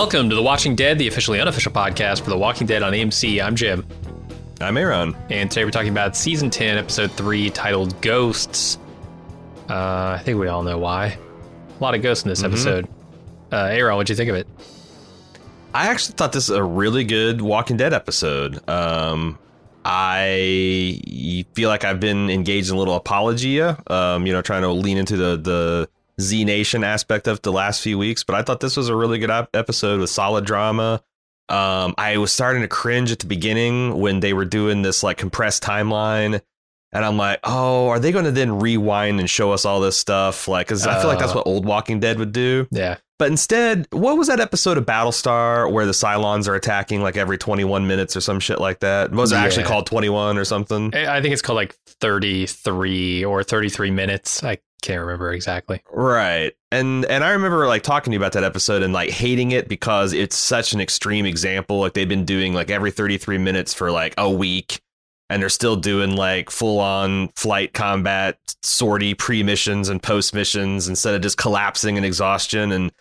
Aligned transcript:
Welcome 0.00 0.30
to 0.30 0.34
The 0.34 0.42
Watching 0.42 0.74
Dead, 0.74 0.98
the 0.98 1.08
officially 1.08 1.42
unofficial 1.42 1.72
podcast 1.72 2.22
for 2.22 2.30
The 2.30 2.38
Walking 2.38 2.66
Dead 2.66 2.82
on 2.82 2.94
AMC. 2.94 3.38
I'm 3.44 3.54
Jim. 3.54 3.86
I'm 4.58 4.78
Aaron. 4.78 5.14
And 5.28 5.50
today 5.50 5.62
we're 5.62 5.70
talking 5.70 5.90
about 5.90 6.16
season 6.16 6.48
10, 6.48 6.78
episode 6.78 7.12
3, 7.12 7.50
titled 7.50 8.00
Ghosts. 8.00 8.78
Uh, 9.68 10.16
I 10.18 10.22
think 10.24 10.40
we 10.40 10.48
all 10.48 10.62
know 10.62 10.78
why. 10.78 11.18
A 11.78 11.82
lot 11.82 11.94
of 11.94 12.00
ghosts 12.00 12.24
in 12.24 12.30
this 12.30 12.40
Mhm. 12.40 12.46
episode. 12.46 12.88
Uh, 13.52 13.56
Aaron, 13.70 13.94
what'd 13.96 14.08
you 14.08 14.16
think 14.16 14.30
of 14.30 14.36
it? 14.36 14.48
I 15.74 15.88
actually 15.88 16.14
thought 16.14 16.32
this 16.32 16.48
was 16.48 16.56
a 16.56 16.64
really 16.64 17.04
good 17.04 17.42
Walking 17.42 17.76
Dead 17.76 17.92
episode. 17.92 18.58
Um, 18.70 19.38
I 19.84 21.44
feel 21.54 21.68
like 21.68 21.84
I've 21.84 22.00
been 22.00 22.30
engaged 22.30 22.70
in 22.70 22.74
a 22.76 22.78
little 22.78 22.94
apologia, 22.94 23.76
um, 23.88 24.26
you 24.26 24.32
know, 24.32 24.40
trying 24.40 24.62
to 24.62 24.70
lean 24.72 24.96
into 24.96 25.18
the 25.18 25.36
the 25.36 25.88
Z 26.20 26.44
Nation 26.44 26.84
aspect 26.84 27.26
of 27.26 27.42
the 27.42 27.52
last 27.52 27.82
few 27.82 27.98
weeks. 27.98 28.22
But 28.24 28.36
I 28.36 28.42
thought 28.42 28.60
this 28.60 28.76
was 28.76 28.88
a 28.88 28.94
really 28.96 29.18
good 29.18 29.30
ep- 29.30 29.54
episode 29.54 30.00
with 30.00 30.10
solid 30.10 30.44
drama. 30.44 31.02
Um, 31.48 31.94
I 31.98 32.18
was 32.18 32.30
starting 32.30 32.62
to 32.62 32.68
cringe 32.68 33.10
at 33.10 33.18
the 33.18 33.26
beginning 33.26 33.98
when 33.98 34.20
they 34.20 34.32
were 34.32 34.44
doing 34.44 34.82
this 34.82 35.02
like 35.02 35.16
compressed 35.18 35.62
timeline. 35.62 36.40
And 36.92 37.04
I'm 37.04 37.16
like, 37.16 37.38
oh, 37.44 37.88
are 37.88 37.98
they 38.00 38.10
going 38.12 38.24
to 38.24 38.30
then 38.32 38.58
rewind 38.58 39.20
and 39.20 39.30
show 39.30 39.52
us 39.52 39.64
all 39.64 39.80
this 39.80 39.96
stuff? 39.96 40.48
Like, 40.48 40.66
because 40.66 40.86
I 40.86 40.98
feel 41.00 41.08
like 41.08 41.20
that's 41.20 41.32
Uh. 41.32 41.36
what 41.36 41.46
old 41.46 41.64
Walking 41.64 42.00
Dead 42.00 42.18
would 42.18 42.32
do. 42.32 42.66
Yeah. 42.72 42.96
But 43.18 43.30
instead, 43.30 43.86
what 43.92 44.16
was 44.16 44.28
that 44.28 44.40
episode 44.40 44.76
of 44.78 44.86
Battlestar 44.86 45.70
where 45.70 45.86
the 45.86 45.92
Cylons 45.92 46.48
are 46.48 46.54
attacking 46.54 47.02
like 47.02 47.16
every 47.16 47.36
21 47.38 47.86
minutes 47.86 48.16
or 48.16 48.20
some 48.20 48.40
shit 48.40 48.58
like 48.60 48.80
that? 48.80 49.12
Was 49.12 49.30
it 49.30 49.36
actually 49.36 49.64
called 49.66 49.86
21 49.86 50.38
or 50.38 50.44
something? 50.44 50.90
I 50.94 51.18
I 51.18 51.22
think 51.22 51.32
it's 51.32 51.42
called 51.42 51.56
like 51.58 51.76
33 52.00 53.24
or 53.24 53.42
33 53.42 53.90
minutes. 53.90 54.42
I 54.42 54.58
can't 54.80 55.00
remember 55.00 55.32
exactly. 55.32 55.82
Right. 55.90 56.52
And 56.72 57.04
and 57.06 57.24
I 57.24 57.30
remember 57.30 57.66
like 57.66 57.82
talking 57.82 58.10
to 58.10 58.14
you 58.14 58.20
about 58.20 58.32
that 58.32 58.44
episode 58.44 58.82
and 58.82 58.92
like 58.92 59.10
hating 59.10 59.52
it 59.52 59.68
because 59.68 60.12
it's 60.12 60.36
such 60.36 60.72
an 60.72 60.80
extreme 60.80 61.26
example. 61.26 61.80
Like 61.80 61.94
they've 61.94 62.08
been 62.08 62.24
doing 62.24 62.54
like 62.54 62.70
every 62.70 62.90
33 62.90 63.38
minutes 63.38 63.74
for 63.74 63.90
like 63.90 64.14
a 64.18 64.30
week 64.30 64.80
and 65.30 65.40
they're 65.40 65.48
still 65.48 65.76
doing 65.76 66.16
like 66.16 66.50
full 66.50 66.80
on 66.80 67.28
flight 67.36 67.72
combat 67.72 68.38
sortie 68.62 69.14
pre 69.14 69.42
missions 69.42 69.88
and 69.88 70.02
post 70.02 70.34
missions 70.34 70.88
instead 70.88 71.14
of 71.14 71.22
just 71.22 71.38
collapsing 71.38 71.96
in 71.96 72.04
exhaustion. 72.04 72.72
And 72.72 72.92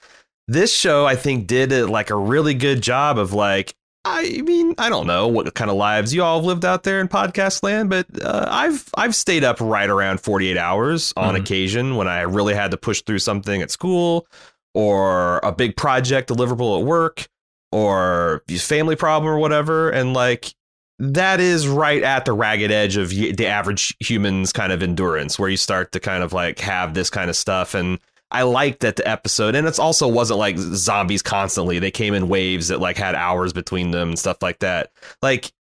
this 0.48 0.74
show, 0.74 1.06
I 1.06 1.16
think, 1.16 1.48
did 1.48 1.72
it 1.72 1.88
like 1.88 2.12
a 2.12 2.16
really 2.16 2.54
good 2.54 2.82
job 2.82 3.18
of 3.18 3.34
like, 3.34 3.74
I 4.06 4.42
mean, 4.44 4.76
I 4.78 4.90
don't 4.90 5.08
know 5.08 5.28
what 5.28 5.54
kind 5.56 5.70
of 5.70 5.76
lives 5.78 6.14
you 6.14 6.24
all 6.24 6.38
have 6.40 6.46
lived 6.46 6.64
out 6.66 6.84
there 6.84 7.02
in 7.02 7.08
podcast 7.10 7.64
land, 7.64 7.90
but 7.90 8.06
uh, 8.24 8.46
I've 8.50 8.88
I've 8.96 9.14
stayed 9.14 9.44
up 9.44 9.60
right 9.60 9.90
around 9.90 10.22
48 10.22 10.58
hours 10.58 11.14
on 11.18 11.36
Mhm. 11.36 11.40
occasion 11.42 11.96
when 11.96 12.08
I 12.08 12.22
really 12.22 12.54
had 12.56 12.72
to 12.72 12.78
push 12.78 13.02
through 13.02 13.20
something 13.20 13.62
at 13.62 13.72
school 13.72 14.26
or 14.74 15.40
a 15.40 15.52
big 15.52 15.76
project 15.76 16.30
deliverable 16.30 16.80
at 16.80 16.86
work 16.86 17.28
or 17.72 18.42
a 18.50 18.58
family 18.58 18.96
problem 18.96 19.32
or 19.32 19.38
whatever 19.38 19.90
and 19.90 20.14
like 20.14 20.54
that 20.98 21.40
is 21.40 21.68
right 21.68 22.04
at 22.04 22.26
the 22.26 22.34
ragged 22.34 22.72
edge 22.72 22.98
of 22.98 23.10
the 23.10 23.48
average 23.48 23.96
human's 24.00 24.52
kind 24.52 24.72
of 24.74 24.84
endurance 24.84 25.40
where 25.40 25.50
you 25.50 25.56
start 25.58 25.92
to 25.92 26.00
kind 26.00 26.24
of 26.24 26.34
like 26.34 26.60
have 26.60 26.94
this 26.94 27.10
kind 27.10 27.30
of 27.30 27.36
stuff 27.36 27.74
and 27.74 28.00
I 28.32 28.44
liked 28.44 28.82
that 28.82 28.96
the 28.96 29.08
episode 29.08 29.56
and 29.56 29.68
it's 29.68 29.80
also 29.80 30.08
wasn't 30.08 30.40
like 30.40 30.58
zombies 30.58 31.22
constantly. 31.22 31.80
They 31.80 31.92
came 31.92 32.14
in 32.14 32.30
waves 32.30 32.68
that 32.68 32.80
like 32.80 32.98
had 32.98 33.16
hours 33.16 33.54
between 33.54 33.92
them 33.92 34.10
and 34.10 34.20
stuff 34.20 34.42
like 34.42 34.60
that. 34.60 34.92
Like 35.22 35.52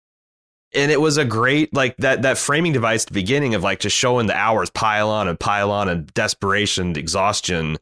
and 0.73 0.91
it 0.91 1.01
was 1.01 1.17
a 1.17 1.25
great 1.25 1.73
like 1.73 1.97
that 1.97 2.21
that 2.21 2.37
framing 2.37 2.73
device 2.73 3.03
at 3.03 3.07
the 3.07 3.13
beginning 3.13 3.55
of 3.55 3.63
like 3.63 3.79
just 3.79 3.97
showing 3.97 4.27
the 4.27 4.35
hours 4.35 4.69
pile 4.69 5.09
on 5.09 5.27
and 5.27 5.39
pile 5.39 5.71
on 5.71 5.89
and 5.89 6.13
desperation 6.13 6.95
exhaustion 6.95 7.77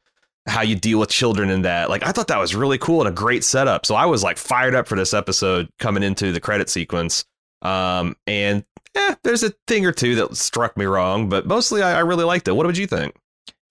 how 0.47 0.61
you 0.61 0.75
deal 0.75 0.99
with 0.99 1.09
children 1.09 1.49
in 1.49 1.63
that. 1.63 1.89
Like 1.89 2.05
i 2.05 2.11
thought 2.13 2.27
that 2.29 2.39
was 2.39 2.55
really 2.55 2.77
cool 2.77 3.01
and 3.01 3.09
a 3.09 3.11
great 3.11 3.43
setup. 3.43 3.85
So 3.85 3.95
i 3.95 4.05
was 4.05 4.23
like 4.23 4.37
fired 4.37 4.73
up 4.73 4.87
for 4.87 4.95
this 4.95 5.13
episode 5.13 5.69
coming 5.79 6.03
into 6.03 6.31
the 6.31 6.39
credit 6.39 6.69
sequence. 6.69 7.25
Um 7.61 8.15
and 8.25 8.63
yeah 8.95 9.15
there's 9.23 9.43
a 9.43 9.53
thing 9.67 9.85
or 9.85 9.91
two 9.91 10.15
that 10.15 10.37
struck 10.37 10.77
me 10.77 10.85
wrong 10.85 11.27
but 11.27 11.45
mostly 11.45 11.81
i, 11.81 11.97
I 11.97 11.99
really 11.99 12.23
liked 12.23 12.47
it. 12.47 12.53
What 12.53 12.65
would 12.65 12.77
you 12.77 12.87
think 12.87 13.15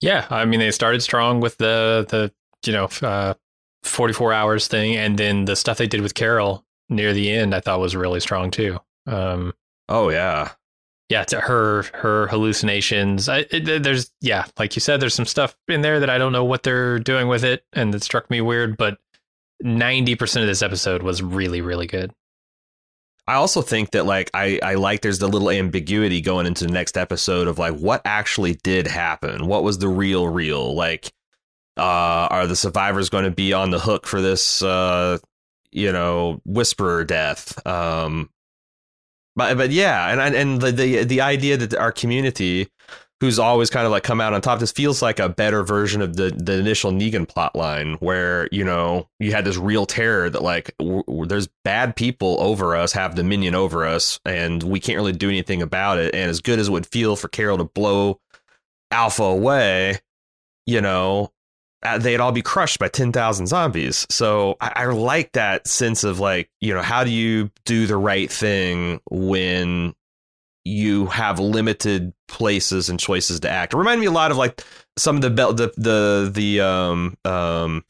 Yeah, 0.01 0.27
I 0.29 0.45
mean 0.45 0.59
they 0.59 0.71
started 0.71 1.01
strong 1.01 1.39
with 1.39 1.57
the 1.57 2.05
the 2.09 2.31
you 2.65 2.73
know 2.73 2.89
uh, 3.01 3.33
44 3.83 4.33
hours 4.33 4.67
thing, 4.67 4.95
and 4.95 5.17
then 5.17 5.45
the 5.45 5.55
stuff 5.55 5.77
they 5.77 5.87
did 5.87 6.01
with 6.01 6.13
Carol 6.13 6.63
near 6.89 7.13
the 7.13 7.31
end, 7.31 7.53
I 7.53 7.59
thought 7.59 7.79
was 7.79 7.95
really 7.95 8.19
strong 8.19 8.51
too. 8.51 8.79
Um, 9.05 9.53
oh 9.89 10.09
yeah 10.09 10.51
yeah, 11.09 11.23
to 11.25 11.39
her 11.39 11.83
her 11.93 12.27
hallucinations. 12.27 13.29
I, 13.29 13.45
it, 13.49 13.83
there's 13.83 14.11
yeah, 14.21 14.45
like 14.59 14.75
you 14.75 14.81
said, 14.81 14.99
there's 14.99 15.13
some 15.13 15.25
stuff 15.25 15.55
in 15.67 15.81
there 15.81 15.99
that 16.01 16.09
I 16.09 16.17
don't 16.17 16.33
know 16.33 16.43
what 16.43 16.63
they're 16.63 16.99
doing 16.99 17.27
with 17.27 17.43
it, 17.43 17.63
and 17.73 17.93
that 17.93 18.03
struck 18.03 18.29
me 18.29 18.41
weird. 18.41 18.75
But 18.77 18.97
90 19.61 20.15
percent 20.15 20.43
of 20.43 20.47
this 20.47 20.61
episode 20.61 21.03
was 21.03 21.23
really 21.23 21.61
really 21.61 21.87
good. 21.87 22.11
I 23.27 23.35
also 23.35 23.61
think 23.61 23.91
that 23.91 24.05
like 24.05 24.31
I 24.33 24.59
I 24.63 24.75
like 24.75 25.01
there's 25.01 25.19
the 25.19 25.27
little 25.27 25.49
ambiguity 25.49 26.21
going 26.21 26.45
into 26.45 26.65
the 26.65 26.71
next 26.71 26.97
episode 26.97 27.47
of 27.47 27.59
like 27.59 27.75
what 27.75 28.01
actually 28.05 28.55
did 28.63 28.87
happen. 28.87 29.47
What 29.47 29.63
was 29.63 29.79
the 29.79 29.89
real 29.89 30.27
real? 30.27 30.73
Like 30.73 31.11
uh 31.77 32.27
are 32.31 32.47
the 32.47 32.55
survivors 32.55 33.09
going 33.09 33.25
to 33.25 33.31
be 33.31 33.53
on 33.53 33.69
the 33.71 33.79
hook 33.79 34.07
for 34.07 34.21
this 34.21 34.61
uh 34.63 35.17
you 35.71 35.91
know 35.91 36.41
whisperer 36.45 37.03
death? 37.03 37.65
Um 37.67 38.29
but 39.35 39.57
but 39.57 39.71
yeah, 39.71 40.07
and 40.09 40.35
and 40.35 40.61
the 40.61 40.71
the 40.71 41.03
the 41.03 41.21
idea 41.21 41.57
that 41.57 41.75
our 41.75 41.91
community 41.91 42.69
who's 43.19 43.39
always 43.39 43.69
kind 43.69 43.85
of 43.85 43.91
like 43.91 44.03
come 44.03 44.21
out 44.21 44.33
on 44.33 44.41
top. 44.41 44.59
This 44.59 44.71
feels 44.71 45.01
like 45.01 45.19
a 45.19 45.29
better 45.29 45.63
version 45.63 46.01
of 46.01 46.15
the 46.15 46.29
the 46.31 46.53
initial 46.59 46.91
Negan 46.91 47.27
plot 47.27 47.55
line, 47.55 47.93
where 47.95 48.47
you 48.51 48.63
know 48.63 49.07
you 49.19 49.31
had 49.31 49.45
this 49.45 49.57
real 49.57 49.85
terror 49.85 50.29
that 50.29 50.41
like 50.43 50.75
w- 50.79 51.03
w- 51.07 51.25
there's 51.25 51.47
bad 51.63 51.95
people 51.95 52.37
over 52.39 52.75
us, 52.75 52.93
have 52.93 53.15
dominion 53.15 53.55
over 53.55 53.85
us, 53.85 54.19
and 54.25 54.61
we 54.63 54.79
can't 54.79 54.97
really 54.97 55.11
do 55.13 55.29
anything 55.29 55.61
about 55.61 55.97
it. 55.97 56.13
And 56.15 56.29
as 56.29 56.41
good 56.41 56.59
as 56.59 56.67
it 56.67 56.71
would 56.71 56.85
feel 56.85 57.15
for 57.15 57.27
Carol 57.27 57.57
to 57.57 57.63
blow 57.65 58.19
Alpha 58.91 59.23
away, 59.23 59.99
you 60.65 60.81
know. 60.81 61.31
uh, 61.83 61.97
They'd 61.97 62.19
all 62.19 62.31
be 62.31 62.41
crushed 62.41 62.79
by 62.79 62.87
10,000 62.87 63.47
zombies. 63.47 64.07
So 64.09 64.55
I, 64.61 64.71
I 64.75 64.85
like 64.85 65.33
that 65.33 65.67
sense 65.67 66.03
of 66.03 66.19
like, 66.19 66.49
you 66.61 66.73
know, 66.73 66.81
how 66.81 67.03
do 67.03 67.11
you 67.11 67.51
do 67.65 67.85
the 67.85 67.97
right 67.97 68.31
thing 68.31 68.99
when 69.11 69.93
you 70.67 71.05
have 71.07 71.39
limited 71.39 72.13
places 72.27 72.89
and 72.89 72.99
choices 72.99 73.39
to 73.41 73.49
act. 73.49 73.73
It 73.73 73.77
reminded 73.77 74.01
me 74.01 74.07
a 74.07 74.11
lot 74.11 74.31
of 74.31 74.37
like 74.37 74.63
some 74.97 75.15
of 75.15 75.21
the 75.21 75.29
bel- 75.29 75.53
the 75.53 75.71
the 75.77 76.29
the 76.33 76.61
um 76.61 77.17
um 77.25 77.83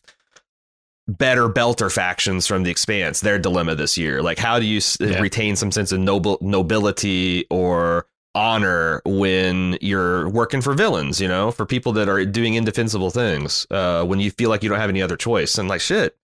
better 1.07 1.47
belter 1.47 1.91
factions 1.91 2.45
from 2.45 2.63
the 2.63 2.69
expanse 2.69 3.21
their 3.21 3.39
dilemma 3.39 3.75
this 3.75 3.97
year 3.97 4.21
like 4.21 4.37
how 4.37 4.59
do 4.59 4.65
you 4.65 4.81
Yeah. 4.99 5.21
retain 5.21 5.55
some 5.55 5.71
sense 5.71 5.93
of 5.93 5.99
noble 6.01 6.37
nobility 6.41 7.45
or 7.49 8.07
honor 8.35 9.01
when 9.05 9.77
you're 9.79 10.27
working 10.27 10.59
for 10.59 10.73
villains 10.73 11.21
you 11.21 11.27
know 11.29 11.49
for 11.51 11.65
people 11.65 11.93
that 11.93 12.09
are 12.09 12.25
doing 12.25 12.55
indefensible 12.55 13.09
things 13.09 13.65
uh 13.71 14.03
when 14.03 14.19
you 14.19 14.31
feel 14.31 14.49
like 14.49 14.63
you 14.63 14.67
don't 14.69 14.79
have 14.79 14.89
any 14.89 15.01
other 15.01 15.15
choice 15.15 15.57
and 15.57 15.69
like 15.69 15.79
shit 15.79 16.17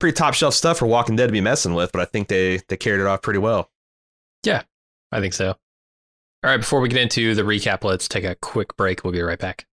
pretty 0.00 0.16
top 0.16 0.34
shelf 0.34 0.52
stuff 0.52 0.78
for 0.78 0.86
walking 0.86 1.14
dead 1.14 1.26
to 1.28 1.32
be 1.32 1.40
messing 1.40 1.74
with 1.74 1.92
but 1.92 2.00
i 2.02 2.04
think 2.04 2.26
they 2.26 2.58
they 2.68 2.76
carried 2.76 3.00
it 3.00 3.06
off 3.06 3.22
pretty 3.22 3.38
well 3.38 3.70
yeah 4.44 4.62
I 5.12 5.20
think 5.20 5.32
so. 5.32 5.54
All 6.44 6.50
right, 6.50 6.58
before 6.58 6.80
we 6.80 6.88
get 6.88 7.00
into 7.00 7.34
the 7.34 7.42
recap, 7.42 7.82
let's 7.82 8.06
take 8.06 8.24
a 8.24 8.36
quick 8.36 8.76
break. 8.76 9.02
We'll 9.02 9.12
be 9.12 9.20
right 9.20 9.38
back. 9.38 9.66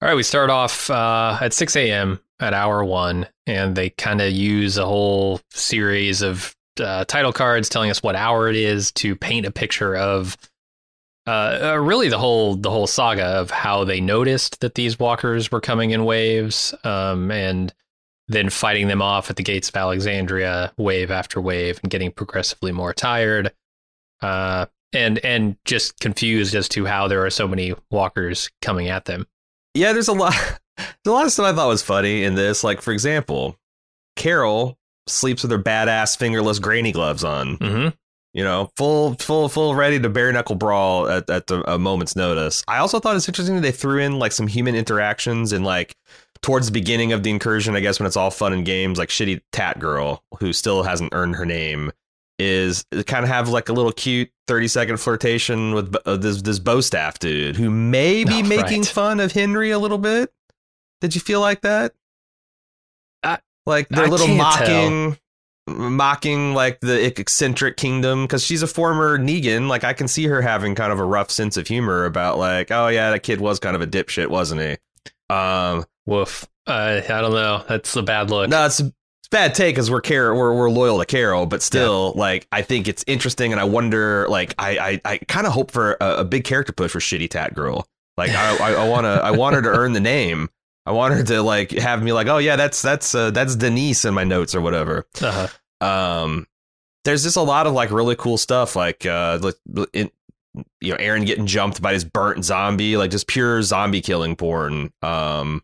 All 0.00 0.08
right, 0.08 0.14
we 0.14 0.22
start 0.22 0.48
off 0.48 0.88
uh, 0.88 1.38
at 1.40 1.52
6 1.52 1.76
a.m. 1.76 2.20
at 2.40 2.54
hour 2.54 2.84
one, 2.84 3.26
and 3.46 3.76
they 3.76 3.90
kind 3.90 4.20
of 4.20 4.32
use 4.32 4.78
a 4.78 4.86
whole 4.86 5.40
series 5.50 6.22
of 6.22 6.56
uh, 6.80 7.04
title 7.04 7.32
cards 7.32 7.68
telling 7.68 7.90
us 7.90 8.02
what 8.02 8.16
hour 8.16 8.48
it 8.48 8.56
is 8.56 8.92
to 8.92 9.14
paint 9.14 9.46
a 9.46 9.50
picture 9.50 9.96
of 9.96 10.36
uh, 11.26 11.58
uh, 11.72 11.76
really 11.76 12.08
the 12.08 12.18
whole 12.18 12.54
the 12.54 12.70
whole 12.70 12.86
saga 12.86 13.24
of 13.24 13.50
how 13.50 13.82
they 13.84 14.00
noticed 14.00 14.60
that 14.60 14.76
these 14.76 14.98
walkers 14.98 15.50
were 15.50 15.60
coming 15.60 15.90
in 15.90 16.04
waves, 16.04 16.72
um, 16.84 17.30
and 17.30 17.74
then 18.28 18.50
fighting 18.50 18.88
them 18.88 19.02
off 19.02 19.30
at 19.30 19.36
the 19.36 19.42
gates 19.42 19.68
of 19.68 19.76
Alexandria, 19.76 20.72
wave 20.76 21.10
after 21.10 21.40
wave, 21.40 21.78
and 21.82 21.90
getting 21.90 22.10
progressively 22.10 22.72
more 22.72 22.92
tired, 22.92 23.52
uh, 24.22 24.66
and 24.92 25.18
and 25.18 25.56
just 25.64 25.98
confused 26.00 26.54
as 26.54 26.68
to 26.70 26.86
how 26.86 27.06
there 27.08 27.24
are 27.24 27.30
so 27.30 27.46
many 27.46 27.74
walkers 27.90 28.50
coming 28.62 28.88
at 28.88 29.04
them. 29.04 29.26
yeah, 29.74 29.92
there's 29.92 30.08
a 30.08 30.12
lot. 30.12 30.34
There's 30.76 30.90
a 31.06 31.10
lot 31.12 31.24
of 31.26 31.32
stuff 31.32 31.46
I 31.46 31.56
thought 31.56 31.68
was 31.68 31.82
funny 31.82 32.24
in 32.24 32.34
this. 32.34 32.62
Like, 32.62 32.82
for 32.82 32.92
example, 32.92 33.56
Carol 34.14 34.76
sleeps 35.06 35.42
with 35.42 35.50
her 35.50 35.58
badass 35.58 36.18
fingerless 36.18 36.58
granny 36.58 36.92
gloves 36.92 37.24
on. 37.24 37.56
Mm-hmm. 37.56 37.88
You 38.34 38.44
know, 38.44 38.70
full, 38.76 39.14
full, 39.14 39.48
full, 39.48 39.74
ready 39.74 39.98
to 39.98 40.10
bare 40.10 40.30
knuckle 40.32 40.56
brawl 40.56 41.08
at, 41.08 41.30
at 41.30 41.46
the, 41.46 41.62
a 41.70 41.78
moment's 41.78 42.14
notice. 42.14 42.62
I 42.68 42.78
also 42.78 43.00
thought 43.00 43.16
it's 43.16 43.26
interesting 43.26 43.54
that 43.54 43.62
they 43.62 43.72
threw 43.72 43.98
in 44.00 44.18
like 44.18 44.32
some 44.32 44.46
human 44.46 44.74
interactions 44.74 45.52
and 45.52 45.64
like 45.64 45.94
towards 46.46 46.66
the 46.66 46.72
beginning 46.72 47.12
of 47.12 47.24
the 47.24 47.30
incursion, 47.30 47.74
I 47.74 47.80
guess 47.80 47.98
when 47.98 48.06
it's 48.06 48.16
all 48.16 48.30
fun 48.30 48.52
and 48.52 48.64
games, 48.64 48.98
like 48.98 49.08
shitty 49.08 49.40
Tat 49.50 49.80
Girl, 49.80 50.22
who 50.38 50.52
still 50.52 50.84
hasn't 50.84 51.12
earned 51.12 51.34
her 51.34 51.44
name, 51.44 51.90
is 52.38 52.84
kind 53.06 53.24
of 53.24 53.28
have 53.28 53.48
like 53.48 53.68
a 53.68 53.72
little 53.72 53.90
cute 53.90 54.30
30 54.46 54.68
second 54.68 54.96
flirtation 54.98 55.74
with 55.74 55.96
uh, 56.06 56.16
this 56.16 56.42
this 56.42 56.60
bow 56.60 56.80
staff 56.80 57.18
dude 57.18 57.56
who 57.56 57.68
may 57.68 58.22
be 58.22 58.40
Oh, 58.40 58.42
making 58.46 58.82
right. 58.82 58.88
fun 58.88 59.18
of 59.18 59.32
Henry 59.32 59.72
a 59.72 59.78
little 59.80 59.98
bit. 59.98 60.32
Did 61.00 61.16
you 61.16 61.20
feel 61.20 61.40
like 61.40 61.62
that? 61.62 61.94
I- 63.24 63.40
like 63.66 63.88
their 63.88 64.04
I 64.04 64.08
little 64.08 64.28
mocking 64.28 65.16
mocking 65.68 66.54
like 66.54 66.78
the 66.80 67.04
eccentric 67.06 67.76
kingdom 67.76 68.22
because 68.22 68.44
she's 68.44 68.62
a 68.62 68.68
former 68.68 69.18
Negan. 69.18 69.66
Like 69.68 69.82
I 69.82 69.94
can 69.94 70.06
see 70.06 70.26
her 70.26 70.40
having 70.42 70.76
kind 70.76 70.92
of 70.92 71.00
a 71.00 71.04
rough 71.04 71.32
sense 71.32 71.56
of 71.56 71.66
humor 71.66 72.04
about 72.04 72.38
like, 72.38 72.70
oh 72.70 72.86
yeah, 72.86 73.10
that 73.10 73.24
kid 73.24 73.40
was 73.40 73.58
kind 73.58 73.74
of 73.74 73.82
a 73.82 73.86
dipshit, 73.86 74.28
wasn't 74.28 74.60
he? 74.60 74.76
Um, 75.34 75.84
Woof. 76.06 76.46
Uh, 76.66 77.00
I 77.04 77.20
don't 77.20 77.32
know. 77.32 77.64
That's 77.68 77.94
a 77.96 78.02
bad 78.02 78.30
look. 78.30 78.48
no, 78.48 78.66
it's, 78.66 78.80
it's 78.80 78.90
a 79.26 79.30
bad 79.30 79.54
take 79.54 79.74
because 79.74 79.90
we're 79.90 80.00
Carol, 80.00 80.38
we're 80.38 80.54
we're 80.54 80.70
loyal 80.70 80.98
to 80.98 81.04
Carol, 81.04 81.46
but 81.46 81.62
still, 81.62 82.12
like 82.16 82.46
I 82.50 82.62
think 82.62 82.88
it's 82.88 83.04
interesting, 83.06 83.52
and 83.52 83.60
I 83.60 83.64
wonder, 83.64 84.26
like 84.28 84.54
I 84.58 85.00
I, 85.04 85.12
I 85.12 85.18
kind 85.18 85.46
of 85.46 85.52
hope 85.52 85.70
for 85.70 85.96
a, 86.00 86.18
a 86.18 86.24
big 86.24 86.44
character 86.44 86.72
push 86.72 86.92
for 86.92 87.00
Shitty 87.00 87.30
Tat 87.30 87.54
Girl. 87.54 87.86
Like 88.16 88.30
I 88.30 88.56
I, 88.56 88.72
I 88.84 88.88
want 88.88 89.04
to 89.04 89.20
I 89.22 89.32
want 89.32 89.54
her 89.56 89.62
to 89.62 89.68
earn 89.68 89.92
the 89.92 90.00
name. 90.00 90.48
I 90.86 90.92
want 90.92 91.14
her 91.14 91.22
to 91.24 91.42
like 91.42 91.72
have 91.72 92.02
me 92.02 92.12
like, 92.12 92.28
oh 92.28 92.38
yeah, 92.38 92.56
that's 92.56 92.80
that's 92.80 93.14
uh, 93.14 93.30
that's 93.32 93.56
Denise 93.56 94.04
in 94.04 94.14
my 94.14 94.24
notes 94.24 94.54
or 94.54 94.60
whatever. 94.60 95.06
Uh-huh. 95.20 95.48
Um, 95.86 96.46
there's 97.04 97.24
just 97.24 97.36
a 97.36 97.42
lot 97.42 97.66
of 97.66 97.72
like 97.72 97.90
really 97.90 98.16
cool 98.16 98.38
stuff, 98.38 98.76
like 98.76 99.04
uh, 99.04 99.38
in, 99.92 100.10
you 100.80 100.92
know, 100.92 100.96
Aaron 100.98 101.24
getting 101.24 101.46
jumped 101.46 101.82
by 101.82 101.92
this 101.92 102.04
burnt 102.04 102.44
zombie, 102.44 102.96
like 102.96 103.10
just 103.10 103.26
pure 103.26 103.62
zombie 103.62 104.00
killing 104.00 104.36
porn. 104.36 104.92
Um, 105.02 105.62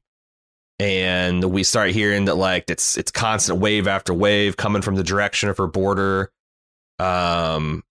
and 0.82 1.44
we 1.44 1.62
start 1.62 1.90
hearing 1.92 2.24
that 2.24 2.34
like 2.34 2.64
it's 2.68 2.96
it's 2.96 3.12
constant 3.12 3.60
wave 3.60 3.86
after 3.86 4.12
wave 4.12 4.56
coming 4.56 4.82
from 4.82 4.96
the 4.96 5.04
direction 5.04 5.48
of 5.48 5.56
her 5.58 5.68
border. 5.68 6.32
Um, 6.98 7.84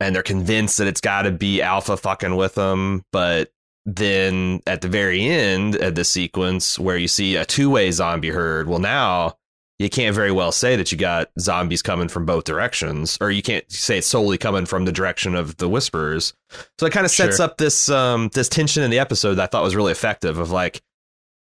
and 0.00 0.14
they're 0.14 0.22
convinced 0.22 0.78
that 0.78 0.86
it's 0.86 1.02
got 1.02 1.22
to 1.22 1.30
be 1.30 1.60
Alpha 1.60 1.96
fucking 1.98 2.36
with 2.36 2.54
them, 2.54 3.04
but 3.12 3.50
then 3.84 4.62
at 4.66 4.80
the 4.80 4.88
very 4.88 5.22
end 5.26 5.74
of 5.76 5.94
the 5.94 6.04
sequence 6.04 6.78
where 6.78 6.96
you 6.96 7.08
see 7.08 7.36
a 7.36 7.44
two-way 7.44 7.90
zombie 7.90 8.30
herd, 8.30 8.66
well 8.66 8.78
now 8.78 9.34
you 9.78 9.90
can't 9.90 10.14
very 10.14 10.32
well 10.32 10.50
say 10.50 10.74
that 10.76 10.90
you 10.90 10.96
got 10.98 11.30
zombies 11.38 11.82
coming 11.82 12.08
from 12.08 12.24
both 12.26 12.44
directions, 12.44 13.18
or 13.20 13.30
you 13.30 13.42
can't 13.42 13.70
say 13.70 13.98
it's 13.98 14.06
solely 14.06 14.38
coming 14.38 14.64
from 14.66 14.86
the 14.86 14.92
direction 14.92 15.34
of 15.34 15.58
the 15.58 15.68
whisperers. 15.68 16.32
So 16.78 16.86
it 16.86 16.92
kind 16.92 17.04
of 17.04 17.12
sets 17.12 17.36
Sure. 17.36 17.44
up 17.44 17.58
this 17.58 17.90
um 17.90 18.30
this 18.32 18.48
tension 18.48 18.82
in 18.82 18.90
the 18.90 18.98
episode 18.98 19.34
that 19.34 19.42
I 19.44 19.46
thought 19.46 19.62
was 19.62 19.76
really 19.76 19.92
effective. 19.92 20.38
Of 20.38 20.50
like, 20.50 20.80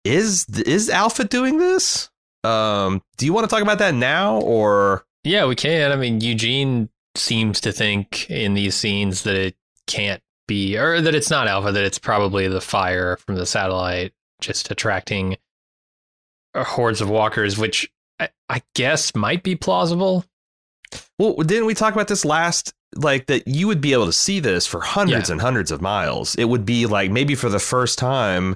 is 0.07 0.45
is 0.65 0.89
Alpha 0.89 1.23
doing 1.23 1.57
this? 1.59 2.09
Um, 2.43 3.01
do 3.17 3.25
you 3.25 3.33
want 3.33 3.49
to 3.49 3.53
talk 3.53 3.61
about 3.61 3.79
that 3.79 3.93
now, 3.93 4.39
or 4.41 5.05
Yeah, 5.23 5.45
we 5.45 5.55
can. 5.55 5.91
I 5.91 5.95
mean, 5.95 6.21
Eugene 6.21 6.89
seems 7.15 7.59
to 7.61 7.71
think 7.71 8.29
in 8.29 8.53
these 8.53 8.75
scenes 8.75 9.23
that 9.23 9.35
it 9.35 9.55
can't 9.87 10.21
be, 10.47 10.77
or 10.77 11.01
that 11.01 11.15
it's 11.15 11.29
not 11.29 11.47
Alpha, 11.47 11.71
that 11.71 11.83
it's 11.83 11.99
probably 11.99 12.47
the 12.47 12.61
fire 12.61 13.17
from 13.17 13.35
the 13.35 13.45
satellite 13.45 14.13
just 14.39 14.69
attracting 14.71 15.35
uh, 16.53 16.63
hordes 16.63 17.01
of 17.01 17.09
walkers, 17.09 17.57
which 17.57 17.91
I, 18.19 18.29
I 18.49 18.61
guess 18.75 19.15
might 19.15 19.43
be 19.43 19.55
plausible. 19.55 20.23
well, 21.19 21.33
didn't 21.37 21.65
we 21.65 21.73
talk 21.73 21.93
about 21.93 22.07
this 22.07 22.23
last? 22.23 22.73
Like 22.95 23.25
that, 23.25 23.47
you 23.47 23.67
would 23.67 23.81
be 23.81 23.91
able 23.93 24.05
to 24.05 24.13
see 24.13 24.39
this 24.39 24.65
for 24.65 24.79
hundreds 24.79 25.27
Yeah. 25.29 25.33
and 25.33 25.41
hundreds 25.41 25.71
of 25.71 25.81
miles. 25.81 26.35
It 26.35 26.45
would 26.45 26.65
be 26.65 26.85
like 26.85 27.11
maybe 27.11 27.35
for 27.35 27.49
the 27.49 27.59
first 27.59 27.99
time 27.99 28.55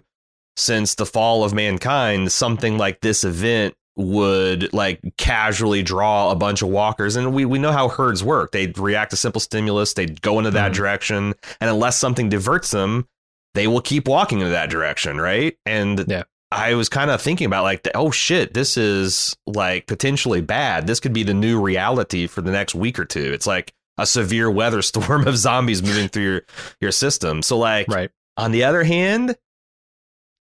since 0.57 0.95
the 0.95 1.05
fall 1.05 1.43
of 1.43 1.53
mankind, 1.53 2.31
something 2.31 2.77
like 2.77 3.01
this 3.01 3.23
event 3.23 3.73
would 3.97 4.71
like 4.73 4.99
casually 5.17 5.83
draw 5.83 6.31
a 6.31 6.35
bunch 6.35 6.61
of 6.61 6.69
walkers. 6.69 7.15
And 7.15 7.33
we, 7.33 7.43
we 7.45 7.59
know 7.59 7.71
how 7.71 7.89
herds 7.89 8.23
work. 8.23 8.51
They'd 8.51 8.77
react 8.77 9.11
to 9.11 9.17
simple 9.17 9.41
stimulus. 9.41 9.93
They'd 9.93 10.21
go 10.21 10.37
into 10.39 10.51
that 10.51 10.71
Mhm. 10.71 10.75
direction. 10.75 11.33
And 11.59 11.69
unless 11.69 11.97
something 11.97 12.29
diverts 12.29 12.71
them 12.71 13.07
they 13.53 13.67
will 13.67 13.81
keep 13.81 14.07
walking 14.07 14.39
in 14.39 14.49
that 14.49 14.69
direction 14.69 15.19
right? 15.19 15.57
And 15.65 16.05
Yeah. 16.07 16.23
i 16.53 16.73
was 16.73 16.87
kind 16.87 17.11
of 17.11 17.21
thinking 17.21 17.45
about 17.47 17.63
like 17.63 17.85
oh 17.95 18.09
shit 18.11 18.53
this 18.53 18.77
is 18.77 19.35
like 19.45 19.87
potentially 19.87 20.39
bad. 20.39 20.87
This 20.87 21.01
could 21.01 21.11
be 21.11 21.23
the 21.23 21.33
new 21.33 21.59
reality 21.59 22.27
for 22.27 22.41
the 22.41 22.51
next 22.51 22.75
week 22.75 22.97
or 22.97 23.03
two. 23.03 23.33
It's 23.33 23.45
like 23.45 23.73
a 23.97 24.05
severe 24.05 24.49
weather 24.49 24.81
storm 24.91 25.27
of 25.27 25.35
zombies 25.37 25.83
moving 25.83 26.07
through 26.07 26.23
your 26.23 26.41
your 26.79 26.91
system. 26.93 27.41
So 27.41 27.57
like 27.57 27.87
Right. 27.89 28.09
on 28.37 28.53
the 28.53 28.63
other 28.63 28.83
hand, 28.85 29.35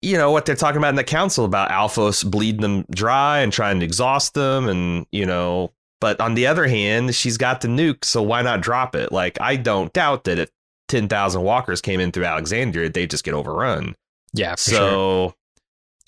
you 0.02 0.16
know 0.16 0.30
what 0.30 0.46
they're 0.46 0.54
talking 0.54 0.78
about 0.78 0.90
in 0.90 0.94
the 0.96 1.04
council 1.04 1.44
about 1.44 1.70
Alpha's 1.70 2.22
bleeding 2.24 2.60
them 2.62 2.84
dry 2.90 3.40
and 3.40 3.52
trying 3.52 3.80
to 3.80 3.84
exhaust 3.86 4.34
them, 4.34 4.68
and 4.68 5.06
you 5.12 5.26
know. 5.26 5.72
But 6.00 6.20
on 6.20 6.34
the 6.34 6.46
other 6.46 6.68
hand, 6.68 7.14
she's 7.16 7.36
got 7.36 7.60
the 7.60 7.66
nuke, 7.68 8.04
so 8.04 8.22
why 8.22 8.42
not 8.42 8.60
drop 8.60 8.94
it? 8.94 9.10
Like 9.10 9.40
I 9.40 9.56
don't 9.56 9.92
doubt 9.92 10.24
that 10.24 10.38
if 10.38 10.50
ten 10.86 11.08
thousand 11.08 11.42
walkers 11.42 11.80
came 11.80 11.98
in 12.00 12.12
through 12.12 12.24
Alexandria, 12.26 12.88
they 12.88 13.06
just 13.06 13.24
get 13.24 13.34
overrun. 13.34 13.96
Yeah, 14.32 14.54
so 14.54 14.70
sure. 14.76 15.34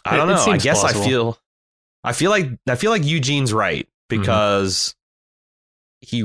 I 0.04 0.16
don't 0.16 0.28
It- 0.28 0.32
it 0.32 0.46
know. 0.46 0.52
I 0.52 0.56
guess 0.58 0.80
plausible. 0.80 1.02
I 1.02 1.06
feel, 1.08 1.38
I 2.04 2.12
feel 2.12 2.30
like 2.30 2.48
I 2.68 2.74
feel 2.76 2.90
like 2.92 3.02
Eugene's 3.04 3.52
right 3.52 3.86
Mm-hmm. 4.10 4.20
because 4.22 4.94
he 6.00 6.24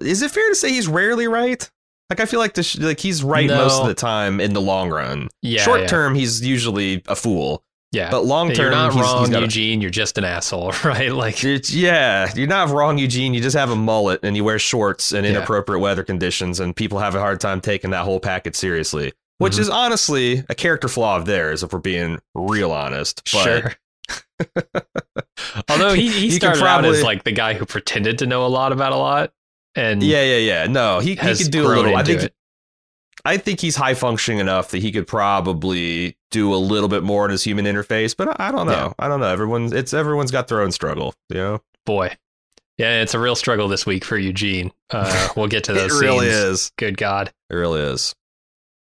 is 0.00 0.22
it 0.22 0.30
fair 0.30 0.48
to 0.48 0.54
say 0.54 0.70
he's 0.70 0.88
rarely 0.88 1.28
right. 1.28 1.70
Like 2.10 2.20
I 2.20 2.26
feel 2.26 2.38
like 2.40 2.54
this, 2.54 2.78
like 2.78 3.00
he's 3.00 3.24
right 3.24 3.48
most 3.48 3.80
of 3.80 3.86
the 3.88 3.94
time 3.94 4.40
in 4.40 4.52
the 4.52 4.60
long 4.60 4.90
run. 4.90 5.28
Yeah, 5.42 5.62
Short 5.62 5.80
yeah. 5.82 5.86
term, 5.88 6.14
he's 6.14 6.46
usually 6.46 7.02
a 7.08 7.16
fool, 7.16 7.64
Yeah. 7.90 8.10
but 8.12 8.24
long 8.24 8.52
term, 8.52 8.66
You're 8.66 8.70
not 8.70 8.92
he's, 8.92 9.02
wrong, 9.02 9.20
he's 9.20 9.28
got 9.30 9.38
a- 9.38 9.42
Eugene. 9.42 9.80
You're 9.80 9.90
just 9.90 10.16
an 10.16 10.22
asshole, 10.24 10.72
right? 10.84 11.10
Like, 11.12 11.42
It's- 11.42 11.72
yeah, 11.72 12.30
you're 12.36 12.46
not 12.46 12.68
wrong, 12.68 12.98
Eugene. 12.98 13.34
You 13.34 13.40
just 13.40 13.56
have 13.56 13.70
a 13.70 13.76
mullet 13.76 14.20
and 14.22 14.36
you 14.36 14.44
wear 14.44 14.58
shorts 14.60 15.10
in 15.12 15.24
Yeah. 15.24 15.30
inappropriate 15.32 15.80
weather 15.80 16.04
conditions, 16.04 16.60
and 16.60 16.76
people 16.76 17.00
have 17.00 17.16
a 17.16 17.20
hard 17.20 17.40
time 17.40 17.60
taking 17.60 17.90
that 17.90 18.04
whole 18.04 18.20
package 18.20 18.54
seriously. 18.54 19.12
Which 19.38 19.54
Mhm. 19.54 19.58
is 19.58 19.68
honestly 19.68 20.44
a 20.48 20.54
character 20.54 20.86
flaw 20.88 21.16
of 21.16 21.26
theirs, 21.26 21.62
if 21.64 21.72
we're 21.72 21.80
being 21.80 22.20
real 22.34 22.70
honest. 22.72 23.22
But 23.32 23.42
sure. 23.42 23.72
Although 25.68 25.92
he, 25.94 26.08
he 26.08 26.30
started 26.30 26.62
out 26.64 26.84
as 26.84 27.02
like 27.02 27.24
the 27.24 27.32
guy 27.32 27.54
who 27.54 27.66
pretended 27.66 28.18
to 28.20 28.26
know 28.26 28.46
a 28.46 28.48
lot 28.48 28.72
about 28.72 28.92
a 28.92 28.96
lot, 28.96 29.32
and 29.76 30.02
Yeah, 30.02 30.22
yeah, 30.22 30.36
yeah. 30.38 30.66
No, 30.66 30.98
he, 30.98 31.10
he 31.10 31.16
could 31.16 31.50
do 31.50 31.66
a 31.66 31.68
little. 31.68 31.96
I 31.96 32.02
think 32.02 32.22
it. 32.22 32.34
I 33.24 33.38
think 33.38 33.60
he's 33.60 33.74
high 33.74 33.94
functioning 33.94 34.38
enough 34.40 34.70
that 34.70 34.78
he 34.78 34.92
could 34.92 35.06
probably 35.06 36.16
do 36.30 36.54
a 36.54 36.56
little 36.56 36.88
bit 36.88 37.02
more 37.02 37.24
in 37.24 37.32
his 37.32 37.42
human 37.42 37.64
interface. 37.64 38.16
But 38.16 38.40
I, 38.40 38.48
I 38.48 38.52
don't 38.52 38.66
know. 38.66 38.72
Yeah. 38.72 38.92
I 38.98 39.08
don't 39.08 39.20
know. 39.20 39.28
Everyone's 39.28 39.72
it's 39.72 39.92
everyone's 39.92 40.30
got 40.30 40.48
their 40.48 40.60
own 40.60 40.72
struggle. 40.72 41.14
You 41.28 41.36
know, 41.36 41.62
boy, 41.84 42.16
yeah, 42.78 43.02
it's 43.02 43.14
a 43.14 43.18
real 43.18 43.36
struggle 43.36 43.68
this 43.68 43.86
week 43.86 44.04
for 44.04 44.18
Eugene. 44.18 44.72
Uh, 44.90 45.28
we'll 45.36 45.48
get 45.48 45.64
to 45.64 45.72
those. 45.72 45.96
it 45.96 46.04
really 46.04 46.26
scenes. 46.30 46.36
is. 46.36 46.72
Good 46.76 46.96
God. 46.96 47.32
It 47.50 47.54
really 47.54 47.80
is. 47.80 48.14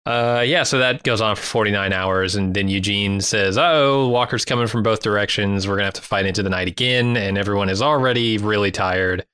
Uh, 0.04 0.42
yeah, 0.44 0.64
so 0.64 0.78
that 0.78 1.04
goes 1.04 1.20
on 1.20 1.36
for 1.36 1.42
49 1.42 1.92
hours, 1.92 2.34
and 2.34 2.54
then 2.54 2.66
Eugene 2.66 3.20
says, 3.20 3.56
"Oh, 3.56 4.08
Walker's 4.08 4.44
coming 4.44 4.66
from 4.66 4.82
both 4.82 5.00
directions. 5.00 5.68
We're 5.68 5.76
gonna 5.76 5.84
have 5.84 5.94
to 5.94 6.02
fight 6.02 6.26
into 6.26 6.42
the 6.42 6.50
night 6.50 6.66
again." 6.66 7.16
And 7.16 7.38
everyone 7.38 7.68
is 7.68 7.80
already 7.80 8.38
really 8.38 8.72
tired. 8.72 9.24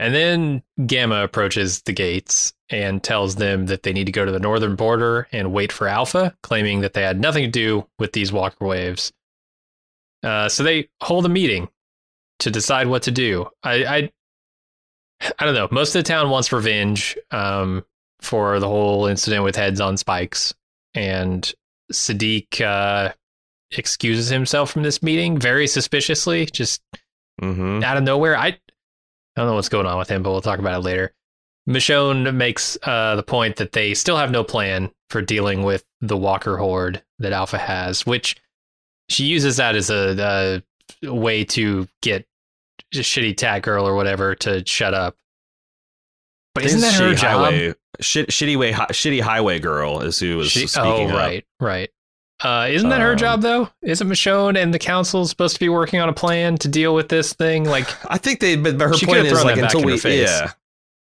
And 0.00 0.14
then 0.14 0.62
Gamma 0.86 1.22
approaches 1.22 1.82
the 1.82 1.92
gates 1.92 2.52
and 2.70 3.02
tells 3.02 3.36
them 3.36 3.66
that 3.66 3.84
they 3.84 3.92
need 3.92 4.06
to 4.06 4.12
go 4.12 4.24
to 4.24 4.32
the 4.32 4.40
northern 4.40 4.74
border 4.74 5.28
and 5.30 5.52
wait 5.52 5.70
for 5.70 5.86
Alpha, 5.86 6.34
claiming 6.42 6.80
that 6.80 6.94
they 6.94 7.02
had 7.02 7.20
nothing 7.20 7.44
to 7.44 7.50
do 7.50 7.86
with 7.98 8.12
these 8.12 8.32
Walker 8.32 8.66
waves. 8.66 9.12
Uh, 10.24 10.48
so 10.48 10.62
they 10.64 10.88
hold 11.02 11.24
a 11.26 11.28
meeting 11.28 11.68
to 12.40 12.50
decide 12.50 12.88
what 12.88 13.02
to 13.04 13.10
do. 13.12 13.46
I, 13.62 13.84
I, 13.84 14.10
I 15.38 15.44
don't 15.44 15.54
know. 15.54 15.68
Most 15.70 15.94
of 15.94 16.02
the 16.02 16.08
town 16.08 16.30
wants 16.30 16.52
revenge. 16.52 17.16
Um, 17.30 17.84
for 18.22 18.60
the 18.60 18.68
whole 18.68 19.06
incident 19.06 19.44
with 19.44 19.56
heads 19.56 19.80
on 19.80 19.96
spikes. 19.96 20.54
And 20.94 21.50
Siddiq 21.92 22.60
uh, 22.60 23.12
excuses 23.72 24.28
himself 24.28 24.70
from 24.70 24.82
this 24.82 25.02
meeting 25.02 25.38
very 25.38 25.66
suspiciously, 25.66 26.46
just 26.46 26.82
Mm-hmm. 27.40 27.82
out 27.82 27.96
of 27.96 28.02
nowhere. 28.02 28.36
I, 28.36 28.58
I 29.36 29.40
don't 29.40 29.48
know 29.48 29.54
what's 29.54 29.68
going 29.68 29.86
on 29.86 29.98
with 29.98 30.08
him, 30.08 30.22
but 30.22 30.30
we'll 30.32 30.40
talk 30.40 30.58
about 30.58 30.80
it 30.80 30.84
later. 30.84 31.14
Michonne 31.68 32.34
makes 32.34 32.76
uh, 32.82 33.16
the 33.16 33.22
point 33.22 33.56
that 33.56 33.72
they 33.72 33.94
still 33.94 34.16
have 34.16 34.30
no 34.30 34.42
plan 34.42 34.90
for 35.08 35.22
dealing 35.22 35.62
with 35.62 35.84
the 36.00 36.16
Walker 36.16 36.56
horde 36.56 37.02
that 37.18 37.32
Alpha 37.32 37.58
has, 37.58 38.04
which 38.06 38.36
she 39.08 39.24
uses 39.24 39.56
that 39.58 39.76
as 39.76 39.90
a, 39.90 40.62
a 41.04 41.12
way 41.14 41.44
to 41.44 41.86
get 42.02 42.26
shitty 42.94 43.36
tat 43.36 43.62
girl 43.62 43.86
or 43.86 43.94
whatever 43.94 44.34
to 44.36 44.64
shut 44.66 44.94
up. 44.94 45.16
But 46.54 46.64
isn't 46.64 46.80
that 46.80 46.94
her 46.94 47.12
shitty 47.12 47.16
job? 47.16 47.44
highway? 47.44 47.74
Shit, 48.00 48.28
shitty 48.30 48.56
way, 48.58 48.72
hi, 48.72 48.86
shitty 48.86 49.20
highway 49.20 49.60
girl 49.60 50.00
is 50.00 50.18
who 50.18 50.38
was 50.38 50.50
She- 50.50 50.66
speaking. 50.66 50.90
oh, 50.90 51.06
up. 51.08 51.14
right, 51.14 51.44
right. 51.60 51.90
Uh, 52.42 52.68
isn't 52.70 52.88
that 52.88 53.00
her 53.00 53.12
Um, 53.12 53.18
job 53.18 53.42
though? 53.42 53.68
Isn't 53.82 54.08
Michonne 54.08 54.56
and 54.56 54.72
the 54.72 54.78
council 54.78 55.26
supposed 55.26 55.54
to 55.54 55.60
be 55.60 55.68
working 55.68 56.00
on 56.00 56.08
a 56.08 56.12
plan 56.12 56.56
to 56.58 56.68
deal 56.68 56.94
with 56.94 57.08
this 57.08 57.32
thing? 57.34 57.64
Like, 57.64 57.86
I 58.10 58.18
think 58.18 58.40
they, 58.40 58.56
but, 58.56 58.78
but 58.78 58.88
her 58.88 58.94
point 59.06 59.26
is 59.26 59.44
like 59.44 59.58
until 59.58 59.82
we, 59.84 59.92
her 59.92 59.98
face. 59.98 60.28
yeah, 60.28 60.52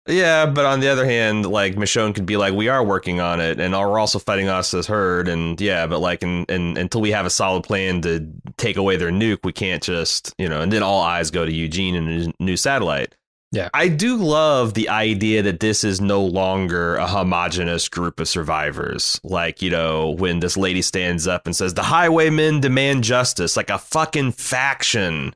Yeah, 0.06 0.46
but 0.46 0.64
on 0.66 0.80
the 0.80 0.88
other 0.88 1.04
hand, 1.06 1.46
like 1.46 1.76
Michonne 1.76 2.14
could 2.14 2.26
be 2.26 2.36
like, 2.36 2.52
we 2.52 2.68
are 2.68 2.84
working 2.84 3.20
on 3.20 3.40
it, 3.40 3.60
and 3.60 3.72
we're 3.72 3.98
also 3.98 4.18
fighting 4.18 4.48
us 4.48 4.74
as 4.74 4.86
herd, 4.86 5.28
and 5.28 5.58
yeah, 5.60 5.86
but 5.86 6.00
like, 6.00 6.22
and 6.22 6.50
and 6.50 6.76
until 6.76 7.00
we 7.00 7.12
have 7.12 7.24
a 7.24 7.30
solid 7.30 7.62
plan 7.64 8.02
to 8.02 8.26
take 8.56 8.76
away 8.76 8.96
their 8.96 9.10
nuke, 9.10 9.38
we 9.44 9.52
can't 9.52 9.82
just, 9.82 10.34
you 10.38 10.48
know, 10.48 10.60
and 10.60 10.72
then 10.72 10.82
all 10.82 11.00
eyes 11.00 11.30
go 11.30 11.46
to 11.46 11.52
Eugene 11.52 11.94
and 11.94 12.34
a 12.38 12.42
new 12.42 12.56
satellite. 12.56 13.14
Yeah. 13.52 13.68
I 13.74 13.88
do 13.88 14.16
love 14.16 14.72
the 14.74 14.88
idea 14.88 15.42
that 15.42 15.60
this 15.60 15.84
is 15.84 16.00
no 16.00 16.24
longer 16.24 16.96
a 16.96 17.06
homogenous 17.06 17.88
group 17.88 18.18
of 18.18 18.26
survivors. 18.28 19.20
Like, 19.22 19.60
you 19.60 19.68
know, 19.70 20.10
when 20.10 20.40
this 20.40 20.56
lady 20.56 20.80
stands 20.82 21.26
up 21.26 21.46
and 21.46 21.54
says, 21.54 21.74
the 21.74 21.82
highwaymen 21.82 22.60
demand 22.60 23.04
justice, 23.04 23.56
like 23.56 23.68
a 23.68 23.78
fucking 23.78 24.32
faction 24.32 25.34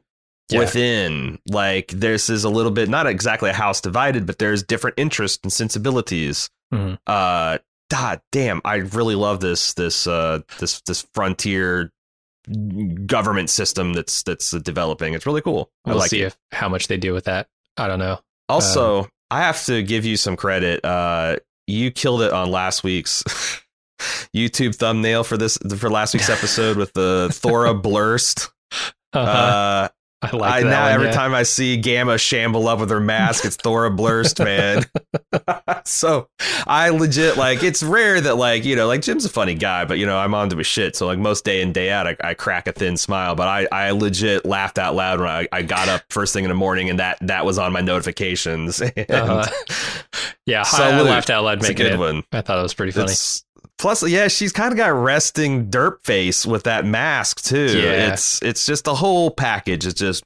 Yeah. 0.48 0.60
within. 0.60 1.38
Like, 1.46 1.88
this 1.88 2.30
is 2.30 2.44
a 2.44 2.48
little 2.48 2.72
bit, 2.72 2.88
not 2.88 3.06
exactly 3.06 3.50
a 3.50 3.52
house 3.52 3.80
divided, 3.82 4.24
but 4.26 4.38
there's 4.38 4.62
different 4.62 4.94
interests 4.98 5.40
and 5.42 5.52
sensibilities. 5.52 6.48
Mhm. 6.72 6.96
Uh, 7.06 7.58
God 7.90 8.20
damn, 8.32 8.60
I 8.64 8.76
really 8.76 9.14
love 9.14 9.40
this, 9.40 9.74
this, 9.74 10.06
uh, 10.06 10.40
this, 10.58 10.80
this 10.86 11.06
frontier 11.14 11.92
government 13.06 13.50
system 13.50 13.92
that's, 13.92 14.22
that's 14.22 14.50
developing. 14.52 15.14
It's 15.14 15.26
really 15.26 15.42
cool. 15.42 15.70
I 15.84 15.90
We'll 15.90 15.98
like 15.98 16.10
see 16.10 16.22
it. 16.22 16.26
if 16.26 16.38
how 16.52 16.68
much 16.68 16.88
they 16.88 16.96
do 16.96 17.12
with 17.12 17.24
that. 17.24 17.48
I 17.76 17.88
don't 17.88 17.98
know. 17.98 18.18
Also, 18.48 19.08
I 19.30 19.40
have 19.40 19.64
to 19.66 19.82
give 19.82 20.04
you 20.04 20.16
some 20.16 20.36
credit. 20.36 20.84
Uh, 20.84 21.36
you 21.66 21.90
killed 21.90 22.22
it 22.22 22.32
on 22.32 22.50
last 22.50 22.84
week's 22.84 23.22
YouTube 24.34 24.74
thumbnail 24.76 25.24
for 25.24 25.36
this 25.36 25.58
for 25.78 25.90
last 25.90 26.14
week's 26.14 26.28
episode 26.30 26.76
with 26.76 26.92
the 26.92 27.28
Thora 27.32 27.74
Blurst. 27.82 28.50
Uh, 29.12 29.88
I 30.22 30.34
like 30.34 30.52
I 30.52 30.62
that 30.62 30.68
now 30.68 30.82
one, 30.84 30.92
every 30.92 31.06
yeah. 31.08 31.12
time 31.12 31.34
I 31.34 31.42
see 31.42 31.76
Gamma 31.76 32.16
shamble 32.16 32.66
up 32.68 32.80
with 32.80 32.90
her 32.90 33.00
mask, 33.00 33.44
it's 33.44 33.56
Thora 33.56 33.90
Blurst, 33.90 34.42
man. 34.42 34.84
so 35.84 36.28
I 36.66 36.88
legit 36.88 37.36
like 37.36 37.62
it's 37.62 37.82
rare 37.82 38.20
that 38.22 38.36
like 38.36 38.64
you 38.64 38.76
know 38.76 38.86
like 38.86 39.02
Jim's 39.02 39.26
a 39.26 39.28
funny 39.28 39.54
guy, 39.54 39.84
but 39.84 39.98
you 39.98 40.06
know 40.06 40.18
I'm 40.18 40.34
onto 40.34 40.56
his 40.56 40.66
shit. 40.66 40.96
So 40.96 41.06
like 41.06 41.18
most 41.18 41.44
day 41.44 41.60
in 41.60 41.72
day 41.72 41.90
out, 41.90 42.06
I, 42.06 42.16
I 42.24 42.34
crack 42.34 42.66
a 42.66 42.72
thin 42.72 42.96
smile. 42.96 43.34
But 43.34 43.48
I 43.48 43.68
I 43.70 43.90
legit 43.90 44.46
laughed 44.46 44.78
out 44.78 44.94
loud 44.94 45.20
when 45.20 45.28
I, 45.28 45.48
I 45.52 45.62
got 45.62 45.88
up 45.88 46.02
first 46.10 46.32
thing 46.32 46.44
in 46.44 46.48
the 46.48 46.54
morning, 46.54 46.88
and 46.90 46.98
that 46.98 47.18
that 47.20 47.44
was 47.44 47.58
on 47.58 47.72
my 47.72 47.80
notifications. 47.80 48.82
And 48.96 49.10
Uh-huh. 49.10 49.46
yeah, 50.46 50.64
I, 50.72 50.90
I 50.90 51.00
laughed 51.02 51.30
out 51.30 51.44
loud 51.44 51.58
it's 51.58 51.68
a 51.68 51.74
good 51.74 51.92
it. 51.92 51.98
one. 51.98 52.24
I 52.32 52.40
thought 52.40 52.58
it 52.58 52.62
was 52.62 52.74
pretty 52.74 52.92
funny. 52.92 53.12
It's, 53.12 53.44
plus, 53.78 54.06
yeah, 54.08 54.28
she's 54.28 54.52
kind 54.52 54.72
of 54.72 54.76
got 54.76 54.88
resting 54.88 55.70
derp 55.70 56.04
face 56.04 56.46
with 56.46 56.64
that 56.64 56.84
mask 56.84 57.42
too. 57.42 57.78
Yeah. 57.78 58.12
It's 58.12 58.42
it's 58.42 58.66
just 58.66 58.84
the 58.84 58.94
whole 58.94 59.30
package. 59.30 59.86
It's 59.86 59.98
just 59.98 60.24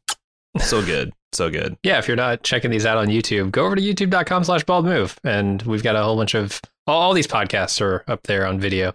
so 0.59 0.85
good, 0.85 1.13
so 1.33 1.51
good. 1.51 1.77
yeah, 1.83 1.99
if 1.99 2.09
you're 2.09 2.17
not 2.17 2.43
checking 2.43 2.71
these 2.71 2.87
out 2.87 2.99
on 2.99 3.09
YouTube, 3.09 3.51
go 3.51 3.67
over 3.67 3.77
to 3.77 3.83
youtube.com 3.83 4.45
slash 4.45 4.65
bald 4.65 4.85
move. 4.85 5.19
And 5.25 5.63
we've 5.63 5.83
got 5.83 5.97
a 5.97 6.03
whole 6.03 6.17
bunch 6.17 6.35
of 6.35 6.61
all, 6.87 7.01
all 7.01 7.15
these 7.15 7.27
podcasts 7.27 7.81
are 7.81 8.05
up 8.09 8.25
there 8.25 8.47
on 8.47 8.61
video. 8.61 8.95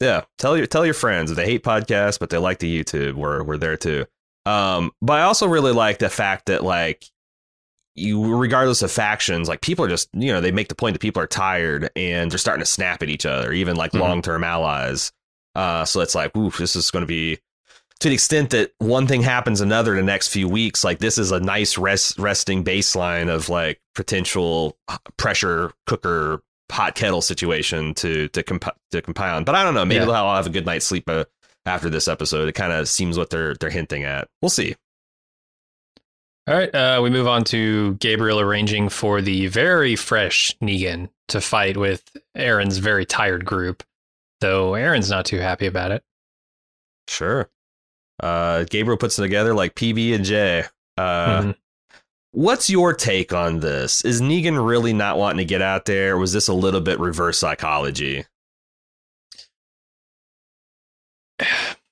Yeah, 0.00 0.22
tell 0.38 0.56
your 0.56 0.66
tell 0.66 0.84
your 0.84 0.94
friends 0.94 1.30
if 1.30 1.36
they 1.36 1.46
hate 1.46 1.62
podcasts, 1.62 2.18
but 2.18 2.30
they 2.30 2.38
like 2.38 2.58
the 2.58 2.82
YouTube. 2.82 3.14
We're 3.14 3.42
we're 3.42 3.58
there 3.58 3.76
too. 3.76 4.06
Um, 4.44 4.90
but 5.00 5.20
I 5.20 5.22
also 5.22 5.46
really 5.46 5.72
like 5.72 5.98
the 5.98 6.08
fact 6.08 6.46
that 6.46 6.64
like 6.64 7.04
you, 7.94 8.36
regardless 8.36 8.82
of 8.82 8.90
factions, 8.90 9.48
like 9.48 9.60
people 9.60 9.84
are 9.84 9.88
just 9.88 10.08
you 10.12 10.32
know 10.32 10.40
they 10.40 10.52
make 10.52 10.68
the 10.68 10.74
point 10.74 10.94
that 10.94 11.00
people 11.00 11.22
are 11.22 11.26
tired 11.26 11.90
and 11.96 12.30
they're 12.30 12.38
starting 12.38 12.62
to 12.62 12.66
snap 12.70 13.02
at 13.02 13.08
each 13.08 13.26
other, 13.26 13.52
even 13.52 13.76
like 13.76 13.92
Mhm. 13.92 14.00
long 14.00 14.22
term 14.22 14.44
allies. 14.44 15.12
Uh, 15.54 15.84
so 15.84 16.00
it's 16.00 16.14
like, 16.14 16.34
oof, 16.36 16.56
this 16.58 16.74
is 16.76 16.90
going 16.90 17.02
to 17.02 17.06
be 17.06 17.38
to 18.00 18.08
the 18.08 18.14
extent 18.14 18.50
that 18.50 18.72
one 18.78 19.06
thing 19.06 19.22
happens 19.22 19.60
another 19.60 19.92
in 19.92 20.06
the 20.06 20.10
next 20.12 20.28
few 20.28 20.48
weeks. 20.48 20.82
Like 20.82 20.98
this 20.98 21.18
is 21.18 21.30
a 21.30 21.38
nice 21.40 21.76
rest 21.78 22.18
resting 22.18 22.64
baseline 22.64 23.28
of 23.28 23.48
like 23.48 23.78
potential 23.94 24.76
pressure 25.18 25.72
cooker 25.86 26.42
hot 26.70 26.94
kettle 26.94 27.20
situation 27.20 27.92
to 27.94 28.28
to 28.28 28.42
comp- 28.42 28.76
to 28.92 29.02
compound. 29.02 29.44
But 29.46 29.54
I 29.54 29.62
don't 29.62 29.74
know. 29.74 29.84
Maybe 29.84 30.04
Yeah. 30.06 30.10
I'll 30.12 30.34
have 30.36 30.46
a 30.46 30.50
good 30.50 30.64
night's 30.66 30.86
sleep 30.86 31.04
uh, 31.08 31.26
after 31.66 31.90
this 31.90 32.08
episode. 32.08 32.48
It 32.48 32.52
kind 32.54 32.72
of 32.72 32.88
seems 32.88 33.18
what 33.18 33.28
they're 33.30 33.54
they're 33.54 33.68
hinting 33.70 34.04
at. 34.04 34.28
We'll 34.40 34.48
see. 34.48 34.74
All 36.48 36.54
right, 36.56 36.74
uh, 36.74 37.00
we 37.02 37.10
move 37.10 37.28
on 37.28 37.44
to 37.44 37.94
Gabriel 37.94 38.40
arranging 38.40 38.88
for 38.88 39.22
the 39.22 39.46
very 39.46 39.94
fresh 39.94 40.56
Negan 40.60 41.08
to 41.28 41.40
fight 41.40 41.76
with 41.76 42.02
Aaron's 42.34 42.78
very 42.78 43.06
tired 43.06 43.44
group, 43.44 43.84
though 44.40 44.74
Aaron's 44.74 45.08
not 45.08 45.24
too 45.24 45.38
happy 45.38 45.66
about 45.66 45.92
it. 45.92 46.02
Sure. 47.06 47.48
Uh, 48.20 48.64
Gabriel 48.64 48.98
puts 48.98 49.18
it 49.18 49.22
together 49.22 49.54
like 49.54 49.74
PB 49.76 50.14
and 50.14 50.24
J. 50.24 50.64
Uh, 50.98 51.40
Mhm. 51.42 51.56
What's 52.32 52.70
your 52.70 52.94
take 52.94 53.32
on 53.32 53.60
this? 53.60 54.04
Is 54.04 54.20
Negan 54.22 54.66
really 54.66 54.92
not 54.94 55.18
wanting 55.18 55.38
to 55.38 55.44
get 55.44 55.60
out 55.62 55.84
there? 55.84 56.14
Or 56.14 56.18
was 56.18 56.32
this 56.32 56.48
a 56.48 56.54
little 56.54 56.80
bit 56.80 56.98
reverse 56.98 57.38
psychology? 57.38 58.24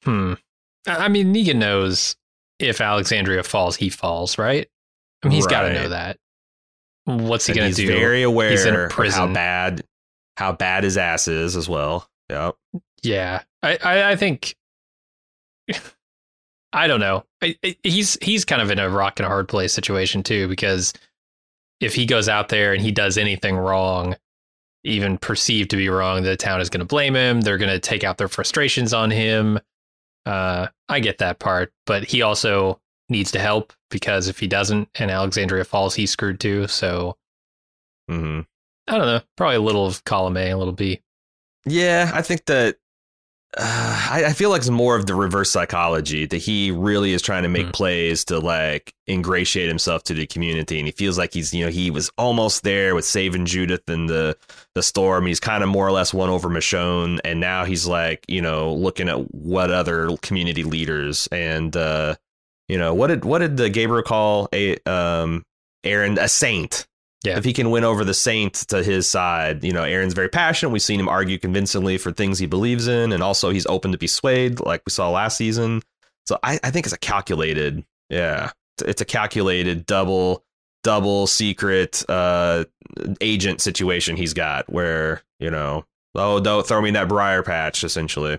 Hmm. 0.04 0.32
I 0.86 1.08
mean, 1.08 1.34
Negan 1.34 1.56
knows 1.56 2.16
if 2.60 2.80
Alexandria 2.80 3.42
falls, 3.42 3.76
he 3.76 3.88
falls, 3.90 4.38
right? 4.38 4.68
I 5.22 5.28
mean, 5.28 5.34
he's 5.36 5.46
got 5.46 5.62
to 5.62 5.72
know 5.74 5.88
that. 5.90 6.18
What's 7.04 7.46
he 7.46 7.54
going 7.54 7.70
to 7.70 7.74
do? 7.76 7.82
He's 7.90 7.90
very 7.98 8.22
aware 8.22 8.50
He's 8.50 8.64
in 8.64 8.74
a 8.74 8.78
of 8.84 8.90
how 8.92 8.94
prison. 8.96 9.32
bad 9.32 9.84
how 10.36 10.52
bad 10.52 10.84
his 10.84 10.96
ass 10.96 11.28
is 11.28 11.56
as 11.56 11.68
well. 11.68 12.08
Yep. 12.30 12.54
Yeah, 13.02 13.42
I, 13.62 13.78
I, 13.82 14.10
I 14.12 14.16
think. 14.16 14.54
I 16.72 16.86
don't 16.86 17.00
know. 17.00 17.24
I, 17.42 17.56
I- 17.64 17.76
he's 17.82 18.16
he's 18.22 18.44
kind 18.44 18.62
of 18.62 18.70
in 18.70 18.78
a 18.78 18.88
rock 18.88 19.18
and 19.18 19.26
a 19.26 19.28
hard 19.28 19.48
place 19.48 19.72
situation 19.72 20.22
too 20.22 20.46
because 20.48 20.92
if 21.80 21.94
he 21.94 22.06
goes 22.06 22.28
out 22.28 22.48
there 22.48 22.72
and 22.72 22.80
he 22.82 22.92
does 22.92 23.18
anything 23.18 23.56
wrong, 23.56 24.14
even 24.84 25.18
perceived 25.18 25.70
to 25.70 25.76
be 25.76 25.88
wrong, 25.88 26.22
the 26.22 26.36
town 26.36 26.60
is 26.60 26.70
going 26.70 26.80
to 26.80 26.84
blame 26.86 27.14
him. 27.14 27.40
They're 27.40 27.58
going 27.58 27.70
to 27.72 27.80
take 27.80 28.04
out 28.04 28.18
their 28.18 28.28
frustrations 28.28 28.92
on 28.94 29.10
him. 29.10 29.58
Uh, 30.26 30.68
I 30.88 31.00
get 31.00 31.18
that 31.18 31.38
part, 31.38 31.72
but 31.86 32.04
he 32.04 32.22
also 32.22 32.80
needs 33.08 33.32
to 33.32 33.38
help 33.38 33.72
because 33.90 34.28
if 34.28 34.38
he 34.38 34.46
doesn't 34.46 34.88
and 34.96 35.10
Alexandria 35.10 35.64
falls, 35.64 35.94
he's 35.94 36.10
screwed 36.10 36.40
too. 36.40 36.66
So 36.68 37.16
hmm 38.08 38.40
I 38.88 38.98
don't 38.98 39.06
know. 39.06 39.20
Probably 39.36 39.56
a 39.56 39.60
little 39.60 39.86
of 39.86 40.02
column 40.04 40.36
A, 40.36 40.50
a 40.50 40.56
little 40.56 40.72
B. 40.72 41.00
Yeah, 41.64 42.10
I 42.12 42.22
think 42.22 42.46
that 42.46 42.76
uh, 43.56 44.08
I, 44.10 44.24
I 44.26 44.32
feel 44.32 44.50
like 44.50 44.60
it's 44.60 44.70
more 44.70 44.94
of 44.94 45.06
the 45.06 45.14
reverse 45.14 45.50
psychology 45.50 46.24
that 46.26 46.36
he 46.36 46.70
really 46.70 47.12
is 47.12 47.20
trying 47.20 47.42
to 47.42 47.48
make 47.48 47.66
Hmm. 47.66 47.72
plays 47.72 48.24
to 48.26 48.38
like 48.38 48.94
ingratiate 49.08 49.68
himself 49.68 50.04
to 50.04 50.14
the 50.14 50.26
community, 50.26 50.78
and 50.78 50.86
he 50.86 50.92
feels 50.92 51.18
like 51.18 51.32
he's 51.34 51.52
you 51.52 51.64
know 51.64 51.70
he 51.70 51.90
was 51.90 52.10
almost 52.16 52.62
there 52.62 52.94
with 52.94 53.04
saving 53.04 53.46
Judith 53.46 53.88
and 53.88 54.08
the 54.08 54.36
the 54.74 54.82
storm. 54.82 55.26
He's 55.26 55.40
kind 55.40 55.64
of 55.64 55.68
more 55.68 55.86
or 55.86 55.90
less 55.90 56.14
won 56.14 56.28
over 56.28 56.48
Michonne, 56.48 57.18
and 57.24 57.40
now 57.40 57.64
he's 57.64 57.86
like 57.86 58.24
you 58.28 58.40
know 58.40 58.72
looking 58.72 59.08
at 59.08 59.34
what 59.34 59.70
other 59.70 60.16
community 60.18 60.62
leaders 60.62 61.28
and 61.32 61.76
uh, 61.76 62.14
you 62.68 62.78
know 62.78 62.94
what 62.94 63.08
did 63.08 63.24
what 63.24 63.40
did 63.40 63.56
the 63.56 63.68
Gabriel 63.68 64.04
call 64.04 64.48
a 64.52 64.76
um 64.88 65.44
Aaron 65.82 66.18
a 66.18 66.28
saint 66.28 66.86
Yeah. 67.22 67.36
if 67.36 67.44
he 67.44 67.52
can 67.52 67.70
win 67.70 67.84
over 67.84 68.02
the 68.04 68.14
saint 68.14 68.54
to 68.68 68.82
his 68.82 69.08
side, 69.08 69.62
you 69.62 69.72
know, 69.72 69.82
Aaron's 69.84 70.14
very 70.14 70.30
passionate. 70.30 70.70
We've 70.70 70.80
seen 70.80 70.98
him 70.98 71.08
argue 71.08 71.38
convincingly 71.38 71.98
for 71.98 72.12
things 72.12 72.38
he 72.38 72.46
believes 72.46 72.88
in, 72.88 73.12
and 73.12 73.22
also 73.22 73.50
he's 73.50 73.66
open 73.66 73.92
to 73.92 73.98
be 73.98 74.06
swayed, 74.06 74.58
like 74.60 74.82
we 74.86 74.90
saw 74.90 75.10
last 75.10 75.36
season. 75.36 75.82
So 76.26 76.38
I, 76.42 76.58
I 76.64 76.70
think 76.70 76.86
it's 76.86 76.94
a 76.94 76.98
calculated, 76.98 77.84
yeah, 78.08 78.44
it's- 78.78 78.88
it's 78.88 79.00
a 79.02 79.04
calculated 79.04 79.84
double, 79.84 80.42
double 80.82 81.26
secret 81.26 82.02
uh, 82.08 82.64
agent 83.20 83.60
situation 83.60 84.16
he's 84.16 84.32
got 84.32 84.72
where 84.72 85.22
you 85.38 85.50
know, 85.50 85.84
oh, 86.14 86.40
don't 86.40 86.66
throw 86.66 86.80
me 86.80 86.88
in 86.88 86.94
that 86.94 87.08
briar 87.08 87.42
patch, 87.42 87.84
essentially. 87.84 88.38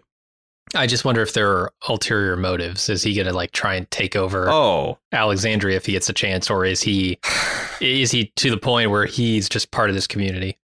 I 0.74 0.88
just 0.88 1.06
wonder 1.06 1.22
if 1.22 1.34
there 1.34 1.52
are 1.52 1.72
ulterior 1.88 2.36
motives. 2.38 2.90
Is 2.90 3.04
he 3.04 3.14
going 3.14 3.28
to 3.28 3.34
like 3.34 3.52
try 3.52 3.76
and 3.76 3.90
take 3.92 4.16
over 4.16 4.50
Oh, 4.50 4.98
Alexandria 5.12 5.76
if 5.78 5.86
he 5.86 5.92
gets 5.92 6.10
a 6.10 6.14
chance, 6.14 6.50
or 6.50 6.66
is 6.66 6.82
he 6.82 7.20
is 7.82 8.12
he 8.12 8.32
to 8.38 8.50
the 8.50 8.58
point 8.58 8.90
where 8.92 9.06
he's 9.06 9.50
just 9.50 9.72
part 9.72 9.90
of 9.90 9.96
this 9.96 10.08
community? 10.08 10.58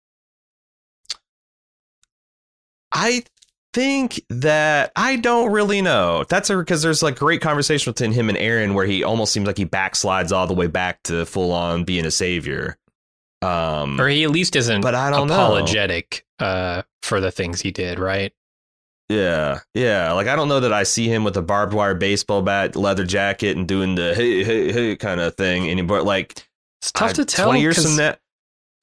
I 2.91 3.23
think 3.73 4.21
that 4.29 4.91
I 4.95 5.17
don't 5.17 5.51
really 5.51 5.81
know. 5.81 6.23
That's 6.29 6.49
because 6.49 6.81
there's 6.81 7.03
like 7.03 7.17
great 7.17 7.41
conversation 7.41 7.91
between 7.91 8.11
him 8.11 8.29
and 8.29 8.37
Aaron 8.37 8.73
where 8.73 8.85
he 8.85 9.03
almost 9.03 9.33
seems 9.33 9.45
like 9.45 9.57
he 9.57 9.65
backslides 9.65 10.31
all 10.31 10.47
the 10.47 10.53
way 10.53 10.67
back 10.67 11.03
to 11.03 11.25
full 11.25 11.51
on 11.51 11.83
being 11.83 12.05
a 12.05 12.11
savior. 12.11 12.77
Um, 13.41 13.99
Or 14.01 14.07
he 14.07 14.23
at 14.23 14.31
least 14.31 14.55
isn't 14.55 14.81
but 14.81 14.95
I 14.95 15.11
don't 15.11 15.27
know. 15.27 15.33
apologetic 15.35 16.25
uh, 16.39 16.81
for 17.03 17.19
the 17.21 17.29
things 17.29 17.61
he 17.61 17.71
did, 17.71 17.99
right? 17.99 18.33
Yeah, 19.09 19.59
yeah. 19.73 20.11
Like 20.13 20.27
I 20.27 20.35
don't 20.35 20.47
know 20.49 20.59
that 20.61 20.73
I 20.73 20.83
see 20.83 21.07
him 21.07 21.23
with 21.23 21.37
a 21.37 21.41
barbed 21.41 21.73
wire 21.73 21.93
baseball 21.95 22.41
bat, 22.41 22.75
leather 22.75 23.05
jacket, 23.05 23.55
and 23.55 23.67
doing 23.67 23.95
the 23.95 24.15
hey 24.15 24.43
hey 24.43 24.71
hey 24.73 24.95
kind 24.95 25.21
of 25.21 25.35
thing 25.35 25.69
anymore. 25.69 26.01
Like 26.01 26.46
It's 26.87 26.91
tough 26.93 27.09
I- 27.11 27.13
to 27.13 27.25
tell. 27.25 27.45
Twenty 27.47 27.61
years 27.61 27.81
from 27.83 27.97
that, 27.97 28.19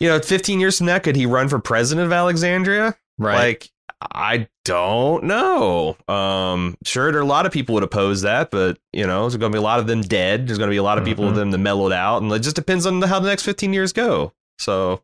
you 0.00 0.08
know, 0.08 0.18
fifteen 0.20 0.60
years 0.60 0.78
from 0.78 0.86
that, 0.86 1.02
could 1.02 1.16
he 1.16 1.26
run 1.26 1.48
for 1.48 1.58
president 1.58 2.06
of 2.06 2.12
Alexandria? 2.12 2.96
right? 3.18 3.36
Like, 3.36 3.70
I 4.12 4.48
don't 4.64 5.24
know. 5.24 5.96
Um, 6.08 6.76
sure, 6.84 7.10
there 7.12 7.20
are 7.20 7.22
a 7.22 7.26
lot 7.26 7.46
of 7.46 7.52
people 7.52 7.74
would 7.74 7.84
oppose 7.84 8.22
that, 8.22 8.50
but 8.50 8.78
you 8.92 9.06
know, 9.06 9.22
there's 9.22 9.36
going 9.36 9.50
to 9.52 9.56
be 9.56 9.60
a 9.60 9.62
lot 9.62 9.78
of 9.80 9.86
them 9.86 10.02
dead. 10.02 10.46
There's 10.48 10.58
going 10.58 10.68
to 10.68 10.72
be 10.74 10.78
a 10.78 10.82
lot 10.82 10.98
of 10.98 11.04
people 11.04 11.24
Mhm. 11.24 11.28
of 11.28 11.34
them 11.36 11.50
that 11.52 11.58
mellowed 11.58 11.92
out, 11.92 12.20
and 12.22 12.30
it 12.32 12.40
just 12.40 12.56
depends 12.56 12.84
on 12.86 13.00
how 13.02 13.20
the 13.20 13.28
next 13.28 13.42
15 13.44 13.72
years 13.72 13.92
go. 13.92 14.32
So 14.58 15.00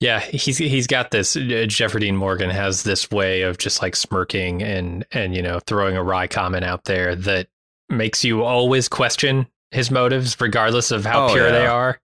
Yeah, 0.00 0.20
he's 0.20 0.58
he's 0.58 0.86
got 0.86 1.10
this. 1.10 1.36
Uh, 1.36 1.64
Jeffrey 1.68 2.00
Dean 2.00 2.16
Morgan 2.16 2.50
has 2.50 2.82
this 2.84 3.10
way 3.10 3.42
of 3.42 3.58
just 3.58 3.82
like 3.82 3.94
smirking 3.96 4.62
and 4.62 5.04
and 5.12 5.34
you 5.34 5.42
know 5.42 5.58
throwing 5.66 5.96
a 5.96 6.02
wry 6.02 6.26
comment 6.28 6.64
out 6.64 6.84
there 6.84 7.14
that 7.16 7.48
makes 7.88 8.24
you 8.24 8.42
always 8.44 8.88
question 8.88 9.48
his 9.72 9.90
motives, 9.90 10.40
regardless 10.40 10.90
of 10.92 11.04
how 11.04 11.26
Oh, 11.26 11.32
pure 11.34 11.50
they 11.52 11.66
are. 11.66 12.00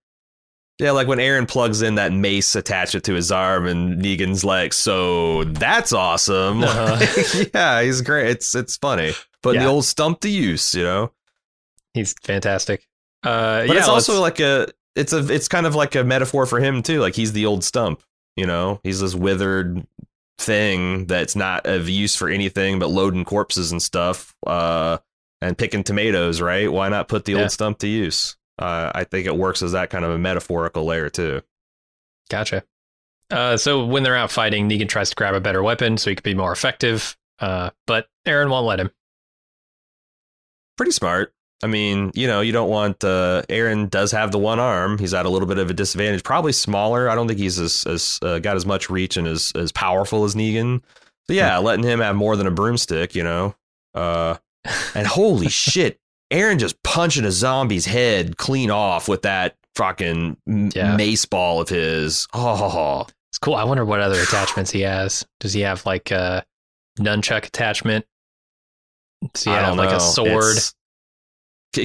Yeah, 0.79 0.91
like 0.91 1.07
when 1.07 1.21
Aaron 1.21 1.47
plugs 1.47 1.83
in 1.83 1.95
that 1.97 2.13
mace 2.13 2.55
attachment 2.57 3.05
to 3.05 3.15
his 3.15 3.31
arm, 3.31 3.67
and 3.67 4.01
Negan's 4.03 4.45
like, 4.45 4.73
"So 4.73 5.45
that's 5.45 5.93
awesome." 5.93 6.63
Uh-huh. 6.65 7.45
yeah, 7.55 7.83
he's 7.83 8.01
great. 8.01 8.29
It's 8.29 8.55
it's 8.55 8.77
funny, 8.77 9.13
but 9.43 9.55
Yeah. 9.55 9.65
the 9.65 9.69
old 9.69 9.85
stump 9.85 10.21
to 10.21 10.29
use, 10.29 10.75
you 10.75 10.83
know. 10.83 11.13
He's 11.95 12.15
fantastic. 12.23 12.87
Uh, 13.23 13.67
But 13.67 13.75
yeah, 13.75 13.79
it's 13.79 13.89
also 13.89 14.21
let's- 14.21 14.39
like 14.39 14.41
a 14.41 14.69
it's 14.97 15.13
a 15.13 15.33
it's 15.33 15.49
kind 15.49 15.67
of 15.67 15.75
like 15.75 15.95
a 15.95 16.05
metaphor 16.05 16.47
for 16.47 16.59
him 16.61 16.83
too. 16.83 17.01
Like 17.01 17.15
he's 17.15 17.33
the 17.33 17.47
old 17.47 17.65
stump, 17.65 18.03
you 18.37 18.47
know. 18.47 18.81
He's 18.83 19.01
this 19.01 19.15
withered 19.15 19.87
thing 20.39 21.07
that's 21.07 21.37
not 21.37 21.67
of 21.67 21.89
use 21.89 22.17
for 22.17 22.29
anything 22.29 22.79
but 22.81 22.91
loading 22.91 23.25
corpses 23.25 23.71
and 23.73 23.81
stuff, 23.81 24.35
uh, 24.47 24.99
and 25.41 25.57
picking 25.57 25.85
tomatoes. 25.85 26.41
Right? 26.41 26.71
Why 26.71 26.89
not 26.89 27.09
put 27.09 27.25
the 27.25 27.33
Yeah. 27.33 27.43
old 27.43 27.53
stump 27.53 27.79
to 27.79 27.87
use? 27.89 28.37
Uh, 28.59 28.91
I 28.95 29.05
think 29.05 29.27
it 29.27 29.37
works 29.37 29.63
as 29.63 29.73
that 29.73 29.91
kind 29.91 30.05
of 30.05 30.11
a 30.13 30.19
metaphorical 30.19 30.85
layer 30.85 31.11
too. 31.11 31.43
Gotcha. 32.31 32.65
Uh, 33.31 33.57
so 33.57 33.85
when 33.85 34.03
they're 34.03 34.17
out 34.17 34.31
fighting, 34.31 34.69
Negan 34.69 34.89
tries 34.89 35.11
to 35.11 35.17
grab 35.17 35.35
a 35.35 35.41
better 35.41 35.63
weapon 35.63 35.97
so 35.97 36.11
he 36.11 36.17
could 36.17 36.25
be 36.25 36.35
more 36.35 36.53
effective. 36.53 37.17
Uh, 37.41 37.71
but 37.87 38.07
Aaron 38.27 38.51
won't 38.51 38.67
let 38.67 38.81
him. 38.81 38.91
Pretty 40.77 40.93
smart. 40.93 41.33
I 41.63 41.67
mean, 41.67 42.11
you 42.15 42.27
know, 42.27 42.43
you 42.43 42.53
don't 42.53 42.69
want 42.69 43.03
uh, 43.05 43.43
Aaron 43.49 43.89
does 43.89 44.13
have 44.13 44.33
the 44.33 44.39
one 44.39 44.61
arm. 44.61 44.99
He's 44.99 45.15
at 45.15 45.25
a 45.25 45.31
little 45.31 45.49
bit 45.49 45.59
of 45.59 45.71
a 45.71 45.73
disadvantage. 45.73 46.23
Probably 46.23 46.53
smaller. 46.53 47.09
I 47.09 47.15
don't 47.15 47.27
think 47.27 47.41
he's 47.41 47.59
as, 47.59 47.87
as 47.87 48.19
uh, 48.23 48.39
got 48.39 48.57
as 48.57 48.67
much 48.67 48.91
reach 48.91 49.17
and 49.17 49.27
as 49.27 49.51
as 49.55 49.73
powerful 49.73 50.25
as 50.25 50.35
Negan. 50.35 50.83
So 51.27 51.33
yeah, 51.33 51.57
letting 51.59 51.85
him 51.85 52.01
have 52.01 52.17
more 52.17 52.37
than 52.37 52.47
a 52.47 52.51
broomstick, 52.51 53.15
you 53.15 53.23
know. 53.25 53.55
Uh, 53.95 54.37
and 54.95 55.07
holy 55.07 55.49
shit, 55.49 55.99
Aaron 56.35 56.59
just 56.59 56.83
punching 56.83 57.25
a 57.25 57.31
zombie's 57.33 57.87
head 57.87 58.37
clean 58.37 58.71
off 58.71 59.09
with 59.09 59.23
that 59.23 59.57
fucking 59.77 60.37
Yeah. 60.75 60.97
mace 60.97 61.25
ball 61.25 61.61
of 61.61 61.69
his. 61.69 62.27
Oh, 62.35 63.07
It's 63.31 63.39
cool. 63.39 63.55
I 63.55 63.65
wonder 63.65 63.85
what 63.85 64.01
other 64.01 64.21
attachments 64.21 64.71
he 64.71 64.81
has. 64.83 65.25
Does 65.41 65.53
he 65.53 65.61
have 65.63 65.85
like 65.87 66.11
a 66.11 66.45
nunchuck 66.99 67.47
attachment? 67.47 68.05
Does 69.33 69.45
he 69.45 69.51
I 69.51 69.63
have 69.63 69.77
like 69.77 69.91
know. 69.91 69.97
a 69.97 70.01
sword? 70.01 70.57
It's- 70.57 70.75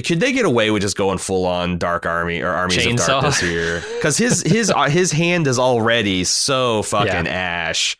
Could 0.06 0.20
they 0.20 0.32
get 0.32 0.44
away 0.44 0.70
with 0.70 0.82
just 0.82 0.96
going 0.96 1.18
full 1.18 1.46
on 1.46 1.78
Dark 1.78 2.06
Army 2.06 2.40
or 2.40 2.48
Armies 2.50 2.78
Chainsaw? 2.78 3.00
of 3.00 3.06
Darkness 3.06 3.40
here? 3.40 3.82
Because 3.96 4.16
his 4.18 4.42
his 4.42 4.70
uh, 4.76 4.88
his 4.88 5.10
hand 5.12 5.46
is 5.48 5.58
already 5.58 6.22
so 6.24 6.82
fucking 6.82 7.26
ash. 7.26 7.96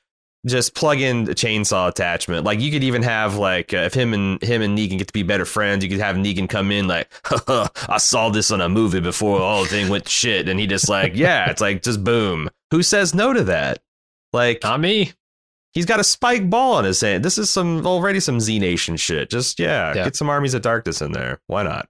Just 0.47 0.75
plug 0.75 1.01
in 1.01 1.25
the 1.25 1.35
chainsaw 1.35 1.89
attachment. 1.89 2.45
Like 2.47 2.61
you 2.61 2.71
could 2.71 2.83
even 2.83 3.03
have 3.03 3.37
like 3.37 3.75
uh, 3.75 3.79
if 3.79 3.93
him 3.93 4.15
and 4.15 4.41
him 4.43 4.63
and 4.63 4.77
Negan 4.79 4.97
get 4.97 5.07
to 5.09 5.13
be 5.13 5.23
better 5.23 5.45
friends, 5.45 5.85
you 5.85 5.91
could 5.91 6.01
have 6.01 6.17
Negan 6.17 6.49
come 6.49 6.71
in 6.73 6.89
like, 6.89 7.11
I 7.89 7.99
saw 7.99 8.31
this 8.31 8.51
on 8.51 8.63
a 8.63 8.69
movie 8.71 9.01
before 9.01 9.39
all 9.41 9.65
the 9.65 9.69
thing 9.69 9.91
went 9.91 10.09
shit, 10.09 10.49
and 10.49 10.59
he 10.59 10.67
just 10.67 10.89
like, 10.89 11.13
yeah, 11.15 11.51
it's 11.51 11.61
like 11.61 11.83
just 11.83 12.03
boom. 12.03 12.49
Who 12.71 12.83
says 12.83 13.15
no 13.15 13.35
to 13.35 13.45
that? 13.45 13.83
Like 14.33 14.63
Not 14.63 14.81
me. 14.81 15.13
he's 15.75 15.85
got 15.85 16.01
a 16.01 16.05
spike 16.05 16.49
ball 16.49 16.73
on 16.75 16.85
his 16.85 17.01
hand. 17.03 17.23
This 17.23 17.37
is 17.37 17.51
some 17.51 17.87
already 17.87 18.19
some 18.21 18.41
Z 18.41 18.59
Nation 18.61 18.97
shit. 18.97 19.29
Just 19.29 19.59
yeah, 19.59 19.93
Yeah. 19.95 20.05
get 20.05 20.17
some 20.17 20.31
armies 20.31 20.55
of 20.55 20.63
darkness 20.63 21.03
in 21.03 21.13
there. 21.13 21.41
Why 21.49 21.65
not? 21.65 21.87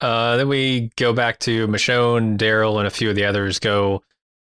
Uh, 0.00 0.36
then 0.36 0.48
we 0.48 0.90
go 0.96 1.12
back 1.12 1.40
to 1.40 1.66
Michonne, 1.66 2.38
Daryl, 2.38 2.78
and 2.78 2.86
a 2.86 2.90
few 2.90 3.10
of 3.10 3.16
the 3.16 3.24
others 3.24 3.58
go 3.58 4.02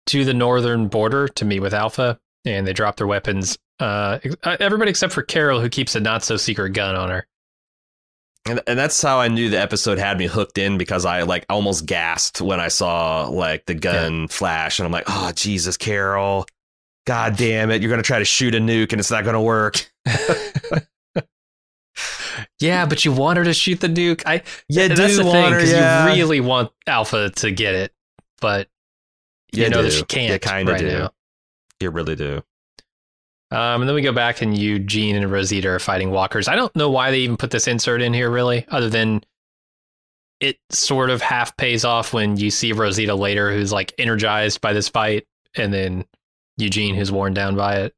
to 0.06 0.24
the 0.24 0.32
northern 0.32 0.88
border 0.88 1.26
to 1.28 1.44
meet 1.44 1.60
with 1.60 1.74
Alpha, 1.74 2.18
and 2.44 2.66
they 2.66 2.72
drop 2.72 2.96
their 2.96 3.06
weapons. 3.06 3.58
Uh, 3.78 4.18
uh, 4.42 4.56
everybody 4.60 4.90
except 4.90 5.12
for 5.12 5.22
Carol, 5.22 5.60
who 5.60 5.68
keeps 5.68 5.94
a 5.94 6.00
not 6.00 6.22
so 6.22 6.36
secret 6.36 6.70
gun 6.70 6.96
on 6.96 7.10
her. 7.10 7.26
And 8.46 8.60
and 8.66 8.78
that's 8.78 9.00
how 9.00 9.20
I 9.20 9.28
knew 9.28 9.50
the 9.50 9.60
episode 9.60 9.98
had 9.98 10.16
me 10.18 10.26
hooked 10.26 10.56
in 10.58 10.78
because 10.78 11.04
I 11.04 11.22
like 11.22 11.44
almost 11.48 11.84
gasped 11.86 12.40
when 12.40 12.58
I 12.58 12.68
saw 12.68 13.28
like 13.28 13.66
the 13.66 13.74
gun 13.74 14.28
flash 14.28 14.78
and 14.78 14.86
I'm 14.86 14.92
like, 14.92 15.04
oh 15.08 15.32
Jesus, 15.34 15.76
Carol. 15.76 16.46
God 17.06 17.36
damn 17.36 17.70
it, 17.70 17.82
you're 17.82 17.90
gonna 17.90 18.02
try 18.02 18.18
to 18.18 18.24
shoot 18.24 18.54
a 18.54 18.58
nuke 18.58 18.92
and 18.92 19.00
it's 19.00 19.10
not 19.10 19.24
gonna 19.24 19.42
work. 19.42 19.90
Yeah, 22.58 22.86
but 22.86 23.04
you 23.04 23.12
want 23.12 23.38
her 23.38 23.44
to 23.44 23.54
shoot 23.54 23.80
the 23.80 23.88
nuke. 23.88 24.22
I 24.26 24.42
You 24.68 24.88
that's 24.88 25.16
the 25.16 25.22
do 25.22 25.30
thing 25.30 25.50
because 25.50 25.72
yeah. 25.72 26.06
you 26.06 26.12
really 26.12 26.40
want 26.40 26.70
Alpha 26.86 27.30
to 27.30 27.50
get 27.50 27.74
it, 27.74 27.92
but 28.40 28.68
you, 29.52 29.68
know 29.68 29.82
that 29.82 29.92
she 29.92 30.04
can't 30.04 30.32
You 30.32 30.38
kinda 30.38 30.72
right 30.72 30.80
do. 30.80 30.86
now. 30.86 31.10
You 31.80 31.90
really 31.90 32.16
do. 32.16 32.42
Um, 33.52 33.82
and 33.82 33.88
then 33.88 33.94
we 33.94 34.02
go 34.02 34.12
back, 34.12 34.42
and 34.42 34.56
Eugene 34.56 35.16
and 35.16 35.30
Rosita 35.30 35.68
are 35.68 35.78
fighting 35.80 36.10
walkers. 36.10 36.46
I 36.46 36.54
don't 36.54 36.74
know 36.76 36.88
why 36.90 37.10
they 37.10 37.20
even 37.20 37.36
put 37.36 37.50
this 37.50 37.66
insert 37.66 38.00
in 38.00 38.14
here, 38.14 38.30
really, 38.30 38.64
other 38.68 38.88
than 38.88 39.24
it 40.40 40.58
sort 40.70 41.10
of 41.10 41.20
half 41.20 41.56
pays 41.56 41.84
off 41.84 42.12
when 42.12 42.36
you 42.36 42.50
see 42.50 42.72
Rosita 42.72 43.14
later, 43.14 43.52
who's 43.52 43.72
like 43.72 43.92
energized 43.98 44.60
by 44.60 44.72
this 44.72 44.88
fight, 44.88 45.26
and 45.56 45.74
then 45.74 46.04
Eugene, 46.58 46.94
who's 46.94 47.10
worn 47.10 47.34
down 47.34 47.56
by 47.56 47.80
it. 47.80 47.94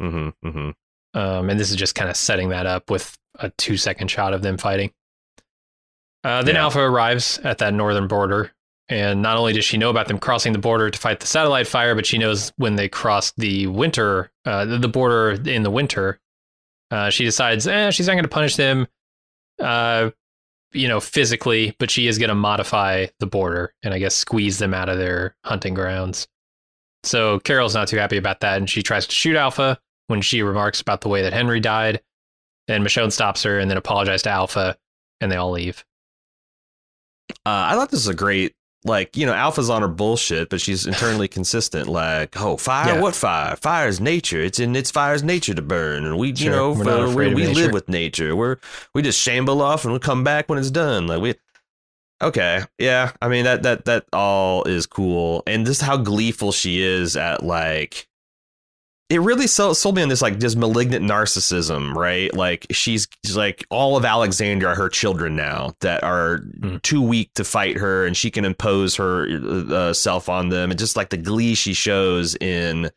Mm-hmm. 0.00 0.48
Mm-hmm. 0.48 1.18
Um, 1.18 1.50
and 1.50 1.58
this 1.58 1.70
is 1.70 1.76
just 1.76 1.94
kind 1.94 2.08
of 2.08 2.16
setting 2.16 2.50
that 2.50 2.66
up 2.66 2.90
with 2.90 3.16
a 3.40 3.50
two 3.50 3.76
second 3.76 4.08
shot 4.08 4.32
of 4.34 4.42
them 4.42 4.56
fighting. 4.56 4.92
Uh, 6.22 6.42
then 6.42 6.54
Yeah. 6.54 6.62
Alpha 6.62 6.80
arrives 6.80 7.38
at 7.44 7.58
that 7.58 7.74
northern 7.74 8.06
border. 8.08 8.52
And 8.88 9.22
not 9.22 9.36
only 9.38 9.54
does 9.54 9.64
she 9.64 9.78
know 9.78 9.88
about 9.88 10.08
them 10.08 10.18
crossing 10.18 10.52
the 10.52 10.58
border 10.58 10.90
to 10.90 10.98
fight 10.98 11.20
the 11.20 11.26
satellite 11.26 11.66
fire, 11.66 11.94
but 11.94 12.04
she 12.04 12.18
knows 12.18 12.52
when 12.56 12.76
they 12.76 12.88
cross 12.88 13.32
the 13.32 13.66
winter, 13.66 14.30
uh, 14.44 14.64
the 14.64 14.88
border 14.88 15.30
in 15.48 15.62
the 15.62 15.70
winter. 15.70 16.20
Uh, 16.90 17.08
she 17.08 17.24
decides, 17.24 17.66
eh, 17.66 17.90
she's 17.90 18.06
not 18.06 18.12
going 18.12 18.24
to 18.24 18.28
punish 18.28 18.56
them, 18.56 18.86
uh, 19.58 20.10
you 20.72 20.86
know, 20.86 21.00
physically, 21.00 21.74
but 21.78 21.90
she 21.90 22.06
is 22.06 22.18
going 22.18 22.28
to 22.28 22.34
modify 22.34 23.06
the 23.20 23.26
border 23.26 23.72
and 23.82 23.94
I 23.94 23.98
guess 23.98 24.14
squeeze 24.14 24.58
them 24.58 24.74
out 24.74 24.90
of 24.90 24.98
their 24.98 25.34
hunting 25.44 25.72
grounds. 25.72 26.28
So 27.04 27.38
Carol's 27.40 27.74
not 27.74 27.88
too 27.88 27.96
happy 27.98 28.16
about 28.16 28.40
that, 28.40 28.58
and 28.58 28.68
she 28.68 28.82
tries 28.82 29.06
to 29.06 29.14
shoot 29.14 29.36
Alpha 29.36 29.78
when 30.08 30.20
she 30.20 30.42
remarks 30.42 30.80
about 30.80 31.00
the 31.00 31.08
way 31.08 31.22
that 31.22 31.32
Henry 31.32 31.60
died. 31.60 32.02
And 32.66 32.84
Michonne 32.84 33.12
stops 33.12 33.42
her 33.42 33.58
and 33.58 33.70
then 33.70 33.76
apologizes 33.76 34.22
to 34.22 34.30
Alpha, 34.30 34.76
and 35.20 35.30
they 35.30 35.36
all 35.36 35.50
leave. 35.50 35.84
Uh, 37.46 37.68
I 37.70 37.74
thought 37.74 37.90
this 37.90 38.00
was 38.00 38.08
a 38.08 38.14
great, 38.14 38.54
like, 38.84 39.16
you 39.16 39.24
know, 39.24 39.32
Alpha's 39.32 39.70
on 39.70 39.82
her 39.82 39.88
bullshit, 39.88 40.50
but 40.50 40.60
she's 40.60 40.86
internally 40.86 41.26
consistent. 41.26 41.88
Like, 41.88 42.38
oh, 42.40 42.56
fire? 42.58 42.94
Yeah. 42.94 43.00
What 43.00 43.14
fire? 43.14 43.56
Fire 43.56 43.88
is 43.88 44.00
nature. 44.00 44.40
It's 44.40 44.60
in 44.60 44.76
its 44.76 44.90
fire's 44.90 45.22
nature 45.22 45.54
to 45.54 45.62
burn, 45.62 46.04
and 46.04 46.18
we, 46.18 46.32
you 46.32 46.50
know, 46.50 46.72
uh, 46.72 47.12
we, 47.14 47.34
we 47.34 47.46
live 47.46 47.72
with 47.72 47.88
nature. 47.88 48.36
We're 48.36 48.58
we 48.92 49.02
just 49.02 49.20
shamble 49.20 49.62
off 49.62 49.84
and 49.84 49.92
we 49.92 49.98
come 49.98 50.22
back 50.22 50.48
when 50.48 50.58
it's 50.58 50.70
done. 50.70 51.06
Like 51.06 51.20
we. 51.20 51.34
Okay, 52.22 52.62
yeah. 52.78 53.12
I 53.20 53.28
mean 53.28 53.44
that 53.44 53.62
that 53.64 53.86
that 53.86 54.06
all 54.12 54.64
is 54.64 54.86
cool, 54.86 55.42
and 55.46 55.66
just 55.66 55.82
how 55.82 55.96
gleeful 55.96 56.52
she 56.52 56.82
is 56.82 57.16
at 57.16 57.42
like. 57.42 58.06
It 59.10 59.20
really 59.20 59.46
sold, 59.46 59.76
sold 59.76 59.96
me 59.96 60.02
on 60.02 60.08
this 60.08 60.22
like 60.22 60.40
just 60.40 60.56
malignant 60.56 61.04
narcissism, 61.04 61.94
right? 61.94 62.34
Like 62.34 62.66
she's, 62.70 63.06
she's 63.24 63.36
like 63.36 63.64
all 63.70 63.96
of 63.98 64.04
Alexandria 64.04 64.72
are 64.72 64.74
her 64.74 64.88
children 64.88 65.36
now 65.36 65.74
that 65.80 66.02
are 66.02 66.38
Mm. 66.60 66.80
too 66.82 67.02
weak 67.02 67.30
to 67.34 67.44
fight 67.44 67.76
her, 67.76 68.06
and 68.06 68.16
she 68.16 68.30
can 68.30 68.44
impose 68.46 68.96
her 68.96 69.28
uh, 69.70 69.92
self 69.92 70.28
on 70.30 70.48
them, 70.48 70.70
and 70.70 70.78
just 70.78 70.96
like 70.96 71.10
the 71.10 71.18
glee 71.18 71.54
she 71.54 71.74
shows 71.74 72.34
in, 72.36 72.90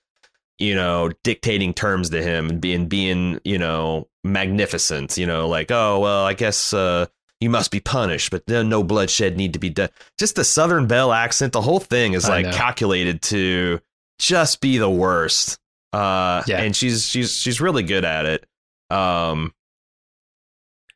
you 0.60 0.74
know, 0.74 1.12
dictating 1.24 1.74
terms 1.74 2.10
to 2.12 2.24
him 2.24 2.50
and 2.50 2.62
being 2.62 2.88
being 2.88 3.40
you 3.44 3.58
know 3.58 4.08
magnificent, 4.24 5.18
you 5.18 5.26
know, 5.26 5.48
like 5.50 5.72
oh 5.72 6.00
well, 6.00 6.24
I 6.24 6.34
guess 6.34 6.72
uh, 6.74 7.08
you 7.42 7.50
must 7.50 7.70
be 7.70 7.82
punished, 7.82 8.32
but 8.32 8.46
then 8.48 8.70
no 8.70 8.82
bloodshed 8.84 9.36
need 9.36 9.52
to 9.54 9.60
be 9.60 9.70
done. 9.70 9.90
Just 10.18 10.36
the 10.38 10.46
Southern 10.46 10.88
Belle 10.88 11.12
accent, 11.12 11.52
the 11.52 11.62
whole 11.62 11.82
thing 11.82 12.14
is 12.14 12.30
like 12.30 12.46
calculated 12.54 13.22
to 13.24 13.82
just 14.20 14.62
be 14.62 14.78
the 14.78 14.90
worst. 14.90 15.60
Uh, 15.98 16.44
Yeah. 16.48 16.62
and 16.62 16.76
she's 16.76 17.08
she's 17.08 17.34
she's 17.36 17.60
really 17.62 17.84
good 17.84 18.06
at 18.06 18.26
it. 18.26 18.46
Um, 18.90 19.54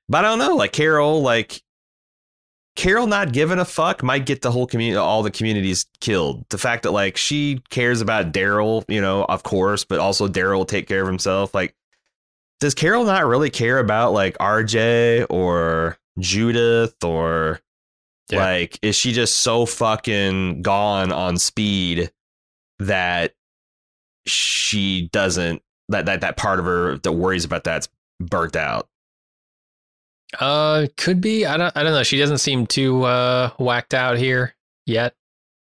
but 0.09 0.25
I 0.25 0.27
don't 0.29 0.39
know, 0.39 0.55
like 0.55 0.71
Carol, 0.73 1.21
like 1.21 1.61
Carol 2.75 3.07
not 3.07 3.33
giving 3.33 3.59
a 3.59 3.65
fuck 3.65 4.03
might 4.03 4.25
get 4.25 4.41
the 4.41 4.51
whole 4.51 4.67
community, 4.67 4.97
all 4.97 5.23
the 5.23 5.31
communities 5.31 5.85
killed. 5.99 6.45
The 6.49 6.57
fact 6.57 6.83
that 6.83 6.91
like 6.91 7.17
she 7.17 7.61
cares 7.69 8.01
about 8.01 8.31
Daryl, 8.33 8.83
you 8.87 9.01
know, 9.01 9.23
of 9.25 9.43
course, 9.43 9.83
but 9.85 9.99
also 9.99 10.27
Daryl 10.27 10.57
will 10.57 10.65
take 10.65 10.87
care 10.87 11.01
of 11.01 11.07
himself. 11.07 11.53
Like, 11.53 11.75
does 12.59 12.73
Carol 12.75 13.03
not 13.05 13.25
really 13.25 13.49
care 13.49 13.79
about 13.79 14.13
like 14.13 14.37
RJ 14.37 15.25
or 15.29 15.97
Judith 16.19 17.03
or 17.03 17.59
Yeah. 18.29 18.39
like 18.39 18.79
is 18.81 18.95
she 18.95 19.11
just 19.13 19.37
so 19.37 19.65
fucking 19.65 20.61
gone 20.61 21.11
on 21.11 21.37
speed 21.37 22.11
that 22.79 23.33
she 24.25 25.09
doesn't 25.11 25.61
that 25.89 26.05
that 26.05 26.21
that 26.21 26.37
part 26.37 26.59
of 26.59 26.65
her 26.65 26.97
that 26.99 27.11
worries 27.11 27.45
about 27.45 27.63
that's 27.63 27.89
burnt 28.19 28.55
out? 28.55 28.87
Uh, 30.39 30.87
could 30.97 31.19
be. 31.19 31.45
I 31.45 31.57
don't. 31.57 31.75
I 31.75 31.83
don't 31.83 31.91
know. 31.91 32.03
She 32.03 32.17
doesn't 32.17 32.37
seem 32.37 32.65
too 32.65 33.03
uh 33.03 33.51
whacked 33.59 33.93
out 33.93 34.17
here 34.17 34.55
yet. 34.85 35.15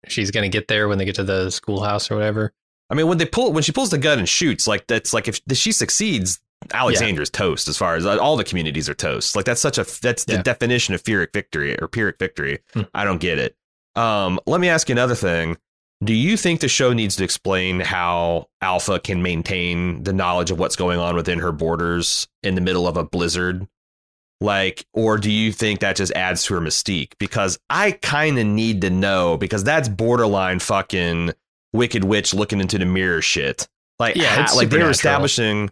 she's 0.08 0.32
gonna 0.32 0.50
get 0.50 0.68
there 0.68 0.88
when 0.88 0.98
they 0.98 1.06
get 1.06 1.16
to 1.16 1.24
the 1.24 1.50
schoolhouse 1.50 2.12
or 2.12 2.16
whatever. 2.16 2.54
I 2.90 2.96
mean, 2.96 3.08
when 3.08 3.18
they 3.18 3.26
pull 3.26 3.52
when 3.52 3.64
she 3.64 3.72
pulls 3.72 3.90
the 3.90 3.98
gun 3.98 4.20
and 4.20 4.30
shoots, 4.30 4.68
like 4.68 4.88
that's 4.88 5.14
like 5.14 5.28
if 5.28 5.42
she 5.54 5.72
succeeds, 5.72 6.40
Alexandria's 6.74 7.32
yeah. 7.34 7.38
toast. 7.38 7.68
As 7.68 7.78
far 7.78 7.96
as 7.96 8.06
all 8.06 8.38
the 8.38 8.44
communities 8.44 8.90
are 8.90 8.94
toast. 8.94 9.36
Like 9.36 9.46
that's 9.46 9.62
such 9.62 9.78
a 9.78 9.86
that's 10.02 10.26
the 10.26 10.34
yeah. 10.34 10.42
definition 10.42 10.94
of 10.94 11.04
Pyrrhic 11.04 11.34
victory 11.34 11.78
or 11.80 11.88
Pyrrhic 11.88 12.20
victory. 12.20 12.60
Hmm. 12.74 12.82
I 12.94 13.04
don't 13.06 13.20
get 13.20 13.40
it. 13.40 13.56
Um, 13.96 14.40
let 14.46 14.62
me 14.62 14.70
ask 14.70 14.90
you 14.90 14.94
another 14.94 15.16
thing. 15.16 15.58
Do 16.04 16.14
you 16.14 16.38
think 16.38 16.62
the 16.62 16.70
show 16.70 16.94
needs 16.94 17.18
to 17.18 17.26
explain 17.26 17.82
how 17.82 18.48
Alpha 18.62 19.00
can 19.00 19.22
maintain 19.22 20.04
the 20.04 20.14
knowledge 20.14 20.50
of 20.50 20.58
what's 20.58 20.78
going 20.78 20.98
on 20.98 21.16
within 21.16 21.40
her 21.40 21.52
borders 21.52 22.28
in 22.42 22.56
the 22.56 22.62
middle 22.62 22.88
of 22.88 22.96
a 22.96 23.04
blizzard? 23.04 23.68
Like, 24.42 24.86
or 24.94 25.18
do 25.18 25.30
you 25.30 25.52
think 25.52 25.82
that 25.82 25.98
just 25.98 26.14
adds 26.14 26.44
to 26.46 26.54
her 26.54 26.62
mystique? 26.62 27.14
Because 27.20 27.60
I 27.70 27.92
kind 27.92 28.40
of 28.40 28.48
need 28.48 28.82
to 28.82 28.90
know 28.90 29.36
because 29.36 29.66
that's 29.66 29.90
borderline 29.90 30.60
fucking 30.60 31.34
Wicked 31.74 32.06
Witch 32.06 32.34
looking 32.34 32.62
into 32.62 32.78
the 32.78 32.86
mirror 32.86 33.22
shit. 33.22 33.68
Like, 34.00 34.16
yeah, 34.16 34.46
ha- 34.46 34.56
like 34.56 34.70
they 34.70 34.82
were 34.82 34.90
establishing 34.90 35.70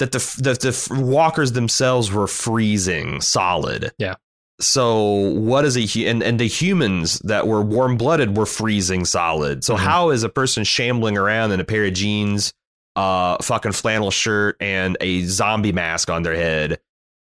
that 0.00 0.10
the, 0.10 0.18
the 0.38 0.54
the 0.54 1.00
walkers 1.00 1.52
themselves 1.52 2.10
were 2.10 2.26
freezing 2.26 3.20
solid. 3.20 3.92
Yeah. 3.98 4.16
So 4.60 5.30
what 5.32 5.64
is 5.64 5.76
a 5.76 6.06
and 6.06 6.22
and 6.22 6.38
the 6.38 6.48
humans 6.48 7.20
that 7.20 7.46
were 7.46 7.62
warm 7.62 7.96
blooded 7.96 8.36
were 8.36 8.46
freezing 8.46 9.04
solid. 9.04 9.62
So 9.62 9.74
mm-hmm. 9.74 9.84
how 9.84 10.10
is 10.10 10.24
a 10.24 10.28
person 10.28 10.64
shambling 10.64 11.16
around 11.16 11.52
in 11.52 11.60
a 11.60 11.64
pair 11.64 11.84
of 11.84 11.94
jeans, 11.94 12.52
uh, 12.96 13.36
fucking 13.40 13.72
flannel 13.72 14.10
shirt, 14.10 14.56
and 14.60 14.96
a 15.00 15.22
zombie 15.22 15.72
mask 15.72 16.10
on 16.10 16.24
their 16.24 16.34
head? 16.34 16.80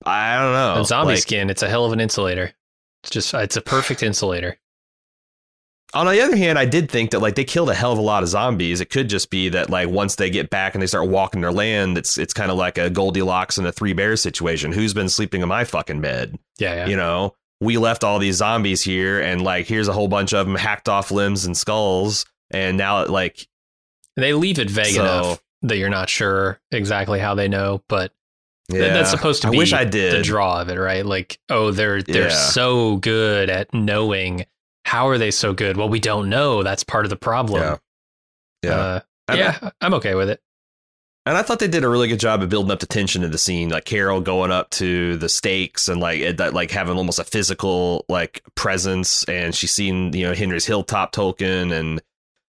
I 0.03 0.39
don't 0.39 0.53
know. 0.53 0.83
Zombie 0.83 1.13
like, 1.13 1.21
skin, 1.21 1.51
it's 1.51 1.61
a 1.61 1.69
hell 1.69 1.85
of 1.85 1.93
an 1.93 1.99
insulator. 1.99 2.53
It's 3.03 3.11
just 3.11 3.33
it's 3.35 3.57
a 3.57 3.61
perfect 3.61 4.01
insulator 4.01 4.57
on 5.93 6.05
the 6.05 6.21
other 6.21 6.37
hand, 6.37 6.57
I 6.57 6.65
did 6.65 6.89
think 6.89 7.11
that 7.11 7.19
like 7.19 7.35
they 7.35 7.43
killed 7.43 7.69
a 7.69 7.73
hell 7.73 7.91
of 7.91 7.97
a 7.97 8.01
lot 8.01 8.23
of 8.23 8.29
zombies. 8.29 8.79
It 8.79 8.89
could 8.89 9.09
just 9.09 9.29
be 9.29 9.49
that 9.49 9.69
like 9.69 9.89
once 9.89 10.15
they 10.15 10.29
get 10.29 10.49
back 10.49 10.73
and 10.73 10.81
they 10.81 10.87
start 10.87 11.09
walking 11.09 11.41
their 11.41 11.51
land, 11.51 11.97
it's 11.97 12.17
it's 12.17 12.33
kind 12.33 12.49
of 12.49 12.57
like 12.57 12.77
a 12.77 12.89
Goldilocks 12.89 13.57
and 13.57 13.67
a 13.67 13.71
Three 13.71 13.93
Bears 13.93 14.21
situation. 14.21 14.71
Who's 14.71 14.93
been 14.93 15.09
sleeping 15.09 15.41
in 15.41 15.49
my 15.49 15.65
fucking 15.65 16.01
bed? 16.01 16.37
Yeah, 16.61 16.75
yeah. 16.75 16.87
You 16.87 16.95
know, 16.95 17.35
we 17.59 17.77
left 17.77 18.03
all 18.03 18.19
these 18.19 18.35
zombies 18.35 18.83
here, 18.83 19.19
and 19.19 19.41
like 19.41 19.65
here's 19.65 19.87
a 19.87 19.93
whole 19.93 20.07
bunch 20.07 20.33
of 20.33 20.45
them 20.45 20.55
hacked 20.55 20.87
off 20.87 21.11
limbs 21.11 21.45
and 21.45 21.57
skulls, 21.57 22.25
and 22.51 22.77
now 22.77 23.05
like 23.07 23.47
they 24.15 24.33
leave 24.33 24.59
it 24.59 24.69
vague 24.69 24.95
so, 24.95 25.01
enough 25.01 25.43
that 25.63 25.77
you're 25.77 25.89
not 25.89 26.09
sure 26.09 26.59
exactly 26.71 27.19
how 27.19 27.33
they 27.33 27.47
know, 27.47 27.81
but 27.87 28.13
yeah, 28.69 28.93
that's 28.93 29.09
supposed 29.09 29.41
to 29.41 29.49
be 29.49 29.57
I 29.57 29.59
wish 29.59 29.73
I 29.73 29.85
did. 29.85 30.13
the 30.13 30.21
draw 30.21 30.61
of 30.61 30.69
it, 30.69 30.77
right? 30.77 31.05
Like, 31.05 31.39
oh, 31.49 31.71
they're 31.71 32.03
they're 32.03 32.29
yeah. 32.29 32.49
so 32.49 32.97
good 32.97 33.49
at 33.49 33.73
knowing 33.73 34.45
how 34.85 35.07
are 35.07 35.17
they 35.17 35.31
so 35.31 35.53
good? 35.53 35.77
Well, 35.77 35.89
we 35.89 35.99
don't 35.99 36.29
know. 36.29 36.61
That's 36.63 36.83
part 36.83 37.05
of 37.05 37.09
the 37.09 37.15
problem. 37.15 37.61
Yeah. 37.61 37.77
Yeah. 38.63 38.75
Uh, 38.77 38.99
yeah, 39.33 39.69
I'm 39.81 39.95
okay 39.95 40.13
with 40.13 40.29
it. 40.29 40.41
And 41.25 41.37
I 41.37 41.43
thought 41.43 41.59
they 41.59 41.67
did 41.67 41.83
a 41.83 41.89
really 41.89 42.07
good 42.07 42.19
job 42.19 42.41
of 42.41 42.49
building 42.49 42.71
up 42.71 42.79
the 42.79 42.87
tension 42.87 43.23
in 43.23 43.31
the 43.31 43.37
scene, 43.37 43.69
like 43.69 43.85
Carol 43.85 44.21
going 44.21 44.51
up 44.51 44.71
to 44.71 45.17
the 45.17 45.29
stakes 45.29 45.87
and 45.87 46.01
like 46.01 46.37
that, 46.37 46.55
like 46.55 46.71
having 46.71 46.97
almost 46.97 47.19
a 47.19 47.23
physical 47.23 48.05
like 48.09 48.41
presence, 48.55 49.23
and 49.25 49.53
she's 49.53 49.71
seen 49.71 50.13
you 50.13 50.25
know 50.25 50.33
Henry's 50.33 50.65
hilltop 50.65 51.11
token, 51.11 51.71
and 51.71 52.01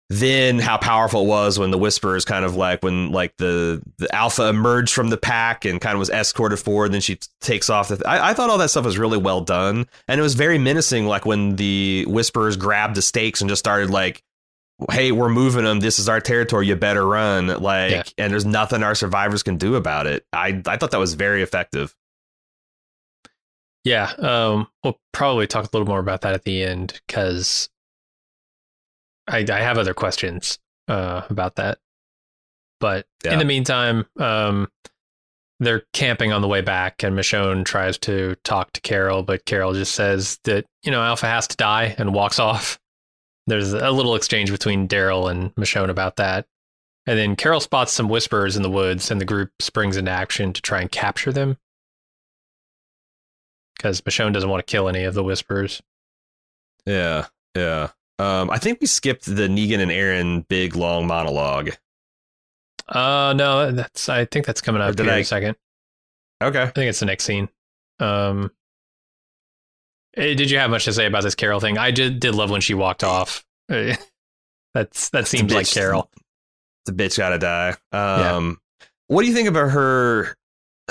then 0.10 0.60
how 0.60 0.78
powerful 0.78 1.24
it 1.24 1.28
was 1.28 1.58
when 1.58 1.72
the 1.72 1.78
whisperers 1.78 2.26
kind 2.26 2.46
of 2.46 2.56
like 2.56 2.84
when 2.84 3.12
like 3.12 3.36
the 3.38 3.82
the 3.98 4.14
alpha 4.14 4.48
emerged 4.48 4.94
from 4.94 5.10
the 5.10 5.18
pack 5.18 5.66
and 5.66 5.80
kind 5.82 5.94
of 5.94 6.00
was 6.00 6.10
escorted 6.10 6.60
forward. 6.60 6.92
Then 6.92 7.02
she 7.02 7.20
takes 7.42 7.70
off 7.70 7.90
the 7.90 7.98
th- 7.98 8.08
I, 8.08 8.30
I, 8.30 8.34
thought 8.34 8.50
all 8.52 8.58
that 8.60 8.70
stuff 8.70 8.86
was 8.86 9.00
really 9.00 9.18
well 9.18 9.42
done. 9.42 9.88
And 10.08 10.20
it 10.20 10.24
was 10.24 10.36
very 10.36 10.60
menacing 10.60 11.08
like 11.08 11.26
when 11.26 11.56
the 11.56 12.06
whisperers 12.08 12.56
grabbed 12.56 12.96
the 12.96 13.02
stakes 13.02 13.42
and 13.42 13.50
just 13.50 13.60
started 13.60 13.90
like 13.90 14.22
hey 14.92 15.12
we're 15.12 15.30
moving 15.30 15.64
them 15.64 15.80
this 15.80 16.00
is 16.00 16.10
our 16.10 16.20
territory 16.20 16.68
you 16.68 16.76
better 16.76 17.06
run 17.08 17.48
like 17.48 17.92
yeah. 17.92 18.04
and 18.18 18.32
there's 18.32 18.46
nothing 18.46 18.84
our 18.84 18.96
survivors 18.96 19.42
can 19.42 19.58
do 19.58 19.76
about 19.76 20.06
it 20.06 20.26
i 20.34 20.62
i 20.66 20.76
thought 20.76 20.92
that 20.92 21.00
was 21.00 21.14
very 21.14 21.42
effective 21.42 21.96
yeah 23.86 24.12
um 24.18 24.68
we'll 24.84 25.00
probably 25.14 25.48
talk 25.48 25.64
a 25.64 25.70
little 25.72 25.88
more 25.88 26.00
about 26.00 26.22
that 26.22 26.34
at 26.34 26.44
the 26.44 26.62
end 26.64 27.00
because 27.08 27.70
I, 29.28 29.46
I 29.50 29.60
have 29.60 29.78
other 29.78 29.94
questions 29.94 30.60
uh, 30.88 31.22
about 31.30 31.56
that. 31.56 31.80
But 32.80 33.06
yeah. 33.24 33.34
in 33.34 33.40
the 33.40 33.46
meantime, 33.46 34.06
um, 34.20 34.70
they're 35.60 35.84
camping 35.94 36.32
on 36.32 36.42
the 36.42 36.48
way 36.48 36.62
back, 36.62 37.04
and 37.04 37.18
Michonne 37.18 37.66
tries 37.66 37.98
to 38.00 38.36
talk 38.44 38.74
to 38.74 38.82
Carol, 38.82 39.24
but 39.24 39.46
Carol 39.46 39.74
just 39.74 39.96
says 39.96 40.40
that, 40.44 40.66
you 40.84 40.92
know, 40.92 41.02
Alpha 41.02 41.28
has 41.28 41.48
to 41.48 41.58
die 41.58 41.96
and 41.98 42.14
walks 42.14 42.40
off. 42.40 42.80
There's 43.48 43.74
a 43.74 43.92
little 43.92 44.16
exchange 44.16 44.52
between 44.52 44.88
Daryl 44.88 45.30
and 45.30 45.54
Michonne 45.56 45.90
about 45.90 46.16
that. 46.16 46.48
And 47.06 47.20
then 47.20 47.36
Carol 47.36 47.60
spots 47.60 47.92
some 47.92 48.10
whisperers 48.10 48.58
in 48.58 48.64
the 48.64 48.70
woods, 48.70 49.12
and 49.12 49.22
the 49.22 49.26
group 49.26 49.52
springs 49.60 49.98
into 49.98 50.10
action 50.10 50.54
to 50.54 50.62
try 50.62 50.82
and 50.82 50.92
capture 50.92 51.32
them. 51.32 51.58
Because 53.78 54.02
Michonne 54.02 54.34
doesn't 54.34 54.50
want 54.50 54.66
to 54.66 54.72
kill 54.72 54.90
any 54.90 55.04
of 55.04 55.14
the 55.14 55.24
whisperers. 55.24 55.84
Yeah, 56.86 57.28
yeah. 57.56 57.90
Um, 58.18 58.50
I 58.50 58.58
think 58.58 58.80
we 58.82 58.88
skipped 58.88 59.26
the 59.26 59.48
Negan 59.48 59.80
and 59.80 59.92
Aaron 59.92 60.42
big 60.42 60.76
long 60.76 61.06
monologue. 61.06 61.72
Uh, 62.88 63.34
no, 63.36 63.72
that's 63.72 64.10
I 64.10 64.26
think 64.26 64.46
that's 64.46 64.62
coming 64.62 64.82
up 64.82 65.00
in 65.00 65.10
I... 65.10 65.18
a 65.18 65.26
second. 65.26 65.56
Okay, 66.42 66.62
I 66.62 66.68
think 66.68 66.90
it's 66.90 67.00
the 67.00 67.06
next 67.06 67.26
scene. 67.26 67.50
Um, 68.00 68.52
did 70.16 70.52
you 70.52 70.58
have 70.58 70.70
much 70.70 70.86
to 70.86 70.94
say 70.94 71.06
about 71.06 71.24
this 71.24 71.36
Carol 71.36 71.60
thing? 71.60 71.78
I 71.78 71.92
did 71.92 72.20
did 72.20 72.36
love 72.36 72.50
when 72.50 72.62
she 72.62 72.74
walked 72.74 73.04
off. 73.04 73.46
that's 73.68 75.10
that 75.10 75.28
seems 75.28 75.54
like 75.54 75.70
Carol. 75.70 76.10
The 76.86 76.92
bitch 76.92 77.18
gotta 77.18 77.40
die. 77.40 77.70
Um, 77.92 78.60
yeah. 78.82 78.88
what 79.08 79.22
do 79.22 79.28
you 79.28 79.34
think 79.34 79.48
about 79.48 79.72
her? 79.72 80.36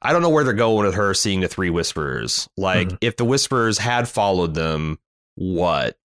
I 0.00 0.12
don't 0.12 0.22
know 0.22 0.30
where 0.30 0.44
they're 0.44 0.52
going 0.54 0.86
with 0.86 0.94
her 0.94 1.12
seeing 1.12 1.40
the 1.40 1.48
three 1.48 1.70
whisperers. 1.70 2.48
Like, 2.56 2.86
mm-hmm. 2.86 2.96
if 3.00 3.16
the 3.16 3.24
whisperers 3.24 3.78
had 3.78 4.08
followed 4.08 4.54
them, 4.54 4.98
what? 5.34 5.98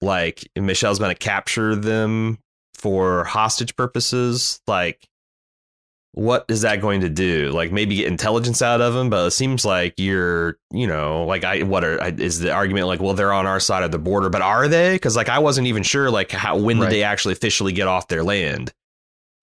like 0.00 0.48
Michonne's 0.56 0.98
going 0.98 1.14
to 1.14 1.18
capture 1.18 1.74
them 1.76 2.38
for 2.74 3.24
hostage 3.24 3.76
purposes, 3.76 4.60
like 4.66 5.06
what 6.12 6.44
is 6.48 6.62
that 6.62 6.80
going 6.80 7.02
to 7.02 7.08
do? 7.08 7.50
Like 7.50 7.70
maybe 7.70 7.96
get 7.96 8.08
intelligence 8.08 8.62
out 8.62 8.80
of 8.80 8.94
them, 8.94 9.10
but 9.10 9.26
it 9.26 9.30
seems 9.30 9.64
like 9.64 9.94
you're, 9.96 10.58
you 10.72 10.86
know, 10.86 11.24
like 11.24 11.44
I 11.44 11.62
what 11.62 11.84
are 11.84 11.98
is 12.18 12.40
the 12.40 12.52
argument 12.52 12.88
like, 12.88 13.00
well, 13.00 13.14
they're 13.14 13.32
on 13.32 13.46
our 13.46 13.60
side 13.60 13.84
of 13.84 13.92
the 13.92 13.98
border, 13.98 14.28
but 14.28 14.42
are 14.42 14.66
they? 14.66 14.94
Because 14.94 15.14
like 15.14 15.28
I 15.28 15.38
wasn't 15.38 15.68
even 15.68 15.82
sure 15.82 16.10
like 16.10 16.32
how 16.32 16.58
when 16.58 16.78
right. 16.78 16.88
did 16.88 16.94
they 16.96 17.02
actually 17.04 17.32
officially 17.32 17.72
get 17.72 17.86
off 17.86 18.08
their 18.08 18.24
land? 18.24 18.72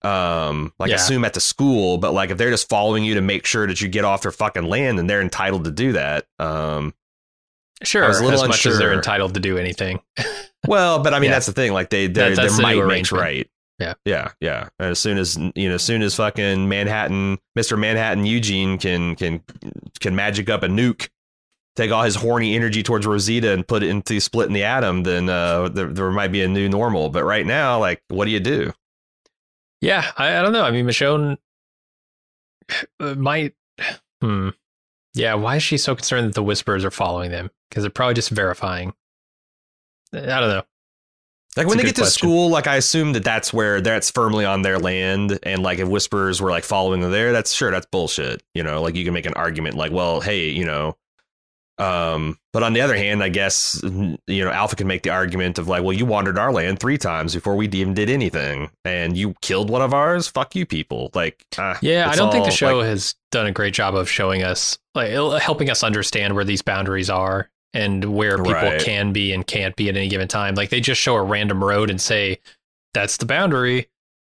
Um, 0.02 0.72
like 0.78 0.90
yeah. 0.90 0.96
assume 0.96 1.24
at 1.24 1.34
the 1.34 1.40
school, 1.40 1.98
but 1.98 2.12
like 2.12 2.30
if 2.30 2.38
they're 2.38 2.50
just 2.50 2.68
following 2.68 3.02
you 3.02 3.14
to 3.14 3.20
make 3.20 3.46
sure 3.46 3.66
that 3.66 3.80
you 3.80 3.88
get 3.88 4.04
off 4.04 4.22
their 4.22 4.30
fucking 4.30 4.64
land, 4.64 4.98
then 4.98 5.06
they're 5.06 5.22
entitled 5.22 5.64
to 5.64 5.72
do 5.72 5.92
that. 5.92 6.26
Um, 6.38 6.94
sure, 7.82 8.04
as 8.04 8.20
unsure. 8.20 8.48
much 8.48 8.66
as 8.66 8.78
they're 8.78 8.92
entitled 8.92 9.34
to 9.34 9.40
do 9.40 9.58
anything. 9.58 10.00
well, 10.66 11.02
but 11.02 11.14
I 11.14 11.18
mean 11.18 11.30
yeah. 11.30 11.36
that's 11.36 11.46
the 11.46 11.52
thing. 11.52 11.72
Like 11.72 11.88
they 11.88 12.08
their 12.08 12.36
their 12.36 12.50
might 12.60 12.84
makes 12.86 13.10
right. 13.10 13.48
Yeah. 13.78 13.94
Yeah. 14.04 14.32
Yeah. 14.40 14.68
And 14.78 14.90
as 14.90 14.98
soon 14.98 15.18
as 15.18 15.36
you 15.54 15.68
know, 15.68 15.76
as 15.76 15.82
soon 15.82 16.02
as 16.02 16.14
fucking 16.14 16.68
Manhattan, 16.68 17.38
Mr. 17.56 17.78
Manhattan 17.78 18.26
Eugene 18.26 18.78
can 18.78 19.14
can 19.14 19.42
can 20.00 20.16
magic 20.16 20.50
up 20.50 20.62
a 20.62 20.66
nuke, 20.68 21.08
take 21.76 21.90
all 21.92 22.02
his 22.02 22.16
horny 22.16 22.56
energy 22.56 22.82
towards 22.82 23.06
Rosita 23.06 23.52
and 23.52 23.66
put 23.66 23.82
it 23.82 23.88
into 23.88 24.20
splitting 24.20 24.54
the 24.54 24.64
atom, 24.64 25.04
then 25.04 25.28
uh, 25.28 25.68
there 25.68 25.86
there 25.86 26.10
might 26.10 26.32
be 26.32 26.42
a 26.42 26.48
new 26.48 26.68
normal. 26.68 27.08
But 27.08 27.24
right 27.24 27.46
now, 27.46 27.78
like, 27.78 28.02
what 28.08 28.24
do 28.24 28.30
you 28.32 28.40
do? 28.40 28.72
Yeah, 29.80 30.10
I, 30.16 30.38
I 30.38 30.42
don't 30.42 30.52
know. 30.52 30.64
I 30.64 30.72
mean, 30.72 30.86
Michonne 30.86 31.36
might. 33.00 33.54
Hmm. 34.20 34.48
Yeah, 35.14 35.34
why 35.34 35.56
is 35.56 35.62
she 35.62 35.78
so 35.78 35.94
concerned 35.94 36.28
that 36.28 36.34
the 36.34 36.42
whispers 36.42 36.84
are 36.84 36.90
following 36.90 37.30
them? 37.30 37.50
Because 37.68 37.84
they're 37.84 37.90
probably 37.90 38.14
just 38.14 38.30
verifying 38.30 38.92
I 40.12 40.18
don't 40.18 40.48
know. 40.48 40.62
Like 41.58 41.66
when 41.66 41.76
they 41.76 41.84
get 41.84 41.96
to 41.96 42.02
question. 42.02 42.28
school, 42.28 42.50
like 42.50 42.68
I 42.68 42.76
assume 42.76 43.12
that 43.14 43.24
that's 43.24 43.52
where 43.52 43.80
that's 43.80 44.10
firmly 44.12 44.44
on 44.44 44.62
their 44.62 44.78
land, 44.78 45.40
and 45.42 45.62
like 45.62 45.80
if 45.80 45.88
whispers 45.88 46.40
were 46.40 46.50
like 46.50 46.62
following 46.64 47.00
them 47.00 47.10
there, 47.10 47.32
that's 47.32 47.52
sure 47.52 47.72
that's 47.72 47.86
bullshit. 47.86 48.44
You 48.54 48.62
know, 48.62 48.80
like 48.80 48.94
you 48.94 49.04
can 49.04 49.12
make 49.12 49.26
an 49.26 49.34
argument 49.34 49.74
like, 49.76 49.90
well, 49.90 50.20
hey, 50.20 50.50
you 50.50 50.64
know, 50.64 50.96
um, 51.78 52.38
but 52.52 52.62
on 52.62 52.74
the 52.74 52.80
other 52.80 52.96
hand, 52.96 53.22
I 53.22 53.28
guess 53.28 53.80
you 53.82 54.44
know 54.44 54.50
Alpha 54.50 54.76
can 54.76 54.86
make 54.86 55.02
the 55.02 55.10
argument 55.10 55.58
of 55.58 55.66
like, 55.66 55.82
well, 55.82 55.92
you 55.92 56.06
wandered 56.06 56.38
our 56.38 56.52
land 56.52 56.78
three 56.78 56.96
times 56.98 57.34
before 57.34 57.56
we 57.56 57.66
even 57.68 57.94
did 57.94 58.08
anything, 58.08 58.70
and 58.84 59.16
you 59.16 59.34
killed 59.42 59.68
one 59.68 59.82
of 59.82 59.92
ours. 59.92 60.28
Fuck 60.28 60.54
you, 60.54 60.64
people. 60.64 61.10
Like, 61.14 61.44
uh, 61.58 61.76
yeah, 61.80 62.08
I 62.08 62.14
don't 62.14 62.30
think 62.30 62.44
the 62.44 62.52
show 62.52 62.78
like, 62.78 62.86
has 62.86 63.14
done 63.32 63.46
a 63.46 63.52
great 63.52 63.74
job 63.74 63.96
of 63.96 64.08
showing 64.08 64.44
us, 64.44 64.78
like, 64.94 65.10
helping 65.40 65.70
us 65.70 65.82
understand 65.82 66.34
where 66.34 66.44
these 66.44 66.62
boundaries 66.62 67.10
are 67.10 67.50
and 67.74 68.04
where 68.04 68.38
people 68.38 68.52
right. 68.52 68.80
can 68.80 69.12
be 69.12 69.32
and 69.32 69.46
can't 69.46 69.76
be 69.76 69.88
at 69.88 69.96
any 69.96 70.08
given 70.08 70.28
time. 70.28 70.54
Like 70.54 70.70
they 70.70 70.80
just 70.80 71.00
show 71.00 71.14
a 71.14 71.22
random 71.22 71.62
road 71.62 71.90
and 71.90 72.00
say 72.00 72.38
that's 72.94 73.18
the 73.18 73.26
boundary. 73.26 73.88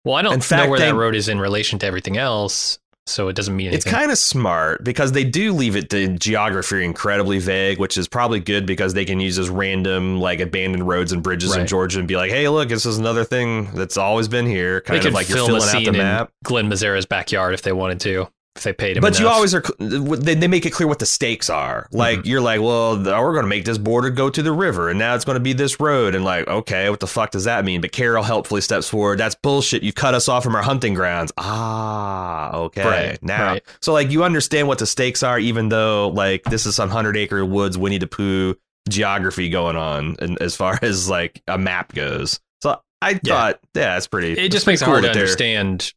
Well, 0.05 0.15
I 0.15 0.21
don't 0.21 0.51
know 0.51 0.69
where 0.69 0.79
they, 0.79 0.91
that 0.91 0.95
road 0.95 1.15
is 1.15 1.29
in 1.29 1.39
relation 1.39 1.79
to 1.79 1.85
everything 1.85 2.17
else. 2.17 2.77
so 3.05 3.27
it 3.27 3.35
doesn't 3.35 3.55
mean 3.55 3.67
anything. 3.67 3.77
It's 3.77 3.89
kind 3.89 4.11
of 4.11 4.17
smart 4.17 4.83
because 4.83 5.11
they 5.11 5.23
do 5.23 5.53
leave 5.53 5.75
it 5.75 5.89
to 5.89 6.07
geography 6.17 6.83
incredibly 6.85 7.39
vague, 7.39 7.79
which 7.79 7.97
is 7.97 8.07
probably 8.07 8.39
good 8.39 8.65
because 8.65 8.93
they 8.93 9.05
can 9.05 9.19
use 9.19 9.35
those 9.35 9.49
random 9.49 10.19
like 10.19 10.39
abandoned 10.39 10.87
roads 10.87 11.11
and 11.11 11.21
bridges 11.23 11.55
in 11.55 11.67
Georgia 11.67 11.99
and 11.99 12.07
be 12.07 12.15
like, 12.15 12.31
"Hey, 12.31 12.47
look, 12.47 12.69
this 12.69 12.85
is 12.85 12.97
another 12.97 13.23
thing 13.25 13.71
that's 13.73 13.97
always 13.97 14.27
been 14.27 14.45
here." 14.45 14.81
they 14.81 14.99
Kind 14.99 15.01
could 15.01 15.07
of 15.09 15.13
like 15.13 15.29
you're 15.29 15.37
filling 15.37 15.55
out 15.55 15.61
scene 15.63 15.83
the 15.83 15.89
in 15.89 15.97
map. 15.97 16.31
Glen 16.43 16.69
Mazzara's 16.69 17.05
backyard 17.05 17.53
if 17.53 17.61
they 17.61 17.73
wanted 17.73 17.99
to, 18.01 18.29
if 18.55 18.63
they 18.63 18.73
paid 18.73 18.97
him. 18.97 19.01
But 19.01 19.19
you 19.19 19.27
always 19.27 19.55
are. 19.55 19.63
They, 19.79 20.35
they 20.35 20.47
make 20.47 20.65
it 20.65 20.69
clear 20.71 20.87
what 20.87 20.99
the 20.99 21.05
stakes 21.07 21.49
are. 21.49 21.87
Like 21.91 22.19
Mm-hmm. 22.19 22.27
you're 22.27 22.41
like, 22.41 22.61
well, 22.61 22.97
we're 22.97 23.31
going 23.33 23.43
to 23.43 23.47
make 23.49 23.65
this 23.65 23.77
border 23.79 24.09
go 24.11 24.29
to 24.29 24.43
the 24.43 24.51
river, 24.51 24.89
and 24.89 24.99
now 24.99 25.15
it's 25.15 25.25
going 25.25 25.35
to 25.37 25.39
be 25.39 25.53
this 25.53 25.79
road, 25.79 26.13
and 26.15 26.23
like, 26.23 26.47
okay, 26.47 26.89
what 26.89 26.99
the 26.99 27.07
fuck 27.07 27.31
does 27.31 27.45
that 27.45 27.65
mean? 27.65 27.81
But 27.81 27.91
Carol 27.91 28.23
helpfully 28.23 28.61
steps 28.61 28.87
forward. 28.87 29.17
That's 29.19 29.35
bullshit. 29.35 29.81
You 29.81 29.91
cut 29.93 30.13
us 30.13 30.29
off 30.29 30.43
from 30.43 30.55
our 30.55 30.61
hunting 30.61 30.93
grounds. 30.93 31.31
Ah, 31.37 32.53
okay. 32.55 32.83
Right, 32.83 33.23
now, 33.23 33.45
right. 33.53 33.63
so 33.81 33.93
like 33.93 34.11
you 34.11 34.23
understand 34.23 34.67
what 34.67 34.79
the 34.79 34.85
stakes 34.87 35.23
are, 35.23 35.39
even 35.39 35.69
though 35.69 36.09
like 36.09 36.43
this 36.43 36.65
is 36.65 36.75
some 36.75 36.89
hundred 36.89 37.17
acre 37.17 37.43
woods 37.45 37.77
Winnie 37.77 37.97
the 37.97 38.07
Pooh 38.07 38.55
geography 38.89 39.49
going 39.49 39.75
on, 39.75 40.15
and 40.19 40.39
as 40.41 40.55
far 40.55 40.77
as 40.83 41.09
like 41.09 41.41
a 41.47 41.57
map 41.57 41.93
goes. 41.93 42.39
So 42.61 42.79
I 43.01 43.19
Yeah. 43.23 43.33
thought, 43.33 43.59
yeah, 43.73 43.97
it's 43.97 44.07
pretty. 44.07 44.33
it 44.33 44.51
just 44.51 44.67
makes 44.67 44.81
it 44.81 44.85
hard 44.85 45.03
to 45.03 45.09
understand 45.09 45.93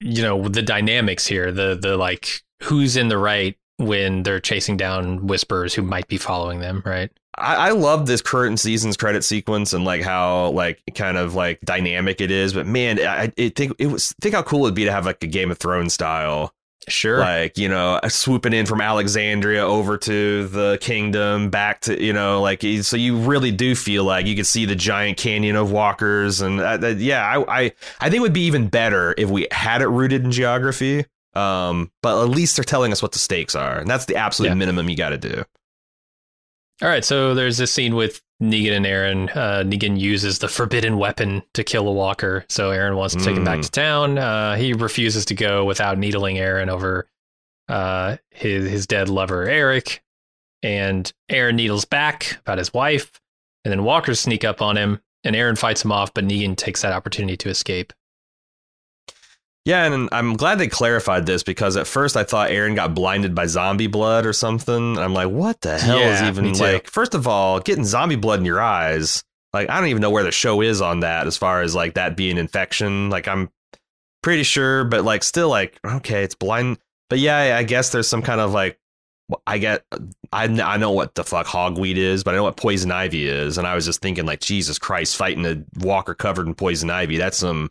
you 0.00 0.22
know 0.22 0.48
the 0.48 0.62
dynamics 0.62 1.26
here 1.26 1.50
the 1.52 1.78
the 1.80 1.96
like 1.96 2.42
who's 2.62 2.96
in 2.96 3.08
the 3.08 3.18
right 3.18 3.56
when 3.76 4.22
they're 4.22 4.40
chasing 4.40 4.76
down 4.76 5.26
whispers 5.26 5.74
who 5.74 5.82
might 5.82 6.08
be 6.08 6.16
following 6.16 6.60
them 6.60 6.82
right 6.84 7.10
I, 7.38 7.68
I 7.68 7.70
love 7.70 8.06
this 8.06 8.20
current 8.20 8.60
season's 8.60 8.96
credit 8.96 9.24
sequence 9.24 9.72
and 9.72 9.84
like 9.84 10.02
how 10.02 10.50
like 10.50 10.82
kind 10.94 11.16
of 11.16 11.34
like 11.34 11.60
dynamic 11.62 12.20
it 12.20 12.30
is. 12.30 12.52
But 12.52 12.66
man, 12.66 12.98
I, 12.98 13.32
I 13.38 13.48
think 13.50 13.74
it 13.78 13.86
was 13.86 14.12
think 14.20 14.34
how 14.34 14.42
cool 14.42 14.64
it'd 14.64 14.74
be 14.74 14.84
to 14.84 14.92
have 14.92 15.06
like 15.06 15.22
a 15.22 15.26
Game 15.26 15.50
of 15.50 15.58
Thrones 15.58 15.92
style, 15.92 16.52
sure 16.90 17.18
like 17.20 17.56
you 17.58 17.68
know, 17.68 18.00
swooping 18.08 18.52
in 18.52 18.66
from 18.66 18.80
Alexandria 18.80 19.64
over 19.66 19.96
to 19.98 20.48
the 20.48 20.78
kingdom, 20.80 21.50
back 21.50 21.80
to 21.82 22.02
you 22.02 22.12
know, 22.12 22.40
like 22.40 22.62
so 22.82 22.96
you 22.96 23.16
really 23.16 23.50
do 23.50 23.74
feel 23.74 24.04
like 24.04 24.26
you 24.26 24.34
could 24.36 24.46
see 24.46 24.64
the 24.64 24.74
giant 24.76 25.18
canyon 25.18 25.56
of 25.56 25.70
walkers, 25.72 26.40
and 26.40 26.60
uh, 26.60 26.78
uh, 26.82 26.88
yeah, 26.98 27.24
I, 27.24 27.60
I 27.64 27.72
I 28.00 28.04
think 28.10 28.16
it 28.16 28.20
would 28.20 28.32
be 28.32 28.46
even 28.46 28.68
better 28.68 29.14
if 29.18 29.28
we 29.30 29.46
had 29.50 29.82
it 29.82 29.88
rooted 29.88 30.24
in 30.24 30.30
geography. 30.32 31.06
Um, 31.34 31.92
but 32.02 32.20
at 32.20 32.30
least 32.30 32.56
they're 32.56 32.64
telling 32.64 32.90
us 32.90 33.00
what 33.02 33.12
the 33.12 33.18
stakes 33.18 33.54
are, 33.54 33.78
and 33.78 33.88
that's 33.88 34.06
the 34.06 34.16
absolute 34.16 34.48
Yeah. 34.48 34.54
minimum 34.54 34.88
you 34.88 34.96
got 34.96 35.10
to 35.10 35.18
do. 35.18 35.44
All 36.82 36.88
right 36.88 37.04
so 37.04 37.34
there's 37.34 37.58
this 37.58 37.72
scene 37.72 37.94
with 37.94 38.20
negan 38.42 38.76
and 38.76 38.86
aaron 38.86 39.28
uh, 39.30 39.62
negan 39.66 39.98
uses 39.98 40.38
the 40.38 40.48
forbidden 40.48 40.96
weapon 40.98 41.42
to 41.54 41.64
kill 41.64 41.88
a 41.88 41.92
walker 41.92 42.44
so 42.48 42.70
aaron 42.70 42.96
wants 42.96 43.14
to 43.14 43.24
take 43.24 43.36
him 43.36 43.44
back 43.44 43.58
Mm. 43.58 43.64
to 43.64 43.70
town. 43.70 44.18
Uh, 44.18 44.54
he 44.56 44.72
refuses 44.72 45.24
to 45.26 45.34
go 45.34 45.64
without 45.64 45.98
needling 45.98 46.38
aaron 46.38 46.68
over 46.68 47.08
uh, 47.68 48.16
his, 48.30 48.70
his 48.70 48.86
dead 48.86 49.08
lover 49.08 49.44
eric. 49.48 50.02
And 50.62 51.12
aaron 51.28 51.56
needles 51.56 51.84
back 51.84 52.36
about 52.40 52.58
his 52.58 52.72
wife 52.74 53.20
and 53.64 53.70
then 53.72 53.84
walkers 53.84 54.18
sneak 54.20 54.44
up 54.44 54.60
on 54.62 54.76
him 54.76 55.00
and 55.24 55.36
aaron 55.36 55.54
fights 55.56 55.84
him 55.84 55.92
off 55.92 56.12
but 56.14 56.24
negan 56.26 56.56
takes 56.56 56.82
that 56.82 56.92
opportunity 56.92 57.36
to 57.36 57.48
escape 57.48 57.92
Yeah, 59.68 59.84
and 59.84 60.08
I'm 60.12 60.32
glad 60.32 60.58
they 60.58 60.66
clarified 60.68 61.26
this 61.26 61.42
because 61.42 61.76
at 61.76 61.86
first 61.86 62.16
I 62.16 62.24
thought 62.24 62.50
Aaron 62.50 62.74
got 62.74 62.94
blinded 62.94 63.34
by 63.34 63.44
zombie 63.44 63.86
blood 63.86 64.24
or 64.24 64.32
something. 64.32 64.74
And 64.74 64.98
I'm 64.98 65.12
like, 65.12 65.28
what 65.28 65.60
the 65.60 65.78
hell 65.78 65.98
is 66.14 66.22
even 66.28 66.54
like? 66.72 66.88
First 66.88 67.14
of 67.14 67.28
all, 67.28 67.60
getting 67.60 67.84
zombie 67.84 68.16
blood 68.16 68.38
in 68.38 68.46
your 68.46 68.62
eyes, 68.62 69.22
like 69.52 69.68
I 69.68 69.78
don't 69.78 69.90
even 69.90 70.00
know 70.00 70.08
where 70.10 70.24
the 70.24 70.32
show 70.32 70.62
is 70.62 70.80
on 70.80 71.00
that 71.00 71.26
as 71.26 71.36
far 71.36 71.60
as 71.60 71.74
like 71.74 71.94
that 71.94 72.16
being 72.16 72.38
infection. 72.38 73.10
Like 73.10 73.28
I'm 73.28 73.50
pretty 74.22 74.42
sure, 74.42 74.84
but 74.84 75.04
like 75.04 75.22
still 75.22 75.50
like 75.50 75.78
okay, 75.84 76.22
it's 76.22 76.34
blind. 76.34 76.78
But 77.10 77.18
yeah, 77.18 77.36
I- 77.36 77.58
I 77.58 77.62
guess 77.62 77.90
there's 77.90 78.08
some 78.08 78.22
kind 78.22 78.40
of 78.40 78.52
like 78.52 78.78
I 79.46 79.58
get 79.58 79.84
I 80.32 80.44
I 80.44 80.78
know 80.78 80.92
what 80.92 81.14
the 81.14 81.24
fuck 81.24 81.46
hogweed 81.46 81.96
is, 81.96 82.24
but 82.24 82.32
I 82.32 82.38
know 82.38 82.44
what 82.44 82.56
poison 82.56 82.90
ivy 82.90 83.28
is, 83.28 83.58
and 83.58 83.66
I 83.66 83.74
was 83.74 83.84
just 83.84 84.00
thinking 84.00 84.24
like 84.24 84.40
Jesus 84.40 84.78
Christ, 84.78 85.14
fighting 85.14 85.44
a 85.44 85.62
walker 85.84 86.14
covered 86.14 86.46
in 86.46 86.54
poison 86.54 86.88
ivy. 86.88 87.18
That's 87.18 87.36
some 87.36 87.70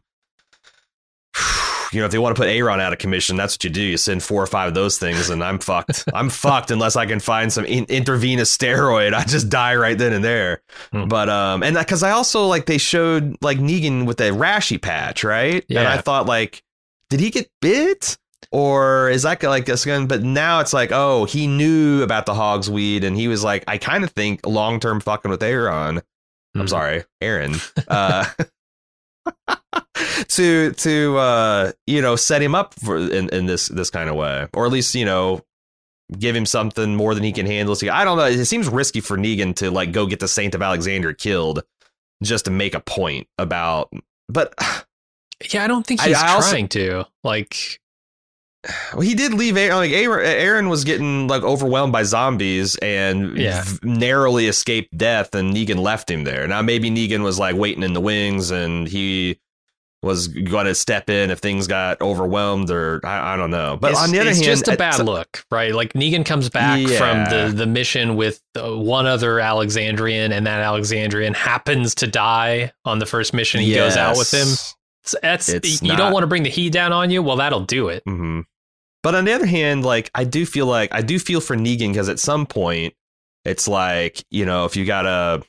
you 1.98 2.02
know, 2.04 2.06
if 2.06 2.12
they 2.12 2.20
want 2.20 2.36
to 2.36 2.40
put 2.40 2.48
Aaron 2.48 2.80
out 2.80 2.94
of 2.94 3.00
commission, 3.00 3.36
that's 3.38 3.56
what 3.56 3.64
you 3.64 3.72
do. 3.72 3.82
You 3.82 3.98
send 3.98 4.22
four 4.22 4.44
or 4.44 4.46
five 4.46 4.68
of 4.68 4.74
those 4.76 5.00
things, 5.00 5.32
and 5.32 5.44
I'm 5.44 5.58
fucked. 5.58 6.04
I'm 6.14 6.30
fucked 6.30 6.70
unless 6.70 6.96
I 6.96 7.08
can 7.08 7.20
find 7.20 7.52
some 7.52 7.66
in- 7.66 7.86
intravenous 7.86 8.56
steroid. 8.56 9.16
I 9.16 9.24
just 9.24 9.50
die 9.50 9.76
right 9.76 9.98
then 9.98 10.14
and 10.14 10.24
there. 10.24 10.62
Hmm. 10.92 11.08
But 11.08 11.28
um, 11.28 11.64
and 11.64 11.76
because 11.76 12.04
I 12.04 12.12
also 12.12 12.46
like 12.46 12.68
they 12.68 12.78
showed 12.78 13.36
like 13.42 13.58
Negan 13.58 14.06
with 14.06 14.22
a 14.22 14.30
rashy 14.30 14.80
patch, 14.80 15.24
right? 15.24 15.66
Yeah. 15.68 15.80
And 15.80 15.88
I 15.88 15.98
thought 15.98 16.28
like, 16.28 16.62
did 17.10 17.20
he 17.20 17.32
get 17.32 17.50
bit? 17.62 18.16
Or 18.52 19.10
is 19.10 19.24
that 19.24 19.42
like 19.44 19.66
this 19.66 19.84
gun? 19.84 20.06
But 20.08 20.22
now 20.24 20.60
it's 20.62 20.72
like, 20.72 20.92
oh, 20.94 21.26
he 21.26 21.48
knew 21.48 22.04
about 22.04 22.26
the 22.28 22.36
hog's 22.36 22.70
weed, 22.70 23.04
and 23.04 23.18
he 23.18 23.28
was 23.28 23.44
like, 23.44 23.64
I 23.68 23.78
kind 23.80 24.04
of 24.04 24.12
think 24.12 24.46
long 24.46 24.80
term 24.80 25.00
fucking 25.00 25.32
with 25.32 25.42
Aaron. 25.42 26.02
I'm 26.56 26.62
Mhm. 26.66 26.70
sorry, 26.70 27.04
Aaron. 27.22 27.56
Uh, 27.88 28.26
to 30.30 30.72
to 30.72 31.18
uh, 31.18 31.72
you 31.86 32.02
know 32.02 32.16
set 32.16 32.42
him 32.42 32.56
up 32.56 32.74
for 32.76 32.98
in, 32.98 33.30
in 33.30 33.46
this 33.46 33.68
this 33.68 33.90
kind 33.90 34.10
of 34.10 34.16
way, 34.16 34.48
or 34.54 34.66
at 34.66 34.72
least 34.72 34.96
you 34.96 35.06
know 35.06 35.42
give 36.18 36.36
him 36.36 36.46
something 36.46 36.96
more 36.96 37.14
than 37.14 37.24
he 37.24 37.32
can 37.34 37.46
handle. 37.46 37.76
So 37.76 37.90
I 37.90 38.04
don't 38.06 38.18
know. 38.18 38.26
It 38.26 38.46
seems 38.46 38.68
risky 38.70 39.02
for 39.02 39.18
Negan 39.18 39.56
to 39.58 39.70
like 39.72 39.92
go 39.92 40.06
get 40.06 40.20
the 40.20 40.28
Saint 40.28 40.56
of 40.56 40.62
Alexandria 40.62 41.14
killed 41.14 41.64
just 42.24 42.46
to 42.46 42.52
make 42.52 42.74
a 42.74 42.80
point 42.80 43.28
about. 43.38 43.92
But 44.30 44.54
Yeah, 45.54 45.64
I 45.64 45.68
don't 45.68 45.86
think 45.86 46.02
he's 46.02 46.16
I 46.18 46.34
also- 46.34 46.50
trying 46.50 46.68
to. 46.70 47.06
Like, 47.24 47.80
well, 48.92 49.02
he 49.02 49.14
did 49.14 49.34
leave. 49.34 49.56
Aaron, 49.56 49.78
like 49.78 49.92
Aaron, 49.92 50.26
Aaron 50.26 50.70
was 50.70 50.84
getting 50.84 51.28
like 51.28 51.44
overwhelmed 51.44 51.94
by 51.94 52.04
zombies 52.04 52.76
and 52.78 53.38
Yeah. 53.38 53.64
v- 53.64 53.80
narrowly 53.84 54.48
escaped 54.48 54.98
death, 54.98 55.36
and 55.36 55.54
Negan 55.54 55.78
left 55.80 56.10
him 56.10 56.24
there. 56.24 56.48
Now 56.48 56.62
maybe 56.64 56.90
Negan 56.90 57.22
was 57.24 57.38
like 57.38 57.56
waiting 57.56 57.84
in 57.84 57.94
the 57.94 58.02
wings, 58.02 58.50
and 58.50 58.88
he 58.88 59.40
was 60.04 60.28
going 60.28 60.68
to 60.68 60.76
step 60.76 61.10
in 61.10 61.32
if 61.32 61.40
things 61.40 61.66
got 61.68 62.00
overwhelmed, 62.02 62.70
or 62.70 63.02
I, 63.04 63.34
I 63.34 63.36
don't 63.38 63.50
know. 63.50 63.78
But 63.82 63.92
it's, 63.92 64.00
on 64.04 64.12
the 64.12 64.20
other 64.20 64.30
it's 64.30 64.40
hand, 64.40 64.46
just 64.50 64.68
a 64.68 64.78
bad 64.78 65.00
look, 65.04 65.44
right? 65.52 65.74
Like 65.74 65.94
Negan 65.94 66.24
comes 66.26 66.50
back 66.50 66.80
Yeah. 66.80 66.98
from 66.98 67.26
the 67.34 67.52
the 67.56 67.66
mission 67.66 68.16
with 68.16 68.42
uh, 68.56 68.76
one 68.78 69.06
other 69.08 69.40
Alexandrian, 69.40 70.32
and 70.32 70.46
that 70.46 70.60
Alexandrian 70.62 71.34
happens 71.34 71.96
to 71.96 72.08
die 72.08 72.72
on 72.86 73.00
the 73.00 73.06
first 73.06 73.34
mission. 73.34 73.62
He 73.62 73.74
goes 73.74 73.98
out 73.98 74.18
with 74.18 74.32
him. 74.34 74.48
Yes. 74.48 74.76
It's, 75.04 75.16
that's 75.22 75.50
It's 75.50 75.82
you 75.82 75.88
not- 75.90 75.98
don't 75.98 76.14
want 76.14 76.24
to 76.24 76.28
bring 76.28 76.44
the 76.44 76.50
heat 76.50 76.72
down 76.74 76.92
on 76.94 77.10
you. 77.10 77.24
Well, 77.24 77.38
that'll 77.38 77.62
do 77.66 77.88
it. 77.90 78.04
hmm 78.06 78.42
But 79.04 79.16
on 79.16 79.26
the 79.26 79.32
other 79.34 79.46
hand, 79.46 79.84
like 79.86 80.12
I 80.14 80.26
do 80.26 80.46
feel 80.46 80.68
like 80.68 80.94
I 80.94 81.02
do 81.02 81.18
feel 81.18 81.42
for 81.42 81.56
Negan 81.56 81.90
because 81.94 82.10
at 82.10 82.20
some 82.20 82.46
point 82.46 82.94
it's 83.46 83.68
like 83.68 84.24
you 84.30 84.46
know 84.46 84.66
if 84.66 84.76
you 84.76 84.86
got 84.86 85.06
a 85.06 85.42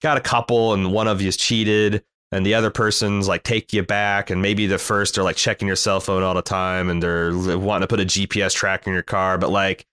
got 0.00 0.16
a 0.16 0.20
couple 0.20 0.72
and 0.74 0.92
one 0.92 1.08
of 1.08 1.20
you's 1.20 1.36
cheated 1.36 2.04
and 2.32 2.44
the 2.44 2.54
other 2.54 2.70
person's 2.70 3.26
like 3.28 3.42
take 3.42 3.72
you 3.72 3.82
back 3.82 4.30
and 4.30 4.42
maybe 4.42 4.66
the 4.66 4.78
first 4.78 5.16
are 5.18 5.22
like 5.22 5.36
checking 5.36 5.66
your 5.66 5.76
cell 5.76 6.00
phone 6.00 6.22
all 6.22 6.34
the 6.34 6.42
time 6.42 6.90
and 6.90 7.02
they're 7.02 7.32
wanting 7.58 7.82
to 7.82 7.86
put 7.86 8.00
a 8.00 8.04
GPS 8.04 8.54
tracker 8.54 8.90
in 8.90 8.94
your 8.94 9.02
car, 9.02 9.38
but 9.38 9.50
like. 9.50 9.84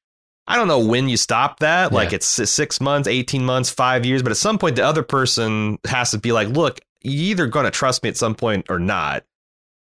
I 0.48 0.58
don't 0.58 0.68
know 0.68 0.78
when 0.86 1.10
you 1.10 1.18
stop 1.18 1.62
that. 1.62 1.92
Like 1.92 2.12
Yeah. 2.12 2.18
it's 2.18 2.28
six 2.28 2.80
months, 2.80 3.08
18 3.08 3.44
months, 3.44 3.72
five 3.72 4.06
years. 4.06 4.22
But 4.22 4.30
at 4.30 4.38
some 4.38 4.60
point, 4.60 4.76
the 4.76 4.86
other 4.86 5.02
person 5.02 5.80
has 5.88 6.12
to 6.12 6.20
be 6.20 6.32
like, 6.34 6.50
look, 6.50 6.82
you 7.02 7.32
either 7.32 7.48
going 7.48 7.66
to 7.66 7.72
trust 7.72 8.04
me 8.04 8.10
at 8.10 8.16
some 8.16 8.36
point 8.36 8.68
or 8.70 8.78
not. 8.78 9.24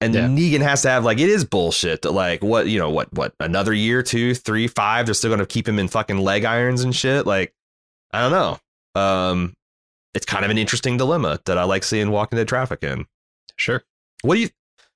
And 0.02 0.14
Yeah. 0.14 0.28
Negan 0.28 0.62
has 0.62 0.84
to 0.84 0.90
have 0.90 1.04
like 1.04 1.18
it 1.18 1.30
is 1.30 1.46
bullshit 1.46 2.04
that 2.04 2.12
like 2.12 2.44
what 2.44 2.68
you 2.68 2.78
know 2.78 2.92
what 2.92 3.12
what 3.12 3.34
another 3.40 3.74
year 3.74 4.04
two 4.04 4.36
three 4.36 4.68
five 4.68 5.08
they're 5.08 5.16
still 5.16 5.32
gonna 5.32 5.48
keep 5.48 5.68
him 5.68 5.80
in 5.80 5.88
fucking 5.88 6.20
leg 6.20 6.46
irons 6.46 6.84
and 6.84 6.96
shit 6.96 7.26
like 7.26 7.56
I 8.14 8.22
don't 8.30 8.32
know 8.32 9.02
um 9.02 9.54
it's 10.13 10.26
kind 10.26 10.43
of 10.45 10.52
an 10.52 10.58
interesting 10.58 10.97
dilemma 10.97 11.39
that 11.45 11.58
I 11.58 11.63
like 11.63 11.84
seeing 11.84 12.12
Walking 12.12 12.38
Dead 12.38 12.47
traffic 12.47 12.84
in. 12.84 13.06
Sure. 13.58 13.84
what 14.24 14.36
do 14.36 14.41
you 14.41 14.50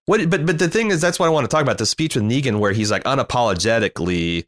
what 0.08 0.30
but 0.30 0.46
but 0.46 0.60
the 0.60 0.68
thing 0.70 0.92
is 0.92 1.02
that's 1.02 1.20
what 1.20 1.28
I 1.28 1.30
want 1.30 1.46
to 1.46 1.48
talk 1.48 1.62
about 1.62 1.78
the 1.78 1.86
speech 1.86 2.16
with 2.16 2.24
Negan 2.24 2.60
where 2.60 2.72
he's 2.72 2.92
like 2.92 3.04
unapologetically 3.04 4.46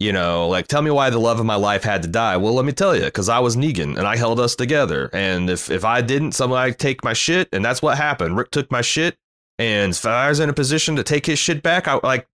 you 0.00 0.12
know 0.12 0.48
like 0.48 0.66
tell 0.66 0.82
me 0.82 0.90
why 0.90 1.10
the 1.10 1.18
love 1.18 1.38
of 1.40 1.46
my 1.46 1.54
life 1.54 1.84
had 1.84 2.02
to 2.02 2.08
die. 2.08 2.36
Well 2.36 2.54
let 2.54 2.64
me 2.64 2.72
tell 2.72 2.96
you 2.96 3.04
because 3.04 3.28
I 3.28 3.38
was 3.38 3.56
Negan 3.56 3.96
and 3.96 4.06
I 4.06 4.16
held 4.16 4.40
us 4.40 4.54
together. 4.56 5.10
And 5.12 5.48
if 5.50 5.70
if 5.70 5.84
I 5.84 6.00
didn't 6.00 6.32
somebody 6.32 6.72
take 6.74 7.04
my 7.04 7.12
shit 7.12 7.48
and 7.52 7.64
that's 7.64 7.82
what 7.82 7.96
happened. 7.96 8.36
Rick 8.36 8.50
took 8.50 8.70
my 8.70 8.80
shit 8.80 9.16
and 9.58 9.92
if 9.92 10.04
I 10.04 10.28
was 10.28 10.40
in 10.40 10.48
a 10.48 10.54
position 10.54 10.96
to 10.96 11.04
take 11.04 11.26
his 11.26 11.38
shit 11.38 11.62
back 11.62 11.86
I 11.86 12.00
like 12.02 12.26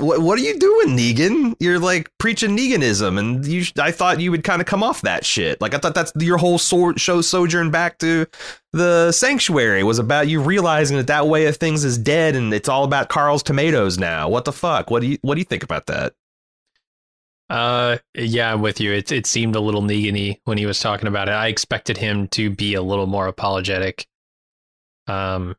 what 0.00 0.20
what 0.20 0.38
are 0.38 0.42
you 0.42 0.58
doing 0.58 0.96
Negan 0.96 1.54
you're 1.60 1.78
like 1.78 2.10
preaching 2.18 2.56
Neganism 2.56 3.18
and 3.18 3.46
you 3.46 3.64
I 3.78 3.90
thought 3.90 4.20
you 4.20 4.30
would 4.30 4.44
kind 4.44 4.60
of 4.60 4.66
come 4.66 4.82
off 4.82 5.02
that 5.02 5.24
shit 5.24 5.60
like 5.60 5.74
I 5.74 5.78
thought 5.78 5.94
that's 5.94 6.12
your 6.18 6.38
whole 6.38 6.58
so- 6.58 6.94
show 6.96 7.20
sojourn 7.20 7.70
back 7.70 7.98
to 7.98 8.26
the 8.72 9.12
sanctuary 9.12 9.82
was 9.82 9.98
about 9.98 10.28
you 10.28 10.40
realizing 10.40 10.96
that 10.96 11.08
that 11.08 11.26
way 11.26 11.46
of 11.46 11.56
things 11.56 11.84
is 11.84 11.98
dead 11.98 12.36
and 12.36 12.54
it's 12.54 12.68
all 12.68 12.84
about 12.84 13.08
Carl's 13.08 13.42
tomatoes 13.42 13.98
now. 13.98 14.28
What 14.28 14.44
the 14.44 14.52
fuck? 14.52 14.90
What 14.90 15.00
do 15.00 15.08
you 15.08 15.18
what 15.22 15.34
do 15.34 15.40
you 15.40 15.44
think 15.44 15.62
about 15.62 15.86
that? 15.86 16.14
Uh, 17.48 17.98
yeah, 18.14 18.52
I'm 18.52 18.62
with 18.62 18.80
you. 18.80 18.92
It 18.92 19.10
it 19.10 19.26
seemed 19.26 19.56
a 19.56 19.60
little 19.60 19.82
Negan-y 19.82 20.38
when 20.44 20.56
he 20.56 20.66
was 20.66 20.78
talking 20.78 21.08
about 21.08 21.28
it. 21.28 21.32
I 21.32 21.48
expected 21.48 21.96
him 21.96 22.28
to 22.28 22.48
be 22.48 22.74
a 22.74 22.82
little 22.82 23.08
more 23.08 23.26
apologetic. 23.26 24.06
Um, 25.08 25.56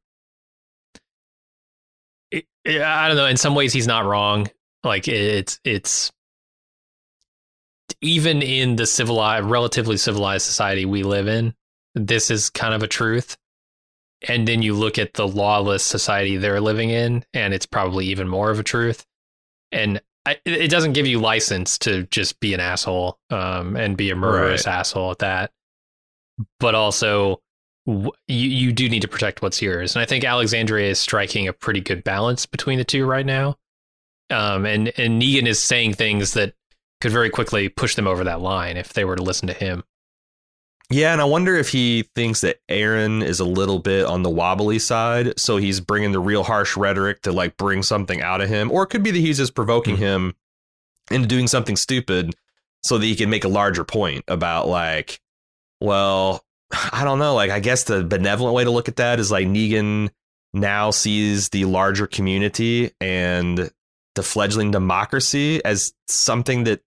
yeah, 2.65 3.02
I 3.02 3.08
don't 3.08 3.17
know. 3.17 3.26
In 3.26 3.38
some 3.38 3.56
ways, 3.56 3.74
he's 3.74 3.88
not 3.88 4.06
wrong. 4.06 4.47
Like 4.84 5.08
it's 5.08 5.60
it's 5.63 6.12
even 8.02 8.41
in 8.41 8.76
the 8.76 8.86
civilized, 8.86 9.45
relatively 9.45 9.97
civilized 9.97 10.45
society 10.45 10.86
we 10.86 11.04
live 11.04 11.28
in, 11.28 11.54
this 11.95 12.32
is 12.32 12.50
kind 12.50 12.74
of 12.74 12.84
a 12.84 12.88
truth. 12.88 13.38
And 14.28 14.47
then 14.47 14.62
you 14.62 14.76
look 14.76 15.00
at 15.00 15.13
the 15.15 15.28
lawless 15.28 15.84
society 15.84 16.38
they're 16.38 16.62
living 16.62 16.91
in, 16.91 17.26
and 17.34 17.54
it's 17.54 17.65
probably 17.65 18.08
even 18.08 18.28
more 18.28 18.52
of 18.52 18.60
a 18.60 18.63
truth. 18.63 19.06
And 19.71 20.00
I, 20.26 20.38
it 20.45 20.69
doesn't 20.69 20.93
give 20.93 21.08
you 21.08 21.19
license 21.19 21.80
to 21.80 22.04
just 22.04 22.39
be 22.39 22.54
an 22.54 22.60
asshole 22.60 23.17
um, 23.32 23.76
and 23.76 23.97
be 23.97 24.12
a 24.12 24.15
murderous 24.15 24.67
right. 24.67 24.76
asshole 24.76 25.12
at 25.12 25.19
that. 25.19 25.52
But 26.60 26.76
also, 26.76 27.41
you 27.85 28.11
you 28.27 28.71
do 28.71 28.89
need 28.89 29.01
to 29.01 29.07
protect 29.07 29.41
what's 29.41 29.61
yours, 29.61 29.95
and 29.95 30.01
I 30.01 30.05
think 30.05 30.23
Alexandria 30.23 30.89
is 30.89 30.99
striking 30.99 31.47
a 31.47 31.53
pretty 31.53 31.81
good 31.81 32.03
balance 32.03 32.45
between 32.45 32.77
the 32.77 32.85
two 32.85 33.05
right 33.05 33.25
now. 33.25 33.57
Um, 34.29 34.65
and 34.65 34.91
and 34.97 35.21
Negan 35.21 35.47
is 35.47 35.61
saying 35.61 35.93
things 35.93 36.33
that 36.33 36.53
could 37.01 37.11
very 37.11 37.29
quickly 37.29 37.67
push 37.69 37.95
them 37.95 38.07
over 38.07 38.23
that 38.23 38.41
line 38.41 38.77
if 38.77 38.93
they 38.93 39.03
were 39.03 39.15
to 39.15 39.23
listen 39.23 39.47
to 39.47 39.53
him. 39.53 39.83
Yeah, 40.91 41.13
and 41.13 41.21
I 41.21 41.25
wonder 41.25 41.55
if 41.55 41.69
he 41.69 42.03
thinks 42.15 42.41
that 42.41 42.59
Aaron 42.67 43.21
is 43.21 43.39
a 43.39 43.45
little 43.45 43.79
bit 43.79 44.05
on 44.05 44.23
the 44.23 44.29
wobbly 44.29 44.77
side, 44.77 45.39
so 45.39 45.55
he's 45.57 45.79
bringing 45.79 46.11
the 46.11 46.19
real 46.19 46.43
harsh 46.43 46.75
rhetoric 46.75 47.21
to 47.21 47.31
like 47.31 47.55
bring 47.55 47.81
something 47.81 48.21
out 48.21 48.41
of 48.41 48.49
him, 48.49 48.69
or 48.69 48.83
it 48.83 48.87
could 48.87 49.03
be 49.03 49.11
that 49.11 49.19
he's 49.19 49.37
just 49.37 49.55
provoking 49.55 49.95
mm-hmm. 49.95 50.03
him 50.03 50.35
into 51.09 51.27
doing 51.27 51.47
something 51.47 51.77
stupid 51.77 52.35
so 52.83 52.97
that 52.97 53.05
he 53.05 53.15
can 53.15 53.29
make 53.29 53.45
a 53.45 53.49
larger 53.49 53.83
point 53.83 54.23
about 54.27 54.67
like, 54.67 55.21
well, 55.79 56.43
I 56.93 57.03
don't 57.03 57.19
know, 57.19 57.36
like 57.36 57.51
I 57.51 57.60
guess 57.60 57.84
the 57.84 58.03
benevolent 58.03 58.55
way 58.55 58.63
to 58.63 58.71
look 58.71 58.88
at 58.88 58.97
that 58.97 59.19
is 59.19 59.31
like 59.31 59.47
Negan 59.47 60.10
now 60.53 60.91
sees 60.91 61.49
the 61.49 61.65
larger 61.65 62.07
community 62.07 62.91
and 62.99 63.71
the 64.15 64.23
fledgling 64.23 64.71
democracy 64.71 65.63
as 65.63 65.93
something 66.07 66.65
that 66.65 66.81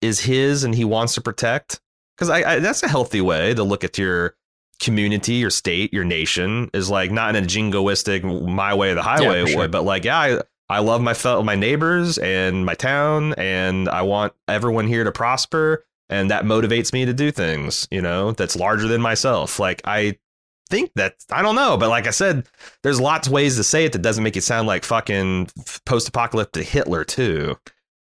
is 0.00 0.20
his 0.20 0.64
and 0.64 0.74
he 0.74 0.84
wants 0.84 1.14
to 1.14 1.20
protect 1.20 1.80
because 2.16 2.30
I, 2.30 2.54
I, 2.54 2.58
that's 2.58 2.82
a 2.82 2.88
healthy 2.88 3.20
way 3.20 3.54
to 3.54 3.62
look 3.62 3.84
at 3.84 3.98
your 3.98 4.36
community, 4.80 5.34
your 5.34 5.50
state, 5.50 5.92
your 5.92 6.04
nation 6.04 6.70
is 6.74 6.90
like 6.90 7.10
not 7.10 7.36
in 7.36 7.44
a 7.44 7.46
jingoistic 7.46 8.22
my 8.48 8.74
way 8.74 8.90
or 8.90 8.94
the 8.94 9.02
highway 9.02 9.40
yeah, 9.40 9.46
sure. 9.46 9.60
way, 9.60 9.66
but 9.66 9.84
like 9.84 10.04
yeah, 10.04 10.18
I, 10.18 10.40
I 10.68 10.80
love 10.80 11.02
my 11.02 11.14
fellow 11.14 11.42
my 11.42 11.54
neighbors 11.54 12.18
and 12.18 12.64
my 12.64 12.74
town, 12.74 13.34
and 13.34 13.88
I 13.88 14.02
want 14.02 14.32
everyone 14.48 14.86
here 14.86 15.04
to 15.04 15.12
prosper, 15.12 15.84
and 16.12 16.30
that 16.30 16.44
motivates 16.44 16.92
me 16.92 17.04
to 17.06 17.14
do 17.14 17.30
things, 17.30 17.88
you 17.90 18.02
know, 18.02 18.32
that's 18.32 18.54
larger 18.54 18.86
than 18.86 19.00
myself. 19.00 19.58
Like 19.58 19.80
I 19.84 20.18
think 20.68 20.92
that 20.96 21.16
I 21.30 21.42
don't 21.42 21.54
know, 21.54 21.76
but 21.76 21.88
like 21.88 22.06
I 22.06 22.10
said, 22.10 22.46
there's 22.82 23.00
lots 23.00 23.26
of 23.26 23.32
ways 23.32 23.56
to 23.56 23.64
say 23.64 23.84
it 23.84 23.92
that 23.92 24.02
doesn't 24.02 24.22
make 24.22 24.36
it 24.36 24.42
sound 24.42 24.66
like 24.66 24.84
fucking 24.84 25.48
post-apocalyptic 25.86 26.66
Hitler 26.66 27.04
too. 27.04 27.56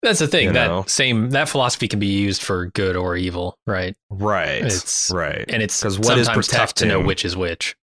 That's 0.01 0.19
the 0.19 0.27
thing. 0.27 0.47
You 0.47 0.53
that 0.53 0.67
know? 0.67 0.83
same 0.85 1.29
that 1.29 1.47
philosophy 1.47 1.87
can 1.87 1.99
be 1.99 2.07
used 2.07 2.43
for 2.43 2.65
good 2.67 2.97
or 2.97 3.15
evil, 3.15 3.57
right? 3.65 3.95
Right. 4.09 4.61
It's 4.61 5.09
right, 5.13 5.45
and 5.47 5.63
it's 5.63 5.79
because 5.79 5.97
what 5.97 6.17
is 6.17 6.27
tough 6.47 6.73
to 6.75 6.85
know 6.85 6.99
which 6.99 7.23
is 7.23 7.37
which. 7.37 7.77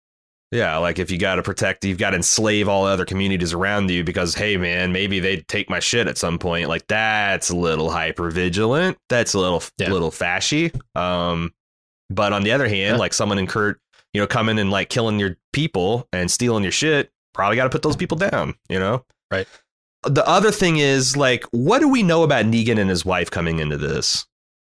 Yeah, 0.52 0.76
like 0.78 0.98
if 0.98 1.10
you 1.10 1.18
got 1.18 1.36
to 1.36 1.42
protect, 1.42 1.84
you've 1.84 1.98
got 1.98 2.10
to 2.10 2.16
enslave 2.16 2.68
all 2.68 2.84
other 2.84 3.04
communities 3.04 3.52
around 3.52 3.90
you 3.90 4.04
because, 4.04 4.34
hey, 4.34 4.56
man, 4.56 4.92
maybe 4.92 5.18
they'd 5.18 5.46
take 5.48 5.68
my 5.68 5.80
shit 5.80 6.06
at 6.06 6.18
some 6.18 6.38
point. 6.38 6.68
Like 6.68 6.86
that's 6.86 7.50
a 7.50 7.56
little 7.56 7.90
hyper 7.90 8.30
vigilant. 8.30 8.96
That's 9.08 9.34
a 9.34 9.40
little 9.40 9.62
yeah. 9.78 9.90
little 9.90 10.12
fashy. 10.12 10.78
Um, 10.96 11.52
but 12.10 12.32
on 12.32 12.44
the 12.44 12.52
other 12.52 12.68
hand, 12.68 12.94
yeah. 12.94 12.96
like 12.96 13.12
someone 13.12 13.38
incurred, 13.38 13.80
you 14.12 14.20
know, 14.20 14.26
coming 14.26 14.58
and 14.58 14.70
like 14.70 14.88
killing 14.88 15.18
your 15.18 15.36
people 15.52 16.08
and 16.12 16.30
stealing 16.30 16.62
your 16.62 16.72
shit, 16.72 17.10
probably 17.34 17.56
got 17.56 17.64
to 17.64 17.70
put 17.70 17.82
those 17.82 17.96
people 17.96 18.16
down. 18.16 18.54
You 18.68 18.78
know, 18.78 19.04
right 19.32 19.48
the 20.06 20.26
other 20.26 20.50
thing 20.50 20.76
is 20.78 21.16
like, 21.16 21.44
what 21.50 21.80
do 21.80 21.88
we 21.88 22.02
know 22.02 22.22
about 22.22 22.44
Negan 22.46 22.78
and 22.78 22.90
his 22.90 23.04
wife 23.04 23.30
coming 23.30 23.58
into 23.58 23.76
this? 23.76 24.26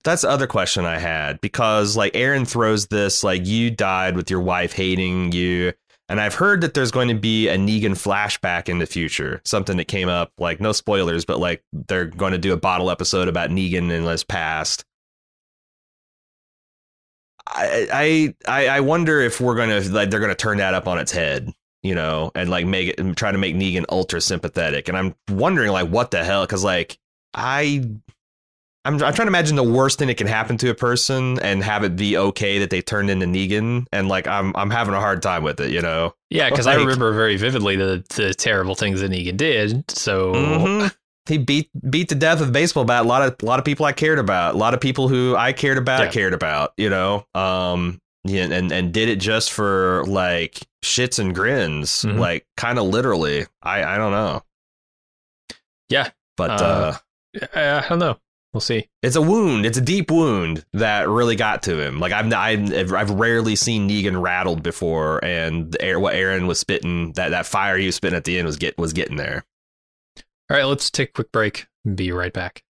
That's 0.03 0.21
the 0.21 0.29
other 0.29 0.47
question 0.47 0.85
I 0.85 0.97
had 0.97 1.41
because 1.41 1.97
like 1.97 2.15
Aaron 2.15 2.45
throws 2.45 2.87
this 2.87 3.23
like 3.23 3.45
you 3.45 3.69
died 3.69 4.15
with 4.15 4.29
your 4.29 4.39
wife 4.39 4.73
hating 4.73 5.31
you. 5.33 5.73
And 6.07 6.19
I've 6.19 6.33
heard 6.33 6.61
that 6.61 6.73
there's 6.73 6.89
going 6.89 7.09
to 7.09 7.13
be 7.13 7.49
a 7.49 7.55
Negan 7.55 7.91
flashback 7.91 8.67
in 8.67 8.79
the 8.79 8.87
future, 8.87 9.41
something 9.45 9.77
that 9.77 9.87
came 9.87 10.09
up, 10.09 10.31
like 10.39 10.59
no 10.59 10.71
spoilers, 10.71 11.23
but 11.23 11.39
like 11.39 11.63
they're 11.71 12.05
going 12.05 12.31
to 12.31 12.39
do 12.39 12.51
a 12.51 12.57
bottle 12.57 12.89
episode 12.89 13.27
about 13.27 13.51
Negan 13.51 13.91
in 13.91 14.03
his 14.03 14.23
past. 14.23 14.85
I 17.45 18.33
I 18.47 18.67
I 18.67 18.79
wonder 18.79 19.21
if 19.21 19.41
we're 19.41 19.55
gonna 19.55 19.79
like 19.81 20.11
they're 20.11 20.19
gonna 20.19 20.35
turn 20.35 20.57
that 20.59 20.75
up 20.75 20.87
on 20.87 20.99
its 20.99 21.11
head 21.11 21.51
you 21.81 21.95
know, 21.95 22.31
and 22.35 22.49
like 22.49 22.65
make 22.65 22.89
it 22.89 23.17
try 23.17 23.31
to 23.31 23.37
make 23.37 23.55
Negan 23.55 23.85
ultra 23.89 24.21
sympathetic. 24.21 24.87
And 24.87 24.97
I'm 24.97 25.15
wondering 25.29 25.71
like 25.71 25.89
what 25.89 26.11
the 26.11 26.23
hell 26.23 26.45
cuz 26.45 26.63
like 26.63 26.97
I 27.33 27.89
I'm, 28.85 28.93
I'm 28.93 29.13
trying 29.13 29.25
to 29.25 29.27
imagine 29.27 29.55
the 29.55 29.63
worst 29.63 29.99
thing 29.99 30.07
that 30.07 30.15
can 30.15 30.27
happen 30.27 30.57
to 30.57 30.69
a 30.69 30.73
person 30.73 31.37
and 31.39 31.63
have 31.63 31.83
it 31.83 31.95
be 31.95 32.15
okay 32.15 32.59
that 32.59 32.69
they 32.69 32.81
turned 32.81 33.09
into 33.09 33.25
Negan 33.25 33.85
and 33.91 34.07
like 34.07 34.25
I'm 34.25 34.55
I'm 34.55 34.69
having 34.69 34.93
a 34.93 34.99
hard 34.99 35.21
time 35.21 35.43
with 35.43 35.59
it, 35.59 35.71
you 35.71 35.81
know. 35.81 36.13
Yeah, 36.29 36.49
because 36.49 36.65
like, 36.65 36.77
I 36.77 36.81
remember 36.81 37.11
very 37.11 37.35
vividly 37.35 37.75
the 37.75 38.05
the 38.15 38.33
terrible 38.33 38.75
things 38.75 39.01
that 39.01 39.11
Negan 39.11 39.35
did. 39.35 39.89
So 39.91 40.33
mm-hmm. 40.33 40.87
he 41.27 41.37
beat 41.37 41.69
beat 41.89 42.09
to 42.09 42.15
death 42.15 42.39
with 42.39 42.49
a 42.49 42.53
baseball 42.53 42.85
bat 42.85 43.03
a 43.03 43.07
lot 43.07 43.21
of 43.21 43.35
a 43.41 43.45
lot 43.45 43.59
of 43.59 43.65
people 43.65 43.85
I 43.85 43.91
cared 43.91 44.17
about, 44.17 44.55
a 44.55 44.57
lot 44.57 44.73
of 44.73 44.79
people 44.79 45.09
who 45.09 45.35
I 45.35 45.51
cared 45.51 45.77
about 45.77 46.05
yeah. 46.05 46.11
cared 46.11 46.33
about, 46.33 46.73
you 46.77 46.89
know. 46.89 47.25
Um, 47.35 47.99
yeah, 48.23 48.43
and 48.43 48.71
and 48.71 48.93
did 48.93 49.09
it 49.09 49.17
just 49.17 49.51
for 49.51 50.03
like 50.07 50.61
shits 50.83 51.19
and 51.19 51.35
grins, 51.35 51.89
mm-hmm. 51.89 52.17
like 52.17 52.45
kind 52.55 52.79
of 52.79 52.85
literally. 52.85 53.45
I 53.61 53.83
I 53.83 53.97
don't 53.97 54.11
know. 54.11 54.43
Yeah, 55.89 56.11
but 56.37 56.61
uh, 56.61 56.97
uh, 57.53 57.81
I 57.83 57.89
don't 57.89 57.99
know. 57.99 58.17
We'll 58.53 58.61
see. 58.61 58.89
It's 59.03 59.15
a 59.15 59.21
wound. 59.21 59.65
It's 59.65 59.77
a 59.77 59.81
deep 59.81 60.09
wound 60.09 60.65
that 60.73 61.07
really 61.07 61.35
got 61.35 61.61
to 61.63 61.79
him. 61.79 61.99
Like 61.99 62.11
I've 62.11 62.33
I've, 62.33 62.93
I've 62.93 63.11
rarely 63.11 63.55
seen 63.55 63.87
Negan 63.87 64.19
rattled 64.21 64.63
before, 64.63 65.23
and 65.23 65.75
air, 65.79 65.99
what 65.99 66.15
Aaron 66.15 66.47
was 66.47 66.59
spitting 66.59 67.13
that 67.13 67.29
that 67.29 67.45
fire 67.45 67.77
he 67.77 67.85
was 67.85 67.95
spitting 67.95 68.17
at 68.17 68.23
the 68.23 68.39
end 68.39 68.47
was 68.47 68.57
get 68.57 68.77
was 68.77 68.93
getting 68.93 69.17
there. 69.17 69.45
All 70.49 70.57
right, 70.57 70.63
let's 70.63 70.89
take 70.89 71.09
a 71.09 71.13
quick 71.13 71.31
break 71.31 71.67
and 71.85 71.95
be 71.95 72.11
right 72.11 72.33
back. 72.33 72.63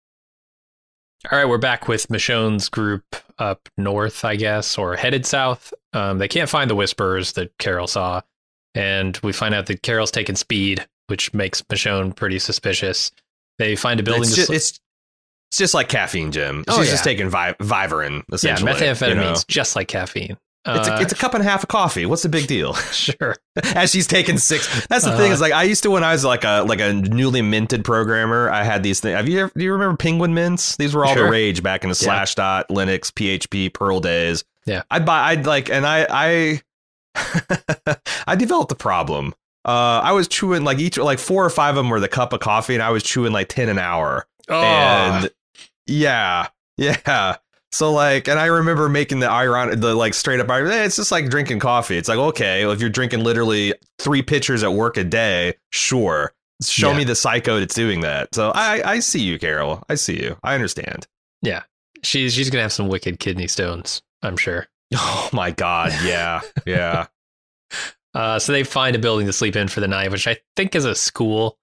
All 1.30 1.38
right, 1.38 1.48
we're 1.48 1.58
back 1.58 1.88
with 1.88 2.08
Michonne's 2.08 2.70
group 2.70 3.16
up 3.38 3.68
north, 3.76 4.24
I 4.24 4.36
guess, 4.36 4.78
or 4.78 4.96
headed 4.96 5.26
south. 5.26 5.74
Um, 5.92 6.16
they 6.16 6.28
can't 6.28 6.48
find 6.48 6.70
the 6.70 6.76
Whisperers 6.76 7.32
that 7.32 7.56
Carol 7.58 7.86
saw, 7.86 8.22
and 8.74 9.18
we 9.22 9.32
find 9.32 9.54
out 9.54 9.66
that 9.66 9.82
Carol's 9.82 10.10
taking 10.10 10.36
speed, 10.36 10.86
which 11.08 11.34
makes 11.34 11.60
Michonne 11.62 12.16
pretty 12.16 12.38
suspicious. 12.38 13.10
They 13.58 13.76
find 13.76 14.00
a 14.00 14.02
building. 14.02 14.22
It's, 14.22 14.36
just, 14.36 14.46
sl- 14.46 14.54
it's, 14.54 14.80
it's 15.56 15.58
just 15.58 15.72
like 15.72 15.88
caffeine, 15.88 16.32
Jim. 16.32 16.64
She's 16.68 16.78
oh, 16.78 16.82
yeah. 16.82 16.90
just 16.90 17.02
taking 17.02 17.30
Vi- 17.30 17.54
Vivarin, 17.54 18.24
essentially. 18.30 18.70
Yeah, 18.70 18.76
methamphetamine 18.76 19.08
you 19.08 19.14
know? 19.14 19.36
just 19.48 19.74
like 19.74 19.88
caffeine. 19.88 20.36
It's 20.66 20.86
a, 20.88 20.96
uh, 20.96 21.00
it's 21.00 21.12
a 21.12 21.16
cup 21.16 21.32
and 21.32 21.42
a 21.42 21.48
half 21.48 21.62
of 21.62 21.70
coffee. 21.70 22.04
What's 22.04 22.24
the 22.24 22.28
big 22.28 22.46
deal? 22.46 22.74
Sure. 22.92 23.36
As 23.62 23.90
she's 23.90 24.06
taking 24.06 24.36
six. 24.36 24.86
That's 24.88 25.04
the 25.04 25.12
uh, 25.12 25.16
thing. 25.16 25.32
Is 25.32 25.40
like 25.40 25.52
I 25.52 25.62
used 25.62 25.82
to 25.84 25.90
when 25.90 26.04
I 26.04 26.12
was 26.12 26.26
like 26.26 26.44
a 26.44 26.64
like 26.68 26.80
a 26.80 26.92
newly 26.92 27.40
minted 27.40 27.84
programmer. 27.84 28.50
I 28.50 28.64
had 28.64 28.82
these 28.82 29.00
things. 29.00 29.16
Have 29.16 29.28
you 29.28 29.40
ever, 29.40 29.52
do 29.56 29.64
you 29.64 29.72
remember 29.72 29.96
Penguin 29.96 30.34
Mints? 30.34 30.76
These 30.76 30.94
were 30.94 31.06
all 31.06 31.14
sure. 31.14 31.24
the 31.24 31.30
rage 31.30 31.62
back 31.62 31.84
in 31.84 31.90
the 31.90 31.98
yeah. 32.02 32.24
Slashdot, 32.24 32.66
Linux, 32.66 33.12
PHP, 33.12 33.72
Perl 33.72 34.00
days. 34.00 34.44
Yeah. 34.66 34.82
I'd 34.90 35.06
buy. 35.06 35.30
I'd 35.30 35.46
like, 35.46 35.70
and 35.70 35.86
I 35.86 36.60
I 37.14 37.96
I 38.26 38.34
developed 38.36 38.72
a 38.72 38.76
problem. 38.76 39.34
Uh, 39.64 40.00
I 40.02 40.12
was 40.12 40.28
chewing 40.28 40.64
like 40.64 40.80
each 40.80 40.98
like 40.98 41.18
four 41.18 41.44
or 41.44 41.50
five 41.50 41.70
of 41.70 41.76
them 41.76 41.88
were 41.88 42.00
the 42.00 42.08
cup 42.08 42.32
of 42.34 42.40
coffee, 42.40 42.74
and 42.74 42.82
I 42.82 42.90
was 42.90 43.02
chewing 43.02 43.32
like 43.32 43.48
ten 43.48 43.68
an 43.68 43.78
hour. 43.78 44.26
Oh. 44.48 44.62
And 44.62 45.30
yeah, 45.86 46.48
yeah. 46.76 47.36
So 47.72 47.92
like, 47.92 48.28
and 48.28 48.38
I 48.38 48.46
remember 48.46 48.88
making 48.88 49.18
the 49.18 49.30
iron, 49.30 49.80
the 49.80 49.94
like 49.94 50.14
straight 50.14 50.40
up, 50.40 50.48
iron, 50.48 50.70
it's 50.70 50.96
just 50.96 51.12
like 51.12 51.28
drinking 51.28 51.58
coffee. 51.58 51.98
It's 51.98 52.08
like, 52.08 52.18
okay, 52.18 52.64
well, 52.64 52.72
if 52.72 52.80
you're 52.80 52.88
drinking 52.88 53.22
literally 53.22 53.74
three 53.98 54.22
pitchers 54.22 54.62
at 54.62 54.72
work 54.72 54.96
a 54.96 55.04
day, 55.04 55.54
sure. 55.70 56.32
Show 56.62 56.92
yeah. 56.92 56.96
me 56.96 57.04
the 57.04 57.14
psycho 57.14 57.58
that's 57.58 57.74
doing 57.74 58.00
that. 58.00 58.34
So 58.34 58.50
I, 58.54 58.92
I 58.92 58.98
see 59.00 59.20
you, 59.20 59.38
Carol. 59.38 59.82
I 59.90 59.94
see 59.96 60.18
you. 60.22 60.38
I 60.42 60.54
understand. 60.54 61.06
Yeah, 61.42 61.64
she's 62.02 62.32
she's 62.32 62.48
gonna 62.48 62.62
have 62.62 62.72
some 62.72 62.88
wicked 62.88 63.18
kidney 63.18 63.48
stones. 63.48 64.02
I'm 64.22 64.36
sure. 64.36 64.66
Oh 64.94 65.28
my 65.32 65.50
god. 65.50 65.92
Yeah. 66.04 66.42
Yeah. 66.64 67.06
uh, 68.14 68.38
so 68.38 68.52
they 68.52 68.62
find 68.62 68.94
a 68.94 69.00
building 69.00 69.26
to 69.26 69.32
sleep 69.32 69.56
in 69.56 69.66
for 69.66 69.80
the 69.80 69.88
night, 69.88 70.12
which 70.12 70.28
I 70.28 70.36
think 70.54 70.76
is 70.76 70.84
a 70.84 70.94
school. 70.94 71.58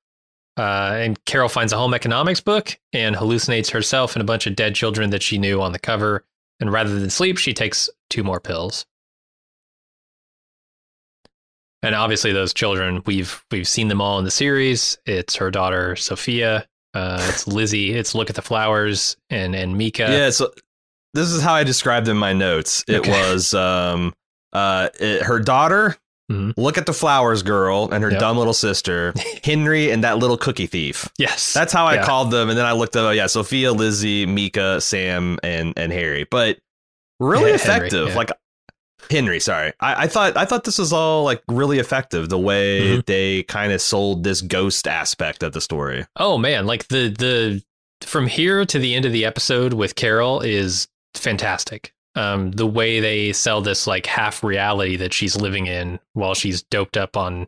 Uh, 0.57 0.93
and 0.95 1.25
Carol 1.25 1.49
finds 1.49 1.73
a 1.73 1.77
home 1.77 1.93
economics 1.93 2.39
book 2.39 2.77
and 2.91 3.15
hallucinates 3.15 3.71
herself 3.71 4.15
and 4.15 4.21
a 4.21 4.25
bunch 4.25 4.45
of 4.45 4.55
dead 4.55 4.75
children 4.75 5.09
that 5.09 5.23
she 5.23 5.37
knew 5.37 5.61
on 5.61 5.71
the 5.71 5.79
cover. 5.79 6.25
And 6.59 6.71
rather 6.71 6.99
than 6.99 7.09
sleep, 7.09 7.37
she 7.37 7.53
takes 7.53 7.89
two 8.09 8.23
more 8.23 8.39
pills. 8.39 8.85
And 11.81 11.95
obviously, 11.95 12.31
those 12.31 12.53
children 12.53 13.01
we've 13.05 13.43
we've 13.51 13.67
seen 13.67 13.89
them 13.89 13.99
all 13.99 14.17
in 14.17 14.25
the 14.25 14.31
series. 14.31 14.97
It's 15.05 15.35
her 15.35 15.51
daughter 15.51 15.95
Sophia. 15.97 16.65
Uh, 16.93 17.25
it's 17.29 17.47
Lizzie. 17.47 17.93
It's 17.93 18.15
look 18.15 18.29
at 18.29 18.35
the 18.35 18.41
flowers 18.41 19.17
and 19.29 19.53
and 19.53 19.75
Mika. 19.77 20.07
Yeah. 20.09 20.29
So 20.29 20.53
this 21.13 21.29
is 21.29 21.41
how 21.41 21.53
I 21.53 21.63
described 21.63 22.07
in 22.07 22.15
my 22.15 22.31
notes. 22.31 22.85
It 22.87 22.99
okay. 22.99 23.11
was 23.11 23.53
um 23.53 24.13
uh 24.53 24.89
it, 24.99 25.23
her 25.23 25.39
daughter 25.39 25.97
Mhm. 26.33 26.53
Look 26.57 26.77
at 26.77 26.85
the 26.85 26.93
flowers 26.93 27.43
girl 27.43 27.89
and 27.91 28.03
her 28.03 28.11
Yep. 28.11 28.19
dumb 28.19 28.37
little 28.37 28.53
sister, 28.53 29.13
Henry, 29.43 29.91
and 29.91 30.03
that 30.03 30.17
little 30.17 30.37
cookie 30.37 30.67
thief. 30.67 31.07
Yes. 31.17 31.53
That's 31.53 31.71
how 31.73 31.85
I 31.85 31.95
Yeah. 31.95 32.05
called 32.05 32.31
them, 32.31 32.49
and 32.49 32.57
then 32.57 32.65
I 32.65 32.71
looked 32.73 32.95
up. 32.95 33.15
Yeah, 33.15 33.27
Sophia, 33.27 33.71
Lizzie, 33.71 34.25
Mika, 34.25 34.81
Sam, 34.81 35.37
and 35.43 35.73
and 35.77 35.91
Harry. 35.91 36.25
But 36.29 36.57
really 37.19 37.51
Yeah, 37.51 37.57
Henry, 37.57 37.87
effective. 37.87 38.07
yeah. 38.09 38.15
Like 38.15 38.31
Henry, 39.11 39.39
sorry. 39.39 39.73
I, 39.81 40.03
I 40.03 40.07
thought 40.07 40.37
I 40.37 40.45
thought 40.45 40.63
this 40.63 40.77
was 40.79 40.93
all 40.93 41.23
like 41.25 41.43
really 41.49 41.79
effective. 41.79 42.29
The 42.29 42.39
way 42.39 42.97
Mhm. 42.97 43.05
they 43.05 43.43
kind 43.43 43.71
of 43.73 43.81
sold 43.81 44.23
this 44.23 44.41
ghost 44.41 44.87
aspect 44.87 45.43
of 45.43 45.51
the 45.51 45.61
story. 45.61 46.05
Oh 46.17 46.37
man, 46.37 46.65
like 46.65 46.87
the 46.87 47.09
the 47.09 47.61
from 48.07 48.27
here 48.27 48.65
to 48.65 48.79
the 48.79 48.95
end 48.95 49.05
of 49.05 49.11
the 49.11 49.25
episode 49.25 49.73
with 49.73 49.95
Carol 49.95 50.39
is 50.41 50.87
fantastic. 51.15 51.93
Um, 52.15 52.51
the 52.51 52.67
way 52.67 52.99
they 52.99 53.33
sell 53.33 53.61
this 53.61 53.87
like 53.87 54.05
half 54.05 54.43
reality 54.43 54.95
that 54.97 55.13
she's 55.13 55.35
living 55.35 55.65
in 55.67 55.99
while 56.13 56.33
she's 56.35 56.61
doped 56.63 56.95
up 56.95 57.17
on, 57.17 57.47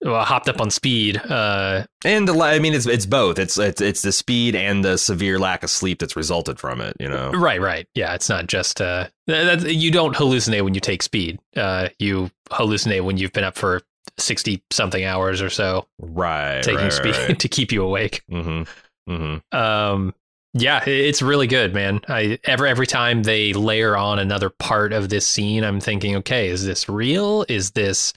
well, 0.00 0.24
hopped 0.24 0.48
up 0.48 0.60
on 0.60 0.70
speed. 0.70 1.16
Uh, 1.16 1.84
And 2.04 2.28
the, 2.28 2.38
I 2.38 2.58
mean, 2.60 2.74
it's 2.74 2.86
it's 2.86 3.06
both. 3.06 3.38
It's 3.38 3.58
it's 3.58 3.80
it's 3.80 4.02
the 4.02 4.12
speed 4.12 4.54
and 4.54 4.84
the 4.84 4.96
severe 4.98 5.38
lack 5.38 5.62
of 5.64 5.70
sleep 5.70 5.98
that's 5.98 6.14
resulted 6.14 6.60
from 6.60 6.80
it. 6.80 6.96
You 7.00 7.08
know. 7.08 7.30
right, 7.32 7.60
right, 7.60 7.88
yeah. 7.94 8.14
It's 8.14 8.28
not 8.28 8.46
just 8.46 8.80
uh, 8.80 9.08
you 9.26 9.90
don't 9.90 10.14
hallucinate 10.14 10.62
when 10.62 10.74
you 10.74 10.80
take 10.80 11.02
speed. 11.02 11.40
Uh, 11.56 11.88
you 11.98 12.30
hallucinate 12.50 13.02
when 13.04 13.16
you've 13.16 13.32
been 13.32 13.44
up 13.44 13.56
for 13.56 13.80
sixty 14.18 14.62
something 14.70 15.02
hours 15.04 15.40
or 15.42 15.48
so 15.50 15.86
Right. 15.98 16.62
taking 16.62 16.78
right, 16.82 16.92
speed 16.92 17.16
Right, 17.16 17.38
to 17.40 17.48
keep 17.48 17.72
you 17.72 17.82
awake. 17.82 18.22
mm-hmm. 18.30 19.10
Mm-hmm. 19.12 19.56
um 19.56 20.14
yeah 20.54 20.82
it's 20.88 21.20
really 21.20 21.46
good 21.46 21.74
man 21.74 22.00
i 22.08 22.38
every 22.44 22.70
every 22.70 22.86
time 22.86 23.22
they 23.24 23.52
layer 23.52 23.96
on 23.96 24.18
another 24.18 24.48
part 24.50 24.92
of 24.92 25.08
this 25.08 25.26
scene 25.26 25.64
i'm 25.64 25.80
thinking 25.80 26.16
okay 26.16 26.48
is 26.48 26.64
this 26.64 26.88
real 26.88 27.44
is 27.48 27.72
this 27.72 28.12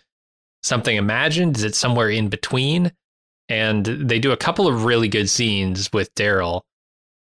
something 0.63 0.95
imagined 0.95 1.57
is 1.57 1.63
it 1.63 1.75
somewhere 1.75 2.09
in 2.09 2.29
between 2.29 2.91
and 3.49 3.85
they 3.85 4.19
do 4.19 4.31
a 4.31 4.38
couple 4.38 4.67
of 4.67 4.85
really 4.85 5.07
good 5.07 5.29
scenes 5.29 5.91
with 5.91 6.13
daryl 6.15 6.61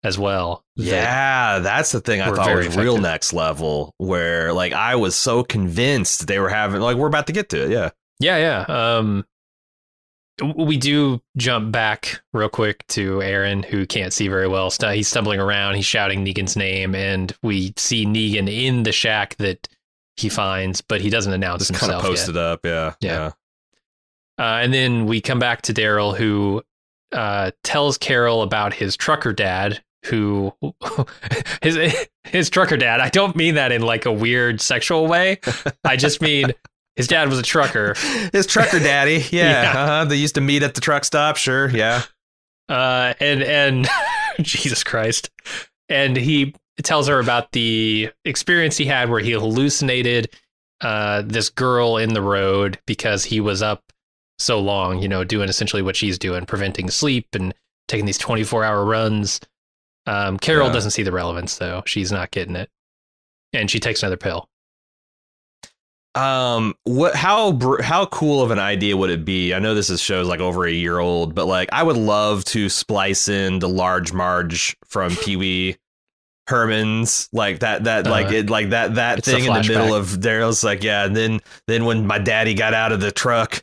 as 0.03 0.17
well 0.17 0.63
Yeah, 0.91 1.59
that's 1.59 1.91
the 1.91 1.99
thing 1.99 2.21
I 2.21 2.31
thought 2.31 2.55
was 2.55 2.77
real 2.77 2.99
next 2.99 3.33
level. 3.33 3.95
Where 3.97 4.53
like 4.53 4.71
I 4.71 4.95
was 4.95 5.15
so 5.15 5.43
convinced 5.43 6.27
they 6.27 6.37
were 6.37 6.49
having 6.49 6.81
like 6.81 6.97
we're 6.97 7.07
about 7.07 7.25
to 7.27 7.33
get 7.33 7.49
to 7.49 7.63
it. 7.65 7.71
Yeah. 7.71 7.89
yeah 8.19 8.37
yeah 8.37 8.97
um 8.97 9.25
we 10.55 10.77
do 10.77 11.21
jump 11.35 11.71
back 11.71 12.21
real 12.33 12.49
quick 12.49 12.85
to 12.89 13.21
Aaron, 13.21 13.63
who 13.63 13.85
can't 13.85 14.13
see 14.13 14.27
very 14.27 14.47
well. 14.47 14.69
He's 14.91 15.07
stumbling 15.07 15.39
around. 15.39 15.75
He's 15.75 15.85
shouting 15.85 16.23
Negan's 16.25 16.55
name, 16.55 16.93
and 16.95 17.35
we 17.41 17.73
see 17.77 18.05
Negan 18.05 18.47
in 18.47 18.83
the 18.83 18.91
shack 18.91 19.35
that 19.37 19.67
he 20.15 20.29
finds, 20.29 20.81
but 20.81 21.01
he 21.01 21.09
doesn't 21.09 21.33
announce 21.33 21.67
Just 21.67 21.79
kind 21.79 21.91
of 21.91 22.01
himself 22.03 22.03
yet. 22.03 22.09
posted 22.19 22.37
up. 22.37 22.65
Yeah. 22.65 22.93
Yeah. 23.01 23.31
Uh, 24.39 24.59
and 24.61 24.73
then 24.73 25.05
we 25.07 25.21
come 25.21 25.39
back 25.39 25.63
to 25.63 25.73
Daryl, 25.73 26.15
who 26.15 26.63
uh, 27.11 27.51
tells 27.63 27.97
Carol 27.97 28.43
about 28.43 28.73
his 28.73 28.95
trucker 28.95 29.33
dad, 29.33 29.81
who 30.05 30.53
his 31.61 32.07
his 32.23 32.49
trucker 32.49 32.77
dad. 32.77 32.99
I 32.99 33.09
don't 33.09 33.35
mean 33.35 33.55
that 33.55 33.71
in 33.71 33.81
like 33.81 34.05
a 34.05 34.11
weird 34.11 34.61
sexual 34.61 35.07
way. 35.07 35.39
I 35.83 35.95
just 35.95 36.21
mean 36.21 36.53
his 36.97 37.07
dad 37.07 37.29
was 37.29 37.39
a 37.39 37.43
trucker, 37.43 37.93
His 38.33 38.45
trucker 38.45 38.79
daddy. 38.79 39.23
Yeah. 39.31 39.61
Yeah. 39.73 39.81
Uh-huh. 39.83 40.05
They 40.05 40.17
used 40.17 40.35
to 40.35 40.41
meet 40.41 40.63
at 40.63 40.75
the 40.75 40.81
truck 40.81 41.05
stop. 41.05 41.37
Sure. 41.37 41.69
Yeah. 41.69 42.03
uh, 42.67 43.13
and 43.21 43.41
and 43.43 43.87
Jesus 44.41 44.83
Christ, 44.83 45.29
and 45.87 46.17
he 46.17 46.53
tells 46.83 47.07
her 47.07 47.19
about 47.19 47.51
the 47.53 48.09
experience 48.25 48.75
he 48.77 48.85
had 48.85 49.09
where 49.09 49.19
he 49.21 49.31
hallucinated 49.31 50.29
uh, 50.81 51.23
this 51.25 51.49
girl 51.49 51.97
in 51.97 52.13
the 52.13 52.21
road 52.21 52.77
because 52.85 53.23
he 53.23 53.39
was 53.39 53.61
up 53.63 53.81
so 54.39 54.59
long, 54.59 54.99
you 55.01 55.07
know, 55.07 55.23
doing 55.23 55.49
essentially 55.49 55.81
what 55.81 55.95
she's 55.95 56.19
doing, 56.19 56.45
preventing 56.45 56.89
sleep 56.91 57.27
and 57.33 57.53
taking 57.87 58.05
these 58.05 58.19
24 58.19 58.63
hour 58.63 58.85
runs. 58.85 59.39
Um, 60.05 60.37
Carol 60.37 60.67
Yeah. 60.67 60.73
doesn't 60.73 60.91
see 60.91 61.01
the 61.03 61.11
relevance 61.11 61.57
though. 61.57 61.81
She's 61.87 62.11
not 62.11 62.29
getting 62.31 62.55
it. 62.55 62.69
And 63.53 63.71
she 63.71 63.79
takes 63.79 64.03
another 64.03 64.17
pill. 64.17 64.47
Um, 66.17 66.73
what? 66.83 67.15
How 67.15 67.51
br- 67.51 67.81
how 67.81 68.05
cool 68.07 68.41
of 68.41 68.51
an 68.51 68.59
idea 68.59 68.97
would 68.97 69.09
it 69.09 69.23
be? 69.23 69.53
I 69.53 69.59
know 69.59 69.75
this 69.75 69.89
is 69.89 70.01
shows 70.01 70.27
like 70.27 70.39
over 70.39 70.65
a 70.65 70.71
year 70.71 70.97
old, 70.99 71.35
but 71.35 71.45
like 71.45 71.69
I 71.71 71.83
would 71.83 71.97
love 71.97 72.43
to 72.45 72.69
splice 72.69 73.27
in 73.27 73.59
the 73.59 73.69
large 73.69 74.13
Marge 74.13 74.75
from 74.85 75.15
Pee 75.15 75.35
Wee 75.35 75.77
Herman's 76.47 77.27
like 77.33 77.59
that 77.59 77.83
that 77.83 78.05
like 78.07 78.27
Uh, 78.27 78.35
it 78.35 78.49
like 78.49 78.69
that 78.69 78.95
that 78.95 79.23
thing 79.23 79.45
in 79.45 79.53
the 79.53 79.59
middle 79.67 79.93
of 79.93 80.07
Daryl's 80.07 80.63
like 80.63 80.83
yeah. 80.83 81.05
And 81.05 81.15
then 81.15 81.39
then 81.67 81.85
when 81.85 82.07
my 82.07 82.19
daddy 82.19 82.53
got 82.53 82.73
out 82.73 82.91
of 82.91 82.99
the 83.01 83.11
truck, 83.11 83.61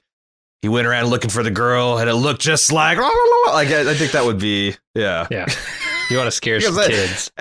he 0.63 0.69
went 0.69 0.87
around 0.87 1.07
looking 1.07 1.31
for 1.31 1.43
the 1.43 1.51
girl, 1.51 1.99
and 1.99 2.09
it 2.11 2.15
looked 2.15 2.43
just 2.43 2.71
like 2.73 2.99
like 3.47 3.69
I, 3.69 3.91
I 3.91 3.95
think 3.95 4.13
that 4.13 4.25
would 4.25 4.39
be 4.39 4.75
yeah. 4.95 5.27
Yeah. 5.31 5.47
You 6.11 6.19
want 6.19 6.27
to 6.27 6.33
scare 6.33 6.61
some 6.61 6.77
kids. 6.87 7.33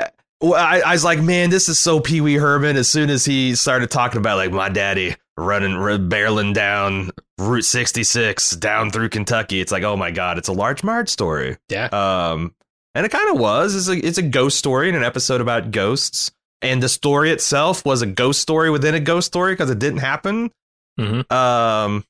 I, 0.44 0.82
I 0.82 0.91
was 0.91 1.04
like, 1.04 1.22
man, 1.22 1.50
this 1.50 1.70
is 1.70 1.80
so 1.80 2.00
Pee 2.00 2.22
Wee 2.22 2.36
Herman. 2.36 2.76
As 2.76 2.88
soon 2.88 3.10
as 3.10 3.24
he 3.24 3.56
started 3.56 3.89
talking 3.89 4.18
about 4.20 4.38
like 4.38 4.52
my 4.52 4.70
daddy 4.70 5.16
running, 5.38 5.74
barreling 6.10 6.54
down 6.54 7.12
Route 7.38 7.64
66 7.66 8.52
down 8.58 8.91
through 8.91 9.10
Kentucky, 9.10 9.62
it's 9.62 9.72
like, 9.72 9.84
oh 9.84 9.96
my 9.96 10.12
god, 10.12 10.38
it's 10.38 10.50
a 10.50 10.54
large 10.54 10.84
Marge 10.84 11.10
story. 11.10 11.58
Yeah. 11.70 11.86
Um, 11.86 12.54
and 12.96 13.06
it 13.06 13.10
kind 13.10 13.30
of 13.34 13.39
was. 13.39 13.76
It's 13.76 13.88
a 13.88 14.06
it's 14.06 14.18
a 14.18 14.24
ghost 14.24 14.58
story 14.58 14.89
in 14.89 14.96
an 14.96 15.04
episode 15.04 15.41
about 15.41 15.72
ghosts, 15.72 16.32
and 16.62 16.84
the 16.84 16.89
story 16.89 17.32
itself 17.32 17.86
was 17.86 18.02
a 18.02 18.06
ghost 18.06 18.41
story 18.41 18.70
within 18.70 18.94
a 18.96 19.00
ghost 19.00 19.28
story 19.28 19.54
because 19.54 19.70
it 19.70 19.80
didn't 19.80 20.00
happen. 20.00 20.52
hmm 21.00 21.22
Um, 21.34 22.04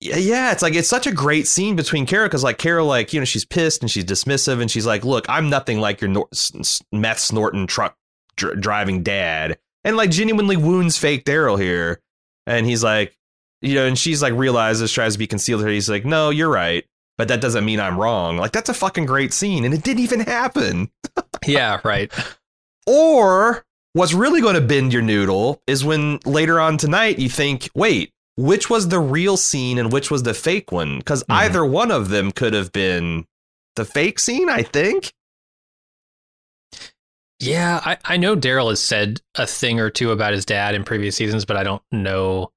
yeah, 0.00 0.16
yeah, 0.16 0.52
it's 0.52 0.62
like 0.62 0.74
it's 0.74 0.88
such 0.88 1.06
a 1.06 1.12
great 1.12 1.46
scene 1.48 1.74
between 1.74 2.06
Carol 2.06 2.28
because 2.28 2.44
like 2.44 2.58
Carol, 2.58 2.86
like 2.86 3.12
you 3.12 3.20
know, 3.20 3.24
she's 3.24 3.44
pissed 3.44 3.82
and 3.82 3.90
she's 3.90 4.04
dismissive 4.04 4.60
and 4.60 4.70
she's 4.70 4.86
like, 4.86 5.04
"Look, 5.04 5.26
I'm 5.28 5.50
nothing 5.50 5.80
like 5.80 6.00
your 6.00 6.08
nor- 6.08 6.28
meth 6.92 7.18
snorting 7.18 7.66
truck 7.66 7.96
dr- 8.36 8.60
driving 8.60 9.02
dad," 9.02 9.58
and 9.84 9.96
like 9.96 10.10
genuinely 10.10 10.56
wounds 10.56 10.96
fake 10.96 11.24
Daryl 11.24 11.60
here, 11.60 12.00
and 12.46 12.64
he's 12.64 12.84
like, 12.84 13.16
you 13.60 13.74
know, 13.74 13.86
and 13.86 13.98
she's 13.98 14.22
like 14.22 14.34
realizes 14.34 14.92
tries 14.92 15.14
to 15.14 15.18
be 15.18 15.26
concealed 15.26 15.62
here. 15.62 15.70
He's 15.70 15.90
like, 15.90 16.04
"No, 16.04 16.30
you're 16.30 16.50
right." 16.50 16.84
But 17.16 17.26
that 17.28 17.40
doesn't 17.40 17.64
mean 17.64 17.80
I'm 17.80 17.98
wrong. 17.98 18.36
Like 18.36 18.52
that's 18.52 18.68
a 18.68 18.74
fucking 18.74 19.06
great 19.06 19.32
scene, 19.32 19.64
and 19.64 19.74
it 19.74 19.82
didn't 19.82 20.02
even 20.04 20.20
happen. 20.20 20.90
Yeah, 21.46 21.80
right. 21.84 22.12
Or 22.86 23.64
what's 23.92 24.12
really 24.12 24.40
going 24.40 24.56
to 24.56 24.60
bend 24.60 24.92
your 24.92 25.02
noodle 25.02 25.62
is 25.66 25.84
when 25.84 26.18
later 26.26 26.60
on 26.60 26.76
tonight 26.76 27.18
you 27.18 27.28
think, 27.28 27.68
wait, 27.74 28.12
which 28.38 28.70
was 28.70 28.86
the 28.88 29.00
real 29.00 29.36
scene 29.36 29.78
and 29.78 29.92
which 29.92 30.12
was 30.12 30.22
the 30.22 30.32
fake 30.32 30.70
one? 30.70 30.98
Because 30.98 31.24
Mhm. 31.24 31.34
either 31.34 31.64
one 31.64 31.90
of 31.90 32.08
them 32.08 32.30
could 32.30 32.54
have 32.54 32.70
been 32.70 33.26
the 33.74 33.84
fake 33.84 34.20
scene, 34.20 34.48
I 34.48 34.62
think. 34.62 35.12
Yeah, 37.40 37.80
I, 37.84 37.98
I 38.04 38.16
know 38.16 38.36
Daryl 38.36 38.70
has 38.70 38.80
said 38.80 39.20
a 39.34 39.44
thing 39.46 39.80
or 39.80 39.90
two 39.90 40.12
about 40.12 40.34
his 40.34 40.44
dad 40.44 40.76
in 40.76 40.84
previous 40.84 41.16
seasons, 41.16 41.44
but 41.44 41.56
I 41.56 41.64
don't 41.64 41.82
know. 41.90 42.52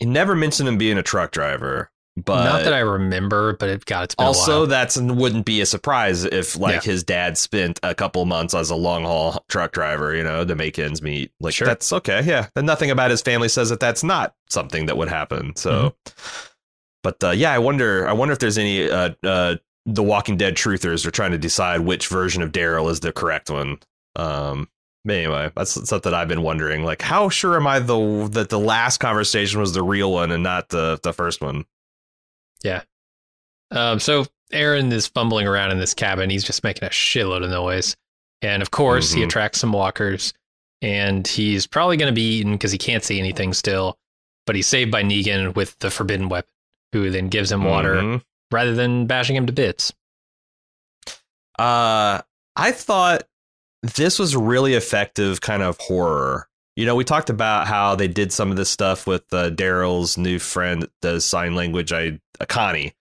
He 0.00 0.06
never 0.06 0.34
mentioned 0.34 0.68
him 0.68 0.76
being 0.78 0.98
a 0.98 1.02
truck 1.04 1.30
driver, 1.30 1.90
but 2.16 2.44
Not 2.44 2.64
that 2.64 2.74
I 2.74 2.80
remember, 2.80 3.54
but 3.56 3.68
it 3.70 3.84
got 3.86 4.04
it's 4.04 4.14
also 4.18 4.66
that's 4.66 4.96
wouldn't 4.98 5.46
be 5.46 5.60
a 5.62 5.66
surprise 5.66 6.24
if 6.24 6.56
like 6.58 6.74
Yeah. 6.84 6.92
his 6.92 7.02
dad 7.04 7.38
spent 7.38 7.80
a 7.82 7.94
couple 7.94 8.24
months 8.26 8.52
as 8.54 8.68
a 8.70 8.76
long 8.76 9.04
haul 9.04 9.44
truck 9.48 9.72
driver, 9.72 10.14
you 10.14 10.22
know, 10.22 10.44
to 10.44 10.54
make 10.54 10.78
ends 10.78 11.00
meet. 11.00 11.32
Like 11.40 11.54
Sure. 11.54 11.66
that's 11.66 11.92
okay, 11.92 12.22
yeah. 12.22 12.48
And 12.54 12.66
nothing 12.66 12.90
about 12.90 13.10
his 13.10 13.22
family 13.22 13.48
says 13.48 13.70
that 13.70 13.80
that's 13.80 14.04
not 14.04 14.34
something 14.50 14.86
that 14.86 14.96
would 14.98 15.08
happen. 15.08 15.56
So, 15.56 15.94
Mm-hmm. 16.06 16.42
but 17.02 17.24
uh, 17.24 17.30
yeah, 17.30 17.52
I 17.52 17.58
wonder. 17.58 18.06
I 18.08 18.12
wonder 18.12 18.32
if 18.32 18.38
there's 18.38 18.58
any 18.58 18.90
uh, 18.90 19.10
uh, 19.24 19.56
the 19.86 20.02
Walking 20.02 20.36
Dead 20.36 20.54
truthers 20.54 21.06
are 21.06 21.10
trying 21.10 21.32
to 21.32 21.38
decide 21.38 21.80
which 21.80 22.08
version 22.08 22.42
of 22.42 22.52
Daryl 22.52 22.90
is 22.90 23.00
the 23.00 23.12
correct 23.12 23.50
one. 23.50 23.78
Um. 24.16 24.68
Anyway, 25.08 25.50
that's 25.56 25.88
something 25.88 26.14
I've 26.14 26.28
been 26.28 26.42
wondering. 26.42 26.84
Like, 26.84 27.02
how 27.02 27.28
sure 27.28 27.56
am 27.56 27.66
I 27.66 27.80
the 27.80 28.28
that 28.32 28.50
the 28.50 28.58
last 28.60 28.98
conversation 28.98 29.58
was 29.58 29.72
the 29.72 29.82
real 29.82 30.12
one 30.12 30.30
and 30.30 30.44
not 30.44 30.68
the 30.68 31.00
the 31.02 31.12
first 31.12 31.40
one? 31.40 31.64
Um, 33.70 33.98
so 34.00 34.26
Aaron 34.52 34.92
is 34.92 35.06
fumbling 35.06 35.46
around 35.46 35.70
in 35.70 35.78
this 35.78 35.94
cabin. 35.94 36.28
He's 36.28 36.44
just 36.44 36.62
making 36.62 36.84
a 36.84 36.90
shitload 36.90 37.42
of 37.42 37.50
noise. 37.50 37.96
And 38.42 38.60
of 38.62 38.70
course, 38.70 39.12
he 39.12 39.22
Mhm. 39.22 39.26
attracts 39.26 39.60
some 39.60 39.72
walkers. 39.72 40.32
And 40.82 41.26
he's 41.26 41.66
probably 41.66 41.96
going 41.96 42.12
to 42.12 42.14
be 42.14 42.38
eaten 42.38 42.52
because 42.52 42.72
he 42.72 42.78
can't 42.78 43.04
see 43.04 43.18
anything 43.18 43.54
still. 43.54 43.96
But 44.46 44.56
he's 44.56 44.66
saved 44.66 44.90
by 44.90 45.02
Negan 45.04 45.54
with 45.54 45.78
the 45.78 45.90
forbidden 45.90 46.28
weapon, 46.28 46.50
who 46.92 47.08
then 47.10 47.28
gives 47.28 47.50
him 47.52 47.64
water 47.64 47.94
Mhm. 47.94 48.24
rather 48.50 48.74
than 48.74 49.06
bashing 49.06 49.36
him 49.36 49.46
to 49.46 49.52
bits. 49.52 49.92
Uh, 51.58 52.20
I 52.56 52.72
thought 52.72 53.22
this 53.82 54.18
was 54.18 54.34
really 54.36 54.74
effective 54.74 55.40
kind 55.40 55.62
of 55.62 55.78
horror. 55.78 56.48
You 56.76 56.86
know, 56.86 56.94
we 56.94 57.04
talked 57.04 57.30
about 57.30 57.66
how 57.66 57.94
they 57.94 58.08
did 58.08 58.32
some 58.32 58.50
of 58.50 58.56
this 58.56 58.70
stuff 58.70 59.06
with 59.06 59.24
uh, 59.32 59.50
Daryl's 59.50 60.16
new 60.16 60.38
friend 60.38 60.82
that 60.82 60.90
does 61.02 61.24
sign 61.24 61.54
language, 61.54 61.92
I 61.92 62.18
uh, 62.40 62.46
Connie. 62.46 62.94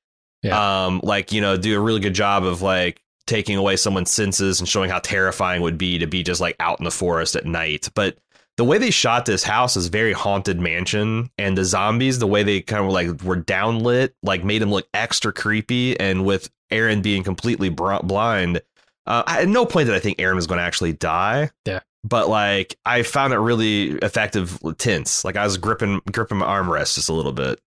Um, 0.85 0.99
like 1.03 1.31
you 1.31 1.41
know, 1.41 1.55
do 1.55 1.77
a 1.77 1.79
really 1.81 1.99
good 1.99 2.15
job 2.15 2.43
of 2.43 2.61
like 2.61 3.01
taking 3.27 3.55
away 3.55 3.75
someone's 3.77 4.11
senses 4.11 4.59
and 4.59 4.67
showing 4.67 4.89
how 4.89 4.99
terrifying 4.99 5.61
it 5.61 5.63
would 5.63 5.77
be 5.77 5.99
to 5.99 6.07
be 6.07 6.23
just 6.23 6.41
like 6.41 6.55
out 6.59 6.79
in 6.79 6.83
the 6.83 6.91
forest 6.91 7.35
at 7.35 7.45
night. 7.45 7.89
But 7.93 8.17
the 8.57 8.65
way 8.65 8.77
they 8.77 8.91
shot 8.91 9.25
this 9.25 9.43
house 9.43 9.77
is 9.77 9.87
very 9.87 10.13
haunted 10.13 10.59
mansion, 10.59 11.29
and 11.37 11.57
the 11.57 11.63
zombies, 11.63 12.19
the 12.19 12.27
way 12.27 12.43
they 12.43 12.61
kind 12.61 12.85
of 12.85 12.91
like 12.91 13.23
were 13.23 13.37
downlit, 13.37 14.11
like 14.23 14.43
made 14.43 14.61
them 14.61 14.71
look 14.71 14.87
extra 14.93 15.31
creepy. 15.31 15.97
And 15.99 16.25
with 16.25 16.49
Aaron 16.71 17.01
being 17.01 17.23
completely 17.23 17.69
br- 17.69 18.03
blind, 18.03 18.61
uh, 19.05 19.23
at 19.27 19.47
no 19.47 19.65
point 19.65 19.87
did 19.87 19.95
I 19.95 19.99
think 19.99 20.19
Aaron 20.19 20.35
was 20.35 20.47
going 20.47 20.59
to 20.59 20.63
actually 20.63 20.93
die. 20.93 21.51
Yeah. 21.65 21.79
But 22.03 22.29
like, 22.29 22.75
I 22.85 23.03
found 23.03 23.33
it 23.33 23.37
really 23.37 23.91
effective, 23.99 24.59
tense. 24.77 25.23
Like 25.23 25.35
I 25.35 25.43
was 25.43 25.57
gripping 25.57 26.01
gripping 26.11 26.39
my 26.39 26.45
armrest 26.47 26.95
just 26.95 27.09
a 27.09 27.13
little 27.13 27.31
bit. 27.33 27.59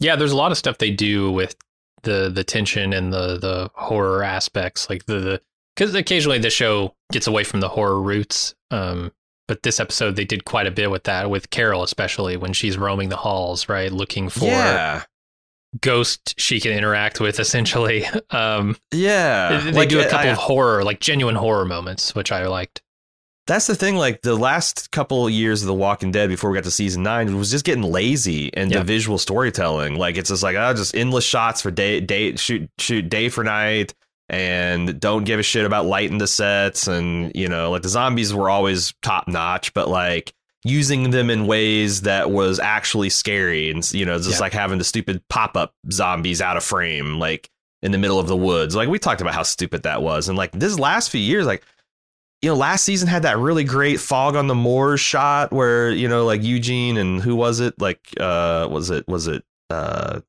Yeah, 0.00 0.16
there's 0.16 0.32
a 0.32 0.36
lot 0.36 0.50
of 0.52 0.58
stuff 0.58 0.78
they 0.78 0.90
do 0.90 1.30
with 1.30 1.54
the 2.02 2.28
the 2.28 2.42
tension 2.44 2.92
and 2.92 3.12
the 3.12 3.38
the 3.38 3.70
horror 3.74 4.24
aspects, 4.24 4.90
like 4.90 5.06
the 5.06 5.40
because 5.76 5.94
occasionally 5.94 6.38
the 6.38 6.50
show 6.50 6.94
gets 7.12 7.26
away 7.28 7.44
from 7.44 7.60
the 7.60 7.68
horror 7.68 8.00
roots. 8.02 8.54
Um, 8.72 9.12
but 9.48 9.62
this 9.62 9.78
episode 9.80 10.16
they 10.16 10.24
did 10.24 10.44
quite 10.44 10.66
a 10.66 10.70
bit 10.72 10.90
with 10.90 11.04
that, 11.04 11.30
with 11.30 11.50
Carol 11.50 11.82
especially 11.84 12.36
when 12.36 12.52
she's 12.52 12.76
roaming 12.76 13.10
the 13.10 13.16
halls, 13.16 13.68
right, 13.68 13.92
looking 13.92 14.28
for 14.28 14.46
yeah, 14.46 15.04
ghost 15.80 16.34
she 16.38 16.60
can 16.60 16.72
interact 16.72 17.20
with. 17.20 17.38
Essentially, 17.40 18.04
um, 18.30 18.76
yeah. 18.92 19.58
they 19.64 19.72
Like, 19.72 19.88
do 19.88 20.00
a 20.00 20.04
couple 20.08 20.28
I- 20.28 20.32
of 20.32 20.38
horror, 20.38 20.82
like 20.84 21.00
genuine 21.00 21.34
horror 21.36 21.64
moments, 21.64 22.14
which 22.14 22.32
I 22.32 22.46
liked. 22.46 22.82
That's 23.46 23.66
the 23.66 23.74
thing. 23.74 23.96
Like 23.96 24.22
the 24.22 24.36
last 24.36 24.90
couple 24.92 25.26
of 25.26 25.32
years 25.32 25.62
of 25.62 25.66
The 25.66 25.74
Walking 25.74 26.12
Dead 26.12 26.28
before 26.28 26.50
we 26.50 26.56
got 26.56 26.64
to 26.64 26.70
season 26.70 27.02
nine, 27.02 27.36
was 27.36 27.50
just 27.50 27.64
getting 27.64 27.82
lazy 27.82 28.54
and 28.54 28.70
Yeah. 28.70 28.78
the 28.78 28.84
visual 28.84 29.18
storytelling. 29.18 29.96
Like 29.98 30.16
it's 30.16 30.28
just 30.30 30.42
like 30.42 30.56
oh, 30.56 30.74
just 30.74 30.94
endless 30.94 31.24
shots 31.24 31.60
for 31.60 31.70
day, 31.70 32.00
day, 32.00 32.36
shoot, 32.36 32.70
shoot 32.78 33.08
day 33.08 33.28
for 33.28 33.42
night, 33.42 33.94
and 34.28 35.00
don't 35.00 35.24
give 35.24 35.40
a 35.40 35.42
shit 35.42 35.64
about 35.66 35.86
lighting 35.86 36.18
the 36.18 36.28
sets. 36.28 36.86
And 36.86 37.32
you 37.34 37.48
know, 37.48 37.72
like 37.72 37.82
the 37.82 37.88
zombies 37.88 38.32
were 38.32 38.48
always 38.48 38.94
top 39.02 39.26
notch, 39.26 39.74
but 39.74 39.88
like 39.88 40.32
using 40.64 41.10
them 41.10 41.28
in 41.28 41.48
ways 41.48 42.02
that 42.02 42.30
was 42.30 42.60
actually 42.60 43.10
scary, 43.10 43.70
and 43.72 43.92
you 43.92 44.04
know, 44.04 44.18
just 44.18 44.30
Yeah. 44.34 44.38
like 44.38 44.52
having 44.52 44.78
the 44.78 44.84
stupid 44.84 45.20
pop 45.28 45.56
up 45.56 45.74
zombies 45.90 46.40
out 46.40 46.56
of 46.56 46.62
frame, 46.62 47.18
like 47.18 47.50
in 47.82 47.90
the 47.90 47.98
middle 47.98 48.20
of 48.20 48.28
the 48.28 48.36
woods. 48.36 48.76
Like 48.76 48.88
we 48.88 49.00
talked 49.00 49.20
about 49.20 49.34
how 49.34 49.42
stupid 49.42 49.82
that 49.82 50.00
was, 50.00 50.28
and 50.28 50.38
like 50.38 50.52
this 50.52 50.78
last 50.78 51.10
few 51.10 51.20
years, 51.20 51.44
like 51.44 51.64
you 52.42 52.50
know, 52.50 52.56
last 52.56 52.84
season 52.84 53.08
had 53.08 53.22
that 53.22 53.38
really 53.38 53.64
great 53.64 54.00
fog 54.00 54.34
on 54.36 54.48
the 54.48 54.54
moors 54.54 55.00
shot 55.00 55.52
where, 55.52 55.90
you 55.90 56.08
know, 56.08 56.24
like 56.24 56.42
Eugene 56.42 56.96
and 56.96 57.22
who 57.22 57.36
was 57.36 57.60
it? 57.60 57.80
Like, 57.80 58.00
uh, 58.18 58.68
was 58.70 58.90
it, 58.90 59.06
was 59.08 59.28
it, 59.28 59.44
uh, 59.70 60.20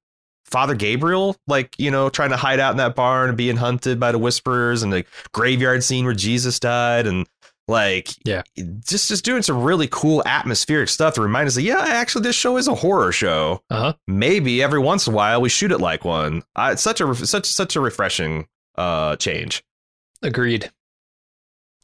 Father 0.45 0.75
Gabriel, 0.75 1.35
like, 1.47 1.73
you 1.79 1.89
know, 1.89 2.09
trying 2.09 2.29
to 2.29 2.37
hide 2.37 2.59
out 2.59 2.69
in 2.71 2.77
that 2.77 2.93
barn 2.95 3.29
and 3.29 3.37
being 3.37 3.57
hunted 3.57 3.99
by 3.99 4.11
the 4.11 4.19
whisperers 4.19 4.83
and 4.83 4.93
the 4.93 5.03
graveyard 5.31 5.83
scene 5.83 6.05
where 6.05 6.13
Jesus 6.13 6.59
died 6.59 7.07
and 7.07 7.25
like, 7.67 8.09
Yeah. 8.23 8.43
just, 8.87 9.07
just 9.09 9.25
doing 9.25 9.41
some 9.41 9.63
really 9.63 9.87
cool 9.89 10.21
atmospheric 10.27 10.89
stuff 10.89 11.15
to 11.15 11.21
remind 11.21 11.47
us 11.47 11.55
that, 11.55 11.63
yeah, 11.63 11.79
actually 11.79 12.21
this 12.23 12.35
show 12.35 12.57
is 12.57 12.67
a 12.67 12.75
horror 12.75 13.11
show. 13.11 13.63
Uh 13.71 13.79
huh. 13.79 13.93
Maybe 14.07 14.61
every 14.61 14.79
once 14.79 15.07
in 15.07 15.13
a 15.13 15.15
while 15.15 15.41
we 15.41 15.49
shoot 15.49 15.71
it 15.71 15.79
like 15.79 16.05
one. 16.05 16.43
Uh, 16.55 16.69
it's 16.73 16.83
such 16.83 17.01
a, 17.01 17.15
such, 17.15 17.47
such 17.47 17.75
a 17.75 17.81
refreshing, 17.81 18.47
uh, 18.75 19.15
change. 19.15 19.63
Agreed. 20.21 20.69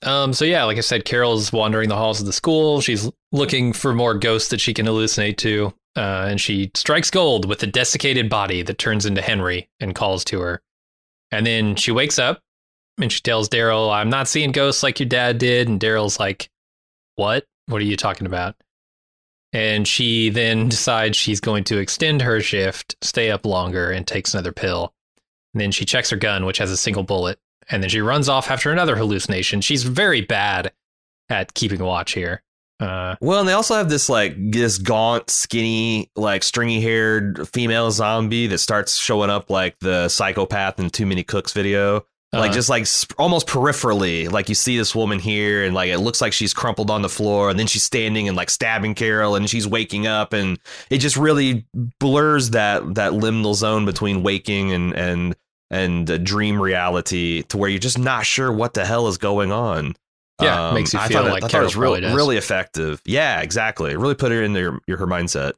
Um, 0.02 0.34
so 0.34 0.46
yeah, 0.46 0.64
like 0.64 0.78
I 0.78 0.82
said, 0.82 1.06
Carol's 1.06 1.52
wandering 1.52 1.90
the 1.90 1.96
halls 1.96 2.20
of 2.20 2.26
the 2.26 2.34
school. 2.34 2.80
She's 2.82 3.10
looking 3.32 3.74
for 3.74 3.94
more 3.94 4.14
ghosts 4.14 4.50
that 4.50 4.62
she 4.62 4.74
can 4.74 4.86
hallucinate 4.86 5.38
to, 5.38 5.74
uh, 5.98 6.28
and 6.30 6.40
she 6.40 6.72
strikes 6.74 7.12
gold 7.12 7.46
with 7.46 7.62
a 7.64 7.68
desiccated 7.68 8.30
body 8.30 8.62
that 8.62 8.78
turns 8.78 9.06
into 9.06 9.22
Henry 9.22 9.70
and 9.80 9.96
calls 9.96 10.24
to 10.26 10.40
her. 10.40 10.62
And 11.32 11.46
then 11.46 11.76
she 11.76 11.92
wakes 11.92 12.18
up 12.18 12.42
and 12.98 13.12
she 13.12 13.20
tells 13.22 13.50
Daryl, 13.50 13.94
"I'm 13.94 14.10
not 14.10 14.28
seeing 14.28 14.52
ghosts 14.52 14.84
like 14.84 15.00
your 15.00 15.10
dad 15.10 15.38
did." 15.38 15.68
And 15.68 15.80
Daryl's 15.80 16.20
like, 16.20 16.50
"What? 17.16 17.46
What 17.66 17.82
are 17.82 17.86
you 17.86 17.98
talking 17.98 18.28
about?" 18.28 18.56
And 19.52 19.88
she 19.88 20.30
then 20.30 20.70
decides 20.70 21.18
she's 21.18 21.42
going 21.42 21.66
to 21.66 21.78
extend 21.78 22.22
her 22.22 22.40
shift, 22.40 22.96
stay 23.02 23.32
up 23.32 23.46
longer, 23.46 23.92
and 23.92 24.08
takes 24.08 24.34
another 24.34 24.52
pill. 24.52 24.94
And 25.54 25.62
then 25.62 25.72
she 25.72 25.86
checks 25.86 26.12
her 26.12 26.18
gun, 26.18 26.46
which 26.46 26.60
has 26.60 26.72
a 26.72 26.78
single 26.78 27.04
bullet 27.04 27.40
and 27.70 27.82
then 27.84 27.90
she 27.90 28.02
runs 28.02 28.30
off 28.30 28.50
after 28.50 28.72
another 28.72 28.96
hallucination. 28.96 29.62
She's 29.62 29.84
very 29.84 30.22
bad 30.22 30.72
at 31.30 31.54
keeping 31.54 31.84
watch 31.84 32.14
here. 32.14 32.44
Uh, 32.80 33.16
Well, 33.20 33.40
and 33.40 33.48
they 33.50 33.54
also 33.54 33.76
have 33.76 33.90
this 33.90 34.08
like 34.10 34.36
this 34.38 34.78
gaunt, 34.78 35.30
skinny, 35.30 36.10
like 36.16 36.44
stringy 36.44 36.82
haired 36.82 37.48
female 37.50 37.92
zombie 37.92 38.48
that 38.48 38.60
starts 38.60 38.98
showing 38.98 39.30
up 39.30 39.50
like 39.50 39.78
the 39.80 40.08
psychopath 40.08 40.80
in 40.80 40.90
Too 40.90 41.06
Many 41.06 41.24
Cooks 41.24 41.52
video. 41.52 42.06
Like 42.32 42.52
uh, 42.52 42.54
just 42.54 42.70
like 42.70 42.86
almost 43.18 43.48
peripherally, 43.48 44.32
like 44.32 44.50
you 44.50 44.56
see 44.56 44.78
this 44.78 44.94
woman 44.94 45.18
here, 45.18 45.66
and 45.66 45.74
like 45.74 45.90
it 45.90 45.98
looks 45.98 46.22
like 46.22 46.32
she's 46.32 46.54
crumpled 46.54 46.92
on 46.92 47.02
the 47.02 47.10
floor, 47.10 47.50
and 47.50 47.58
then 47.58 47.66
she's 47.66 47.82
standing 47.82 48.28
and 48.28 48.38
like 48.38 48.52
stabbing 48.52 48.94
Carol, 48.94 49.36
and 49.36 49.50
she's 49.50 49.68
waking 49.68 50.06
up, 50.06 50.32
and 50.32 50.60
it 50.92 51.00
just 51.00 51.18
really 51.18 51.66
blurs 52.00 52.52
that 52.52 52.94
that 52.96 53.14
liminal 53.14 53.56
zone 53.56 53.84
between 53.84 54.22
waking 54.22 54.72
and 54.72 54.94
and 54.94 55.36
and 55.72 56.24
dream 56.26 56.62
reality 56.62 57.44
to 57.44 57.58
where 57.58 57.70
you're 57.70 57.80
just 57.80 58.00
not 58.00 58.26
sure 58.26 58.52
what 58.52 58.74
the 58.74 58.86
hell 58.86 59.08
is 59.08 59.18
going 59.18 59.52
on. 59.52 59.96
Yeah, 60.42 60.72
it 60.72 60.74
makes 60.74 60.94
you 60.94 61.00
I 61.00 61.08
feel 61.10 61.26
it- 61.28 61.32
like 61.32 61.44
I 61.44 61.48
thought 61.50 61.62
it 61.62 61.66
was 61.66 61.76
really, 61.76 62.02
really 62.02 62.38
effective. 62.38 63.02
Yeah, 63.06 63.42
exactly. 63.42 63.92
It 63.92 63.98
really 64.00 64.16
put 64.16 64.32
her 64.32 64.42
in 64.42 64.54
your 64.54 64.80
your 64.88 64.98
her 64.98 65.08
mindset. 65.08 65.54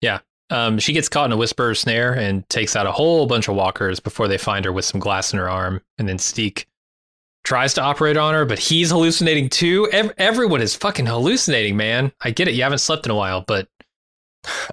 Yeah. 0.00 0.18
Um, 0.50 0.78
she 0.78 0.92
gets 0.92 1.08
caught 1.08 1.24
in 1.26 1.32
a 1.32 1.36
whisperer 1.36 1.74
snare 1.74 2.12
and 2.12 2.46
takes 2.50 2.76
out 2.76 2.86
a 2.86 2.92
whole 2.92 3.26
bunch 3.26 3.48
of 3.48 3.54
walkers 3.54 3.98
before 4.00 4.28
they 4.28 4.36
find 4.36 4.64
her 4.66 4.72
with 4.72 4.84
some 4.84 5.00
glass 5.00 5.32
in 5.32 5.38
her 5.38 5.48
arm. 5.48 5.80
And 5.96 6.06
then 6.08 6.18
Siddiq 6.18 6.66
tries 7.44 7.74
to 7.74 7.80
operate 7.82 8.16
on 8.18 8.34
her, 8.34 8.44
but 8.44 8.58
he's 8.58 8.90
hallucinating 8.90 9.48
too. 9.48 9.88
Ev- 9.92 10.12
everyone 10.18 10.60
is 10.60 10.74
fucking 10.76 11.06
hallucinating, 11.06 11.76
man. 11.76 12.12
I 12.20 12.30
get 12.30 12.48
it. 12.48 12.54
You 12.54 12.62
haven't 12.62 12.78
slept 12.78 13.06
in 13.06 13.10
a 13.12 13.14
while, 13.14 13.42
but 13.46 13.68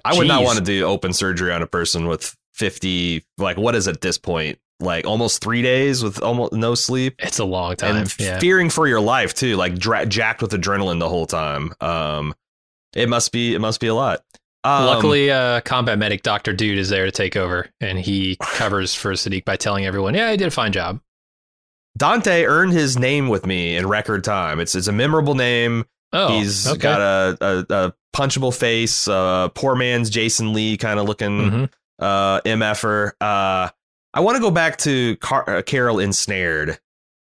I 0.04 0.16
would 0.16 0.28
not 0.28 0.42
want 0.44 0.58
to 0.58 0.64
do 0.64 0.84
open 0.84 1.12
surgery 1.14 1.52
on 1.52 1.62
a 1.62 1.66
person 1.66 2.06
with 2.06 2.36
50 2.54 3.24
like 3.38 3.56
what 3.56 3.74
is 3.74 3.88
at 3.88 4.00
this 4.02 4.18
point? 4.18 4.58
Like 4.82 5.06
almost 5.06 5.42
3 5.42 5.62
days 5.62 6.02
with 6.02 6.22
almost 6.22 6.52
no 6.52 6.74
sleep 6.74 7.14
it's 7.20 7.38
a 7.38 7.44
long 7.44 7.76
time. 7.76 7.96
and 7.96 8.14
yeah. 8.18 8.38
fearing 8.40 8.68
for 8.68 8.86
your 8.88 9.00
life 9.00 9.32
too, 9.34 9.56
like 9.56 9.78
dra- 9.78 10.04
jacked 10.06 10.42
with 10.42 10.50
adrenaline 10.52 10.98
the 10.98 11.08
whole 11.08 11.26
time. 11.26 11.72
Um 11.80 12.34
it 12.94 13.08
must 13.08 13.32
be 13.32 13.54
it 13.54 13.60
must 13.60 13.80
be 13.80 13.86
a 13.86 13.94
lot. 13.94 14.20
Um, 14.64 14.84
Luckily, 14.86 15.28
uh, 15.30 15.60
combat 15.62 15.98
medic 15.98 16.22
Doctor 16.22 16.52
Dude 16.52 16.78
is 16.78 16.88
there 16.88 17.04
to 17.04 17.10
take 17.10 17.36
over, 17.36 17.68
and 17.80 17.98
he 17.98 18.36
covers 18.40 18.94
for 18.94 19.10
Siddiq 19.14 19.44
by 19.44 19.56
telling 19.56 19.86
everyone, 19.86 20.14
"Yeah, 20.14 20.28
I 20.28 20.36
did 20.36 20.46
a 20.46 20.50
fine 20.52 20.70
job." 20.70 21.00
Dante 21.98 22.44
earned 22.44 22.72
his 22.72 22.96
name 22.98 23.28
with 23.28 23.44
me 23.44 23.76
in 23.76 23.86
record 23.88 24.24
time. 24.24 24.60
It's 24.60 24.74
it's 24.74 24.86
a 24.86 24.92
memorable 24.92 25.34
name. 25.34 25.84
Oh, 26.12 26.28
He's 26.38 26.68
okay. 26.68 26.78
got 26.78 27.00
a, 27.00 27.36
a, 27.40 27.74
a 27.86 27.92
punchable 28.14 28.54
face, 28.56 29.08
uh, 29.08 29.48
poor 29.48 29.74
man's 29.74 30.10
Jason 30.10 30.52
Lee 30.52 30.76
kind 30.76 31.00
of 31.00 31.06
looking 31.06 31.40
Mhm. 31.50 31.72
uh, 31.98 32.40
MFer. 32.42 33.12
Uh, 33.20 33.70
I 34.14 34.20
want 34.20 34.36
to 34.36 34.42
go 34.42 34.50
back 34.50 34.78
to 34.78 35.16
Car- 35.16 35.48
uh, 35.48 35.62
Carol 35.62 35.98
Ensnared. 35.98 36.78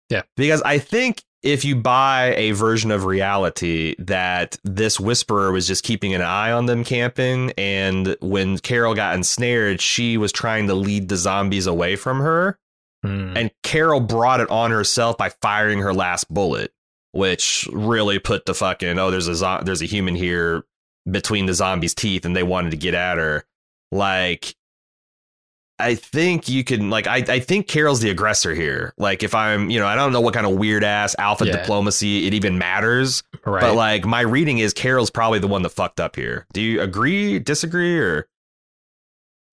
Yeah. 0.09 0.23
Because 0.35 0.61
I 0.63 0.79
think 0.79 1.23
if 1.41 1.63
you 1.63 1.75
buy 1.75 2.33
a 2.35 2.51
version 2.51 2.91
of 2.91 3.05
reality 3.05 3.95
that 3.99 4.57
this 4.63 4.99
whisperer 4.99 5.51
was 5.51 5.67
just 5.67 5.83
keeping 5.83 6.13
an 6.13 6.21
eye 6.21 6.51
on 6.51 6.65
them 6.65 6.83
camping, 6.83 7.53
and 7.57 8.17
when 8.21 8.57
Carol 8.57 8.93
got 8.93 9.15
ensnared, 9.15 9.81
she 9.81 10.17
was 10.17 10.31
trying 10.31 10.67
to 10.67 10.73
lead 10.73 11.07
the 11.07 11.15
zombies 11.15 11.67
away 11.67 11.95
from 11.95 12.19
her. 12.19 12.57
Hmm. 13.03 13.37
And 13.37 13.51
Carol 13.63 14.01
brought 14.01 14.41
it 14.41 14.49
on 14.49 14.71
herself 14.71 15.17
by 15.17 15.29
firing 15.41 15.79
her 15.79 15.93
last 15.93 16.27
bullet, 16.33 16.73
which 17.13 17.67
really 17.71 18.19
put 18.19 18.45
the 18.45 18.53
fucking 18.53 18.99
oh, 18.99 19.11
there's 19.11 19.27
a 19.27 19.35
zo- 19.35 19.61
there's 19.63 19.81
a 19.81 19.85
human 19.85 20.15
here 20.15 20.65
between 21.09 21.45
the 21.45 21.53
zombies' 21.53 21.95
teeth, 21.95 22.25
and 22.25 22.35
they 22.35 22.43
wanted 22.43 22.71
to 22.71 22.77
get 22.77 22.93
at 22.93 23.17
her. 23.17 23.45
Like, 23.91 24.55
I 25.80 25.95
think 25.95 26.49
you 26.49 26.63
can 26.63 26.89
like 26.89 27.07
I 27.07 27.17
I 27.27 27.39
think 27.39 27.67
Carol's 27.67 28.01
the 28.01 28.09
aggressor 28.09 28.53
here. 28.53 28.93
Like, 28.97 29.23
if 29.23 29.34
I'm 29.34 29.69
you 29.69 29.80
know 29.80 29.88
I 29.88 29.95
don't 29.95 30.11
know 30.11 30.21
what 30.21 30.34
kind 30.34 30.45
of 30.45 30.53
weird 30.53 30.84
ass 30.84 31.15
alpha 31.17 31.45
Yeah. 31.45 31.57
diplomacy 31.57 32.27
it 32.27 32.34
even 32.34 32.57
matters, 32.57 33.23
right. 33.45 33.61
but 33.61 33.75
like 33.75 34.05
my 34.05 34.21
reading 34.21 34.57
is 34.59 34.73
Carol's 34.73 35.09
probably 35.09 35.39
the 35.39 35.47
one 35.47 35.61
that 35.63 35.69
fucked 35.69 35.99
up 35.99 36.15
here. 36.15 36.45
Do 36.53 36.61
you 36.61 36.82
agree, 36.82 37.39
disagree, 37.39 37.97
or 37.97 38.27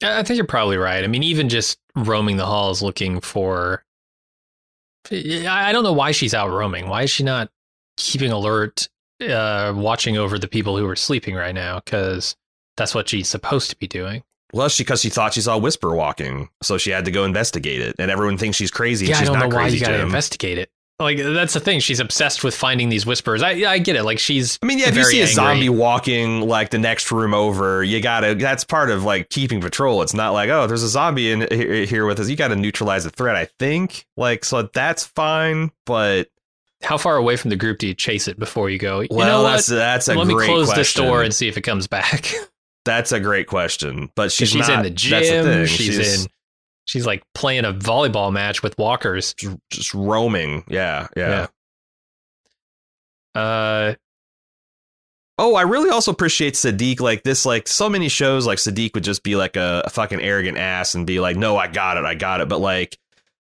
I 0.03 0.23
think 0.23 0.37
you're 0.37 0.47
probably 0.47 0.77
right. 0.77 1.03
I 1.05 1.07
mean, 1.07 1.23
even 1.23 1.49
just 1.49 1.79
roaming 1.95 2.37
the 2.37 2.45
halls 2.47 2.83
looking 2.83 3.21
for. 3.21 3.83
I 5.11 5.69
I 5.69 5.73
don't 5.73 5.85
know 5.85 5.93
why 5.93 6.11
she's 6.13 6.35
out 6.35 6.51
roaming. 6.51 6.89
Why 6.89 7.03
is 7.05 7.11
she 7.11 7.23
not 7.23 7.49
keeping 7.97 8.33
alert, 8.33 8.89
uh, 9.27 9.73
watching 9.77 10.17
over 10.19 10.39
the 10.39 10.49
people 10.49 10.77
who 10.77 10.87
are 10.89 10.97
sleeping 10.97 11.35
right 11.35 11.55
now? 11.55 11.81
Because 11.85 12.37
that's 12.77 12.95
what 12.95 13.09
she's 13.09 13.29
supposed 13.29 13.71
to 13.71 13.77
be 13.77 13.87
doing. 13.87 14.23
Well, 14.57 14.69
she 14.69 14.85
because 14.85 15.03
she 15.03 15.11
thought 15.11 15.35
she 15.35 15.43
saw 15.43 15.59
Whisper 15.59 15.95
walking, 15.95 16.49
so 16.63 16.79
she 16.79 16.91
had 16.91 17.05
to 17.05 17.11
go 17.11 17.25
investigate 17.25 17.83
it, 17.83 17.97
and 17.99 18.11
everyone 18.11 18.39
thinks 18.39 18.57
she's 18.57 18.71
crazy. 18.71 19.05
and 19.05 19.11
yeah, 19.11 19.17
I 19.17 19.19
she's 19.21 19.29
don't 19.29 19.39
not 19.39 19.51
know 19.51 19.57
why 19.57 19.69
you 19.69 19.79
got 19.79 19.89
to 19.89 20.01
investigate 20.01 20.59
it. 20.59 20.71
Like 20.99 21.19
that's 21.19 21.53
the 21.53 21.61
thing. 21.61 21.81
She's 21.81 22.01
obsessed 22.01 22.43
with 22.43 22.55
finding 22.57 22.89
these 22.89 23.05
whispers. 23.05 23.43
I 23.43 23.51
I 23.71 23.79
get 23.79 23.97
it. 23.97 24.05
Like 24.05 24.19
she's 24.19 24.59
I 24.63 24.67
mean, 24.67 24.79
yeah, 24.79 24.89
if 24.89 24.97
you 24.97 25.05
see 25.05 25.19
a 25.19 25.25
angry. 25.25 25.35
zombie 25.35 25.69
walking 25.69 26.41
like 26.41 26.71
the 26.71 26.79
next 26.79 27.13
room 27.13 27.35
over, 27.35 27.85
you 27.85 28.01
gotta. 28.01 28.35
That's 28.35 28.65
part 28.65 28.89
of 28.89 29.05
like 29.05 29.29
keeping 29.29 29.61
patrol. 29.61 30.01
It's 30.01 30.15
not 30.15 30.31
like 30.31 30.49
oh, 30.49 30.67
there's 30.67 30.83
a 30.83 30.89
zombie 30.89 31.33
in 31.33 31.47
here, 31.51 32.07
with 32.07 32.19
us. 32.19 32.31
You 32.31 32.37
got 32.37 32.49
to 32.49 32.57
neutralize 32.57 33.05
the 33.05 33.11
threat. 33.11 33.37
I 33.37 33.45
think 33.59 34.07
like 34.17 34.43
so 34.43 34.63
that's 34.63 35.05
fine, 35.05 35.71
but 35.85 36.31
how 36.83 36.97
far 36.97 37.17
away 37.17 37.37
from 37.37 37.51
the 37.51 37.57
group 37.57 37.79
do 37.79 37.89
you 37.89 37.95
chase 37.95 38.27
it 38.27 38.39
before 38.39 38.71
you 38.71 38.79
go? 38.79 39.01
You 39.01 39.09
well, 39.11 39.27
know 39.27 39.43
that's 39.43 39.67
that's 39.67 40.09
a 40.09 40.15
Let 40.15 40.27
me 40.27 40.35
close 40.35 40.69
question. 40.69 40.81
this 40.81 40.95
door 40.95 41.23
and 41.23 41.35
see 41.35 41.47
if 41.47 41.59
it 41.59 41.63
comes 41.63 41.87
back. 41.87 42.33
That's 42.87 43.13
a 43.13 43.21
great 43.21 43.47
question. 43.49 44.11
But 44.17 44.33
she's, 44.33 44.49
she's 44.49 44.67
not, 44.67 44.79
in 44.79 44.83
the 44.85 44.91
That's 44.91 45.03
the 45.03 45.21
gym. 45.21 45.45
thing. 45.45 45.67
She's, 45.67 46.23
in. 46.25 46.31
She's 46.87 47.05
like 47.05 47.23
playing 47.35 47.67
a 47.67 47.75
volleyball 47.75 48.33
match 48.33 48.63
with 48.63 48.79
walkers. 48.79 49.35
just, 49.35 49.57
just 49.71 49.93
roaming. 49.93 50.65
Yeah, 50.69 51.09
yeah. 51.17 51.49
Yeah. 53.35 53.41
Uh, 53.41 53.95
Oh, 55.39 55.55
I 55.55 55.63
really 55.63 55.91
also 55.91 56.11
appreciate 56.13 56.55
Siddiq. 56.55 56.99
Like 57.01 57.23
this, 57.23 57.45
like 57.45 57.69
so 57.69 57.91
many 57.91 58.09
shows, 58.09 58.47
like 58.47 58.57
Siddiq 58.57 58.95
would 58.95 59.05
just 59.05 59.23
be 59.23 59.37
like 59.37 59.57
a, 59.57 59.83
a 59.85 59.91
fucking 59.91 60.23
arrogant 60.23 60.57
ass 60.57 60.95
and 60.95 61.07
be 61.07 61.21
like, 61.21 61.37
"No, 61.37 61.59
I 61.59 61.67
got 61.67 61.99
it, 61.99 62.07
I 62.07 62.15
got 62.15 62.41
it." 62.41 62.49
But 62.49 62.61
like 62.61 62.97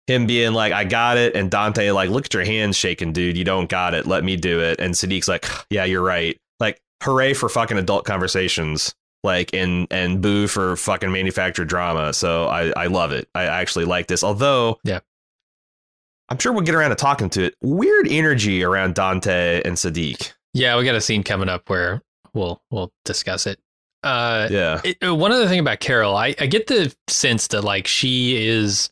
him 0.07 0.25
being 0.25 0.53
like, 0.53 0.71
"I 0.71 0.85
got 0.85 1.17
it," 1.17 1.35
and 1.35 1.51
Dante 1.51 1.91
like, 1.91 2.09
"Look 2.09 2.27
at 2.27 2.33
your 2.33 2.45
hands 2.45 2.77
shaking, 2.77 3.11
dude. 3.11 3.35
You 3.37 3.43
don't 3.43 3.69
got 3.69 3.93
it. 3.93 4.07
Let 4.07 4.23
me 4.23 4.37
do 4.37 4.61
it." 4.61 4.79
And 4.79 4.93
Siddiq's 4.93 5.27
like, 5.27 5.45
"Yeah, 5.69 5.83
you're 5.83 6.01
right." 6.01 6.39
Like, 6.61 6.79
hooray 7.03 7.33
for 7.33 7.49
fucking 7.49 7.77
adult 7.77 8.05
conversations. 8.05 8.95
Like 9.23 9.53
and 9.53 9.87
and 9.91 10.21
boo 10.21 10.47
for 10.47 10.75
fucking 10.75 11.11
manufactured 11.11 11.65
drama. 11.65 12.13
So 12.13 12.47
I 12.47 12.71
I 12.71 12.87
love 12.87 13.11
it. 13.11 13.29
I 13.35 13.43
actually 13.43 13.85
like 13.85 14.07
this. 14.07 14.23
Although 14.23 14.79
Yeah. 14.83 14.99
I'm 16.29 16.37
sure 16.39 16.53
we'll 16.53 16.61
get 16.63 16.75
around 16.75 16.91
to 16.91 16.95
talking 16.95 17.29
to 17.31 17.43
it. 17.43 17.55
Weird 17.61 18.07
energy 18.09 18.63
around 18.63 18.95
Dante 18.95 19.61
and 19.63 19.75
Siddiq. 19.75 20.31
yeah, 20.53 20.77
we 20.77 20.85
got 20.85 20.95
a 20.95 21.01
scene 21.01 21.23
coming 21.23 21.49
up 21.49 21.69
where 21.69 22.01
we'll 22.33 22.61
we'll 22.71 22.91
discuss 23.05 23.45
it. 23.47 23.59
Uh, 24.03 24.47
Yeah. 24.49 24.81
it, 24.83 24.97
uh, 25.05 25.13
one 25.13 25.31
other 25.31 25.47
thing 25.47 25.59
about 25.59 25.79
Carol, 25.79 26.15
I, 26.15 26.33
I 26.39 26.47
get 26.47 26.65
the 26.67 26.91
sense 27.07 27.47
that 27.49 27.61
like 27.63 27.85
she 27.85 28.47
is 28.47 28.89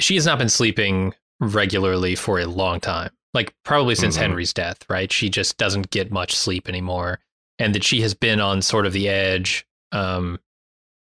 she 0.00 0.14
has 0.16 0.26
not 0.26 0.38
been 0.38 0.48
sleeping 0.48 1.14
regularly 1.38 2.16
for 2.16 2.40
a 2.40 2.46
long 2.46 2.80
time. 2.80 3.10
Like 3.34 3.54
probably 3.64 3.94
since 3.94 4.16
Mhm. 4.16 4.20
Henry's 4.22 4.52
death, 4.52 4.78
right? 4.88 5.12
She 5.12 5.28
just 5.28 5.56
doesn't 5.58 5.90
get 5.90 6.10
much 6.10 6.34
sleep 6.34 6.68
anymore. 6.68 7.20
And 7.62 7.74
that 7.74 7.84
she 7.84 8.00
has 8.00 8.12
been 8.14 8.40
on 8.40 8.60
sort 8.62 8.86
of 8.86 8.92
the 8.92 9.08
edge, 9.08 9.64
um, 9.92 10.40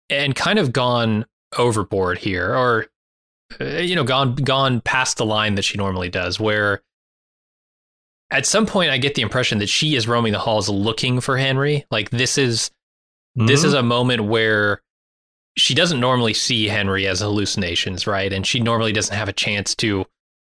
and 0.09 0.35
kind 0.35 0.59
of 0.59 0.73
gone 0.73 1.25
overboard 1.57 2.17
here, 2.17 2.53
or 2.55 2.87
uh, 3.61 3.65
you 3.79 3.95
know, 3.95 4.03
gone 4.03 4.35
gone 4.35 4.81
past 4.81 5.17
the 5.17 5.25
line 5.25 5.55
that 5.55 5.63
she 5.63 5.77
normally 5.77 6.09
does, 6.09 6.39
where 6.39 6.81
at 8.31 8.45
some 8.45 8.65
point 8.65 8.91
I 8.91 8.97
get 8.97 9.15
the 9.15 9.21
impression 9.21 9.57
that 9.59 9.69
she 9.69 9.95
is 9.95 10.07
roaming 10.07 10.33
the 10.33 10.39
halls 10.39 10.69
looking 10.69 11.19
for 11.21 11.37
Henry. 11.37 11.85
Like 11.89 12.09
this 12.11 12.37
is 12.37 12.71
this 13.35 13.61
Mhm. 13.61 13.65
is 13.65 13.73
a 13.73 13.83
moment 13.83 14.25
where 14.25 14.81
she 15.57 15.73
doesn't 15.73 15.99
normally 15.99 16.33
see 16.33 16.67
Henry 16.67 17.07
as 17.07 17.21
hallucinations, 17.21 18.05
right? 18.05 18.31
And 18.31 18.45
she 18.45 18.59
normally 18.59 18.91
doesn't 18.91 19.15
have 19.15 19.29
a 19.29 19.33
chance 19.33 19.75
to 19.75 20.05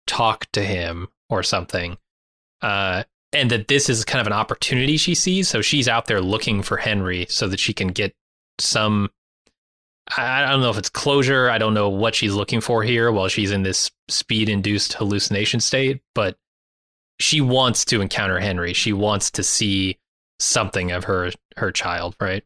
talk 0.07 0.47
to 0.53 0.63
him 0.63 1.09
or 1.29 1.43
something. 1.43 1.99
Uh, 2.63 3.05
and 3.37 3.51
that 3.51 3.69
this 3.69 3.89
is 3.89 4.05
kind 4.05 4.21
of 4.21 4.27
an 4.27 4.33
opportunity 4.33 4.97
she 4.97 5.15
sees. 5.15 5.49
So 5.49 5.63
she's 5.63 5.89
out 5.89 6.07
there 6.07 6.21
looking 6.21 6.63
for 6.63 6.77
Henry 6.77 7.27
so 7.29 7.49
that 7.49 7.61
she 7.61 7.73
can 7.73 7.89
get 7.89 8.15
some. 8.59 9.11
I 10.17 10.49
don't 10.49 10.61
know 10.61 10.71
if 10.71 10.79
it's 10.79 10.89
closure. 10.89 11.51
I 11.51 11.59
don't 11.59 11.75
know 11.75 11.89
what 11.89 12.15
she's 12.15 12.33
looking 12.33 12.61
for 12.61 12.83
here 12.85 13.11
while 13.11 13.29
she's 13.29 13.51
in 13.51 13.65
this 13.65 13.91
speed 14.09 14.49
induced 14.49 14.93
hallucination 14.93 15.59
state, 15.59 16.01
but 16.15 16.37
she 17.19 17.41
wants 17.41 17.85
to 17.87 18.01
encounter 18.01 18.39
Henry. 18.39 18.73
She 18.73 18.93
wants 18.93 19.31
to 19.33 19.43
see 19.43 19.99
something 20.39 20.93
of 20.93 21.05
her 21.05 21.33
her 21.57 21.73
child, 21.73 22.15
right? 22.21 22.45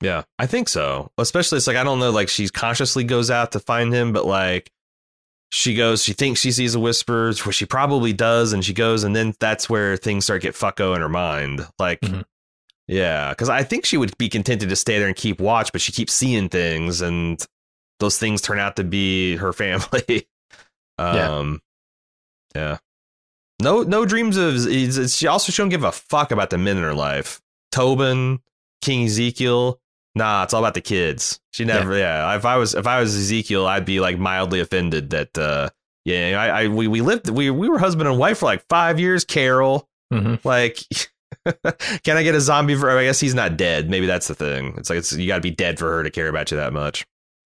Yeah, 0.00 0.24
I 0.38 0.46
think 0.46 0.68
so. 0.68 1.10
Especially, 1.18 1.58
it's 1.58 1.66
like 1.66 1.76
I 1.76 1.84
don't 1.84 1.98
know, 1.98 2.10
like 2.10 2.28
she 2.28 2.48
consciously 2.48 3.04
goes 3.04 3.30
out 3.30 3.52
to 3.52 3.60
find 3.60 3.92
him, 3.92 4.12
but 4.12 4.26
like 4.26 4.70
she 5.50 5.74
goes, 5.74 6.02
she 6.02 6.12
thinks 6.12 6.40
she 6.40 6.52
sees 6.52 6.74
a 6.74 6.80
whisper, 6.80 7.32
which 7.44 7.56
she 7.56 7.66
probably 7.66 8.12
does, 8.12 8.52
and 8.52 8.64
she 8.64 8.74
goes, 8.74 9.04
and 9.04 9.14
then 9.14 9.34
that's 9.40 9.70
where 9.70 9.96
things 9.96 10.24
start 10.24 10.42
to 10.42 10.48
get 10.48 10.54
fucko 10.54 10.94
in 10.94 11.00
her 11.00 11.08
mind. 11.08 11.66
Like, 11.78 12.00
Mhm. 12.00 12.24
yeah, 12.88 13.30
because 13.30 13.48
I 13.48 13.62
think 13.62 13.84
she 13.86 13.96
would 13.96 14.16
be 14.18 14.28
contented 14.28 14.68
to 14.68 14.76
stay 14.76 14.98
there 14.98 15.06
and 15.08 15.16
keep 15.16 15.40
watch, 15.40 15.72
but 15.72 15.80
she 15.80 15.92
keeps 15.92 16.12
seeing 16.12 16.48
things, 16.48 17.00
and 17.00 17.44
those 18.00 18.18
things 18.18 18.42
turn 18.42 18.58
out 18.58 18.76
to 18.76 18.84
be 18.84 19.36
her 19.36 19.52
family. 19.52 20.26
Yeah. 20.98 21.36
um, 21.36 21.60
yeah. 22.54 22.78
No, 23.60 23.82
no 23.82 24.06
dreams 24.06 24.38
of. 24.38 24.54
it's- 24.66 24.96
it's- 24.96 25.14
She 25.14 25.26
also 25.26 25.52
she 25.52 25.60
don't 25.60 25.68
give 25.68 25.84
a 25.84 25.92
fuck 25.92 26.30
about 26.30 26.48
the 26.48 26.56
men 26.56 26.78
in 26.78 26.82
her 26.82 26.94
life. 26.94 27.42
Tobin, 27.70 28.40
King 28.80 29.04
Ezekiel. 29.04 29.78
Nah, 30.16 30.42
it's 30.44 30.52
all 30.54 30.62
about 30.64 30.74
the 30.74 30.80
kids. 30.80 31.38
She 31.52 31.64
never. 31.64 31.96
Yeah. 31.96 32.34
If 32.36 32.44
I 32.44 32.56
was 32.56 32.74
if 32.74 32.86
I 32.86 32.98
was 33.00 33.14
Ezekiel, 33.14 33.66
I'd 33.66 33.84
be 33.84 34.00
like 34.00 34.18
mildly 34.18 34.58
offended 34.60 35.10
that. 35.10 35.36
uh 35.38 35.68
Yeah, 36.04 36.36
I, 36.40 36.62
I 36.64 36.68
we 36.68 36.88
we 36.88 37.02
lived 37.02 37.28
we 37.28 37.50
we 37.50 37.68
were 37.68 37.78
husband 37.78 38.08
and 38.08 38.18
wife 38.18 38.38
for 38.38 38.46
like 38.46 38.64
five 38.68 38.98
years. 38.98 39.24
Carol, 39.24 39.88
Mm-hmm. 40.12 40.46
like. 40.48 40.78
Can 42.02 42.16
I 42.16 42.22
get 42.22 42.34
a 42.34 42.40
zombie? 42.40 42.74
For, 42.76 42.90
I 42.90 43.04
guess 43.04 43.20
he's 43.20 43.34
not 43.34 43.56
dead. 43.56 43.88
Maybe 43.90 44.06
that's 44.06 44.26
the 44.28 44.34
thing. 44.34 44.74
It's 44.78 44.90
like 44.90 44.98
it's 44.98 45.12
you 45.12 45.26
got 45.28 45.36
to 45.36 45.40
be 45.40 45.50
dead 45.50 45.78
for 45.78 45.90
her 45.92 46.02
to 46.02 46.10
care 46.10 46.28
about 46.28 46.50
you 46.50 46.56
that 46.56 46.72
much. 46.72 47.06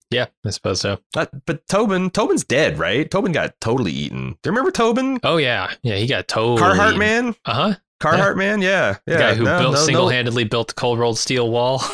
Yeah, 0.10 0.28
I 0.46 0.50
suppose 0.52 0.80
so. 0.82 1.00
But, 1.14 1.30
but 1.46 1.68
Tobin, 1.68 2.10
Tobin's 2.10 2.44
dead, 2.46 2.80
right? 2.80 3.10
Tobin 3.10 3.34
got 3.34 3.60
totally 3.60 3.92
eaten. 3.92 4.32
Do 4.32 4.38
you 4.46 4.52
remember 4.52 4.72
Tobin? 4.72 5.20
Oh 5.24 5.38
yeah, 5.38 5.74
yeah. 5.84 5.96
He 5.98 6.08
got 6.08 6.28
totally 6.30 6.62
Carhartt 6.62 6.98
man? 6.98 7.36
Uh 7.46 7.54
huh. 7.54 7.74
Carhartt 8.02 8.38
man? 8.38 8.62
Yeah. 8.62 8.98
The 9.06 9.14
yeah. 9.14 9.20
guy 9.20 9.34
who 9.36 9.44
No, 9.44 9.60
built 9.60 9.74
no, 9.74 9.80
no. 9.80 9.86
single-handedly 9.86 10.46
built 10.46 10.70
the 10.70 10.74
cold 10.76 10.98
rolled 11.00 11.18
steel 11.18 11.50
wall. 11.52 11.84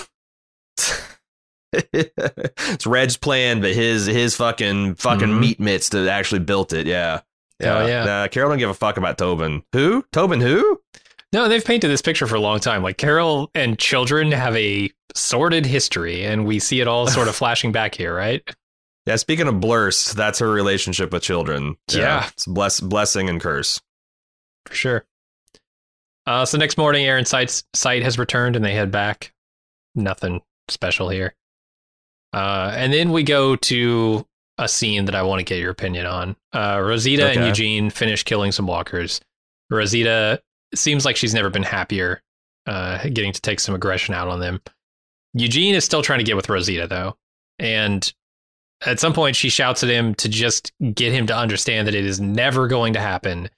it's 1.73 2.85
Reg's 2.85 3.17
plan, 3.17 3.61
but 3.61 3.73
his 3.73 4.05
his 4.05 4.35
fucking 4.35 4.95
fucking 4.95 5.27
Mhm. 5.27 5.39
meat 5.39 5.59
mitts 5.59 5.89
that 5.89 6.07
actually 6.07 6.39
built 6.39 6.73
it. 6.73 6.87
Yeah. 6.87 7.21
Oh, 7.61 7.85
yeah. 7.87 8.03
Nah, 8.03 8.27
Carol 8.27 8.49
don't 8.49 8.57
give 8.59 8.69
a 8.69 8.73
fuck 8.73 8.97
about 8.97 9.17
Tobin. 9.17 9.63
Who? 9.71 10.03
Tobin 10.11 10.41
who? 10.41 10.81
No, 11.31 11.47
they've 11.47 11.63
painted 11.63 11.87
this 11.87 12.01
picture 12.01 12.27
for 12.27 12.35
a 12.35 12.39
long 12.41 12.59
time. 12.59 12.83
Like 12.83 12.97
Carol 12.97 13.49
and 13.55 13.79
children 13.79 14.31
have 14.33 14.55
a 14.57 14.91
sordid 15.15 15.65
history, 15.65 16.25
and 16.25 16.45
we 16.45 16.59
see 16.59 16.81
it 16.81 16.87
all 16.87 17.07
sort 17.07 17.27
of 17.27 17.35
flashing 17.37 17.71
back 17.71 17.95
here, 17.95 18.13
right? 18.13 18.43
Yeah, 19.05 19.15
speaking 19.15 19.47
of 19.47 19.59
blurs, 19.59 20.11
that's 20.13 20.39
her 20.39 20.49
relationship 20.49 21.11
with 21.11 21.23
children. 21.23 21.75
Yeah. 21.91 22.27
It's 22.33 22.45
bless 22.45 22.79
blessing 22.79 23.29
and 23.29 23.39
curse. 23.41 23.81
For 24.65 24.75
sure. 24.75 25.05
Uh, 26.25 26.45
so 26.45 26.57
next 26.57 26.77
morning, 26.77 27.05
Aaron 27.05 27.25
Sight's 27.25 27.63
site 27.73 28.03
has 28.03 28.17
returned, 28.19 28.55
and 28.55 28.63
they 28.63 28.73
head 28.73 28.91
back. 28.91 29.33
Nothing 29.95 30.41
special 30.69 31.09
here. 31.09 31.35
Uh, 32.33 32.73
and 32.75 32.91
then 32.91 33.11
we 33.11 33.23
go 33.23 33.55
to 33.55 34.25
a 34.57 34.67
scene 34.67 35.05
that 35.05 35.15
I 35.15 35.23
want 35.23 35.39
to 35.39 35.43
get 35.43 35.59
your 35.59 35.71
opinion 35.71 36.05
on. 36.05 36.35
Uh, 36.53 36.81
Rosita 36.83 37.29
and 37.29 37.45
Eugene 37.45 37.89
finish 37.89 38.23
killing 38.23 38.51
some 38.51 38.67
walkers. 38.67 39.21
Rosita 39.69 40.41
seems 40.75 41.05
like 41.05 41.15
she's 41.15 41.33
never 41.33 41.49
been 41.49 41.63
happier, 41.63 42.21
uh, 42.65 43.03
getting 43.09 43.33
to 43.33 43.41
take 43.41 43.59
some 43.59 43.75
aggression 43.75 44.13
out 44.13 44.27
on 44.27 44.39
them. 44.39 44.61
Eugene 45.33 45.75
is 45.75 45.83
still 45.83 46.01
trying 46.01 46.19
to 46.19 46.25
get 46.25 46.35
with 46.35 46.49
Rosita 46.49 46.87
though, 46.87 47.17
and 47.57 48.13
at 48.85 48.99
some 48.99 49.13
point 49.13 49.35
she 49.35 49.49
shouts 49.49 49.83
at 49.83 49.89
him 49.89 50.13
to 50.15 50.29
just 50.29 50.71
get 50.93 51.11
him 51.11 51.25
to 51.27 51.35
understand 51.35 51.87
that 51.87 51.95
it 51.95 52.05
is 52.05 52.19
never 52.19 52.67
going 52.67 52.93
to 52.93 52.99
happen. 52.99 53.49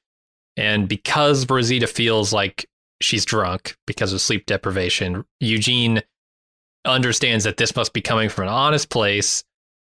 And 0.55 0.87
because 0.87 1.49
Rosita 1.49 1.87
feels 1.87 2.31
like 2.31 2.65
she's 3.01 3.25
drunk 3.25 3.75
because 3.85 4.13
of 4.13 4.21
sleep 4.21 4.45
deprivation, 4.45 5.25
Eugene 5.41 6.01
understands 6.85 7.43
that 7.43 7.57
this 7.57 7.75
must 7.75 7.93
be 7.93 8.01
coming 8.01 8.29
from 8.29 8.43
an 8.43 8.53
honest 8.53 8.89
place, 8.89 9.43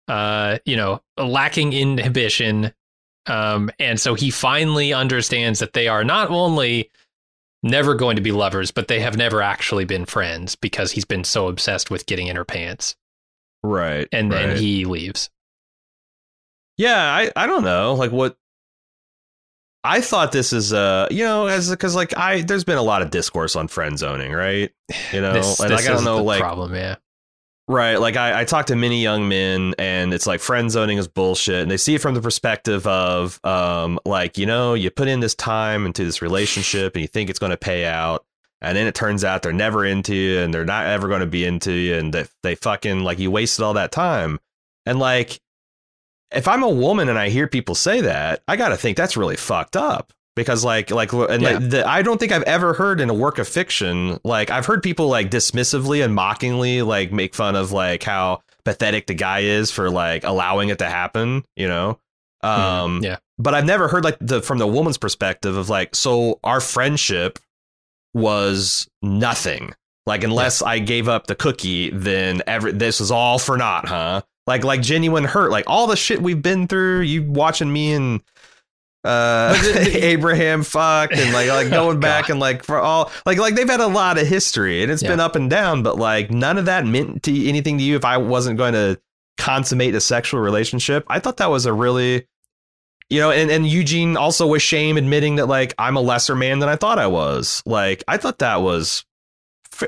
uh, 0.08 0.58
you 0.66 0.76
know, 0.76 1.02
lacking 1.18 1.74
inhibition. 1.74 2.74
Um, 3.26 3.70
and 3.80 4.00
so 4.00 4.16
he 4.16 4.32
finally 4.32 4.94
understands 4.94 5.60
that 5.60 5.74
they 5.74 5.88
are 5.88 6.04
not 6.04 6.30
only 6.30 6.90
never 7.62 7.94
going 7.94 8.16
to 8.16 8.22
be 8.22 8.32
lovers, 8.32 8.72
but 8.72 8.88
they 8.88 9.00
have 9.02 9.18
never 9.18 9.42
actually 9.42 9.86
been 9.86 10.06
friends 10.06 10.56
because 10.56 10.92
he's 10.92 11.06
been 11.06 11.24
so 11.24 11.48
obsessed 11.48 11.92
with 11.92 12.06
getting 12.06 12.28
in 12.28 12.36
her 12.36 12.46
pants. 12.46 12.96
Right. 13.62 14.08
And 14.12 14.32
then 14.32 14.50
right. 14.50 14.58
he 14.58 14.86
leaves. 14.86 15.30
Yeah, 16.78 16.98
I, 16.98 17.32
I 17.36 17.46
don't 17.46 17.64
know. 17.64 17.94
Like 17.94 18.12
what 18.12 18.38
I 19.84 20.02
thought 20.02 20.32
this 20.32 20.52
is 20.52 20.74
uh 20.74 21.08
you 21.10 21.24
know 21.24 21.48
as 21.48 21.70
because 21.70 21.96
like 21.96 22.18
I 22.18 22.42
there's 22.42 22.64
been 22.64 22.78
a 22.78 22.84
lot 22.84 23.02
of 23.02 23.12
discourse 23.12 23.56
on 23.56 23.68
friend 23.68 23.98
zoning 23.98 24.32
right 24.32 24.72
you 25.14 25.22
know 25.22 25.34
This, 25.34 25.60
and 25.60 25.72
this 25.72 25.82
like 25.82 25.90
I 25.90 25.94
don't 25.94 26.04
know 26.04 26.24
like 26.24 26.42
problem, 26.42 26.76
yeah. 26.76 26.96
right 27.68 27.96
like 27.96 28.18
I 28.18 28.42
I 28.42 28.44
talk 28.44 28.66
to 28.68 28.76
many 28.76 29.02
young 29.02 29.30
men 29.30 29.76
and 29.80 30.14
it's 30.14 30.28
like 30.28 30.42
friend 30.42 30.70
zoning 30.70 30.98
is 30.98 31.08
bullshit 31.08 31.62
and 31.62 31.72
they 31.72 31.78
see 31.78 31.96
it 31.96 32.02
from 32.02 32.14
the 32.14 32.22
perspective 32.22 32.86
of 32.88 33.40
um 33.46 34.00
like 34.06 34.38
you 34.38 34.46
know 34.46 34.74
you 34.74 34.90
put 34.90 35.08
in 35.08 35.22
this 35.22 35.36
time 35.36 35.86
into 35.86 36.04
this 36.04 36.22
relationship 36.22 36.96
and 36.96 37.02
you 37.02 37.08
think 37.08 37.30
it's 37.30 37.40
going 37.40 37.52
to 37.52 37.58
pay 37.58 37.86
out 37.86 38.26
and 38.62 38.76
then 38.76 38.86
it 38.86 38.96
turns 38.96 39.24
out 39.24 39.42
they're 39.42 39.54
never 39.54 39.86
into 39.86 40.14
you 40.14 40.40
and 40.40 40.54
they're 40.54 40.66
not 40.66 40.88
ever 40.88 41.08
going 41.08 41.22
to 41.22 41.26
be 41.26 41.46
into 41.46 41.72
you 41.72 41.96
and 41.96 42.14
they, 42.14 42.26
they 42.44 42.56
fucking 42.56 43.04
like 43.04 43.18
you 43.18 43.32
wasted 43.32 43.64
all 43.64 43.74
that 43.74 43.92
time 43.94 44.40
and 44.86 45.00
like 45.00 45.40
if 46.34 46.48
I'm 46.48 46.64
a 46.64 46.70
woman 46.70 47.10
and 47.10 47.18
I 47.18 47.30
hear 47.30 47.48
people 47.48 47.76
say 47.76 48.02
that, 48.02 48.42
I 48.48 48.56
got 48.56 48.70
to 48.70 48.78
think 48.78 48.98
that's 48.98 49.18
really 49.18 49.36
fucked 49.38 49.76
up 49.76 50.14
because 50.36 50.64
like 50.64 50.92
like 50.92 51.12
and 51.12 51.42
Yeah. 51.42 51.52
like, 51.58 51.70
the, 51.70 51.88
I 51.88 52.02
don't 52.02 52.20
think 52.20 52.32
I've 52.32 52.44
ever 52.44 52.74
heard 52.74 53.02
in 53.02 53.10
a 53.10 53.14
work 53.14 53.40
of 53.40 53.48
fiction 53.48 54.20
like 54.24 54.50
I've 54.52 54.66
heard 54.66 54.82
people 54.84 55.08
like 55.08 55.30
dismissively 55.32 56.04
and 56.04 56.14
mockingly 56.16 56.82
like 56.82 57.12
make 57.12 57.34
fun 57.36 57.56
of 57.56 57.72
like 57.72 58.04
how 58.04 58.42
pathetic 58.64 59.08
the 59.08 59.14
guy 59.16 59.40
is 59.40 59.72
for 59.72 59.90
like 59.90 60.24
allowing 60.24 60.70
it 60.70 60.80
to 60.80 60.86
happen, 60.86 61.44
you 61.56 61.68
know. 61.68 62.00
Um, 62.42 63.02
Mm, 63.02 63.04
yeah. 63.04 63.18
but 63.38 63.54
I've 63.54 63.66
never 63.66 63.88
heard 63.90 64.04
like 64.06 64.18
the 64.22 64.42
from 64.42 64.60
the 64.60 64.68
woman's 64.68 64.98
perspective 64.98 65.58
of 65.58 65.68
like, 65.70 65.94
so 65.96 66.40
our 66.44 66.62
friendship 66.62 67.38
was 68.14 68.88
nothing. 69.02 69.74
Like 70.06 70.24
unless 70.24 70.62
I 70.62 70.80
gave 70.80 71.08
up 71.08 71.28
the 71.28 71.36
cookie, 71.36 71.90
then 71.92 72.42
every 72.48 72.72
this 72.72 73.00
was 73.00 73.12
all 73.12 73.38
for 73.40 73.58
naught, 73.58 73.88
huh? 73.88 74.22
Like 74.50 74.64
like 74.64 74.82
genuine 74.82 75.26
hurt, 75.26 75.52
like 75.52 75.66
all 75.68 75.86
the 75.86 75.96
shit 75.96 76.22
we've 76.22 76.42
been 76.42 76.68
through. 76.68 77.02
You 77.02 77.22
watching 77.24 77.72
me 77.72 77.94
and 77.94 78.22
uh 79.04 79.56
Abraham 79.78 80.64
fuck 80.64 81.12
and 81.14 81.32
like 81.32 81.48
like 81.48 81.70
going 81.72 81.98
Oh, 81.98 82.00
back 82.02 82.30
and 82.30 82.40
like 82.40 82.64
for 82.64 82.80
all 82.80 83.12
like 83.28 83.38
like 83.38 83.54
they've 83.56 83.70
had 83.70 83.80
a 83.80 83.88
lot 83.88 84.18
of 84.18 84.28
history 84.28 84.82
and 84.82 84.92
it's 84.92 85.04
been 85.04 85.20
up 85.20 85.36
and 85.36 85.52
down, 85.52 85.84
but 85.84 85.98
like 85.98 86.32
none 86.32 86.58
of 86.58 86.66
that 86.66 86.86
meant 86.86 87.22
to 87.24 87.48
anything 87.48 87.78
to 87.78 87.84
you 87.84 87.96
if 87.96 88.04
I 88.04 88.18
wasn't 88.18 88.58
going 88.58 88.74
to 88.74 89.00
consummate 89.38 89.94
a 89.94 90.02
sexual 90.02 90.42
relationship. 90.42 91.06
I 91.08 91.20
thought 91.20 91.38
that 91.38 91.52
was 91.52 91.68
a 91.68 91.72
really 91.72 92.28
you 93.12 93.20
know, 93.20 93.32
and, 93.32 93.50
and 93.50 93.68
Eugene 93.68 94.18
also 94.18 94.46
with 94.48 94.62
shame 94.62 94.98
admitting 94.98 95.36
that 95.36 95.46
like 95.48 95.76
I'm 95.78 95.96
a 95.96 96.02
lesser 96.02 96.36
man 96.36 96.58
than 96.60 96.70
I 96.70 96.76
thought 96.76 96.98
I 97.00 97.08
was. 97.08 97.62
Like 97.68 98.04
I 98.08 98.18
thought 98.18 98.40
that 98.40 98.62
was 98.62 99.06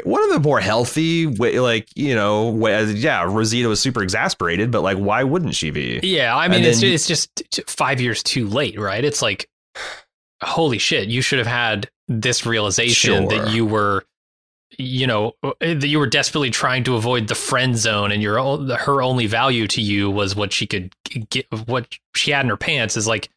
one 0.03 0.23
of 0.23 0.29
the 0.31 0.39
more 0.39 0.59
healthy 0.59 1.25
way, 1.27 1.59
like 1.59 1.87
you 1.95 2.15
know, 2.15 2.49
way, 2.49 2.83
yeah. 2.91 3.23
Rosita 3.23 3.67
was 3.69 3.79
super 3.79 4.01
exasperated, 4.03 4.71
but 4.71 4.81
like, 4.81 4.97
why 4.97 5.23
wouldn't 5.23 5.55
she 5.55 5.71
be? 5.71 5.99
Yeah, 6.03 6.35
I 6.35 6.47
mean, 6.47 6.59
And 6.59 6.65
it's 6.67 6.81
then 6.81 6.91
it's 6.91 7.07
just 7.07 7.29
five 7.67 7.99
years 8.01 8.23
too 8.23 8.47
late, 8.47 8.79
right? 8.79 9.03
It's 9.03 9.21
like, 9.21 9.49
holy 10.43 10.77
shit, 10.77 11.07
you 11.09 11.21
should 11.21 11.39
have 11.39 11.47
had 11.47 11.89
this 12.07 12.45
realization 12.45 13.29
Sure. 13.29 13.39
that 13.39 13.51
you 13.53 13.65
were, 13.65 14.03
you 14.77 15.07
know, 15.07 15.33
uh, 15.43 15.51
that 15.61 15.87
you 15.87 15.99
were 15.99 16.07
desperately 16.07 16.49
trying 16.49 16.83
to 16.85 16.95
avoid 16.95 17.27
the 17.27 17.35
friend 17.35 17.77
zone, 17.77 18.11
and 18.11 18.21
your 18.21 18.35
her 18.77 19.01
only 19.01 19.27
value 19.27 19.67
to 19.67 19.81
you 19.81 20.09
was 20.09 20.35
what 20.35 20.51
she 20.53 20.65
could 20.67 20.93
get, 21.29 21.45
what 21.67 21.87
she 22.15 22.31
had 22.31 22.45
in 22.45 22.49
her 22.49 22.57
pants. 22.57 22.97
Is 22.97 23.07
like 23.07 23.29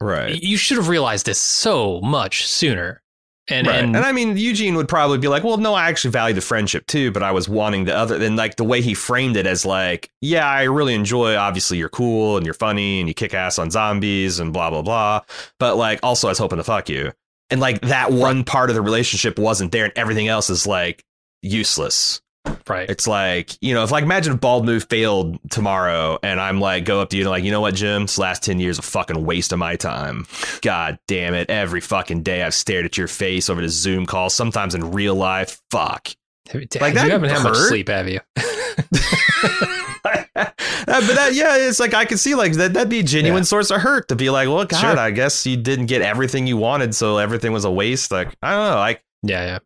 Right. 0.00 0.42
you 0.42 0.56
should 0.58 0.76
have 0.76 0.88
realized 0.88 1.24
this 1.26 1.40
so 1.40 2.00
much 2.02 2.46
sooner. 2.46 3.00
And 3.48 3.66
right. 3.66 3.84
and, 3.84 3.94
And, 3.94 4.04
I 4.04 4.10
mean, 4.10 4.36
Eugene 4.36 4.74
would 4.74 4.88
probably 4.88 5.18
be 5.18 5.28
like, 5.28 5.44
"Well, 5.44 5.56
no, 5.56 5.74
I 5.74 5.88
actually 5.88 6.10
value 6.10 6.34
the 6.34 6.40
friendship 6.40 6.86
too, 6.86 7.12
but 7.12 7.22
I 7.22 7.30
was 7.30 7.48
wanting 7.48 7.84
the 7.84 7.96
other." 7.96 8.18
Then, 8.18 8.34
like 8.34 8.56
the 8.56 8.64
way 8.64 8.80
he 8.80 8.92
framed 8.94 9.36
it 9.36 9.46
as 9.46 9.64
like, 9.64 10.10
"Yeah, 10.20 10.48
I 10.48 10.64
really 10.64 10.94
enjoy. 10.94 11.36
Obviously, 11.36 11.78
you're 11.78 11.88
cool 11.88 12.36
and 12.36 12.44
you're 12.44 12.54
funny 12.54 12.98
and 12.98 13.08
you 13.08 13.14
kick 13.14 13.34
ass 13.34 13.58
on 13.58 13.70
zombies 13.70 14.40
and 14.40 14.52
blah 14.52 14.70
blah 14.70 14.82
blah." 14.82 15.20
But 15.60 15.76
like, 15.76 16.00
also, 16.02 16.26
I 16.26 16.32
was 16.32 16.38
hoping 16.38 16.58
to 16.58 16.64
fuck 16.64 16.88
you, 16.88 17.12
and 17.50 17.60
like 17.60 17.80
that 17.82 18.10
one 18.12 18.42
part 18.42 18.68
of 18.68 18.74
the 18.74 18.82
relationship 18.82 19.38
wasn't 19.38 19.70
there, 19.70 19.84
and 19.84 19.92
everything 19.96 20.26
else 20.26 20.50
is 20.50 20.66
like 20.66 21.04
useless. 21.42 22.20
Right, 22.68 22.88
It's 22.90 23.06
like, 23.06 23.56
you 23.62 23.74
know, 23.74 23.82
if 23.84 23.90
like 23.90 24.04
imagine 24.04 24.34
if 24.34 24.40
Bald 24.40 24.66
Move 24.66 24.86
failed 24.88 25.38
tomorrow 25.50 26.18
and 26.22 26.40
I'm 26.40 26.60
like, 26.60 26.84
go 26.84 27.00
up 27.00 27.10
to 27.10 27.16
you 27.16 27.22
and 27.24 27.30
like, 27.30 27.44
you 27.44 27.50
know 27.50 27.60
what, 27.60 27.74
Jim, 27.74 28.02
this 28.02 28.18
last 28.18 28.42
10 28.44 28.60
years 28.60 28.78
of 28.78 28.84
fucking 28.84 29.24
waste 29.24 29.52
of 29.52 29.58
my 29.58 29.76
time. 29.76 30.26
God 30.62 30.98
damn 31.08 31.34
it. 31.34 31.50
Every 31.50 31.80
fucking 31.80 32.22
day 32.22 32.42
I've 32.42 32.54
stared 32.54 32.84
at 32.84 32.96
your 32.98 33.08
face 33.08 33.48
over 33.50 33.60
the 33.62 33.68
Zoom 33.68 34.06
call, 34.06 34.30
sometimes 34.30 34.74
in 34.74 34.92
real 34.92 35.14
life. 35.14 35.60
Fuck. 35.70 36.08
like 36.54 36.70
that 36.70 37.04
you 37.06 37.10
haven't 37.10 37.30
had 37.30 37.42
much 37.42 37.56
sleep, 37.56 37.88
have 37.88 38.08
you? 38.08 38.20
But 40.86 41.14
that, 41.16 41.34
yeah, 41.34 41.56
it's 41.56 41.80
like 41.80 41.94
I 41.94 42.04
can 42.04 42.16
see 42.16 42.34
like 42.34 42.52
that, 42.54 42.72
that'd 42.72 42.88
be 42.88 43.00
a 43.00 43.02
genuine 43.02 43.42
Yeah. 43.42 43.46
source 43.46 43.70
of 43.70 43.80
hurt 43.80 44.08
to 44.08 44.16
be 44.16 44.30
like, 44.30 44.48
well, 44.48 44.64
God, 44.64 44.80
Sure. 44.80 44.98
I 44.98 45.10
guess 45.10 45.44
you 45.46 45.56
didn't 45.56 45.86
get 45.86 46.00
everything 46.00 46.46
you 46.46 46.56
wanted. 46.56 46.94
So 46.94 47.18
everything 47.18 47.52
was 47.52 47.64
a 47.64 47.70
waste. 47.70 48.10
Like, 48.12 48.34
I 48.42 48.52
don't 48.52 48.70
know. 48.70 48.76
Like, 48.76 49.02
Yeah, 49.22 49.44
yeah. 49.44 49.58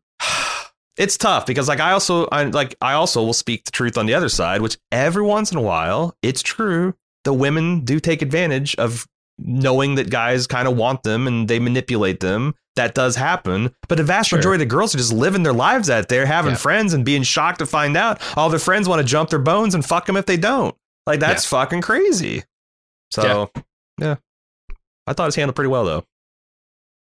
It's 1.01 1.16
tough 1.16 1.46
because 1.46 1.66
like 1.66 1.80
I 1.80 1.92
also 1.92 2.26
I 2.30 2.44
like 2.44 2.76
I 2.80 2.92
also 2.92 3.24
will 3.24 3.32
speak 3.32 3.64
the 3.64 3.70
truth 3.72 3.96
on 3.98 4.07
the 4.07 4.14
other 4.14 4.28
side, 4.28 4.61
which 4.62 4.76
every 4.92 5.22
once 5.22 5.51
in 5.51 5.59
a 5.59 5.62
while 5.62 6.14
it's 6.22 6.42
true. 6.42 6.94
The 7.24 7.32
women 7.34 7.80
do 7.84 7.98
take 8.01 8.22
advantage 8.22 8.74
of 8.76 9.07
knowing 9.38 9.94
that 9.96 10.11
guys 10.11 10.46
kind 10.46 10.68
of 10.68 10.76
want 10.76 11.03
them 11.03 11.26
and 11.26 11.48
they 11.48 11.59
manipulate 11.59 12.20
them. 12.20 12.55
That 12.76 12.94
does 12.94 13.16
happen, 13.16 13.74
but 13.88 13.96
the 13.98 14.05
vast 14.05 14.28
Sure. 14.30 14.38
majority 14.38 14.62
of 14.62 14.68
the 14.68 14.74
girls 14.74 14.94
are 14.94 14.98
just 14.98 15.12
living 15.12 15.42
their 15.42 15.53
lives 15.53 15.90
out 15.90 16.09
there, 16.09 16.24
having 16.24 16.53
Yeah. 16.53 16.57
friends 16.59 16.92
and 16.94 17.05
being 17.05 17.22
shocked 17.24 17.59
to 17.59 17.66
find 17.66 17.96
out 17.96 18.20
all 18.36 18.48
their 18.48 18.59
friends 18.61 18.88
want 18.88 19.01
to 19.01 19.07
jump 19.07 19.28
their 19.30 19.38
bones 19.40 19.74
and 19.74 19.84
fuck 19.84 20.07
them 20.07 20.16
if 20.16 20.24
they 20.26 20.36
don't. 20.36 20.74
Like 21.07 21.20
that's 21.20 21.44
fucking 21.46 21.80
crazy. 21.82 22.44
So 23.11 23.51
yeah. 23.98 24.16
I 25.07 25.12
thought 25.12 25.26
it's 25.28 25.36
handled 25.36 25.57
pretty 25.57 25.68
well 25.68 25.84
though. 25.84 26.05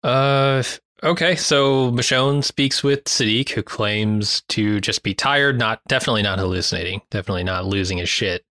Uh, 0.09 0.63
okay. 1.03 1.37
So 1.37 1.91
Michonne 1.93 2.43
speaks 2.45 2.83
with 2.83 3.05
Siddiq, 3.05 3.51
who 3.51 3.63
claims 3.63 4.43
to 4.49 4.81
just 4.81 5.03
be 5.03 5.15
tired, 5.15 5.59
not 5.59 5.81
definitely 5.89 6.23
not 6.23 6.39
hallucinating, 6.39 7.03
definitely 7.11 7.45
not 7.45 7.67
losing 7.67 7.99
his 7.99 8.09
shit. 8.09 8.45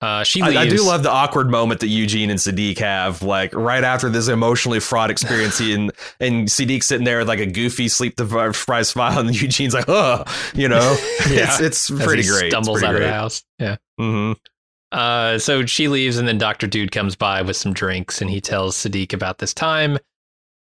Uh, 0.00 0.22
she. 0.22 0.42
I, 0.42 0.48
I 0.62 0.68
do 0.68 0.84
love 0.84 1.02
the 1.02 1.10
awkward 1.10 1.48
moment 1.50 1.80
that 1.80 1.86
Eugene 1.86 2.28
and 2.28 2.38
Siddiq 2.38 2.78
have, 2.78 3.22
like 3.22 3.54
right 3.54 3.82
after 3.82 4.10
this 4.10 4.28
emotionally 4.28 4.80
fraught 4.80 5.10
experience, 5.10 5.56
he 5.56 5.72
and 5.74 5.92
and 6.20 6.48
Siddiq 6.48 6.82
sitting 6.82 7.04
there 7.04 7.20
with 7.20 7.28
like 7.28 7.38
a 7.38 7.46
goofy 7.46 7.88
sleep 7.88 8.16
deprived 8.16 8.86
smile, 8.86 9.20
and 9.20 9.30
Eugene's 9.30 9.72
like, 9.72 9.88
"Oh, 9.88 10.24
you 10.54 10.68
know, 10.68 10.96
Yeah. 11.30 11.44
it's 11.58 11.60
it's 11.60 11.90
pretty 11.90 12.24
great." 12.24 12.50
Stumbles 12.50 12.82
out 12.82 12.94
of 12.96 13.00
the 13.00 13.10
house. 13.10 13.44
Yeah. 13.58 13.76
hmm 13.96 14.32
Uh, 14.92 15.38
so 15.38 15.64
she 15.64 15.88
leaves, 15.88 16.18
and 16.18 16.28
then 16.28 16.36
Doctor 16.38 16.66
Dude 16.66 16.92
comes 16.92 17.16
by 17.16 17.40
with 17.40 17.56
some 17.56 17.72
drinks, 17.72 18.20
and 18.20 18.28
he 18.28 18.42
tells 18.42 18.76
Siddiq 18.76 19.14
about 19.14 19.38
this 19.38 19.54
time, 19.54 19.98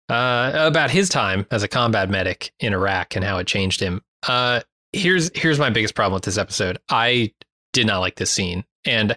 uh, 0.08 0.52
about 0.54 0.90
his 0.90 1.08
time 1.08 1.46
as 1.50 1.62
a 1.62 1.68
combat 1.68 2.08
medic 2.10 2.52
in 2.60 2.72
Iraq 2.72 3.16
and 3.16 3.24
how 3.24 3.38
it 3.38 3.46
changed 3.46 3.80
him. 3.80 4.02
Uh, 4.26 4.60
here's 4.92 5.30
here's 5.34 5.58
my 5.58 5.70
biggest 5.70 5.94
problem 5.94 6.14
with 6.14 6.24
this 6.24 6.38
episode. 6.38 6.78
I 6.88 7.32
did 7.72 7.86
not 7.86 7.98
like 8.00 8.16
this 8.16 8.30
scene, 8.30 8.64
and 8.84 9.16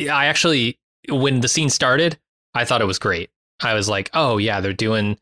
I 0.00 0.26
actually, 0.26 0.78
when 1.08 1.40
the 1.40 1.48
scene 1.48 1.70
started, 1.70 2.18
I 2.54 2.64
thought 2.64 2.80
it 2.82 2.86
was 2.86 2.98
great. 2.98 3.30
I 3.62 3.74
was 3.74 3.88
like, 3.88 4.10
oh 4.14 4.38
yeah, 4.38 4.60
they're 4.60 4.72
doing. 4.72 5.18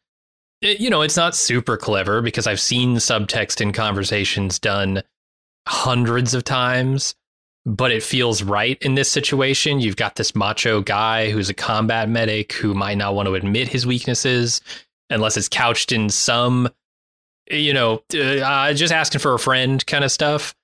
it- 0.62 0.80
you 0.80 0.90
know, 0.90 1.02
it's 1.02 1.16
not 1.16 1.34
super 1.36 1.76
clever 1.76 2.20
because 2.22 2.46
I've 2.46 2.60
seen 2.60 2.96
subtext 2.96 3.60
in 3.60 3.72
conversations 3.72 4.58
done 4.58 5.02
hundreds 5.66 6.34
of 6.34 6.44
times 6.44 7.14
but 7.66 7.90
it 7.90 8.02
feels 8.02 8.42
right 8.42 8.78
in 8.80 8.94
this 8.94 9.10
situation. 9.10 9.78
You've 9.78 9.96
got 9.96 10.14
this 10.14 10.34
macho 10.34 10.80
guy 10.80 11.30
who's 11.30 11.50
a 11.50 11.54
combat 11.54 12.08
medic 12.08 12.54
who 12.54 12.72
might 12.72 12.96
not 12.96 13.14
want 13.14 13.26
to 13.26 13.34
admit 13.34 13.68
his 13.68 13.86
weaknesses 13.86 14.62
unless 15.10 15.36
it's 15.36 15.48
couched 15.48 15.92
in 15.92 16.10
some, 16.10 16.68
you 17.50 17.72
know, 17.72 18.02
uh, 18.14 18.72
just 18.74 18.92
asking 18.92 19.20
for 19.20 19.34
a 19.34 19.38
friend 19.38 19.84
kind 19.86 20.04
of 20.04 20.12
stuff. 20.12 20.54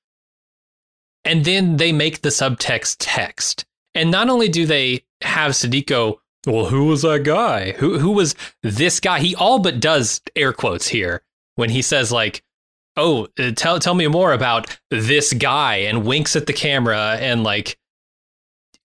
And 1.25 1.45
then 1.45 1.77
they 1.79 1.93
make 1.93 2.21
the 2.21 2.29
subtext 2.29 2.97
text. 2.99 3.65
And 3.95 4.11
not 4.11 4.29
only 4.29 4.49
do 4.49 4.67
they 4.67 5.05
have 5.23 5.53
Sadiko, 5.53 6.19
well, 6.47 6.67
who 6.67 6.85
was 6.87 7.03
that 7.03 7.23
guy? 7.23 7.73
Who 7.73 7.99
who 7.99 8.11
was 8.11 8.35
this 8.63 9.01
guy? 9.01 9.21
He 9.21 9.35
all 9.35 9.59
but 9.59 9.81
does 9.81 10.21
air 10.37 10.53
quotes 10.53 10.89
here 10.89 11.23
when 11.55 11.71
he 11.71 11.81
says 11.81 12.13
like, 12.13 12.43
"Oh, 12.97 13.29
uh, 13.39 13.53
tell 13.53 13.79
tell 13.79 13.95
me 13.95 14.07
more 14.09 14.33
about 14.33 14.77
this 14.91 15.33
guy," 15.33 15.77
and 15.77 16.05
winks 16.05 16.37
at 16.37 16.47
the 16.47 16.53
camera 16.53 17.17
and 17.21 17.43
like. 17.43 17.79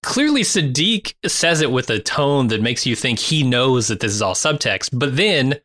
Clearly, 0.04 0.42
Siddiq 0.44 1.14
says 1.26 1.62
it 1.62 1.72
with 1.72 1.90
a 1.90 2.00
tone 2.00 2.48
that 2.48 2.62
makes 2.62 2.86
you 2.86 2.96
think 2.96 3.20
he 3.20 3.44
knows 3.44 3.88
that 3.90 4.00
this 4.00 4.14
is 4.14 4.22
all 4.22 4.34
subtext. 4.34 4.90
But 4.94 5.16
then 5.18 5.60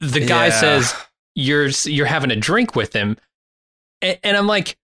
the 0.00 0.20
guy 0.24 0.46
Yeah. 0.46 0.60
says, 0.60 0.94
"You're 1.34 1.68
you're 1.84 2.06
having 2.06 2.30
a 2.30 2.36
drink 2.36 2.76
with 2.76 2.92
him," 2.92 3.16
and, 4.00 4.18
and 4.22 4.36
I'm 4.36 4.46
like, 4.46 4.76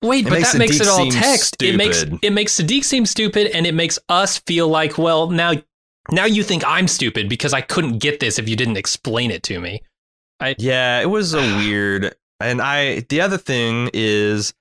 Wait, 0.00 0.20
It 0.26 0.30
but 0.30 0.32
makes 0.34 0.52
that 0.52 0.58
makes 0.58 0.76
Siddiq 0.76 0.80
it 0.82 0.88
all 0.88 1.10
text. 1.10 1.62
It 1.62 1.76
makes 1.76 2.04
it 2.22 2.32
makes 2.32 2.54
Siddiq 2.54 2.84
seem 2.84 3.04
stupid, 3.04 3.48
and 3.48 3.66
it 3.66 3.74
makes 3.74 3.98
us 4.08 4.38
feel 4.38 4.68
like, 4.68 4.96
well, 4.96 5.28
now 5.28 5.54
now 6.10 6.24
you 6.24 6.42
think 6.44 6.62
I'm 6.66 6.86
stupid 6.88 7.28
because 7.28 7.52
I 7.52 7.60
couldn't 7.60 7.98
get 7.98 8.20
this 8.20 8.38
if 8.38 8.48
you 8.48 8.54
didn't 8.56 8.76
explain 8.76 9.30
it 9.30 9.42
to 9.44 9.60
me. 9.60 9.82
I, 10.40 10.54
Yeah, 10.58 11.00
it 11.00 11.06
was 11.10 11.34
a 11.34 11.40
weird. 11.58 12.14
And 12.40 12.62
I, 12.62 13.00
the 13.08 13.20
other 13.20 13.36
thing 13.38 13.90
is, 13.92 14.54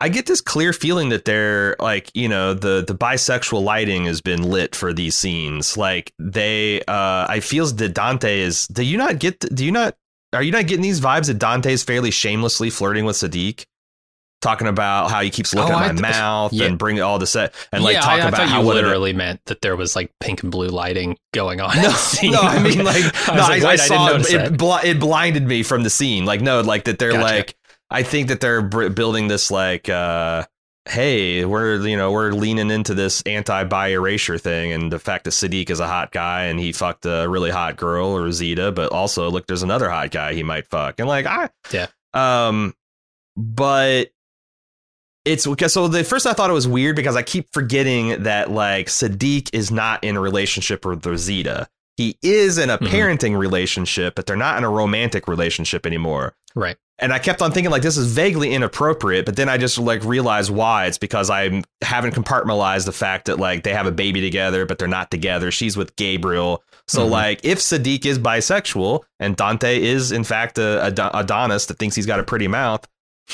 I 0.00 0.08
get 0.08 0.24
this 0.26 0.40
clear 0.40 0.72
feeling 0.72 1.10
that 1.10 1.24
they're 1.26 1.76
like, 1.78 2.10
you 2.14 2.28
know, 2.28 2.54
the 2.54 2.82
the 2.86 2.94
bisexual 2.94 3.62
lighting 3.62 4.06
has 4.06 4.20
been 4.20 4.42
lit 4.42 4.74
for 4.74 4.92
these 4.94 5.14
scenes. 5.14 5.76
Like 5.76 6.12
they, 6.18 6.80
uh 6.82 7.26
I 7.28 7.40
feels 7.40 7.74
that 7.76 7.90
Dante 7.94 8.40
is. 8.40 8.66
Do 8.68 8.82
you 8.82 8.96
not 8.96 9.18
get? 9.18 9.40
Do 9.54 9.64
you 9.64 9.72
not? 9.72 9.96
Are 10.32 10.42
you 10.42 10.52
not 10.52 10.66
getting 10.66 10.82
these 10.82 11.00
vibes 11.00 11.26
that 11.26 11.38
Dante 11.38 11.72
is 11.72 11.82
fairly 11.82 12.10
shamelessly 12.10 12.70
flirting 12.70 13.04
with 13.04 13.16
Siddiq? 13.16 13.64
Talking 14.40 14.68
about 14.68 15.10
how 15.10 15.20
he 15.20 15.28
keeps 15.28 15.52
looking 15.54 15.74
Oh, 15.74 15.78
at 15.78 15.88
my 15.96 16.00
th- 16.00 16.00
mouth 16.00 16.54
yeah. 16.54 16.64
and 16.64 16.78
bring 16.78 16.98
all 17.02 17.18
the 17.18 17.26
set 17.26 17.52
and 17.72 17.84
like 17.84 17.92
yeah, 17.96 18.00
talk 18.00 18.20
I, 18.20 18.24
I 18.24 18.28
about 18.28 18.48
how 18.48 18.60
you 18.60 18.66
what 18.66 18.78
it- 18.78 18.84
literally 18.84 19.12
meant 19.12 19.44
that 19.46 19.60
there 19.60 19.76
was 19.76 19.94
like 19.94 20.10
pink 20.18 20.42
and 20.42 20.50
blue 20.50 20.68
lighting 20.68 21.18
going 21.34 21.60
on. 21.60 21.76
No, 21.76 21.90
no, 22.22 22.40
I 22.40 22.58
mean 22.62 22.82
like 22.82 23.04
I 23.28 23.34
no, 23.34 23.42
like, 23.42 23.62
I 23.64 23.76
saw 23.76 24.16
didn't 24.16 24.62
it. 24.62 24.86
It 24.86 24.98
blinded 24.98 25.46
me 25.46 25.62
from 25.62 25.82
the 25.82 25.90
scene. 25.90 26.24
Like 26.24 26.40
no, 26.40 26.62
like 26.62 26.84
that 26.84 26.98
they're 26.98 27.12
Gotcha. 27.12 27.22
like. 27.22 27.54
I 27.90 28.02
think 28.02 28.28
that 28.28 28.40
they're 28.40 28.62
building 28.62 29.28
this 29.28 29.50
like. 29.50 29.88
uh 29.88 30.44
Hey, 30.88 31.44
we're 31.44 31.86
you 31.86 31.96
know 31.96 32.10
we're 32.10 32.32
leaning 32.32 32.70
into 32.70 32.94
this 32.94 33.22
anti-bi 33.26 33.88
erasure 33.88 34.38
thing, 34.38 34.72
and 34.72 34.90
the 34.90 34.98
fact 34.98 35.24
that 35.24 35.32
Siddiq 35.32 35.68
is 35.68 35.78
a 35.78 35.86
hot 35.86 36.10
guy 36.10 36.44
and 36.44 36.58
he 36.58 36.72
fucked 36.72 37.04
a 37.04 37.28
really 37.28 37.50
hot 37.50 37.76
girl, 37.76 38.16
Rosita, 38.18 38.72
but 38.72 38.90
also 38.90 39.30
look, 39.30 39.46
there's 39.46 39.62
another 39.62 39.90
hot 39.90 40.10
guy 40.10 40.32
he 40.32 40.42
might 40.42 40.66
fuck, 40.66 40.98
and 40.98 41.06
like 41.06 41.26
I 41.26 41.50
Yeah. 41.70 41.86
um, 42.14 42.74
but 43.36 44.08
it's 45.26 45.44
so 45.72 45.86
the 45.86 46.02
first 46.02 46.26
I 46.26 46.32
thought 46.32 46.48
it 46.48 46.54
was 46.54 46.66
weird 46.66 46.96
because 46.96 47.14
I 47.14 47.22
keep 47.22 47.52
forgetting 47.52 48.22
that 48.22 48.50
like 48.50 48.86
Siddiq 48.86 49.50
is 49.52 49.70
not 49.70 50.02
in 50.02 50.16
a 50.16 50.20
relationship 50.20 50.84
with 50.86 51.04
Rosita. 51.04 51.68
He 51.98 52.16
is 52.22 52.56
in 52.56 52.70
a 52.70 52.78
Mhm. 52.78 52.88
parenting 52.88 53.38
relationship, 53.38 54.14
but 54.14 54.24
they're 54.26 54.34
not 54.34 54.56
in 54.56 54.64
a 54.64 54.70
romantic 54.70 55.28
relationship 55.28 55.84
anymore. 55.84 56.34
Right. 56.54 56.78
And 57.02 57.12
I 57.12 57.18
kept 57.18 57.40
on 57.42 57.50
thinking 57.52 57.70
like 57.70 57.82
this 57.82 57.96
is 57.96 58.12
vaguely 58.12 58.52
inappropriate, 58.52 59.24
but 59.24 59.36
then 59.36 59.48
I 59.48 59.56
just 59.56 59.78
like 59.78 60.04
realized 60.04 60.50
why. 60.50 60.86
It's 60.86 60.98
because 60.98 61.30
I 61.30 61.62
haven't 61.82 62.14
compartmentalized 62.14 62.84
the 62.84 62.92
fact 62.92 63.24
that 63.26 63.38
like 63.38 63.62
they 63.62 63.72
have 63.72 63.86
a 63.86 63.92
baby 63.92 64.20
together, 64.20 64.66
but 64.66 64.78
they're 64.78 64.86
not 64.88 65.10
together. 65.10 65.50
She's 65.50 65.76
with 65.76 65.96
Gabriel. 65.96 66.62
So 66.86 67.06
Mhm. 67.06 67.10
like 67.10 67.40
if 67.44 67.58
Siddiq 67.58 68.04
is 68.06 68.18
bisexual 68.18 69.00
and 69.18 69.36
Dante 69.36 69.80
is 69.80 70.12
in 70.12 70.24
fact 70.24 70.58
a, 70.58 70.86
a 70.86 71.10
Adonis 71.18 71.66
that 71.66 71.78
thinks 71.78 71.96
he's 71.96 72.06
got 72.06 72.20
a 72.20 72.24
pretty 72.24 72.48
mouth, 72.48 72.86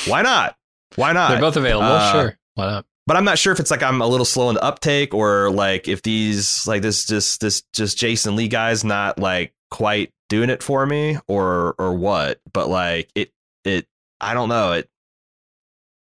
why 0.06 0.22
not? 0.22 0.56
Why 0.94 1.12
not? 1.12 1.30
They're 1.30 1.40
both 1.40 1.56
available. 1.56 1.88
uh, 1.90 2.12
sure. 2.12 2.38
Why 2.54 2.66
not? 2.66 2.86
but 3.08 3.16
I'm 3.16 3.24
not 3.24 3.38
sure 3.38 3.52
if 3.52 3.60
it's 3.60 3.70
like 3.70 3.82
I'm 3.84 4.00
a 4.02 4.06
little 4.06 4.24
slow 4.26 4.48
in 4.48 4.56
the 4.56 4.62
uptake 4.64 5.14
or 5.14 5.48
like 5.50 5.86
if 5.88 6.02
these 6.02 6.66
like 6.66 6.82
this 6.82 7.04
just 7.06 7.40
this 7.40 7.62
just 7.72 7.96
Jason 7.98 8.34
Lee 8.36 8.48
guy's 8.48 8.82
not 8.84 9.18
like 9.18 9.52
quite 9.70 10.12
doing 10.28 10.50
it 10.50 10.60
for 10.62 10.84
me 10.86 11.18
or 11.28 11.74
or 11.78 11.94
what. 11.94 12.40
But 12.52 12.68
like 12.68 13.08
it 13.14 13.30
it 13.66 13.86
I 14.20 14.34
don't 14.34 14.48
know 14.48 14.72
it. 14.72 14.88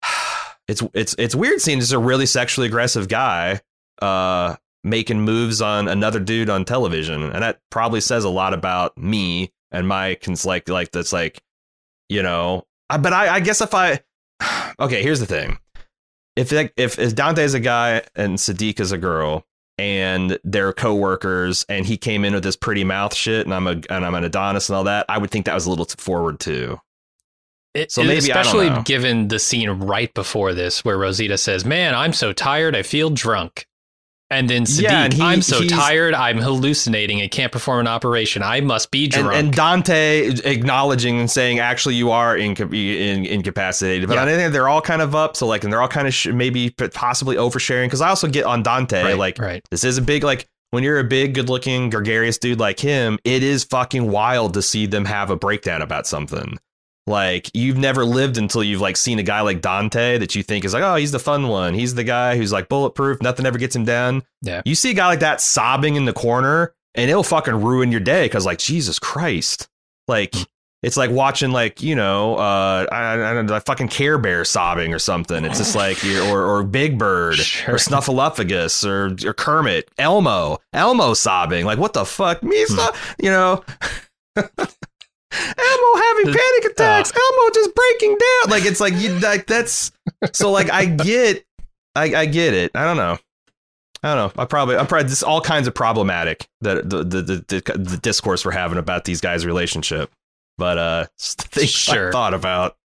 It's 0.66 0.82
it's 0.94 1.14
it's 1.18 1.34
weird 1.34 1.60
seeing 1.60 1.78
just 1.78 1.92
a 1.92 1.98
really 1.98 2.24
sexually 2.24 2.68
aggressive 2.68 3.06
guy 3.06 3.60
uh 4.00 4.56
making 4.82 5.20
moves 5.20 5.60
on 5.60 5.88
another 5.88 6.18
dude 6.18 6.48
on 6.48 6.64
television 6.64 7.22
and 7.22 7.42
that 7.42 7.60
probably 7.70 8.00
says 8.00 8.24
a 8.24 8.30
lot 8.30 8.54
about 8.54 8.96
me 8.96 9.52
and 9.70 9.86
my 9.86 10.14
cons 10.14 10.46
like 10.46 10.66
like 10.70 10.90
that's 10.90 11.12
like 11.12 11.42
you 12.08 12.22
know 12.22 12.66
I, 12.88 12.96
but 12.96 13.12
I 13.12 13.34
I 13.34 13.40
guess 13.40 13.60
if 13.60 13.74
I 13.74 14.00
okay 14.80 15.02
here's 15.02 15.20
the 15.20 15.26
thing 15.26 15.58
if 16.36 16.50
if 16.52 16.98
if 16.98 17.14
Dante 17.14 17.44
is 17.44 17.54
a 17.54 17.60
guy 17.60 18.02
and 18.14 18.38
Siddiq 18.38 18.80
is 18.80 18.92
a 18.92 18.98
girl 18.98 19.46
and 19.78 20.38
they're 20.44 20.72
co-workers 20.72 21.64
and 21.68 21.86
he 21.86 21.96
came 21.96 22.24
in 22.24 22.34
with 22.34 22.44
this 22.44 22.56
pretty 22.56 22.84
mouth 22.84 23.14
shit 23.14 23.46
and 23.46 23.54
I'm 23.54 23.66
a 23.66 23.80
and 23.90 24.04
I'm 24.04 24.14
an 24.14 24.24
Adonis 24.24 24.68
and 24.68 24.76
all 24.76 24.84
that, 24.84 25.06
I 25.08 25.18
would 25.18 25.30
think 25.30 25.46
that 25.46 25.54
was 25.54 25.66
a 25.66 25.70
little 25.70 25.86
forward 25.86 26.40
too. 26.40 26.78
It- 27.74 27.90
So 27.92 28.02
maybe 28.02 28.32
I 28.32 28.40
especially 28.40 28.70
given 28.84 29.28
the 29.28 29.38
scene 29.38 29.68
right 29.70 30.12
before 30.14 30.54
this, 30.54 30.84
where 30.84 30.96
Rosita 30.96 31.36
says, 31.38 31.64
"Man, 31.64 31.94
I'm 31.94 32.12
so 32.12 32.32
tired, 32.32 32.76
I 32.76 32.82
feel 32.82 33.10
drunk," 33.10 33.66
and 34.30 34.48
then 34.48 34.64
Siddiq, 34.64 34.82
Yeah, 34.82 35.04
and 35.04 35.12
he- 35.12 35.20
"I'm 35.22 35.42
so 35.42 35.62
tired, 35.64 36.14
I'm 36.14 36.38
hallucinating 36.38 37.20
and 37.20 37.30
can't 37.30 37.50
perform 37.50 37.80
an 37.80 37.88
operation. 37.88 38.42
I 38.44 38.60
must 38.60 38.90
be 38.92 39.04
And, 39.04 39.12
drunk." 39.12 39.34
and 39.34 39.52
Dante 39.52 40.28
acknowledging 40.44 41.18
and 41.18 41.28
saying, 41.30 41.58
actually, 41.58 41.96
you 41.96 42.10
are 42.12 42.36
inca- 42.36 42.72
in, 42.72 43.26
incapacitated. 43.26 44.08
But 44.08 44.14
Yeah. 44.14 44.22
I 44.24 44.26
think 44.36 44.52
they're 44.52 44.68
all 44.68 44.80
kind 44.80 45.02
of 45.02 45.14
up. 45.16 45.36
So 45.36 45.46
like, 45.46 45.64
and 45.64 45.72
they're 45.72 45.82
all 45.82 45.88
kind 45.88 46.06
of 46.06 46.14
sh- 46.14 46.28
maybe 46.28 46.70
possibly 46.70 47.36
oversharing. 47.36 47.86
Because 47.86 48.00
I 48.00 48.08
also 48.08 48.28
get 48.28 48.44
on 48.44 48.62
Dante 48.62 49.02
right, 49.02 49.18
like 49.18 49.38
right. 49.40 49.62
This 49.70 49.82
is 49.84 49.98
a 49.98 50.02
big 50.02 50.22
like 50.22 50.46
when 50.70 50.82
you're 50.84 50.98
a 50.98 51.04
big, 51.04 51.34
good-looking, 51.34 51.90
gregarious 51.90 52.38
dude 52.38 52.58
like 52.60 52.80
him. 52.80 53.18
It 53.24 53.42
is 53.42 53.64
fucking 53.64 54.10
wild 54.10 54.54
to 54.54 54.62
see 54.62 54.86
them 54.86 55.04
have 55.04 55.30
a 55.30 55.36
breakdown 55.36 55.82
about 55.82 56.06
something. 56.06 56.56
Like 57.06 57.50
you've 57.54 57.76
never 57.76 58.04
lived 58.04 58.38
until 58.38 58.64
you've 58.64 58.80
like 58.80 58.96
seen 58.96 59.18
a 59.18 59.22
guy 59.22 59.42
like 59.42 59.60
Dante 59.60 60.16
that 60.18 60.34
you 60.34 60.42
think 60.42 60.64
is 60.64 60.72
like, 60.72 60.82
oh, 60.82 60.94
he's 60.96 61.12
the 61.12 61.18
fun 61.18 61.48
one. 61.48 61.74
He's 61.74 61.94
the 61.94 62.04
guy 62.04 62.36
who's 62.36 62.50
like 62.52 62.68
bulletproof. 62.68 63.20
Nothing 63.20 63.44
ever 63.44 63.58
gets 63.58 63.76
him 63.76 63.84
down. 63.84 64.22
Yeah. 64.42 64.62
You 64.64 64.74
see 64.74 64.90
a 64.90 64.94
guy 64.94 65.06
like 65.08 65.20
that 65.20 65.40
sobbing 65.42 65.96
in 65.96 66.06
the 66.06 66.14
corner, 66.14 66.74
and 66.94 67.10
it'll 67.10 67.22
fucking 67.22 67.60
ruin 67.60 67.90
your 67.90 68.00
day 68.00 68.24
because 68.24 68.46
like 68.46 68.58
Jesus 68.58 68.98
Christ, 68.98 69.68
like. 70.08 70.34
It's 70.82 70.98
like 70.98 71.10
watching, 71.10 71.50
like 71.50 71.82
you 71.82 71.94
know, 71.96 72.34
uh, 72.36 72.84
I, 72.92 73.14
I 73.14 73.32
don't 73.32 73.46
know, 73.46 73.54
like 73.54 73.64
fucking 73.64 73.88
Care 73.88 74.18
Bear 74.18 74.44
sobbing 74.44 74.92
or 74.92 74.98
something. 74.98 75.42
It's 75.46 75.56
just 75.56 75.74
like, 75.74 76.04
or 76.04 76.44
or 76.44 76.62
Big 76.62 76.98
Bird, 76.98 77.36
Sure. 77.38 77.76
or 77.76 77.78
Snuffleupagus 77.78 78.84
or, 78.86 79.16
or 79.26 79.32
Kermit, 79.32 79.88
Elmo, 79.96 80.58
Elmo 80.74 81.14
sobbing. 81.14 81.64
Like, 81.64 81.78
what 81.78 81.94
the 81.94 82.04
fuck? 82.04 82.42
Me, 82.42 82.66
Hmm. 82.68 82.94
you 83.18 83.30
know. 83.30 83.64
Elmo 85.34 86.02
having 86.02 86.24
panic 86.34 86.64
attacks. 86.70 87.12
Elmo 87.14 87.50
just 87.54 87.74
breaking 87.74 88.10
down. 88.18 88.50
Like 88.50 88.64
it's 88.64 88.80
like 88.80 88.94
you 88.94 89.18
like 89.18 89.46
that's 89.46 89.92
so 90.32 90.50
like 90.50 90.70
I 90.70 90.84
get 90.86 91.44
I, 91.96 92.14
I 92.14 92.26
get 92.26 92.54
it. 92.54 92.70
I 92.74 92.84
don't 92.84 92.96
know. 92.96 93.18
I 94.02 94.14
don't 94.14 94.36
know. 94.36 94.42
I 94.42 94.44
probably 94.46 94.76
I'm 94.76 94.86
probably 94.86 95.08
this 95.08 95.22
all 95.22 95.40
kinds 95.40 95.66
of 95.66 95.74
problematic 95.74 96.48
that 96.60 96.88
the 96.88 96.98
the, 97.04 97.22
the 97.22 97.78
the 97.78 97.96
discourse 98.02 98.44
we're 98.44 98.52
having 98.52 98.78
about 98.78 99.04
these 99.04 99.20
guys' 99.20 99.46
relationship. 99.46 100.10
But 100.58 100.78
uh 100.78 101.06
just 101.18 101.42
things 101.48 101.70
Sure. 101.70 102.08
I 102.08 102.12
thought 102.12 102.34
about 102.34 102.76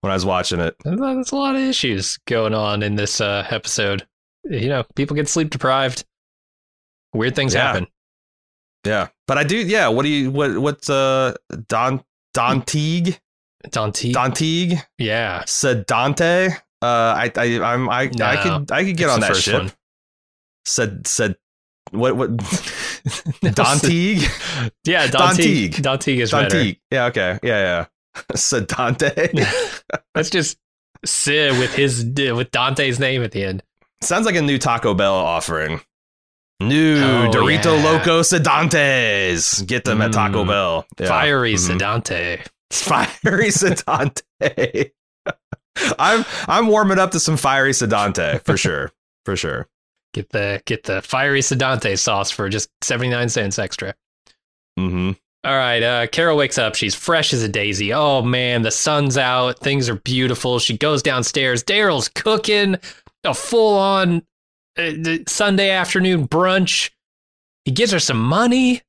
when 0.00 0.10
I 0.10 0.14
was 0.14 0.24
watching 0.26 0.58
it. 0.60 0.74
There's 0.84 1.30
a 1.32 1.36
lot 1.36 1.54
of 1.54 1.62
issues 1.62 2.18
going 2.26 2.54
on 2.54 2.82
in 2.82 2.96
this 2.96 3.20
uh, 3.20 3.46
episode. 3.50 4.04
You 4.44 4.68
know, 4.68 4.84
people 4.96 5.14
get 5.14 5.28
sleep 5.28 5.50
deprived. 5.50 6.04
Weird 7.14 7.36
things 7.36 7.54
Yeah. 7.54 7.66
happen. 7.66 7.86
Yeah. 8.84 9.08
But 9.30 9.38
I 9.38 9.44
do 9.44 9.58
yeah, 9.58 9.86
what 9.86 10.02
do 10.02 10.08
you 10.08 10.28
what 10.28 10.58
what's 10.58 10.90
uh 10.90 11.36
Don 11.68 12.02
Don 12.34 12.62
Teague? 12.62 13.20
Dante. 13.70 14.10
Don 14.10 14.32
Teague? 14.32 14.76
yeah. 14.98 15.44
Said 15.46 15.86
Dante? 15.86 16.48
Uh 16.82 16.82
I 16.82 17.30
I 17.36 17.60
I'm 17.60 17.88
I 17.88 18.10
I 18.20 18.36
could 18.42 18.72
I 18.72 18.82
could 18.82 18.96
get 18.96 19.08
on 19.08 19.20
that 19.20 19.36
ship. 19.36 19.54
one. 19.54 19.72
Said 20.64 21.06
said 21.06 21.36
what 21.92 22.16
what 22.16 22.30
No, 23.44 23.50
Don 23.52 23.78
Teague? 23.78 24.28
Yeah, 24.82 25.06
Don 25.06 25.28
Dante. 25.28 25.42
Teague. 25.44 25.80
Dante 25.80 26.18
is 26.18 26.32
Don 26.32 26.48
better. 26.48 26.72
Yeah, 26.90 27.04
okay. 27.04 27.38
Yeah, 27.44 27.86
yeah. 28.16 28.24
Said 28.34 28.66
Dante. 28.66 29.28
That's 30.12 30.30
just 30.30 30.58
Sid 31.04 31.56
with 31.60 31.72
his 31.72 32.04
with 32.04 32.50
Dante's 32.50 32.98
name 32.98 33.22
at 33.22 33.30
the 33.30 33.44
end. 33.44 33.62
Sounds 34.02 34.26
like 34.26 34.34
a 34.34 34.42
new 34.42 34.58
Taco 34.58 34.92
Bell 34.92 35.14
offering. 35.14 35.82
New 36.60 36.96
Oh, 37.02 37.30
Dorito 37.32 37.76
yeah. 37.76 37.84
Loco 37.84 38.20
Sedantes. 38.20 39.66
Get 39.66 39.84
them 39.84 40.02
at 40.02 40.12
Taco 40.12 40.44
Mm. 40.44 40.48
Bell. 40.48 40.86
Yeah. 40.98 41.08
Fiery 41.08 41.54
Mhm. 41.54 41.78
Sedante. 41.78 42.46
Fiery 42.70 43.48
Sedante. 43.48 44.90
I'm 45.98 46.24
I'm 46.48 46.66
warming 46.66 46.98
up 46.98 47.12
to 47.12 47.20
some 47.20 47.36
fiery 47.36 47.72
Sedante 47.72 48.44
for 48.44 48.56
sure. 48.58 48.92
For 49.24 49.36
sure. 49.36 49.66
Get 50.12 50.28
the 50.30 50.60
get 50.66 50.82
the 50.84 51.00
fiery 51.02 51.40
Sedante 51.40 51.98
sauce 51.98 52.30
for 52.30 52.48
just 52.48 52.68
seventy 52.82 53.08
nine 53.10 53.28
cents 53.28 53.58
extra. 53.58 53.94
hmm 54.76 55.12
All 55.44 55.56
right, 55.56 55.82
uh, 55.82 56.06
Carol 56.08 56.36
wakes 56.36 56.58
up. 56.58 56.74
She's 56.74 56.94
fresh 56.94 57.32
as 57.32 57.42
a 57.42 57.48
daisy. 57.48 57.92
Oh 57.94 58.20
man, 58.20 58.62
the 58.62 58.70
sun's 58.70 59.16
out. 59.16 59.58
Things 59.60 59.88
are 59.88 59.94
beautiful. 59.96 60.58
She 60.58 60.76
goes 60.76 61.02
downstairs. 61.02 61.62
Daryl's 61.64 62.08
cooking 62.08 62.76
a 63.24 63.32
full 63.34 63.78
on 63.78 64.22
uh, 64.78 65.18
Sunday 65.26 65.70
afternoon 65.70 66.28
brunch. 66.28 66.90
He 67.64 67.72
gives 67.72 67.92
her 67.92 68.00
some 68.00 68.20
money. 68.20 68.82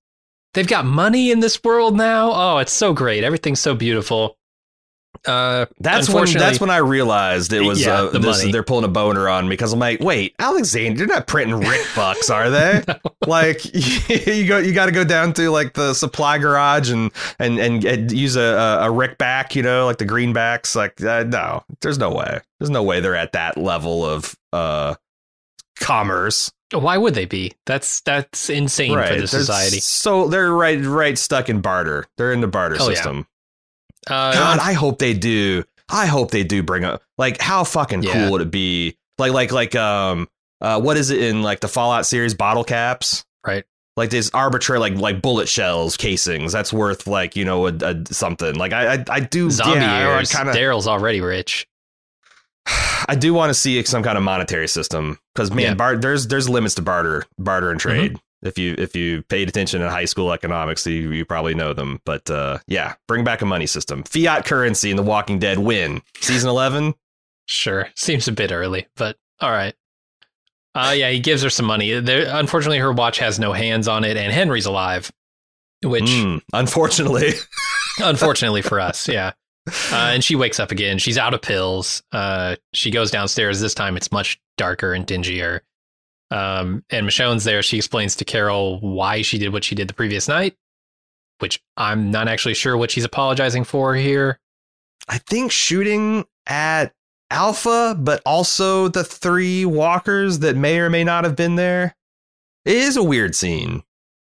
They've 0.54 0.68
got 0.68 0.86
money 0.86 1.32
in 1.32 1.40
this 1.40 1.64
world 1.64 1.96
now. 1.96 2.32
Oh, 2.34 2.58
it's 2.58 2.74
so 2.74 2.94
great. 2.94 3.24
Everything's 3.24 3.60
so 3.60 3.74
beautiful. 3.74 4.38
Uh, 5.28 5.66
That's 5.80 6.10
when 6.10 6.32
that's 6.34 6.60
when 6.60 6.72
I 6.72 6.78
realized 6.78 7.54
it 7.54 7.62
was 7.62 7.86
Yeah, 7.86 8.04
uh, 8.04 8.10
the 8.10 8.20
this, 8.20 8.50
they're 8.52 8.64
pulling 8.64 8.86
a 8.86 8.88
boner 8.88 9.30
on 9.30 9.46
me 9.46 9.50
because 9.52 9.72
I'm 9.72 9.78
like, 9.78 10.00
wait, 10.00 10.34
Alexandria, 10.40 10.98
you're 10.98 11.08
not 11.08 11.28
printing 11.28 11.60
Rick 11.60 11.86
bucks, 11.96 12.30
are 12.32 12.50
they? 12.50 12.84
like 13.28 13.64
you 13.76 14.48
go, 14.48 14.58
you 14.58 14.74
got 14.74 14.88
to 14.88 14.92
go 14.92 15.04
down 15.04 15.34
to 15.34 15.52
like 15.52 15.74
the 15.74 15.94
supply 15.94 16.38
garage 16.40 16.90
and 16.90 17.12
and 17.38 17.60
and, 17.60 17.86
and 17.86 18.12
use 18.12 18.36
a, 18.36 18.42
a 18.42 18.86
a 18.86 18.92
Rick 18.92 19.20
back, 19.20 19.56
you 19.56 19.62
know, 19.62 19.86
like 19.86 19.98
the 19.98 20.06
greenbacks. 20.06 20.76
Like 20.76 21.00
uh, 21.04 21.24
no, 21.26 21.64
there's 21.82 22.00
no 22.00 22.10
way. 22.10 22.40
There's 22.60 22.72
no 22.72 22.82
way 22.82 23.00
they're 23.00 23.16
at 23.16 23.34
that 23.34 23.58
level 23.58 24.04
of 24.04 24.36
uh 24.54 24.96
commerce. 25.82 26.50
why 26.74 26.98
would 26.98 27.14
they 27.16 27.26
be? 27.26 27.52
That's 27.66 28.00
that's 28.02 28.50
insane 28.50 28.94
for 28.94 29.16
the 29.20 29.28
society. 29.28 29.80
So 29.82 30.28
they're 30.30 30.52
right 30.54 30.82
right 30.84 31.18
stuck 31.18 31.50
in 31.50 31.60
barter. 31.60 32.06
They're 32.18 32.32
in 32.32 32.40
the 32.42 32.48
barter 32.48 32.78
Oh, 32.80 32.88
yeah. 32.90 32.96
system. 32.96 33.28
Uh, 34.08 34.34
God, 34.34 34.60
I 34.60 34.74
hope 34.74 35.00
they 35.00 35.14
do. 35.14 35.64
I 35.90 36.06
hope 36.06 36.32
they 36.32 36.44
do 36.44 36.64
bring 36.64 36.86
up 36.86 37.04
like 37.18 37.42
how 37.42 37.64
fucking 37.66 38.04
Yeah. 38.04 38.14
cool 38.14 38.32
would 38.32 38.42
it 38.42 38.52
be? 38.52 38.96
Like 39.18 39.34
like 39.34 39.52
like 39.52 39.76
um 39.76 40.28
uh 40.62 40.80
what 40.80 40.96
is 40.98 41.10
it 41.12 41.22
in 41.22 41.44
like 41.44 41.60
the 41.60 41.68
Fallout 41.68 42.06
series 42.06 42.34
bottle 42.34 42.64
caps? 42.64 43.26
Right. 43.46 43.66
Like 43.98 44.10
this 44.10 44.32
arbitrary 44.34 44.80
like 44.80 44.96
like 44.96 45.22
bullet 45.22 45.50
shells 45.50 45.98
casings 45.98 46.54
that's 46.54 46.72
worth 46.72 47.06
like 47.08 47.36
you 47.36 47.44
know 47.44 47.68
a, 47.68 47.74
a 47.74 48.04
something 48.10 48.56
like 48.56 48.72
I 48.72 48.94
I, 48.96 49.06
I 49.10 49.20
do 49.20 49.52
zombie 49.52 49.82
yeah, 49.82 49.94
I, 50.10 50.16
years. 50.18 50.32
kind 50.32 50.48
of 50.48 50.56
Daryl's 50.56 50.88
already 50.88 51.20
rich. 51.20 51.68
I 52.68 53.16
do 53.20 53.34
want 53.34 53.50
to 53.50 53.54
see 53.54 53.82
some 53.84 54.04
kind 54.04 54.18
of 54.18 54.24
monetary 54.24 54.68
system 54.68 55.18
because 55.34 55.52
man 55.52 55.60
Yeah. 55.60 55.70
Mm-hmm. 55.70 55.78
bar- 55.78 55.98
there's 55.98 56.28
there's 56.28 56.48
limits 56.50 56.76
to 56.76 56.82
barter 56.82 57.26
barter 57.38 57.72
and 57.72 57.80
trade. 57.80 58.18
If 58.44 58.58
you 58.58 58.74
if 58.78 58.96
you 58.96 59.22
paid 59.24 59.50
attention 59.50 59.82
in 59.82 59.90
high 59.90 60.06
school 60.06 60.32
economics, 60.34 60.86
you, 60.88 61.12
you 61.12 61.26
probably 61.26 61.54
know 61.54 61.74
them. 61.74 62.00
But 62.06 62.30
uh, 62.30 62.58
yeah, 62.68 62.96
bring 63.08 63.24
back 63.24 63.42
a 63.42 63.46
money 63.46 63.68
system. 63.68 64.04
Fiat 64.04 64.46
currency 64.46 64.90
in 64.90 64.98
The 64.98 65.04
Walking 65.04 65.38
Dead 65.40 65.60
win 65.60 66.02
season 66.22 66.50
eleven. 66.50 66.94
Sure. 67.46 67.90
Seems 67.96 68.28
a 68.28 68.32
bit 68.32 68.52
early, 68.52 68.88
but 68.96 69.18
all 69.42 69.52
right. 69.52 69.76
Uh, 70.74 70.94
yeah, 70.96 71.10
he 71.10 71.20
gives 71.20 71.44
her 71.44 71.50
some 71.50 71.66
money. 71.66 72.00
There, 72.00 72.26
unfortunately, 72.36 72.80
her 72.80 72.92
watch 72.94 73.20
has 73.20 73.38
no 73.40 73.52
hands 73.52 73.88
on 73.90 74.06
it, 74.06 74.16
and 74.16 74.32
Henry's 74.32 74.66
alive, 74.66 75.12
which, 75.84 76.06
Mm, 76.06 76.42
unfortunately, 76.54 77.32
unfortunately 78.00 78.62
for 78.62 78.80
us, 78.80 79.08
yeah. 79.10 79.34
Uh, 79.68 80.12
and 80.14 80.24
she 80.24 80.36
wakes 80.36 80.60
up 80.60 80.72
again. 80.72 80.98
She's 80.98 81.18
out 81.18 81.34
of 81.34 81.42
pills. 81.42 82.02
Uh, 82.12 82.56
she 82.74 82.90
goes 82.92 83.12
downstairs. 83.12 83.60
This 83.60 83.74
time 83.74 83.96
it's 83.96 84.12
much 84.12 84.42
darker 84.58 84.94
and 84.94 85.06
dingier. 85.06 85.62
Um, 86.32 86.84
and 86.90 87.06
Michonne's 87.06 87.44
there. 87.44 87.62
She 87.62 87.78
explains 87.78 88.16
to 88.16 88.26
Carol 88.26 88.80
why 88.80 89.22
she 89.22 89.38
did 89.38 89.54
what 89.54 89.64
she 89.64 89.76
did 89.76 89.88
the 89.88 89.94
previous 89.94 90.28
night, 90.28 90.56
which 91.40 91.62
I'm 91.78 92.10
not 92.10 92.28
actually 92.28 92.54
sure 92.54 92.78
what 92.78 92.90
she's 92.90 93.04
apologizing 93.04 93.66
for 93.66 93.96
here. 93.96 94.40
I 95.08 95.18
think 95.18 95.52
shooting 95.52 96.26
at 96.48 96.94
Alpha, 97.30 97.96
but 98.00 98.22
also 98.26 98.88
the 98.88 99.04
three 99.04 99.66
walkers 99.66 100.40
that 100.40 100.56
may 100.56 100.80
or 100.80 100.90
may 100.90 101.04
not 101.04 101.24
have 101.24 101.36
been 101.36 101.56
there. 101.56 101.96
It 102.66 102.76
is 102.76 102.98
a 102.98 103.04
weird 103.04 103.36
scene. 103.36 103.84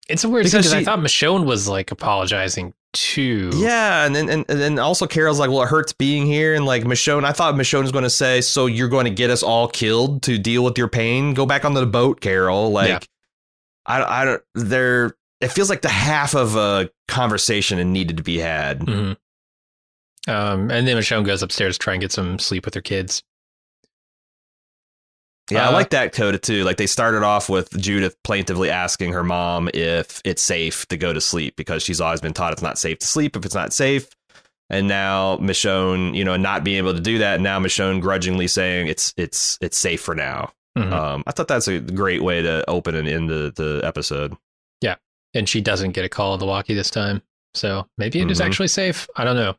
It's 0.10 0.24
a 0.24 0.30
weird 0.30 0.44
Because 0.46 0.66
because 0.66 0.74
I 0.74 0.84
thought 0.84 1.00
Michonne 1.00 1.46
was 1.46 1.68
like 1.68 1.92
apologizing 1.92 2.74
too. 2.94 3.52
Yeah, 3.54 4.06
and 4.06 4.14
then 4.16 4.30
and, 4.30 4.46
and 4.50 4.60
then 4.60 4.80
also 4.80 5.08
Carol's 5.08 5.40
like, 5.40 5.50
well, 5.50 5.62
it 5.64 5.70
hurts 5.70 5.94
being 5.94 6.26
here, 6.26 6.54
and 6.56 6.66
like 6.66 6.84
Michonne, 6.84 7.24
I 7.24 7.32
thought 7.32 7.56
Michonne 7.56 7.84
was 7.84 7.92
going 7.92 8.04
to 8.04 8.10
say, 8.10 8.42
so 8.42 8.66
you're 8.66 8.90
going 8.90 9.06
to 9.06 9.12
get 9.12 9.30
us 9.30 9.44
all 9.44 9.68
killed 9.68 10.24
to 10.24 10.38
deal 10.38 10.64
with 10.66 10.78
your 10.78 10.90
pain. 10.90 11.34
Go 11.34 11.46
back 11.46 11.64
on 11.64 11.74
the 11.74 11.86
boat, 11.86 12.20
Carol. 12.20 12.72
Like, 12.72 12.90
Yeah. 12.90 13.00
I 13.86 14.22
I 14.22 14.26
don't. 14.26 14.44
There, 14.56 15.16
it 15.40 15.48
feels 15.50 15.70
like 15.70 15.82
the 15.82 15.90
half 15.90 16.36
of 16.36 16.56
a 16.56 16.90
conversation 17.08 17.80
and 17.80 17.94
needed 17.94 18.18
to 18.18 18.24
be 18.24 18.40
had. 18.40 18.84
hmm 18.84 19.14
Um, 20.28 20.70
and 20.70 20.88
then 20.88 20.98
Michonne 20.98 21.26
goes 21.26 21.42
upstairs 21.42 21.78
to 21.78 21.84
try 21.84 21.94
and 21.94 22.02
get 22.02 22.12
some 22.12 22.38
sleep 22.40 22.66
with 22.66 22.74
her 22.76 22.82
kids. 22.82 23.24
Yeah, 25.52 25.66
I 25.66 25.70
Uh, 25.70 25.74
like 25.74 25.90
that 25.92 26.14
coda 26.14 26.38
too. 26.38 26.64
Like 26.64 26.78
they 26.78 26.88
started 26.88 27.24
off 27.24 27.50
with 27.50 27.70
Judith 27.80 28.16
plaintively 28.24 28.70
asking 28.70 29.14
her 29.14 29.24
mom 29.24 29.70
if 29.74 30.22
it's 30.26 30.42
safe 30.42 30.86
to 30.88 30.98
go 30.98 31.14
to 31.14 31.22
sleep 31.22 31.56
because 31.56 31.84
she's 31.84 32.00
always 32.02 32.22
been 32.22 32.34
taught 32.34 32.54
it's 32.54 32.62
not 32.62 32.78
safe 32.78 33.00
to 33.00 33.08
sleep 33.08 33.36
if 33.36 33.46
it's 33.46 33.56
not 33.56 33.74
safe. 33.74 34.08
And 34.70 34.88
now 34.88 35.36
Michonne, 35.38 36.16
you 36.16 36.24
know, 36.24 36.38
not 36.38 36.64
being 36.64 36.78
able 36.78 36.94
to 36.94 37.02
do 37.02 37.18
that. 37.18 37.36
And 37.36 37.44
now 37.44 37.60
Michonne 37.60 38.00
grudgingly 38.02 38.48
saying 38.48 38.88
it's 38.88 39.14
it's 39.18 39.58
it's 39.62 39.78
safe 39.78 40.02
for 40.02 40.16
now. 40.16 40.54
Mhm. 40.78 40.92
Um, 40.94 41.24
I 41.28 41.32
thought 41.32 41.50
that's 41.50 41.68
a 41.68 41.80
great 41.80 42.24
way 42.24 42.42
to 42.42 42.64
open 42.70 42.96
and 42.96 43.06
end 43.08 43.30
the, 43.30 43.52
the 43.54 43.82
episode. 43.86 44.38
Yeah. 44.80 44.96
And 45.34 45.50
she 45.50 45.60
doesn't 45.60 45.92
get 45.92 46.06
a 46.06 46.10
call 46.10 46.32
on 46.34 46.40
the 46.40 46.46
walkie 46.46 46.74
this 46.74 46.90
time. 46.90 47.22
So 47.54 47.86
maybe 47.98 48.22
it 48.22 48.32
is 48.32 48.40
Mhm. 48.40 48.46
actually 48.46 48.68
safe. 48.70 49.10
I 49.18 49.26
don't 49.26 49.36
know. 49.36 49.56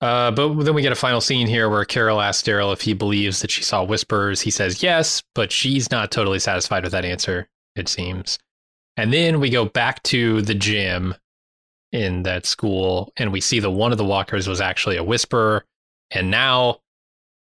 Uh, 0.00 0.30
but 0.30 0.54
then 0.62 0.74
we 0.74 0.82
get 0.82 0.92
a 0.92 0.96
final 0.96 1.20
scene 1.20 1.48
here 1.48 1.68
where 1.68 1.84
Carol 1.84 2.20
asks 2.20 2.46
Daryl 2.46 2.72
if 2.72 2.82
he 2.82 2.92
believes 2.92 3.40
that 3.40 3.50
she 3.50 3.62
saw 3.62 3.82
whispers. 3.82 4.40
He 4.40 4.50
says 4.50 4.82
yes, 4.82 5.22
but 5.34 5.50
she's 5.50 5.90
not 5.90 6.12
totally 6.12 6.38
satisfied 6.38 6.84
with 6.84 6.92
that 6.92 7.04
answer, 7.04 7.48
it 7.74 7.88
seems. 7.88 8.38
And 8.96 9.12
then 9.12 9.40
we 9.40 9.50
go 9.50 9.64
back 9.64 10.02
to 10.04 10.40
the 10.42 10.54
gym 10.54 11.14
in 11.90 12.22
that 12.24 12.46
school, 12.46 13.12
and 13.16 13.32
we 13.32 13.40
see 13.40 13.58
that 13.60 13.70
one 13.70 13.90
of 13.92 13.98
the 13.98 14.04
walkers 14.04 14.46
was 14.46 14.60
actually 14.60 14.96
a 14.96 15.02
whisperer, 15.04 15.64
and 16.10 16.30
now 16.30 16.80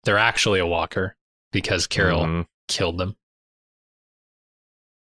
they're 0.03 0.17
actually 0.17 0.59
a 0.59 0.65
walker 0.65 1.15
because 1.51 1.85
Carol 1.85 2.23
Mhm. 2.23 2.47
killed 2.67 2.97
them. 2.97 3.15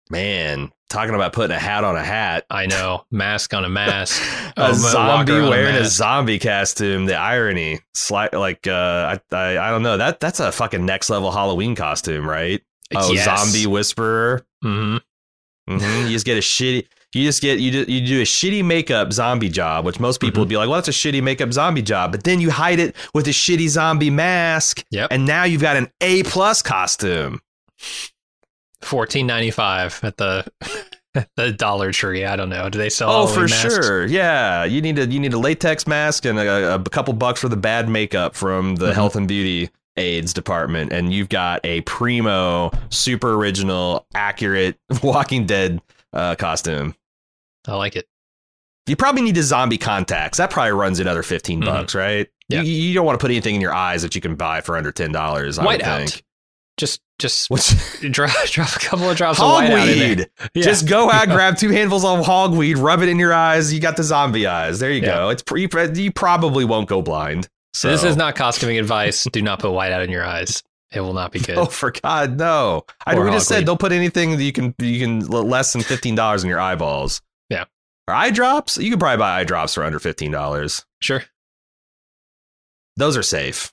Man, 0.08 0.72
talking 0.90 1.14
about 1.14 1.32
putting 1.32 1.56
a 1.56 1.58
hat 1.58 1.84
on 1.84 1.96
a 1.96 2.02
hat. 2.04 2.44
I 2.50 2.66
know, 2.66 3.04
mask 3.10 3.54
on 3.54 3.64
a 3.64 3.68
mask. 3.70 4.20
a 4.58 4.68
Oh, 4.68 4.72
zombie 4.74 5.32
Walker 5.32 5.46
a 5.46 5.48
wearing 5.48 5.76
a, 5.76 5.80
mask. 5.80 5.96
zombie 5.96 6.38
costume. 6.38 7.06
The 7.06 7.14
irony, 7.16 7.78
Sli- 7.96 8.32
like 8.32 8.66
uh, 8.66 9.16
I, 9.32 9.34
I, 9.36 9.68
I 9.68 9.70
don't 9.70 9.82
know. 9.82 9.96
That 9.96 10.20
that's 10.20 10.40
a 10.40 10.52
fucking 10.52 10.84
next 10.84 11.08
level 11.08 11.30
Halloween 11.30 11.74
costume, 11.74 12.28
right? 12.28 12.60
Oh, 12.94 13.12
Yes. 13.12 13.24
zombie 13.24 13.66
whisperer. 13.66 14.44
Mhm. 14.64 15.00
hmm 15.68 15.78
you 15.78 16.08
just 16.10 16.26
get 16.26 16.36
a 16.36 16.40
shitty. 16.40 16.86
You 17.12 17.24
just 17.24 17.42
get 17.42 17.58
you 17.58 17.70
do, 17.72 17.84
you 17.92 18.06
do 18.06 18.20
a 18.20 18.24
shitty 18.24 18.64
makeup 18.64 19.12
zombie 19.12 19.48
job, 19.48 19.84
which 19.84 19.98
most 19.98 20.20
people 20.20 20.38
Mhm. 20.38 20.42
would 20.42 20.48
be 20.48 20.56
like, 20.56 20.68
"Well, 20.68 20.76
that's 20.80 20.88
a 20.88 20.92
shitty 20.92 21.22
makeup 21.22 21.52
zombie 21.52 21.82
job." 21.82 22.12
But 22.12 22.22
then 22.24 22.40
you 22.40 22.50
hide 22.52 22.78
it 22.78 22.94
with 23.14 23.26
a 23.26 23.32
shitty 23.32 23.68
zombie 23.68 24.10
mask, 24.10 24.84
Yep. 24.92 25.08
and 25.10 25.24
now 25.26 25.42
you've 25.44 25.60
got 25.62 25.76
an 25.76 25.90
A 26.00 26.22
plus 26.24 26.62
costume. 26.62 27.40
Fourteen 28.82 29.26
ninety 29.26 29.50
five 29.50 29.98
at 30.02 30.16
the 30.16 30.46
the 31.36 31.52
Dollar 31.52 31.92
Tree. 31.92 32.24
I 32.24 32.36
don't 32.36 32.48
know. 32.48 32.68
Do 32.68 32.78
they 32.78 32.90
sell? 32.90 33.10
Oh, 33.10 33.26
for 33.26 33.40
masks? 33.42 33.74
sure. 33.74 34.06
Yeah, 34.06 34.64
you 34.64 34.80
need 34.80 34.98
a 34.98 35.06
you 35.06 35.20
need 35.20 35.32
a 35.32 35.38
latex 35.38 35.86
mask 35.86 36.24
and 36.24 36.38
a, 36.38 36.74
a 36.76 36.82
couple 36.84 37.12
bucks 37.14 37.40
for 37.40 37.48
the 37.48 37.56
bad 37.56 37.88
makeup 37.88 38.34
from 38.34 38.76
the 38.76 38.90
Mhm. 38.90 38.94
health 38.94 39.16
and 39.16 39.26
beauty 39.28 39.70
aids 39.96 40.32
department, 40.32 40.92
and 40.92 41.12
you've 41.12 41.28
got 41.28 41.60
a 41.64 41.80
primo, 41.82 42.70
super 42.90 43.34
original, 43.34 44.06
accurate 44.14 44.78
Walking 45.02 45.46
Dead 45.46 45.80
uh, 46.12 46.36
costume. 46.36 46.94
I 47.66 47.74
like 47.74 47.96
it. 47.96 48.06
You 48.86 48.96
probably 48.96 49.22
need 49.22 49.36
a 49.36 49.42
zombie 49.42 49.78
contacts. 49.78 50.38
That 50.38 50.50
probably 50.50 50.72
runs 50.72 50.98
another 51.00 51.22
15 51.22 51.60
Mhm. 51.60 51.64
bucks, 51.66 51.94
right? 51.94 52.28
Yeah. 52.48 52.62
You, 52.62 52.72
you 52.72 52.94
don't 52.94 53.04
want 53.04 53.18
to 53.20 53.22
put 53.22 53.30
anything 53.30 53.54
in 53.56 53.60
your 53.60 53.74
eyes 53.74 54.02
that 54.02 54.14
you 54.14 54.20
can 54.20 54.34
buy 54.36 54.60
for 54.62 54.76
under 54.76 54.90
ten 54.90 55.12
dollars. 55.12 55.58
Whiteout. 55.58 56.20
Just 56.76 57.00
just 57.20 57.48
What's 57.50 58.00
drop 58.10 58.30
drop 58.46 58.74
a 58.74 58.78
couple 58.80 59.08
of 59.08 59.16
drops 59.16 59.38
of 59.38 59.46
white 59.46 59.70
out 59.70 59.88
in 59.88 59.98
there. 59.98 60.16
hogweed? 60.16 60.26
Yeah. 60.54 60.62
Just 60.64 60.88
go 60.88 61.08
out, 61.10 61.28
grab 61.28 61.56
two 61.56 61.70
handfuls 61.70 62.04
of 62.04 62.24
hogweed, 62.26 62.82
rub 62.82 63.02
it 63.02 63.08
in 63.08 63.18
your 63.20 63.32
eyes. 63.32 63.72
You 63.72 63.78
got 63.80 63.96
the 63.96 64.02
zombie 64.02 64.46
eyes. 64.46 64.80
There 64.80 64.90
you 64.90 65.00
Yeah. 65.02 65.14
go. 65.14 65.28
It's 65.28 65.42
pre- 65.42 65.68
you 65.94 66.10
probably 66.12 66.64
won't 66.64 66.88
go 66.88 67.02
blind. 67.02 67.48
So 67.72 67.88
This 67.88 68.02
is 68.02 68.16
not 68.16 68.34
costuming 68.34 68.78
advice. 68.78 69.24
Do 69.30 69.40
not 69.42 69.60
put 69.60 69.70
white 69.70 69.92
out 69.92 70.02
in 70.02 70.10
your 70.10 70.24
eyes. 70.24 70.64
It 70.92 70.98
will 71.00 71.14
not 71.14 71.30
be 71.30 71.38
good. 71.38 71.56
Oh, 71.56 71.66
for 71.66 71.92
God, 71.92 72.36
no! 72.36 72.84
I, 73.06 73.16
we 73.16 73.30
just 73.30 73.46
said 73.46 73.64
don't 73.64 73.78
put 73.78 73.92
anything 73.92 74.32
that 74.36 74.42
you 74.42 74.50
can 74.52 74.74
you 74.80 74.98
can 74.98 75.20
less 75.28 75.72
than 75.72 75.82
fifteen 75.82 76.16
dollars 76.16 76.42
in 76.42 76.50
your 76.50 76.58
eyeballs. 76.58 77.22
Yeah. 77.48 77.66
or 78.08 78.14
eye 78.14 78.30
drops. 78.30 78.76
You 78.76 78.90
can 78.90 78.98
probably 78.98 79.18
buy 79.18 79.38
eye 79.38 79.44
drops 79.44 79.74
for 79.74 79.84
under 79.84 80.00
fifteen 80.00 80.32
dollars. 80.32 80.84
Sure. 81.00 81.22
Those 82.96 83.16
are 83.16 83.22
safe. 83.22 83.72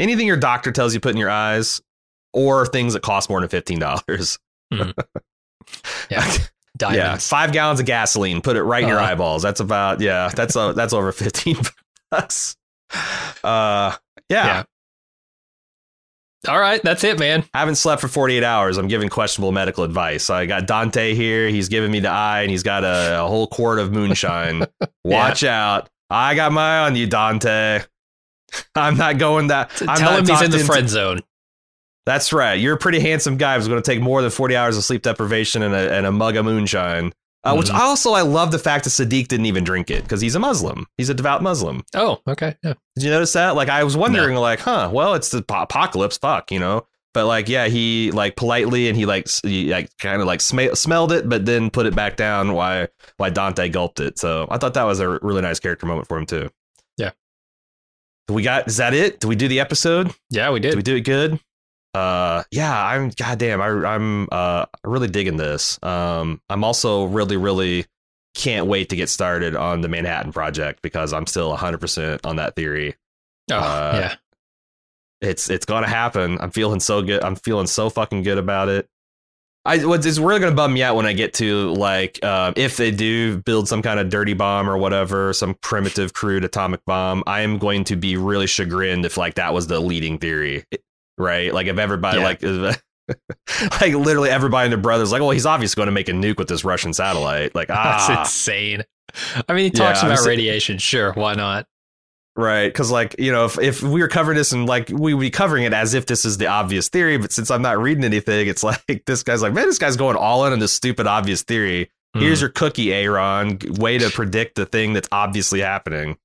Anything 0.00 0.26
your 0.26 0.38
doctor 0.38 0.72
tells 0.72 0.94
you 0.94 1.00
put 1.00 1.12
in 1.12 1.18
your 1.18 1.30
eyes, 1.30 1.82
or 2.34 2.66
things 2.66 2.92
that 2.92 3.00
cost 3.02 3.30
more 3.30 3.40
than 3.40 3.48
fifteen 3.48 3.78
dollars. 3.78 4.38
Yeah. 4.70 4.92
yeah, 6.10 6.36
Diamonds. 6.76 7.26
five 7.28 7.52
gallons 7.52 7.80
of 7.80 7.86
gasoline. 7.86 8.40
Put 8.42 8.56
it 8.56 8.62
right 8.64 8.82
in 8.82 8.88
your 8.88 8.98
Uh-huh. 8.98 9.12
eyeballs. 9.12 9.42
That's 9.42 9.60
about 9.60 10.00
yeah. 10.00 10.28
That's 10.34 10.54
uh, 10.56 10.72
that's 10.72 10.92
over 10.92 11.10
fifteen 11.12 11.56
bucks. 12.10 12.56
Uh, 13.42 13.96
yeah. 14.28 14.46
Yeah. 14.46 14.62
All 16.46 16.60
right, 16.60 16.82
that's 16.82 17.04
it, 17.04 17.18
man. 17.18 17.42
I 17.54 17.60
haven't 17.60 17.76
slept 17.76 18.02
for 18.02 18.08
48 18.08 18.44
hours. 18.44 18.76
I'm 18.76 18.86
giving 18.86 19.08
questionable 19.08 19.50
medical 19.50 19.82
advice. 19.82 20.28
I 20.28 20.44
got 20.44 20.66
Dante 20.66 21.14
here. 21.14 21.48
He's 21.48 21.70
giving 21.70 21.90
me 21.90 22.00
the 22.00 22.10
eye 22.10 22.42
and 22.42 22.50
he's 22.50 22.62
got 22.62 22.84
a, 22.84 23.22
a 23.22 23.26
whole 23.26 23.46
quart 23.46 23.78
of 23.78 23.92
moonshine. 23.92 24.66
Watch 25.04 25.42
out. 25.42 25.88
I 26.10 26.34
got 26.34 26.52
my 26.52 26.80
eye 26.80 26.84
on 26.86 26.96
you, 26.96 27.06
Dante. 27.06 27.80
I'm 28.74 28.98
not 28.98 29.16
going 29.16 29.46
that. 29.46 29.70
I'm 29.88 29.96
Tell 29.96 30.10
not 30.10 30.18
him 30.18 30.26
he's 30.26 30.42
in 30.42 30.50
the 30.50 30.58
friend 30.58 30.86
zone. 30.86 31.20
That's 32.06 32.32
right. 32.32 32.54
You're 32.54 32.74
a 32.74 32.78
pretty 32.78 33.00
handsome 33.00 33.36
guy 33.38 33.56
who's 33.56 33.66
going 33.68 33.82
to 33.82 33.90
take 33.90 34.00
more 34.00 34.20
than 34.20 34.30
40 34.30 34.56
hours 34.56 34.76
of 34.76 34.84
sleep 34.84 35.02
deprivation 35.02 35.62
and 35.62 35.74
a, 35.74 35.92
and 35.92 36.04
a 36.06 36.12
mug 36.12 36.36
of 36.36 36.44
moonshine. 36.44 37.12
Uh, 37.44 37.54
Which 37.56 37.68
Mhm. 37.68 37.74
also, 37.78 38.12
I 38.12 38.22
love 38.22 38.52
the 38.52 38.58
fact 38.58 38.84
that 38.84 38.90
Siddiq 38.90 39.28
didn't 39.28 39.46
even 39.46 39.64
drink 39.64 39.90
it 39.90 40.02
because 40.02 40.20
he's 40.22 40.34
a 40.34 40.38
Muslim. 40.38 40.86
He's 40.96 41.10
a 41.10 41.14
devout 41.14 41.42
Muslim. 41.42 41.82
Oh, 41.94 42.20
okay. 42.26 42.56
Yeah. 42.62 42.74
Did 42.96 43.04
you 43.04 43.10
notice 43.10 43.32
that? 43.34 43.54
Like, 43.54 43.68
I 43.68 43.84
was 43.84 43.96
wondering, 43.96 44.34
like, 44.36 44.60
huh? 44.60 44.88
Well, 44.92 45.12
it's 45.14 45.30
the 45.30 45.42
po- 45.42 45.62
apocalypse. 45.62 46.16
Fuck, 46.16 46.50
you 46.50 46.58
know. 46.58 46.86
But 47.12 47.26
like, 47.26 47.48
yeah, 47.48 47.66
he 47.68 48.10
like 48.12 48.34
politely 48.36 48.88
and 48.88 48.96
he 48.96 49.06
like 49.06 49.28
he, 49.44 49.70
like 49.70 49.88
kind 49.98 50.20
of 50.20 50.26
like 50.26 50.40
sm- 50.40 50.74
smelled 50.74 51.12
it, 51.12 51.28
but 51.28 51.46
then 51.46 51.70
put 51.70 51.86
it 51.86 51.94
back 51.94 52.16
down. 52.16 52.54
Why 52.54 52.88
why 53.18 53.30
Dante 53.30 53.68
gulped 53.68 54.00
it? 54.00 54.18
So 54.18 54.48
I 54.50 54.58
thought 54.58 54.74
that 54.74 54.82
was 54.82 54.98
a 55.00 55.08
really 55.22 55.40
nice 55.42 55.60
character 55.60 55.86
moment 55.86 56.08
for 56.08 56.18
him 56.18 56.26
too. 56.26 56.50
Yeah. 56.96 57.10
We 58.28 58.42
got 58.42 58.66
is 58.68 58.78
that 58.78 58.94
it? 58.94 59.20
Did 59.20 59.28
we 59.28 59.36
do 59.36 59.46
the 59.48 59.60
episode? 59.60 60.12
Yeah, 60.30 60.50
we 60.50 60.58
Did 60.60 60.70
did. 60.70 60.76
we 60.76 60.82
do 60.82 60.96
it 60.96 61.02
good? 61.02 61.38
Uh, 61.94 62.42
yeah, 62.50 62.86
I'm 62.86 63.10
goddamn. 63.10 63.60
I, 63.60 63.68
I'm 63.68 64.28
uh 64.32 64.66
really 64.84 65.08
digging 65.08 65.36
this. 65.36 65.78
Um, 65.82 66.40
I'm 66.50 66.64
also 66.64 67.04
really 67.04 67.36
really 67.36 67.86
can't 68.34 68.66
wait 68.66 68.88
to 68.88 68.96
get 68.96 69.08
started 69.08 69.54
on 69.54 69.80
the 69.80 69.88
Manhattan 69.88 70.32
Project 70.32 70.82
because 70.82 71.12
I'm 71.12 71.26
still 71.26 71.50
100 71.50 71.80
percent 71.80 72.26
on 72.26 72.36
that 72.36 72.56
theory 72.56 72.96
oh, 73.50 73.56
uh, 73.56 73.92
yeah. 73.94 75.28
it's 75.28 75.50
it's 75.50 75.66
gonna 75.66 75.88
happen. 75.88 76.38
I'm 76.40 76.50
feeling 76.50 76.80
so 76.80 77.02
good. 77.02 77.22
I'm 77.22 77.36
feeling 77.36 77.66
so 77.66 77.90
fucking 77.90 78.22
good 78.22 78.38
about 78.38 78.68
it. 78.68 78.88
I 79.66 79.84
what's 79.84 80.04
it's 80.04 80.18
really 80.18 80.40
gonna 80.40 80.54
bum 80.54 80.74
me 80.74 80.82
out 80.82 80.96
when 80.96 81.06
I 81.06 81.14
get 81.14 81.34
to 81.34 81.72
like 81.74 82.18
uh, 82.22 82.52
if 82.56 82.76
they 82.76 82.90
do 82.90 83.38
build 83.38 83.68
some 83.68 83.82
kind 83.82 83.98
of 83.98 84.10
dirty 84.10 84.34
bomb 84.34 84.68
or 84.68 84.76
whatever, 84.76 85.32
some 85.32 85.54
primitive 85.62 86.12
crude 86.12 86.44
atomic 86.44 86.84
bomb. 86.84 87.22
I 87.26 87.40
am 87.40 87.58
going 87.58 87.84
to 87.84 87.96
be 87.96 88.16
really 88.16 88.46
chagrined 88.46 89.04
if 89.06 89.16
like 89.16 89.34
that 89.34 89.54
was 89.54 89.66
the 89.66 89.80
leading 89.80 90.18
theory, 90.18 90.64
right? 91.18 91.52
Like 91.52 91.66
if 91.66 91.78
everybody 91.78 92.18
Yeah. 92.18 92.24
like 92.24 92.42
like 93.80 93.94
literally 93.94 94.30
everybody 94.30 94.64
and 94.66 94.72
their 94.72 94.80
brothers 94.80 95.12
like, 95.12 95.20
well, 95.20 95.30
he's 95.30 95.46
obviously 95.46 95.78
going 95.80 95.86
to 95.88 95.92
make 95.92 96.08
a 96.08 96.12
nuke 96.12 96.38
with 96.38 96.48
this 96.48 96.64
Russian 96.64 96.92
satellite. 96.92 97.54
Like 97.54 97.68
That's 97.68 98.08
ah, 98.08 98.20
insane. 98.22 98.84
I 99.48 99.52
mean, 99.52 99.64
he 99.64 99.70
talks 99.70 100.02
Yeah, 100.02 100.12
about 100.12 100.26
radiation. 100.26 100.78
Sure, 100.78 101.12
why 101.12 101.34
not? 101.34 101.66
Right, 102.36 102.66
because 102.66 102.90
like 102.90 103.14
you 103.18 103.30
know, 103.30 103.44
if, 103.44 103.58
if 103.60 103.80
we 103.82 104.00
were 104.00 104.08
covering 104.08 104.36
this 104.36 104.50
and 104.52 104.66
like 104.66 104.88
we 104.88 105.14
would 105.14 105.20
be 105.20 105.30
covering 105.30 105.62
it 105.64 105.72
as 105.72 105.94
if 105.94 106.06
this 106.06 106.24
is 106.24 106.36
the 106.38 106.48
obvious 106.48 106.88
theory, 106.88 107.16
but 107.16 107.30
since 107.30 107.48
I'm 107.48 107.62
not 107.62 107.78
reading 107.80 108.02
anything, 108.02 108.48
it's 108.48 108.62
like 108.64 109.04
this 109.06 109.22
guy's 109.22 109.40
like, 109.42 109.52
man, 109.52 109.66
this 109.66 109.78
guy's 109.78 109.96
going 109.96 110.16
all 110.16 110.44
in 110.46 110.52
on 110.52 110.58
this 110.58 110.72
stupid 110.72 111.06
obvious 111.06 111.42
theory. 111.42 111.90
Here's 112.14 112.38
Mm. 112.38 112.42
your 112.42 112.50
cookie, 112.50 112.92
Aaron. 112.92 113.58
Way 113.78 113.98
to 113.98 114.08
predict 114.10 114.54
the 114.56 114.66
thing 114.66 114.92
that's 114.94 115.08
obviously 115.12 115.60
happening. 115.60 116.16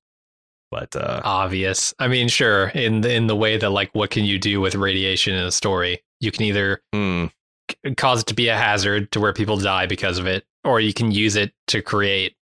But 0.70 0.94
uh, 0.96 1.20
obvious. 1.24 1.94
I 1.98 2.08
mean, 2.08 2.28
sure, 2.28 2.68
in 2.68 3.00
the, 3.00 3.12
in 3.12 3.26
the 3.26 3.36
way 3.36 3.56
that 3.56 3.70
like, 3.70 3.94
what 3.94 4.10
can 4.10 4.24
you 4.24 4.38
do 4.38 4.60
with 4.60 4.74
radiation 4.74 5.34
in 5.34 5.44
a 5.44 5.52
story? 5.52 6.02
You 6.20 6.30
can 6.30 6.44
either 6.44 6.82
hmm, 6.92 7.26
c- 7.70 7.94
cause 7.94 8.20
it 8.20 8.26
to 8.26 8.34
be 8.34 8.48
a 8.48 8.56
hazard 8.56 9.10
to 9.12 9.20
where 9.20 9.32
people 9.32 9.56
die 9.56 9.86
because 9.86 10.18
of 10.18 10.26
it, 10.26 10.44
or 10.64 10.80
you 10.80 10.92
can 10.92 11.10
use 11.10 11.36
it 11.36 11.52
to 11.68 11.82
create 11.82 12.36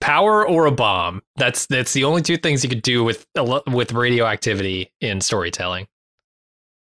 power 0.00 0.46
or 0.46 0.66
a 0.66 0.72
bomb. 0.72 1.22
That's 1.36 1.66
that's 1.66 1.92
the 1.92 2.04
only 2.04 2.22
two 2.22 2.36
things 2.36 2.62
you 2.62 2.70
could 2.70 2.82
do 2.82 3.04
with 3.04 3.26
with 3.66 3.92
radioactivity 3.92 4.92
in 5.00 5.20
storytelling. 5.20 5.86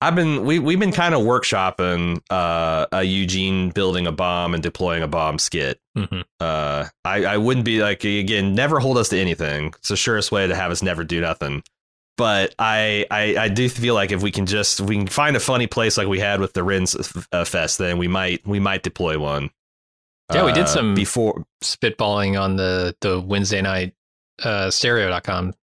I've 0.06 0.14
been 0.14 0.44
we 0.44 0.58
we've 0.58 0.78
been 0.78 0.92
kind 0.92 1.14
of 1.14 1.22
workshopping 1.22 2.20
uh, 2.30 2.86
a 2.92 3.02
Eugene 3.02 3.70
building 3.70 4.06
a 4.06 4.12
bomb 4.12 4.54
and 4.54 4.62
deploying 4.62 5.02
a 5.02 5.08
bomb 5.08 5.38
skit. 5.38 5.80
hmm 5.96 6.20
Uh, 6.40 6.86
I 7.04 7.24
I 7.24 7.36
wouldn't 7.38 7.64
be 7.64 7.80
like 7.82 8.04
again, 8.04 8.54
never 8.54 8.78
hold 8.80 8.98
us 8.98 9.08
to 9.10 9.18
anything. 9.18 9.68
It's 9.78 9.88
the 9.88 9.96
surest 9.96 10.30
way 10.32 10.46
to 10.46 10.54
have 10.54 10.70
us 10.70 10.82
never 10.82 11.04
do 11.04 11.20
nothing. 11.20 11.62
But 12.16 12.54
I, 12.60 13.06
I 13.10 13.36
I 13.36 13.48
do 13.48 13.68
feel 13.68 13.94
like 13.94 14.12
if 14.12 14.22
we 14.22 14.30
can 14.30 14.46
just 14.46 14.78
if 14.80 14.86
we 14.86 14.96
can 14.98 15.06
find 15.08 15.34
a 15.36 15.40
funny 15.40 15.66
place 15.66 15.98
like 15.98 16.06
we 16.06 16.20
had 16.20 16.38
with 16.38 16.52
the 16.52 16.62
Rins 16.62 16.94
uh, 17.32 17.44
fest, 17.44 17.78
then 17.78 17.98
we 17.98 18.06
might 18.06 18.46
we 18.46 18.60
might 18.60 18.82
deploy 18.84 19.18
one. 19.18 19.50
Yeah, 20.32 20.44
we 20.44 20.52
did 20.52 20.64
Uh, 20.64 20.66
some- 20.66 20.94
before. 20.94 21.44
Spitballing 21.62 22.40
on 22.40 22.56
the 22.56 22.94
the 23.00 23.20
Wednesday 23.20 23.62
night 23.62 23.94
uh, 24.42 24.70
stereo.com 24.70 25.54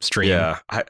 stream. 0.00 0.28
Yeah, 0.28 0.58
I, 0.68 0.84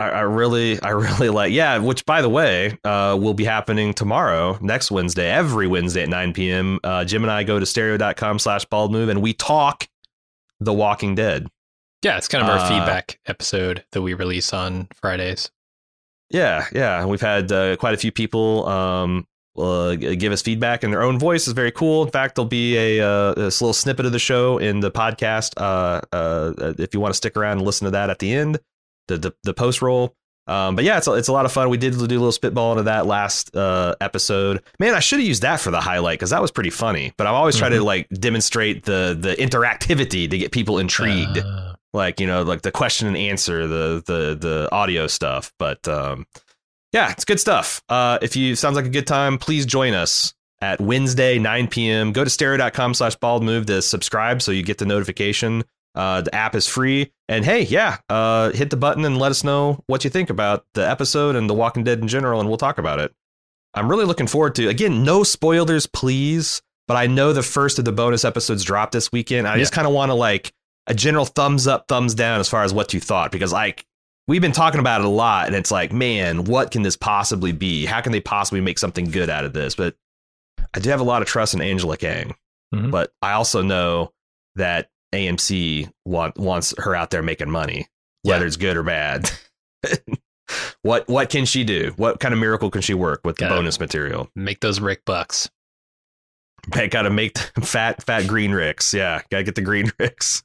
I 0.00 0.08
I 0.08 0.20
really 0.22 0.80
I 0.82 0.90
really 0.90 1.28
like 1.28 1.52
yeah. 1.52 1.78
Which 1.78 2.04
by 2.06 2.22
the 2.22 2.28
way, 2.28 2.78
uh, 2.84 3.16
will 3.20 3.34
be 3.34 3.44
happening 3.44 3.94
tomorrow, 3.94 4.58
next 4.60 4.90
Wednesday, 4.90 5.30
every 5.30 5.66
Wednesday 5.66 6.02
at 6.02 6.08
nine 6.08 6.32
p.m. 6.32 6.80
Uh, 6.82 7.04
Jim 7.04 7.22
and 7.22 7.30
I 7.30 7.44
go 7.44 7.60
to 7.60 7.66
stereo.com 7.66 8.38
slash 8.38 8.64
bald 8.64 8.90
move 8.92 9.08
and 9.08 9.20
we 9.22 9.32
talk 9.34 9.86
The 10.60 10.72
Walking 10.72 11.14
Dead. 11.14 11.46
Yeah, 12.02 12.16
it's 12.16 12.28
kind 12.28 12.42
of 12.42 12.48
our 12.50 12.58
Uh, 12.58 12.68
feedback 12.68 13.18
episode 13.26 13.84
that 13.92 14.00
we 14.02 14.14
release 14.14 14.52
on 14.54 14.88
Fridays. 14.94 15.50
Yeah, 16.30 16.66
yeah. 16.72 17.04
We've 17.04 17.20
had 17.20 17.52
uh, 17.52 17.76
quite 17.76 17.92
a 17.92 17.98
few 17.98 18.10
people 18.12 18.66
um, 18.68 19.26
uh, 19.58 19.96
give 19.96 20.32
us 20.32 20.40
feedback 20.40 20.82
in 20.84 20.92
their 20.92 21.02
own 21.02 21.18
voice. 21.18 21.46
is 21.48 21.52
very 21.52 21.72
cool. 21.72 22.04
In 22.04 22.10
fact, 22.10 22.36
there'll 22.36 22.48
be 22.48 22.76
a, 22.78 23.00
uh, 23.06 23.34
this 23.34 23.60
little 23.60 23.74
snippet 23.74 24.06
of 24.06 24.12
the 24.12 24.18
show 24.20 24.56
in 24.58 24.80
the 24.80 24.90
podcast. 24.92 25.52
Uh, 25.58 26.00
uh, 26.16 26.72
if 26.78 26.94
you 26.94 27.00
want 27.00 27.12
to 27.12 27.16
stick 27.16 27.36
around 27.36 27.58
and 27.58 27.66
listen 27.66 27.84
to 27.86 27.90
that 27.90 28.08
at 28.10 28.20
the 28.20 28.32
end, 28.32 28.60
the 29.10 29.18
the, 29.18 29.32
the 29.44 29.54
post 29.54 29.82
roll. 29.82 30.14
Um, 30.46 30.74
but 30.74 30.84
yeah, 30.84 30.96
it's 30.98 31.06
a, 31.06 31.12
it's 31.12 31.28
a 31.28 31.32
lot 31.32 31.44
of 31.44 31.52
fun. 31.52 31.68
We 31.68 31.76
did 31.76 31.92
do 31.92 31.98
a 31.98 32.06
little 32.06 32.32
spitball 32.32 32.72
into 32.72 32.84
that 32.84 33.06
last 33.06 33.54
uh, 33.54 33.94
episode. 34.00 34.62
Man, 34.80 34.94
I 34.94 34.98
should 35.00 35.20
have 35.20 35.28
used 35.28 35.42
that 35.42 35.60
for 35.60 35.70
the 35.70 35.80
highlight 35.80 36.18
because 36.18 36.30
that 36.30 36.42
was 36.42 36.50
pretty 36.50 36.70
funny. 36.70 37.12
But 37.16 37.28
I'm 37.28 37.34
always 37.34 37.56
trying 37.56 37.70
to 37.72 37.84
like 37.84 38.08
demonstrate 38.08 38.84
the 38.84 39.16
the 39.18 39.34
interactivity 39.36 40.28
to 40.28 40.38
get 40.38 40.50
people 40.50 40.78
intrigued 40.78 41.38
Uh, 41.38 41.74
like 41.92 42.18
you 42.20 42.26
know 42.26 42.42
like 42.42 42.62
the 42.62 42.72
question 42.72 43.06
and 43.06 43.16
answer 43.16 43.66
the 43.66 44.02
the 44.06 44.36
the 44.40 44.68
audio 44.72 45.06
stuff 45.08 45.52
but 45.58 45.86
um 45.88 46.24
yeah 46.92 47.10
it's 47.10 47.24
good 47.24 47.40
stuff 47.40 47.82
uh 47.88 48.16
if 48.22 48.36
you 48.36 48.54
sounds 48.54 48.76
like 48.76 48.84
a 48.86 48.90
good 48.90 49.08
time 49.08 49.38
please 49.38 49.66
join 49.66 49.92
us 49.92 50.32
at 50.60 50.80
wednesday 50.80 51.36
9 51.38 51.66
p.m 51.66 52.12
go 52.12 52.22
to 52.22 52.30
stereo.com 52.30 52.94
slash 52.94 53.16
bald 53.16 53.42
move 53.42 53.66
to 53.66 53.82
subscribe 53.82 54.40
so 54.40 54.52
you 54.52 54.62
get 54.62 54.78
the 54.78 54.86
notification 54.86 55.64
uh 55.94 56.20
the 56.20 56.34
app 56.34 56.54
is 56.54 56.66
free 56.66 57.10
and 57.28 57.44
hey 57.44 57.62
yeah 57.62 57.98
uh 58.08 58.50
hit 58.50 58.70
the 58.70 58.76
button 58.76 59.04
and 59.04 59.18
let 59.18 59.30
us 59.30 59.42
know 59.44 59.82
what 59.86 60.04
you 60.04 60.10
think 60.10 60.30
about 60.30 60.64
the 60.74 60.88
episode 60.88 61.34
and 61.36 61.48
the 61.50 61.54
walking 61.54 61.82
dead 61.84 61.98
in 62.00 62.08
general 62.08 62.38
and 62.40 62.48
we'll 62.48 62.58
talk 62.58 62.78
about 62.78 62.98
it 63.00 63.12
i'm 63.74 63.88
really 63.88 64.04
looking 64.04 64.26
forward 64.26 64.54
to 64.54 64.68
again 64.68 65.02
no 65.04 65.22
spoilers 65.24 65.86
please 65.86 66.62
but 66.86 66.96
i 66.96 67.06
know 67.06 67.32
the 67.32 67.42
first 67.42 67.78
of 67.78 67.84
the 67.84 67.92
bonus 67.92 68.24
episodes 68.24 68.62
dropped 68.64 68.92
this 68.92 69.10
weekend 69.12 69.48
i 69.48 69.58
just 69.58 69.72
kind 69.72 69.86
of 69.86 69.92
want 69.92 70.10
to 70.10 70.14
like 70.14 70.52
a 70.86 70.94
general 70.94 71.24
thumbs 71.26 71.66
up, 71.68 71.86
thumbs 71.88 72.14
down 72.14 72.40
as 72.40 72.48
far 72.48 72.64
as 72.64 72.72
what 72.74 72.92
you 72.94 72.98
thought, 72.98 73.30
because 73.30 73.52
like 73.52 73.84
we've 74.26 74.40
been 74.40 74.50
talking 74.50 74.80
about 74.80 75.02
it 75.02 75.04
a 75.04 75.10
lot, 75.10 75.46
and 75.46 75.54
it's 75.54 75.70
like, 75.70 75.92
man, 75.92 76.44
what 76.44 76.70
can 76.72 76.82
this 76.82 76.96
possibly 76.96 77.52
be? 77.52 77.84
How 77.84 78.00
can 78.00 78.10
they 78.10 78.20
possibly 78.20 78.60
make 78.60 78.76
something 78.78 79.04
good 79.04 79.30
out 79.30 79.44
of 79.44 79.52
this? 79.52 79.76
But 79.76 79.94
I 80.74 80.80
do 80.80 80.88
have 80.90 80.98
a 81.00 81.04
lot 81.04 81.22
of 81.22 81.28
trust 81.28 81.54
in 81.54 81.60
Angela 81.60 81.96
Kang, 81.96 82.34
Mhm. 82.74 82.90
but 82.90 83.12
I 83.22 83.32
also 83.32 83.62
know 83.62 84.10
that 84.56 84.88
AMC 85.12 85.90
want, 86.04 86.36
wants 86.38 86.74
her 86.78 86.94
out 86.94 87.10
there 87.10 87.22
making 87.22 87.50
money, 87.50 87.88
whether 88.22 88.44
Yeah. 88.44 88.46
it's 88.48 88.56
good 88.56 88.76
or 88.76 88.82
bad. 88.82 89.30
what 90.82 91.08
what 91.08 91.30
can 91.30 91.44
she 91.44 91.64
do? 91.64 91.92
What 91.96 92.20
kind 92.20 92.34
of 92.34 92.40
miracle 92.40 92.70
can 92.70 92.82
she 92.82 92.94
work 92.94 93.20
with 93.24 93.36
the 93.36 93.44
Gotta- 93.44 93.54
bonus 93.56 93.78
material? 93.80 94.30
make 94.34 94.60
those 94.60 94.80
Rick 94.80 95.04
bucks. 95.04 95.50
Got 96.70 97.02
to 97.02 97.10
make 97.10 97.34
the 97.54 97.60
fat, 97.62 98.02
fat 98.02 98.26
green 98.26 98.52
ricks. 98.52 98.92
Yeah, 98.92 99.22
got 99.30 99.38
to 99.38 99.44
get 99.44 99.54
the 99.54 99.62
green 99.62 99.90
ricks. 99.98 100.42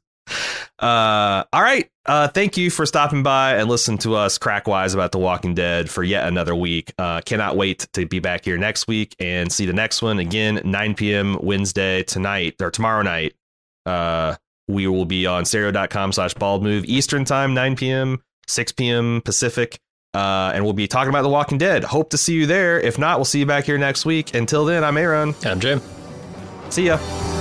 Uh, 0.80 1.44
all 1.54 1.62
right. 1.62 1.90
Uh, 2.06 2.28
thank 2.30 2.56
you 2.58 2.70
for 2.70 2.86
stopping 2.86 3.22
by 3.22 3.56
and 3.58 3.68
listening 3.70 3.98
to 4.00 4.16
us 4.16 4.38
crack 4.38 4.66
wise 4.68 4.94
about 4.94 5.12
The 5.12 5.18
Walking 5.20 5.54
Dead 5.54 5.90
for 5.90 6.04
yet 6.04 6.28
another 6.28 6.56
week. 6.56 6.94
Uh, 6.98 7.22
cannot 7.22 7.58
wait 7.58 7.88
to 7.94 8.06
be 8.06 8.20
back 8.20 8.46
here 8.46 8.58
next 8.58 8.88
week 8.88 9.16
and 9.20 9.52
see 9.52 9.66
the 9.66 9.74
next 9.74 10.02
one 10.02 10.20
again, 10.20 10.62
9 10.64 10.96
p.m. 10.96 11.38
Wednesday 11.42 12.04
tonight 12.04 12.56
or 12.62 12.72
tomorrow 12.72 13.02
night. 13.02 13.34
Uh, 13.86 14.36
we 14.68 14.88
will 14.88 15.06
be 15.06 15.26
on 15.26 15.46
stereo.com 15.46 16.12
slash 16.12 16.34
bald 16.34 16.64
move 16.64 16.86
Eastern 16.86 17.26
time, 17.26 17.54
9 17.54 17.76
p.m., 17.76 18.22
6 18.48 18.72
p.m. 18.74 19.22
Pacific. 19.24 19.80
Uh, 20.14 20.52
and 20.54 20.64
we'll 20.64 20.74
be 20.74 20.88
talking 20.88 21.10
about 21.10 21.24
The 21.24 21.30
Walking 21.30 21.58
Dead. 21.58 21.84
Hope 21.84 22.12
to 22.12 22.18
see 22.18 22.34
you 22.34 22.46
there. 22.46 22.80
If 22.80 22.98
not, 22.98 23.18
we'll 23.18 23.26
see 23.26 23.40
you 23.40 23.46
back 23.46 23.66
here 23.66 23.78
next 23.78 24.06
week. 24.06 24.34
Until 24.34 24.64
then, 24.64 24.84
I'm 24.84 24.96
Aaron. 24.98 25.36
I'm 25.44 25.60
Jim. 25.60 25.82
See 26.70 26.86
ya. 26.86 27.35